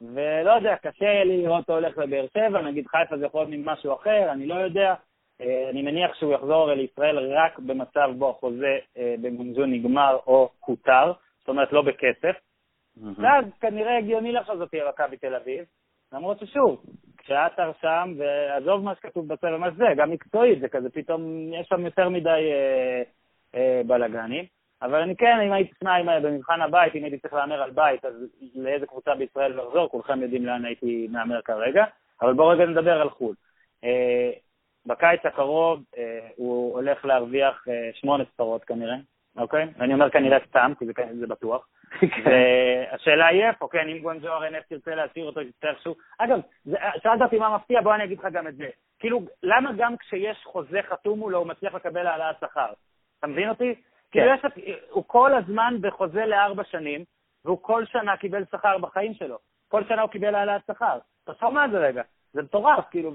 ולא 0.00 0.52
יודע, 0.52 0.76
קשה 0.76 1.24
לי 1.24 1.42
לראות 1.42 1.60
אותו 1.60 1.72
הולך 1.72 1.98
לבאר 1.98 2.26
שבע, 2.34 2.62
נגיד 2.62 2.86
חיפה 2.86 3.18
זה 3.18 3.26
יכול 3.26 3.46
להיות 3.46 3.66
משהו 3.66 3.94
אחר, 3.94 4.32
אני 4.32 4.46
לא 4.46 4.54
יודע. 4.54 4.94
אה, 5.40 5.70
אני 5.70 5.82
מניח 5.82 6.14
שהוא 6.14 6.34
יחזור 6.34 6.72
לישראל 6.72 7.18
רק 7.18 7.58
במצב 7.58 8.10
בו 8.18 8.30
החוזה 8.30 8.78
אה, 8.96 9.14
במונזון 9.22 9.72
נגמר 9.72 10.18
או 10.26 10.50
הותר, 10.66 11.12
זאת 11.38 11.48
אומרת 11.48 11.72
לא 11.72 11.82
בכסף. 11.82 12.36
ואז 13.16 13.44
כנראה 13.60 13.98
הגיוני 13.98 14.32
לך 14.32 14.46
שזאת 14.46 14.70
תהיה 14.70 14.88
מכבי 14.88 15.16
תל 15.16 15.34
אביב, 15.34 15.64
למרות 16.12 16.38
ששוב, 16.40 16.84
כשעטר 17.18 17.70
שם, 17.80 18.14
ועזוב 18.18 18.84
מה 18.84 18.94
שכתוב 18.94 19.28
בספר, 19.28 19.56
מה 19.56 19.70
שזה, 19.70 19.84
גם 19.96 20.10
מקצועית, 20.10 20.60
זה 20.60 20.68
כזה 20.68 20.90
פתאום, 20.90 21.52
יש 21.60 21.66
שם 21.68 21.84
יותר 21.84 22.08
מדי 22.08 22.50
אה, 22.52 23.02
אה, 23.54 23.82
בלאגנים. 23.86 24.44
אבל 24.82 25.02
אני 25.02 25.16
כן, 25.16 25.40
אם 25.46 25.52
הייתי 25.52 25.72
שניים 25.80 26.06
במבחן 26.22 26.60
הבית, 26.60 26.94
אם 26.94 27.04
הייתי 27.04 27.18
צריך 27.18 27.34
להמר 27.34 27.62
על 27.62 27.70
בית, 27.70 28.04
אז 28.04 28.14
לאיזה 28.54 28.86
קבוצה 28.86 29.14
בישראל 29.14 29.60
לחזור, 29.60 29.88
כולכם 29.88 30.22
יודעים 30.22 30.46
לאן 30.46 30.64
הייתי 30.64 31.08
מהמר 31.10 31.42
כרגע, 31.42 31.84
אבל 32.22 32.32
בואו 32.32 32.48
רגע 32.48 32.66
נדבר 32.66 33.00
על 33.00 33.10
חו"ל. 33.10 33.34
אה, 33.84 34.30
בקיץ 34.86 35.20
הקרוב 35.26 35.82
אה, 35.98 36.28
הוא 36.36 36.74
הולך 36.74 37.04
להרוויח 37.04 37.64
אה, 37.68 37.90
שמונה 37.94 38.24
ספרות 38.24 38.64
כנראה, 38.64 38.96
אוקיי? 39.36 39.66
ואני 39.78 39.94
אומר 39.94 40.10
כנראה 40.10 40.38
סתם, 40.48 40.72
כי 40.78 40.86
זה, 40.86 40.92
זה 41.18 41.26
בטוח. 41.26 41.68
והשאלה 42.24 43.26
היא 43.26 43.44
איפה, 43.44 43.68
כן, 43.68 43.88
אם 43.88 43.98
גוונג'ו 43.98 44.28
ארנף 44.28 44.64
תרצה 44.68 44.94
להשאיר 44.94 45.26
אותו, 45.26 45.40
יצטרך 45.40 45.82
שהוא... 45.82 45.94
אגב, 46.18 46.40
שאלת 47.02 47.22
אותי 47.22 47.38
מה 47.38 47.56
מפתיע, 47.56 47.80
בוא 47.80 47.94
אני 47.94 48.04
אגיד 48.04 48.18
לך 48.18 48.26
גם 48.32 48.46
את 48.46 48.56
זה. 48.56 48.68
כאילו, 48.98 49.20
למה 49.42 49.70
גם 49.76 49.96
כשיש 49.96 50.44
חוזה 50.44 50.80
חתום 50.90 51.18
מולו 51.18 51.38
הוא 51.38 51.46
מצליח 51.46 51.74
לקבל 51.74 52.06
העלאת 52.06 52.36
שכר? 52.40 52.72
אתה 53.18 53.26
מבין 53.26 53.48
אותי? 53.48 53.74
כאילו, 54.10 54.26
כן. 54.42 54.48
יש, 54.60 54.72
הוא 54.90 55.04
כל 55.06 55.34
הזמן 55.34 55.76
בחוזה 55.80 56.26
לארבע 56.26 56.64
שנים, 56.64 57.04
והוא 57.44 57.58
כל 57.62 57.84
שנה 57.86 58.16
קיבל 58.16 58.44
שכר 58.52 58.78
בחיים 58.78 59.14
שלו. 59.14 59.38
כל 59.68 59.84
שנה 59.84 60.02
הוא 60.02 60.10
קיבל 60.10 60.34
העלאת 60.34 60.62
שכר. 60.66 60.98
תחשוב 61.24 61.54
מה 61.54 61.68
זה 61.68 61.78
רגע. 61.78 62.02
זה 62.32 62.42
מטורף, 62.42 62.84
כאילו, 62.90 63.12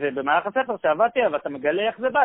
ובמהלך 0.00 0.46
הספר 0.46 0.76
שעבדתי 0.82 1.20
עליו, 1.20 1.36
אתה 1.36 1.48
מגלה 1.48 1.82
איך 1.82 1.98
זה 1.98 2.10
בא. 2.10 2.22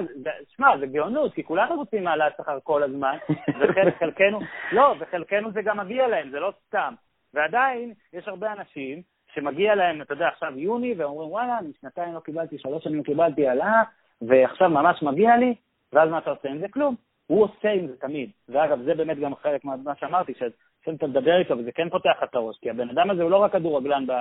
שמע, 0.55 0.77
זה 0.77 0.85
גאונות, 0.85 1.33
כי 1.33 1.43
כולנו 1.43 1.75
רוצים 1.75 2.07
העלאת 2.07 2.33
שכר 2.37 2.59
כל 2.63 2.83
הזמן, 2.83 3.17
וחלקנו, 3.59 4.39
לא, 4.71 4.95
וחלקנו 4.99 5.51
זה 5.51 5.61
גם 5.61 5.77
מגיע 5.77 6.07
להם, 6.07 6.29
זה 6.29 6.39
לא 6.39 6.53
סתם. 6.67 6.93
ועדיין, 7.33 7.93
יש 8.13 8.27
הרבה 8.27 8.53
אנשים 8.53 9.01
שמגיע 9.33 9.75
להם, 9.75 10.01
אתה 10.01 10.13
יודע, 10.13 10.27
עכשיו 10.27 10.59
יוני, 10.59 10.93
ואומרים, 10.97 11.29
וואלה, 11.29 11.57
אני 11.59 11.71
שנתיים 11.81 12.13
לא 12.13 12.19
קיבלתי, 12.19 12.57
שלוש 12.57 12.83
שנים 12.83 12.97
לא 12.97 13.03
קיבלתי 13.03 13.47
העלאה, 13.47 13.83
ועכשיו 14.21 14.69
ממש 14.69 15.03
מגיע 15.03 15.37
לי, 15.37 15.55
ואז 15.93 16.09
מה 16.09 16.17
אתה 16.17 16.29
עושה 16.29 16.49
עם 16.49 16.59
זה? 16.59 16.67
כלום. 16.69 16.95
הוא 17.27 17.43
עושה 17.43 17.71
עם 17.71 17.87
זה 17.87 17.97
תמיד. 17.97 18.29
ואגב, 18.49 18.81
זה 18.81 18.95
באמת 18.95 19.19
גם 19.19 19.35
חלק 19.35 19.65
מה 19.65 19.95
שאמרתי, 19.99 20.33
שאתה 20.33 21.07
מדבר 21.07 21.39
איתו, 21.39 21.57
וזה 21.57 21.71
כן 21.71 21.89
פותח 21.89 22.23
את 22.23 22.35
הראש, 22.35 22.57
כי 22.61 22.69
הבן 22.69 22.89
אדם 22.89 23.09
הזה 23.09 23.23
הוא 23.23 23.31
לא 23.31 23.37
רק 23.37 23.51
כדורגלן, 23.51 24.07
ב... 24.07 24.11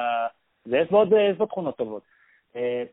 זה 0.64 0.76
יש 0.76 0.90
בו 0.90 0.98
עוד 0.98 1.14
תכונות 1.48 1.76
טובות. 1.76 2.02
אה, 2.56 2.84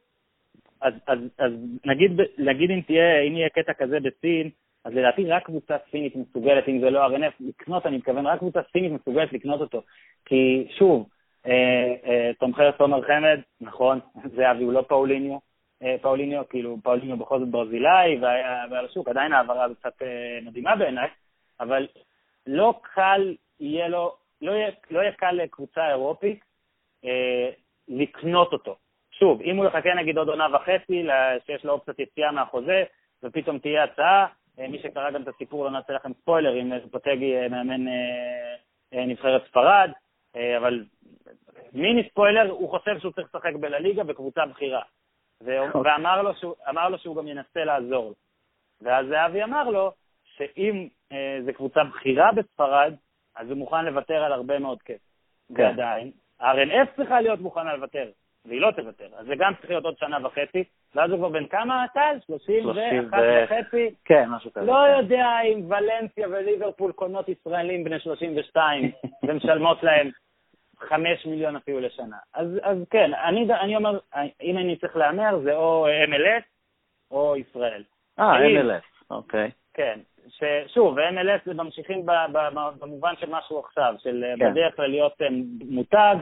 אז, 0.82 0.94
אז, 1.08 1.20
אז 1.40 1.52
נגיד, 1.86 2.12
נגיד 2.38 2.72
אם 2.72 2.82
תהיה, 2.82 3.22
אם 3.22 3.38
יהיה 3.38 3.50
קטע 3.50 3.74
כזה 3.74 3.98
בסין, 4.00 4.50
אז 4.86 4.94
לדעתי 4.94 5.26
רק 5.26 5.46
קבוצה 5.46 5.78
סינית 5.92 6.16
מסוגלת, 6.16 6.68
אם 6.68 6.80
זה 6.80 6.90
לא 6.90 7.08
RNF, 7.08 7.34
לקנות, 7.40 7.86
אני 7.86 7.98
מתכוון, 7.98 8.28
רק 8.28 8.40
קבוצה 8.40 8.60
סינית 8.72 8.92
מסוגלת 8.92 9.34
לקנות 9.34 9.62
אותו. 9.62 9.82
כי 10.26 10.68
שוב, 10.78 11.10
אה, 11.46 11.94
אה, 12.06 12.32
תומכי 12.40 12.62
תומר 12.78 13.02
חמד, 13.02 13.40
נכון, 13.62 14.00
זה 14.36 14.52
אבי, 14.52 14.64
הוא 14.64 14.74
לא 14.74 14.82
פאוליניו, 14.88 15.38
אה, 15.84 15.96
פאוליניו, 16.02 16.44
כאילו 16.50 16.78
פאוליניו 16.84 17.18
בכל 17.18 17.40
זאת 17.40 17.50
ברזילאי, 17.50 18.18
והיה 18.22 18.64
על 18.64 18.86
השוק, 18.86 19.08
עדיין 19.08 19.34
העברה 19.34 19.64
הזאת 19.64 19.78
קצת 19.78 20.02
אה, 20.02 20.40
מדהימה 20.46 20.76
בעיניי, 20.76 21.10
אבל 21.60 21.88
לא 22.48 22.80
קל 22.82 23.36
יהיה 23.60 23.88
לו, 23.88 24.16
לא 24.42 24.52
יהיה, 24.52 24.70
לא 24.92 25.00
יהיה 25.00 25.12
קל 25.12 25.32
לקבוצה 25.32 25.90
אירופית 25.90 26.40
אה, 27.06 27.50
לקנות 27.88 28.54
אותו. 28.54 28.76
שוב, 29.24 29.42
אם 29.42 29.58
הוא 29.58 29.66
יחכה 29.66 29.94
נגיד 29.94 30.18
עוד 30.18 30.30
עונה 30.30 30.48
וחצי, 30.56 31.08
שיש 31.46 31.66
לו 31.66 31.74
אופציית 31.74 32.00
יציאה 32.00 32.32
מהחוזה, 32.32 32.84
ופתאום 33.24 33.60
תהיה 33.60 33.84
הצעה, 33.84 34.28
אה, 34.60 34.68
מי 34.68 34.80
שקרא 34.80 35.12
גם 35.12 35.22
את 35.22 35.28
הסיפור, 35.28 35.66
לא 35.66 35.72
נעשה 35.72 35.94
לכם 35.94 36.14
ספוילר, 36.14 36.62
אם 36.62 36.72
פוטגי 36.92 37.36
אה, 37.36 37.50
מאמן 37.50 37.88
אה, 37.88 39.06
נבחרת 39.06 39.42
ספרד, 39.48 39.92
אבל 40.58 40.86
מיני 41.74 42.10
ספוילר, 42.10 42.52
הוא 42.52 42.70
חושב 42.70 43.00
שהוא 43.00 43.12
צריך 43.12 43.28
לשחק 43.36 43.54
בלליגה 43.60 44.04
בקבוצה 44.04 44.46
בכירה. 44.46 44.82
אוקיי. 45.42 45.82
ואמר 45.84 46.22
לו, 46.22 46.36
שהוא, 46.36 46.56
לו 46.90 46.98
שהוא 46.98 47.16
גם 47.16 47.28
ינסה 47.28 47.64
לעזור 47.64 48.06
לו. 48.06 48.14
ואז 48.82 49.08
זהבי 49.08 49.44
אמר 49.44 49.70
לו 49.70 49.92
שאם 50.24 50.88
אה, 51.12 51.40
זו 51.46 51.54
קבוצה 51.54 51.84
בכירה 51.84 52.32
בספרד, 52.32 52.94
אז 53.36 53.50
הוא 53.50 53.58
מוכן 53.58 53.86
לוותר 53.86 54.24
על 54.24 54.34
הרבה 54.34 54.60
מאוד 54.60 54.82
כסף. 54.82 55.14
כן. 55.56 55.64
ועדיין, 55.64 56.12
RNF 56.42 56.96
צריכה 56.96 57.22
להיות 57.22 57.40
מוכנה 57.40 57.76
לוותר. 57.76 58.10
והיא 58.46 58.62
לא 58.62 58.72
תוותר. 58.72 59.08
אז 59.18 59.26
זה 59.26 59.36
גם 59.38 59.54
צריך 59.56 59.70
להיות 59.70 59.86
עוד 59.86 59.98
שנה 59.98 60.28
וחצי, 60.28 60.64
ואז 60.96 61.12
הוא 61.12 61.18
כבר 61.18 61.30
בן 61.30 61.48
כמה 61.48 61.86
טל? 61.94 62.18
31 62.26 63.20
וחצי? 63.44 63.96
כן, 64.06 64.30
משהו 64.30 64.54
כזה. 64.54 64.66
לא 64.66 64.88
יודע 64.98 65.28
אם 65.42 65.72
ולנסיה 65.72 66.28
וליברפול 66.30 66.92
קונות 66.92 67.30
ישראלים 67.30 67.84
בני 67.84 68.00
32 68.00 68.92
ומשלמות 69.24 69.84
להם 69.84 70.10
5 70.80 71.26
מיליון 71.26 71.56
אפילו 71.56 71.80
לשנה. 71.80 72.18
אז, 72.34 72.48
אז 72.62 72.78
כן, 72.90 73.12
אני, 73.14 73.48
אני 73.62 73.76
אומר, 73.76 74.00
אם 74.42 74.58
אני 74.58 74.76
צריך 74.76 74.96
להמר, 74.96 75.40
זה 75.44 75.56
או 75.56 75.88
MLS 75.88 76.44
או 77.12 77.36
ישראל. 77.36 77.84
אה, 78.20 78.38
MLS, 78.38 79.06
אוקיי. 79.12 79.52
כן, 79.74 80.00
ששוב, 80.28 81.00
MLS 81.00 81.42
זה 81.46 81.54
ממשיכים 81.54 82.06
במובן 82.80 83.14
של 83.20 83.28
משהו 83.30 83.60
עכשיו, 83.60 83.96
של 84.00 84.24
כן. 84.40 84.52
בדרך 84.52 84.76
כלל 84.76 84.88
להיות 84.88 85.22
אה, 85.22 85.28
מותג, 85.70 86.16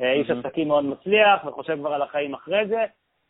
איש 0.00 0.30
עסקים 0.30 0.68
מאוד 0.68 0.84
מצליח 0.84 1.44
וחושב 1.46 1.76
כבר 1.76 1.92
על 1.92 2.02
החיים 2.02 2.34
אחרי 2.34 2.66
זה, 2.66 2.84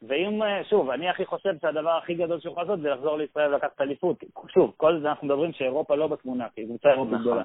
ואם, 0.09 0.43
אה, 0.43 0.65
שוב, 0.65 0.91
אני 0.91 1.09
הכי 1.09 1.25
חושב 1.25 1.51
שהדבר 1.63 1.91
הכי 1.91 2.15
גדול 2.15 2.41
שהוא 2.41 2.53
יכול 2.53 2.63
לעשות 2.63 2.81
זה 2.81 2.91
לחזור 2.91 3.19
לישראל 3.19 3.55
ולקחת 3.55 3.81
אליפות. 3.81 4.25
שוב, 4.49 4.75
כל 4.77 5.01
זה 5.01 5.09
אנחנו 5.09 5.27
מדברים 5.27 5.53
שאירופה 5.53 5.95
לא 5.95 6.07
בתמונה, 6.07 6.47
כי 6.55 6.61
היא 6.61 6.69
קבוצה 6.69 6.89
אירופית 6.89 7.15
נכון. 7.15 7.23
גדולה. 7.23 7.43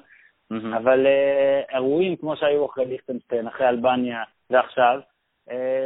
אבל 0.76 1.06
אירועים 1.72 2.16
כמו 2.16 2.36
שהיו 2.36 2.66
אחרי 2.66 2.84
ליכטנשטיין, 2.84 3.46
אחרי 3.46 3.68
אלבניה 3.68 4.22
ועכשיו, 4.50 5.00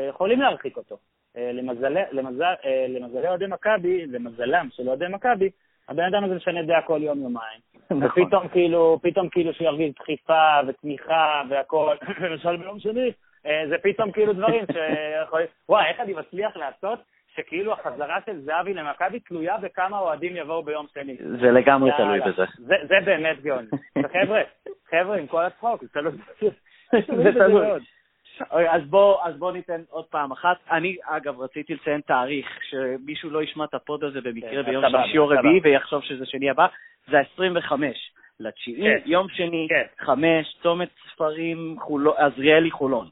יכולים 0.09 0.41
להרחיק 0.41 0.77
אותו. 0.77 0.97
למזלי 2.15 3.29
אוהדי 3.29 3.47
מכבי, 3.47 4.07
למזלם 4.07 4.69
של 4.73 4.89
אוהדי 4.89 5.05
מכבי, 5.11 5.51
הבן 5.89 6.05
אדם 6.05 6.25
הזה 6.25 6.35
משנה 6.35 6.63
דעה 6.63 6.83
כל 6.83 7.01
יום-יומיים. 7.03 7.61
נכון. 7.91 8.23
ופתאום 8.23 8.49
כאילו, 8.49 8.99
פתאום 9.03 9.29
כאילו 9.29 9.55
שירגיש 9.55 9.95
דחיפה 9.95 10.59
ותמיכה 10.67 11.43
והכל, 11.51 11.97
למשל 12.31 12.57
ביום 12.57 12.81
שני, 12.81 13.01
אה, 13.01 13.11
זה 13.43 13.77
פתאום 13.83 14.13
כאילו 14.13 14.33
דברים 14.33 14.65
שיכולים... 14.73 15.47
וואי, 15.69 15.87
איך 15.87 16.01
אני 16.01 16.13
מצליח 16.13 16.57
לעשות 16.57 16.99
שכאילו 17.35 17.73
החזרה 17.73 18.19
של 18.27 18.41
זהבי 18.41 18.75
למכבי 18.75 19.21
תלויה 19.21 19.57
בכמה 19.57 19.99
אוהדים 19.99 20.37
יבואו 20.37 20.63
ביום 20.63 20.87
שני. 20.95 21.17
זה 21.17 21.51
לגמרי 21.51 21.91
תלוי 21.97 22.21
בזה. 22.21 22.45
זה 22.59 22.95
באמת 23.05 23.43
גאון. 23.43 23.67
חבר'ה, 24.13 24.43
חבר'ה, 24.91 25.17
עם 25.17 25.27
כל 25.27 25.45
הצחוק, 25.45 25.83
זה 25.83 25.89
תלוי. 25.93 26.13
זה 26.93 27.33
תלוי. 27.33 27.67
אז 28.51 28.83
בוא, 28.87 29.25
אז 29.25 29.37
בוא 29.37 29.53
ניתן 29.53 29.81
עוד 29.91 30.05
פעם 30.05 30.33
אחת. 30.33 30.57
אני, 30.71 30.97
אגב, 31.05 31.41
רציתי 31.41 31.75
לציין 31.75 32.01
תאריך, 32.01 32.47
שמישהו 32.71 33.31
לא 33.31 33.43
ישמע 33.43 33.65
את 33.65 33.75
הפוד 33.75 34.05
הזה 34.05 34.21
במקרה 34.21 34.51
כן, 34.51 34.71
ביום 34.71 34.85
שלישי 34.91 35.19
או 35.19 35.29
רביעי 35.29 35.61
ויחשוב 35.63 36.03
שזה 36.03 36.27
שני 36.27 36.51
הבא, 36.51 36.67
זה 37.09 37.19
ה-25 37.19 37.73
לתשיעי, 38.41 38.83
כן. 38.83 39.11
יום 39.11 39.29
שני, 39.29 39.67
כן. 39.69 40.05
חמש, 40.05 40.57
צומת 40.63 40.89
ספרים, 41.13 41.77
עזריאלי 42.17 42.71
חולון. 42.71 43.09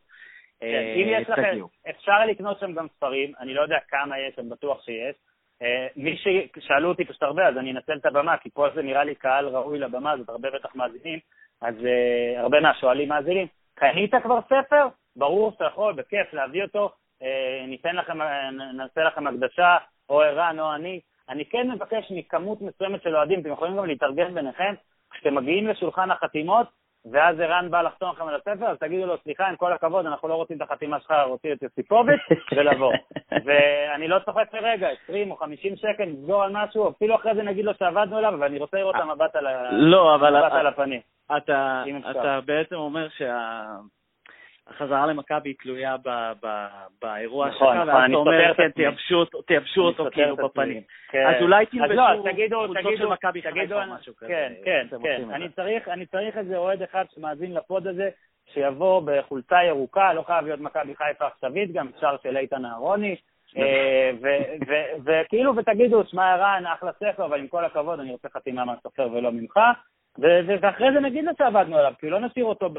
כן, 0.61 0.67
אה, 0.67 0.95
אם 0.95 1.07
יש 1.09 1.29
לכם, 1.29 1.59
אפשר 1.91 2.27
לקנות 2.29 2.61
שם 2.61 2.73
גם 2.73 2.87
ספרים, 2.97 3.33
אני 3.41 3.55
לא 3.55 3.63
יודע 3.63 3.77
כמה 3.89 4.19
יש, 4.19 4.39
אני 4.39 4.49
בטוח 4.49 4.85
שיש. 4.85 5.17
אה, 5.63 5.87
מי 5.97 6.17
ששאלו 6.17 6.89
אותי 6.89 7.05
פשוט 7.05 7.23
הרבה, 7.23 7.49
אז 7.49 7.57
אני 7.57 7.71
אנצל 7.71 7.97
את 7.97 8.07
הבמה, 8.07 8.37
כי 8.37 8.51
פה 8.51 8.67
זה 8.75 8.83
נראה 8.83 9.05
לי 9.05 9.15
קהל 9.15 9.49
ראוי 9.49 9.79
לבמה, 9.79 10.17
זאת 10.17 10.29
הרבה 10.29 10.49
בטח 10.51 10.75
מאזינים, 10.75 11.19
אז 11.61 11.75
uh, 11.75 12.41
הרבה 12.41 12.61
מהשואלים 12.61 13.09
מאזינים. 13.09 13.47
קנית 13.75 14.15
כבר 14.23 14.41
ספר? 14.47 14.89
ברור 15.17 15.53
שאתה 15.53 15.65
יכול, 15.65 15.93
בכיף, 15.93 16.33
להביא 16.33 16.63
אותו, 16.63 16.91
אה, 17.23 17.65
ניתן 17.67 17.97
לכם, 17.97 18.19
נעשה 18.77 19.03
לכם 19.05 19.27
הקדשה, 19.27 19.77
או 20.09 20.23
ערן 20.23 20.61
או 20.61 20.75
אני. 20.75 21.01
אני 21.29 21.45
כן 21.45 21.71
מבקש 21.71 22.11
מכמות 22.11 22.63
מסוימת 22.63 23.03
של 23.03 23.17
אוהדים, 23.17 23.41
אתם 23.41 23.53
יכולים 23.53 23.77
גם 23.77 23.85
להתארגן 23.85 24.35
ביניכם, 24.35 24.75
כשאתם 25.11 25.35
מגיעים 25.35 25.67
לשולחן 25.67 26.11
החתימות, 26.11 26.67
ואז 27.13 27.41
ערן 27.41 27.71
בא 27.71 27.83
לחתום 27.83 28.11
לכם 28.11 28.29
על 28.29 28.35
הספר, 28.35 28.67
אז 28.67 28.79
תגידו 28.79 29.07
לו, 29.07 29.17
סליחה, 29.23 29.49
עם 29.49 29.57
כל 29.57 29.73
הכבוד, 29.73 30.07
אנחנו 30.07 30.29
לא 30.29 30.35
רוצים 30.35 30.57
את 30.57 30.63
החתימה 30.63 31.01
שלך, 31.01 31.15
רוצים 31.27 31.53
את 31.53 31.63
יוסיפוביץ', 31.63 32.21
ולבוא. 32.57 32.93
ואני 33.45 34.09
לא 34.09 34.19
צוחק 34.25 34.49
לרגע, 34.55 34.89
20 35.05 35.31
או 35.31 35.37
50 35.37 35.77
שקל, 35.77 36.05
נסגור 36.05 36.43
על 36.43 36.51
משהו, 36.53 36.91
אפילו 36.91 37.15
אחרי 37.15 37.35
זה 37.35 37.43
נגיד 37.43 37.65
לו 37.65 37.73
שעבדנו 37.75 38.17
עליו, 38.17 38.35
אבל 38.35 38.47
אני 38.47 38.59
רוצה 38.59 38.77
לראות 38.77 38.97
את 38.97 39.01
המבט 39.01 39.37
על, 39.37 39.47
לא, 39.73 40.15
אבל 40.15 40.67
הפנים. 40.67 41.01
אתה 42.11 42.41
בעצם 42.47 42.75
אומר 42.75 43.09
שה... 43.09 43.67
החזרה 44.67 45.07
למכבי 45.07 45.55
תלויה 45.55 45.97
באירוע 47.03 47.49
נכון, 47.49 47.77
שלך, 47.77 47.87
נכון, 47.87 47.95
ואז 47.95 48.11
אתה 48.11 48.17
אומר, 48.17 48.55
כן, 48.55 48.71
תייבשו 49.47 49.83
אותו 49.83 50.05
כאילו 50.13 50.37
בפנים. 50.37 50.83
כן. 51.09 51.27
אז 51.27 51.43
אולי 51.43 51.67
תלבשו 51.67 52.03
חולצות 52.67 52.97
של 52.97 53.07
מכבי 53.07 53.43
חיפה 53.43 53.85
או 53.85 53.95
משהו 53.95 54.17
כזה. 54.17 54.29
כן, 54.29 54.53
כן, 54.65 54.87
כן. 55.03 55.31
אני 55.89 56.07
צריך 56.07 56.37
איזה 56.37 56.57
אוהד 56.57 56.83
אחד 56.83 57.05
שמאזין 57.15 57.55
לפוד 57.55 57.87
הזה, 57.87 58.09
שיבוא 58.55 59.03
בחולצה 59.05 59.65
ירוקה, 59.65 60.13
לא 60.13 60.23
חייב 60.23 60.45
להיות 60.45 60.61
מכבי 60.61 60.95
חיפה 60.97 61.27
עכשווית 61.27 61.73
גם, 61.73 61.89
אפשר 61.97 62.17
של 62.23 62.37
איתן 62.37 62.65
אהרוני. 62.65 63.17
אה, 63.57 64.11
וכאילו, 65.05 65.57
ותגידו, 65.57 66.05
שמע 66.05 66.33
ערן, 66.33 66.65
אחלה 66.67 66.93
ספר, 66.93 67.25
אבל 67.25 67.41
עם 67.41 67.49
כל 67.49 67.65
הכבוד, 67.65 68.01
אני 68.01 68.11
רוצה 68.11 68.29
חתימה 68.29 68.65
מהסופר 68.65 69.09
ולא 69.13 69.33
ממך. 69.33 69.59
ואחרי 70.61 70.93
זה 70.93 71.01
נגיד 71.01 71.25
לו 71.25 71.33
שעבדנו 71.39 71.79
עליו, 71.79 71.93
כי 71.99 72.11
לא 72.11 72.21
נשאיר 72.21 72.45
אותו 72.45 72.71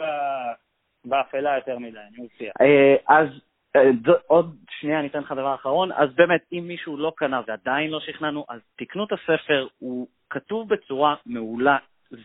באפלה 1.09 1.55
יותר 1.55 1.79
מדי, 1.79 1.99
אני 1.99 2.23
מבטיח. 2.23 2.53
אה, 2.61 2.95
אז 3.07 3.27
אה, 3.75 4.13
עוד 4.27 4.55
שנייה, 4.69 4.99
אני 4.99 5.07
אתן 5.07 5.19
לך 5.19 5.31
דבר 5.31 5.55
אחרון. 5.55 5.91
אז 5.91 6.15
באמת, 6.15 6.41
אם 6.53 6.63
מישהו 6.67 6.97
לא 6.97 7.13
קנה 7.15 7.41
ועדיין 7.47 7.91
לא 7.91 7.99
שכנענו, 7.99 8.45
אז 8.49 8.61
תקנו 8.75 9.03
את 9.03 9.11
הספר, 9.11 9.67
הוא 9.79 10.07
כתוב 10.29 10.69
בצורה 10.69 11.15
מעולה, 11.25 11.77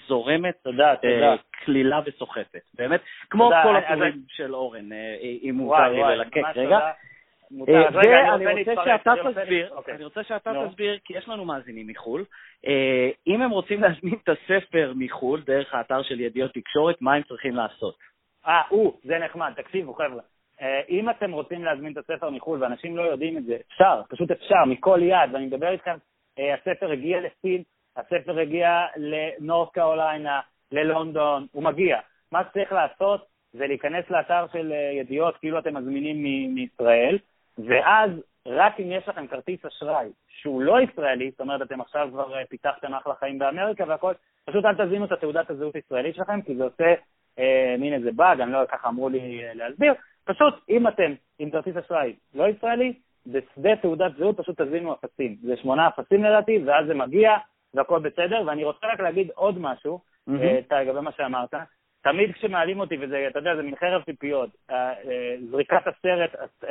זורמת, 0.09 0.55
תודה, 0.63 0.91
אה, 0.91 0.97
תודה. 0.97 1.35
קלילה 1.51 2.01
וסוחפת. 2.07 2.61
באמת, 2.75 3.01
כמו 3.31 3.51
כל 3.63 3.77
הפורים 3.77 4.23
של 4.29 4.55
אורן, 4.55 4.93
אם 5.23 5.55
מותר 5.55 5.89
לי 5.89 6.03
ללקק 6.03 6.43
רגע. 6.55 6.79
ואני 7.67 8.65
רוצה 8.65 8.85
שאתה 8.85 9.13
תסביר, 9.31 9.71
אוקיי. 9.71 9.95
אני 9.95 10.05
רוצה 10.05 10.25
שאתה 10.25 10.53
תסביר, 10.69 10.99
כי 11.05 11.17
יש 11.17 11.29
לנו 11.29 11.45
מאזינים 11.45 11.87
מחו"ל, 11.87 12.25
אם 13.27 13.43
הם 13.43 13.51
רוצים 13.51 13.83
להזמין 13.83 14.15
את 14.25 14.29
הספר 14.29 14.93
מחו"ל, 14.97 15.41
דרך 15.41 15.75
האתר 15.75 16.03
של 16.03 16.21
ידיעות 16.21 16.55
תקשורת, 16.55 17.03
מה 17.03 17.15
הם 17.15 17.23
צריכים 17.23 17.57
לעשות? 17.57 17.95
אה, 18.47 18.62
או, 18.70 18.97
זה 19.05 19.19
נחמד, 19.19 19.52
תקשיבו 19.56 19.94
חבר'ה. 19.94 20.23
אה, 20.62 20.81
אם 20.89 21.10
אתם 21.10 21.32
רוצים 21.32 21.64
להזמין 21.64 21.93
את 21.93 21.98
הספר 21.98 22.31
מחו"ל 22.31 22.62
ואנשים 22.62 22.97
לא 22.97 23.02
יודעים 23.02 23.39
את 23.39 23.44
זה, 23.44 23.56
אפשר, 23.69 24.02
פשוט 24.09 24.31
אפשר, 24.31 24.64
מכל 24.66 25.01
יד, 25.02 25.35
ואני 25.35 25.47
מדבר 25.47 25.70
איתכם, 25.70 25.97
אה, 26.39 26.55
הספר 26.55 26.90
הגיע 26.90 27.20
לסין, 27.20 27.62
הספר 27.97 28.39
הגיע 28.39 28.86
לנורת 28.97 29.73
קרוליינה, 29.73 30.40
ללונדון, 30.73 31.47
הוא 31.52 31.62
מגיע. 31.62 31.98
מה 32.32 32.43
שצריך 32.44 32.73
לעשות 32.73 33.27
זה 33.52 33.66
להיכנס 33.66 34.10
לאתר 34.10 34.47
של 34.52 34.73
אה, 34.73 35.01
ידיעות 35.01 35.36
כאילו 35.36 35.59
אתם 35.59 35.77
מזמינים 35.77 36.23
מישראל, 36.55 37.19
ואז 37.59 38.10
רק 38.47 38.81
אם 38.81 38.93
יש 38.93 39.09
לכם 39.09 39.27
כרטיס 39.27 39.64
אשראי 39.64 40.09
שהוא 40.28 40.62
לא 40.62 40.81
ישראלי, 40.81 41.31
זאת 41.31 41.40
אומרת 41.40 41.62
אתם 41.62 41.81
עכשיו 41.81 42.09
כבר 42.12 42.44
פיתחתם 42.48 42.94
אחלה 42.94 43.14
חיים 43.14 43.39
באמריקה 43.39 43.85
והכל, 43.89 44.12
פשוט 44.44 44.64
אל 44.64 44.74
תזמינו 44.74 45.05
את 45.05 45.12
התעודת 45.12 45.51
הזהות 45.51 45.74
הישראלית 45.74 46.14
שלכם, 46.14 46.43
כי 46.43 46.56
זה 46.56 46.64
עושה 46.64 46.94
אה, 47.39 47.77
מין 47.79 47.95
איזה 47.95 48.13
באג, 48.13 48.41
אני 48.41 48.53
לא, 48.53 48.59
ככה 48.69 48.89
אמרו 48.89 49.09
לי 49.09 49.45
אה, 49.45 49.55
להסביר. 49.55 49.95
פשוט, 50.25 50.55
אם 50.69 50.89
אתם 50.89 51.15
עם 51.39 51.51
כרטיס 51.51 51.77
אשראי 51.77 52.15
לא 52.35 52.49
ישראלי, 52.49 52.93
בשדה 53.27 53.77
תעודת 53.77 54.13
זהות 54.19 54.37
פשוט 54.37 54.61
תזמינו 54.61 54.95
אפסים. 54.95 55.37
זה 55.43 55.57
שמונה 55.57 55.89
אפסים 55.89 56.25
לדעתי, 56.25 56.59
ואז 56.67 56.87
זה 56.87 56.95
מגיע, 56.95 57.33
והכל 57.75 57.99
בסדר. 57.99 58.43
ואני 58.47 58.65
רוצה 58.65 58.87
רק 58.93 59.01
להגיד 59.01 59.31
עוד 59.35 59.59
משהו, 59.59 60.01
mm-hmm. 60.31 60.75
לגבי 60.75 61.01
מה 61.01 61.13
שאמרת. 61.13 61.55
תמיד 62.03 62.33
כשמעלים 62.33 62.81
אותי, 62.81 62.97
וזה, 63.01 63.27
אתה 63.31 63.39
יודע, 63.39 63.57
זה 63.57 63.63
מין 63.63 63.77
חרב 63.77 64.03
ציפיות, 64.03 64.51
זריקת 65.51 65.87
הסרט 65.87 66.31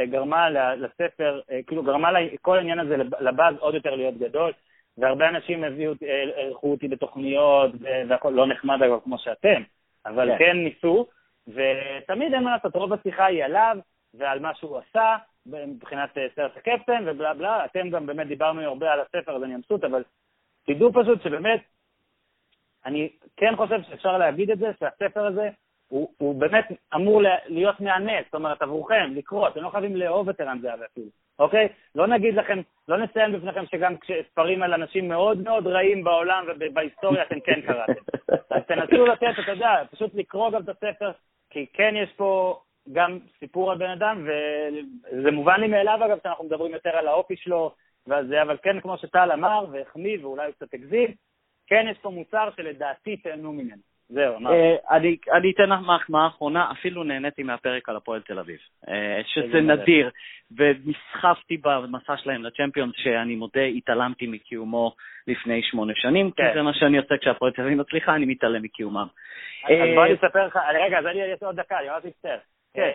גרמה 0.10 0.50
לספר, 0.76 1.40
כאילו 1.68 1.84
גרמה 1.84 2.10
כל 2.42 2.58
העניין 2.58 2.80
הזה 2.80 2.98
לבאז 2.98 3.56
עוד 3.60 3.76
יותר 3.76 3.96
להיות 3.96 4.18
גדול, 4.18 4.52
והרבה 4.98 5.30
אנשים 5.30 5.64
הביאו, 5.64 5.94
ערכו 6.36 6.72
אותי 6.72 6.88
בתוכניות, 6.88 7.72
והכל 8.08 8.30
לא 8.30 8.48
נחמד 8.48 8.84
אגב 8.84 9.00
כמו 9.04 9.18
שאתם, 9.20 9.62
אבל 10.06 10.30
כן. 10.30 10.38
כן 10.38 10.58
ניסו, 10.58 11.08
ותמיד 11.48 12.34
אין 12.34 12.44
מה 12.44 12.52
לעשות, 12.52 12.76
רוב 12.76 12.94
השיחה 12.94 13.26
היא 13.26 13.44
עליו 13.44 13.78
ועל 14.14 14.40
מה 14.40 14.56
שהוא 14.56 14.78
עשה, 14.78 15.16
מבחינת 15.46 16.18
אה, 16.18 16.28
סרט 16.36 16.58
הקפטן 16.58 17.04
ובלה 17.08 17.34
בלה, 17.34 17.66
אתם 17.66 17.90
גם 17.90 18.06
באמת 18.06 18.28
דיברנו 18.28 18.62
הרבה 18.62 18.94
על 18.94 19.00
הספר, 19.00 19.36
אז 19.36 19.44
אני 19.44 19.56
מבסוט, 19.56 19.84
אבל 19.84 20.04
תדעו 20.66 20.94
פשוט 20.94 21.22
שבאמת, 21.24 21.62
אני 22.86 23.10
כן 23.38 23.56
חושב 23.56 23.82
שאפשר 23.90 24.18
להגיד 24.18 24.52
את 24.52 24.60
זה, 24.60 24.72
שהספר 24.80 25.26
הזה 25.26 25.50
הוא, 25.88 26.14
הוא 26.18 26.36
באמת 26.40 26.66
אמור 26.96 27.22
להיות 27.46 27.80
מהנס, 27.80 28.26
זאת 28.26 28.36
אומרת, 28.36 28.62
עבורכם, 28.62 29.12
לקרוא, 29.16 29.48
אתם 29.48 29.60
לא 29.60 29.70
חייבים 29.70 29.96
לאהוב 29.96 30.30
את 30.30 30.40
ערן 30.40 30.60
זהבי 30.62 30.84
אפילו, 30.92 31.08
אוקיי? 31.40 31.68
לא 31.96 32.08
נגיד 32.08 32.36
לכם, 32.36 32.62
לא 32.88 32.98
נציין 32.98 33.32
בפניכם 33.32 33.66
שגם 33.66 33.98
כשספרים 33.98 34.64
על 34.64 34.74
אנשים 34.74 35.08
מאוד 35.08 35.38
מאוד 35.38 35.68
רעים 35.68 36.04
בעולם 36.04 36.46
ובהיסטוריה 36.60 37.24
אתם 37.24 37.40
כן 37.40 37.62
קראתם. 37.62 38.02
אז 38.52 38.62
תנסו 38.68 39.06
לתת, 39.06 39.34
אתה 39.44 39.52
יודע, 39.52 39.84
פשוט 39.92 40.16
לקרוא 40.16 40.52
גם 40.52 40.62
את 40.62 40.70
הספר, 40.70 41.12
כי 41.50 41.66
כן 41.74 41.94
יש 42.04 42.10
פה 42.16 42.60
גם 42.92 43.20
סיפור 43.40 43.72
על 43.72 43.78
בן 43.78 43.90
אדם, 43.90 44.28
וזה 44.28 45.32
מובן 45.32 45.60
לי 45.60 45.68
מאליו, 45.68 46.00
אגב, 46.06 46.18
שאנחנו 46.24 46.46
מדברים 46.46 46.74
יותר 46.74 46.90
על 46.90 47.08
האופי 47.08 47.36
שלו, 47.36 47.72
וזה, 48.08 48.42
אבל 48.42 48.58
כן, 48.64 48.80
כמו 48.80 48.98
שטל 48.98 49.32
אמר, 49.32 49.66
והחמיא, 49.72 50.18
ואולי 50.22 50.52
קצת 50.52 50.74
הגזים, 50.74 51.14
כן 51.68 51.86
יש 51.92 51.98
פה 51.98 52.10
מוצר 52.10 52.50
שלדעתי 52.56 53.18
תהנו 53.18 53.54
ממנו. 53.54 53.91
זהו, 54.14 54.36
אמרתי. 54.36 54.56
אה, 54.56 54.98
אני 55.38 55.52
אתן 55.52 55.70
לך 55.70 55.80
מחמאה 55.80 56.28
אחרונה, 56.28 56.72
אפילו 56.72 57.04
נהניתי 57.04 57.44
מהפרק 57.44 57.90
על 57.90 57.96
הפועל 57.96 58.22
תל 58.22 58.40
אביב, 58.40 58.60
אה, 58.90 59.22
שזה 59.26 59.62
נדיר, 59.62 60.10
ונסחפתי 60.58 61.58
במסע 61.58 62.18
שלהם 62.18 62.44
לצ'מפיונס, 62.44 62.94
שאני 62.98 63.36
מודה, 63.36 63.62
התעלמתי 63.62 64.28
מקיומו 64.28 64.96
לפני 65.28 65.64
שמונה 65.64 65.94
שנים, 65.96 66.32
כי 66.32 66.42
כן. 66.42 66.52
זה 66.56 66.62
מה 66.62 66.74
שאני 66.74 66.98
עושה 66.98 67.18
כשהפועל 67.18 67.52
תל 67.52 67.62
אביב 67.62 67.78
מצליחה, 67.78 68.16
אני 68.16 68.26
מתעלם 68.26 68.62
מקיומם. 68.62 69.08
אז 69.64 69.72
בוא 69.96 70.06
אני 70.06 70.14
אספר 70.14 70.48
לך, 70.48 70.60
רגע, 70.74 71.00
אז 71.00 71.06
אני 71.06 71.32
אעשה 71.32 71.46
עוד 71.46 71.56
דקה, 71.56 71.80
אני 71.80 71.88
ממש 71.90 72.06
מצטער. 72.06 72.38
כן, 72.74 72.92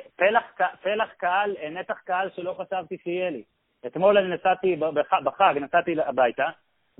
פלח 0.82 1.12
קהל, 1.16 1.56
נתח 1.70 1.98
קהל 2.05 2.28
שלא 2.36 2.56
חשבתי 2.59 2.97
שיהיה 3.02 3.30
לי. 3.30 3.43
אתמול 3.86 4.18
אני 4.18 4.34
נסעתי, 4.34 4.76
בחג 5.24 5.59
נסעתי 5.60 5.94
הביתה, 6.06 6.47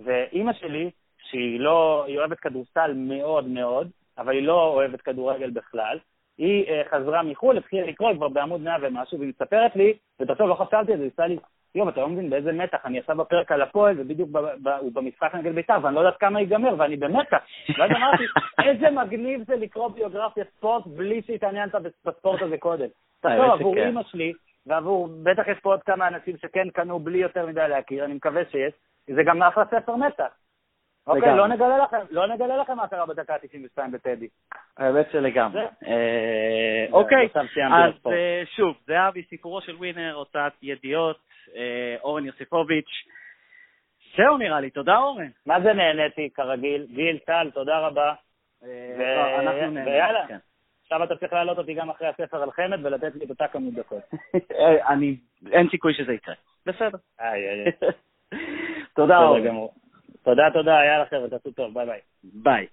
ואימא 0.05 0.53
שלי, 0.53 0.91
שהיא 1.31 1.61
לא, 1.61 2.05
היא 2.07 2.19
אוהבת 2.19 2.41
כדורסל 2.41 2.93
מאוד 2.95 3.49
מאוד, 3.49 3.91
אבל 4.19 4.33
היא 4.33 4.43
לא 4.43 4.63
אוהבת 4.63 5.01
כדורגל 5.01 5.51
בכלל. 5.51 5.99
היא 6.39 6.65
uh, 6.65 6.89
חזרה 6.91 7.23
מחו"ל, 7.23 7.59
התחילה 7.59 7.87
לקרוא 7.87 8.15
כבר 8.15 8.29
בעמוד 8.29 8.61
100 8.61 8.77
ומשהו, 8.83 9.19
והיא 9.19 9.33
מספרת 9.41 9.77
לי, 9.77 9.93
ובסוף 10.21 10.41
לא 10.41 10.55
חשבתי 10.55 10.93
על 10.93 10.99
זה, 10.99 11.25
היא 11.25 11.39
יום, 11.75 11.89
אתה 11.89 12.01
לא 12.01 12.09
מבין 12.09 12.31
באיזה 12.31 12.53
מתח, 12.53 12.79
אני 12.85 12.99
עכשיו 12.99 13.17
בפרק 13.17 13.53
על 13.53 13.63
הפועל, 13.63 13.95
ובדיוק 13.99 14.31
הוא 14.81 14.93
במשחק 14.93 15.35
נגד 15.35 15.55
בית"ר, 15.55 15.79
ואני 15.83 15.95
לא 15.95 16.01
יודעת 16.01 16.17
כמה 16.21 16.41
ייגמר, 16.41 16.75
ואני 16.79 16.97
במתח. 16.97 17.39
ואז 17.79 17.91
אמרתי, 17.91 18.25
איזה 18.65 18.91
מגניב 18.91 19.45
זה 19.47 19.57
לקרוא 19.57 19.89
ביוגרפיה 19.89 20.45
ספורט 20.57 20.87
בלי 20.87 21.23
שהתעניינת 21.23 21.75
בספורט 22.05 22.43
הזה 22.43 22.59
קודם. 22.59 22.87
תחשוב, 23.21 23.41
עבור 23.41 23.77
אימא 23.77 24.03
שלי, 24.03 24.33
ועבור, 24.67 25.09
בטח 25.23 25.49
יש 25.49 25.59
פה 25.63 25.71
עוד 25.71 25.83
כמה 25.83 26.09
אנשים 26.09 26.37
שכן 26.37 26.71
קנו 26.71 26.99
בלי 26.99 27.19
יותר 27.19 27.47
מדי 27.47 27.67
להכיר, 27.69 28.05
אני 28.05 28.15
מקווה 28.15 28.43
שיש, 28.51 28.73
זה 29.15 29.23
גם 29.23 29.43
אחלה 29.43 29.65
ספר 29.65 29.97
מתח. 29.97 30.29
אוקיי, 31.07 31.37
לא 31.37 31.49
נגלה 31.49 31.79
לכם, 31.79 31.99
לא 32.11 32.27
נגלה 32.27 32.57
לכם 32.57 32.77
מה 32.77 32.89
קרה 32.89 33.07
בדקה 33.07 33.35
ה-92 33.35 33.91
בטדי. 33.93 34.29
האמת 34.77 35.07
שלגמרי. 35.13 35.65
אה, 35.87 36.87
אוקיי, 36.93 37.29
אז 37.35 37.47
אה, 38.07 38.43
שוב, 38.57 38.77
זהבי, 38.87 39.23
סיפורו 39.23 39.61
של 39.61 39.77
ווינר, 39.77 40.15
הוצאת 40.15 40.53
ידיעות, 40.63 41.19
אה, 41.57 41.97
אורן 42.03 42.25
יוסיפוביץ'. 42.25 43.05
זהו 44.17 44.39
נראה 44.39 44.61
לי, 44.61 44.71
תודה 44.71 44.97
אורן. 44.97 45.29
מה 45.47 45.61
זה 45.61 45.73
נהניתי, 45.73 46.31
כרגיל? 46.35 46.87
גיל, 46.95 47.19
טל, 47.19 47.51
תודה 47.55 47.79
רבה. 47.79 48.15
אנחנו 49.39 49.71
נהניתי. 49.71 49.91
ויאללה. 49.91 50.27
כן. 50.29 50.39
עכשיו 50.83 51.05
אתה 51.05 51.17
צריך 51.17 51.33
להעלות 51.33 51.59
אותי 51.59 51.75
גם 51.75 51.91
אחרי 51.91 52.09
הספר 52.09 52.43
על 52.43 52.51
חמד 52.51 52.87
ולתת 52.87 53.15
לי 53.15 53.25
את 53.25 53.31
אותה 53.31 53.49
כמות 53.49 53.75
דקות. 53.75 54.03
אני, 54.91 55.17
אין 55.53 55.69
סיכוי 55.71 55.95
שזה 55.95 56.13
יקרה. 56.13 56.35
בסדר. 56.67 56.99
תודה, 58.97 59.19
אורן. 59.19 59.67
תודה, 60.27 60.51
תודה, 60.53 60.71
יאללה 60.71 61.07
חבר'ה, 61.07 61.29
תעשו 61.31 61.51
טוב, 61.51 61.75
ביי 61.75 61.87
ביי. 61.87 62.01
ביי. 62.25 62.67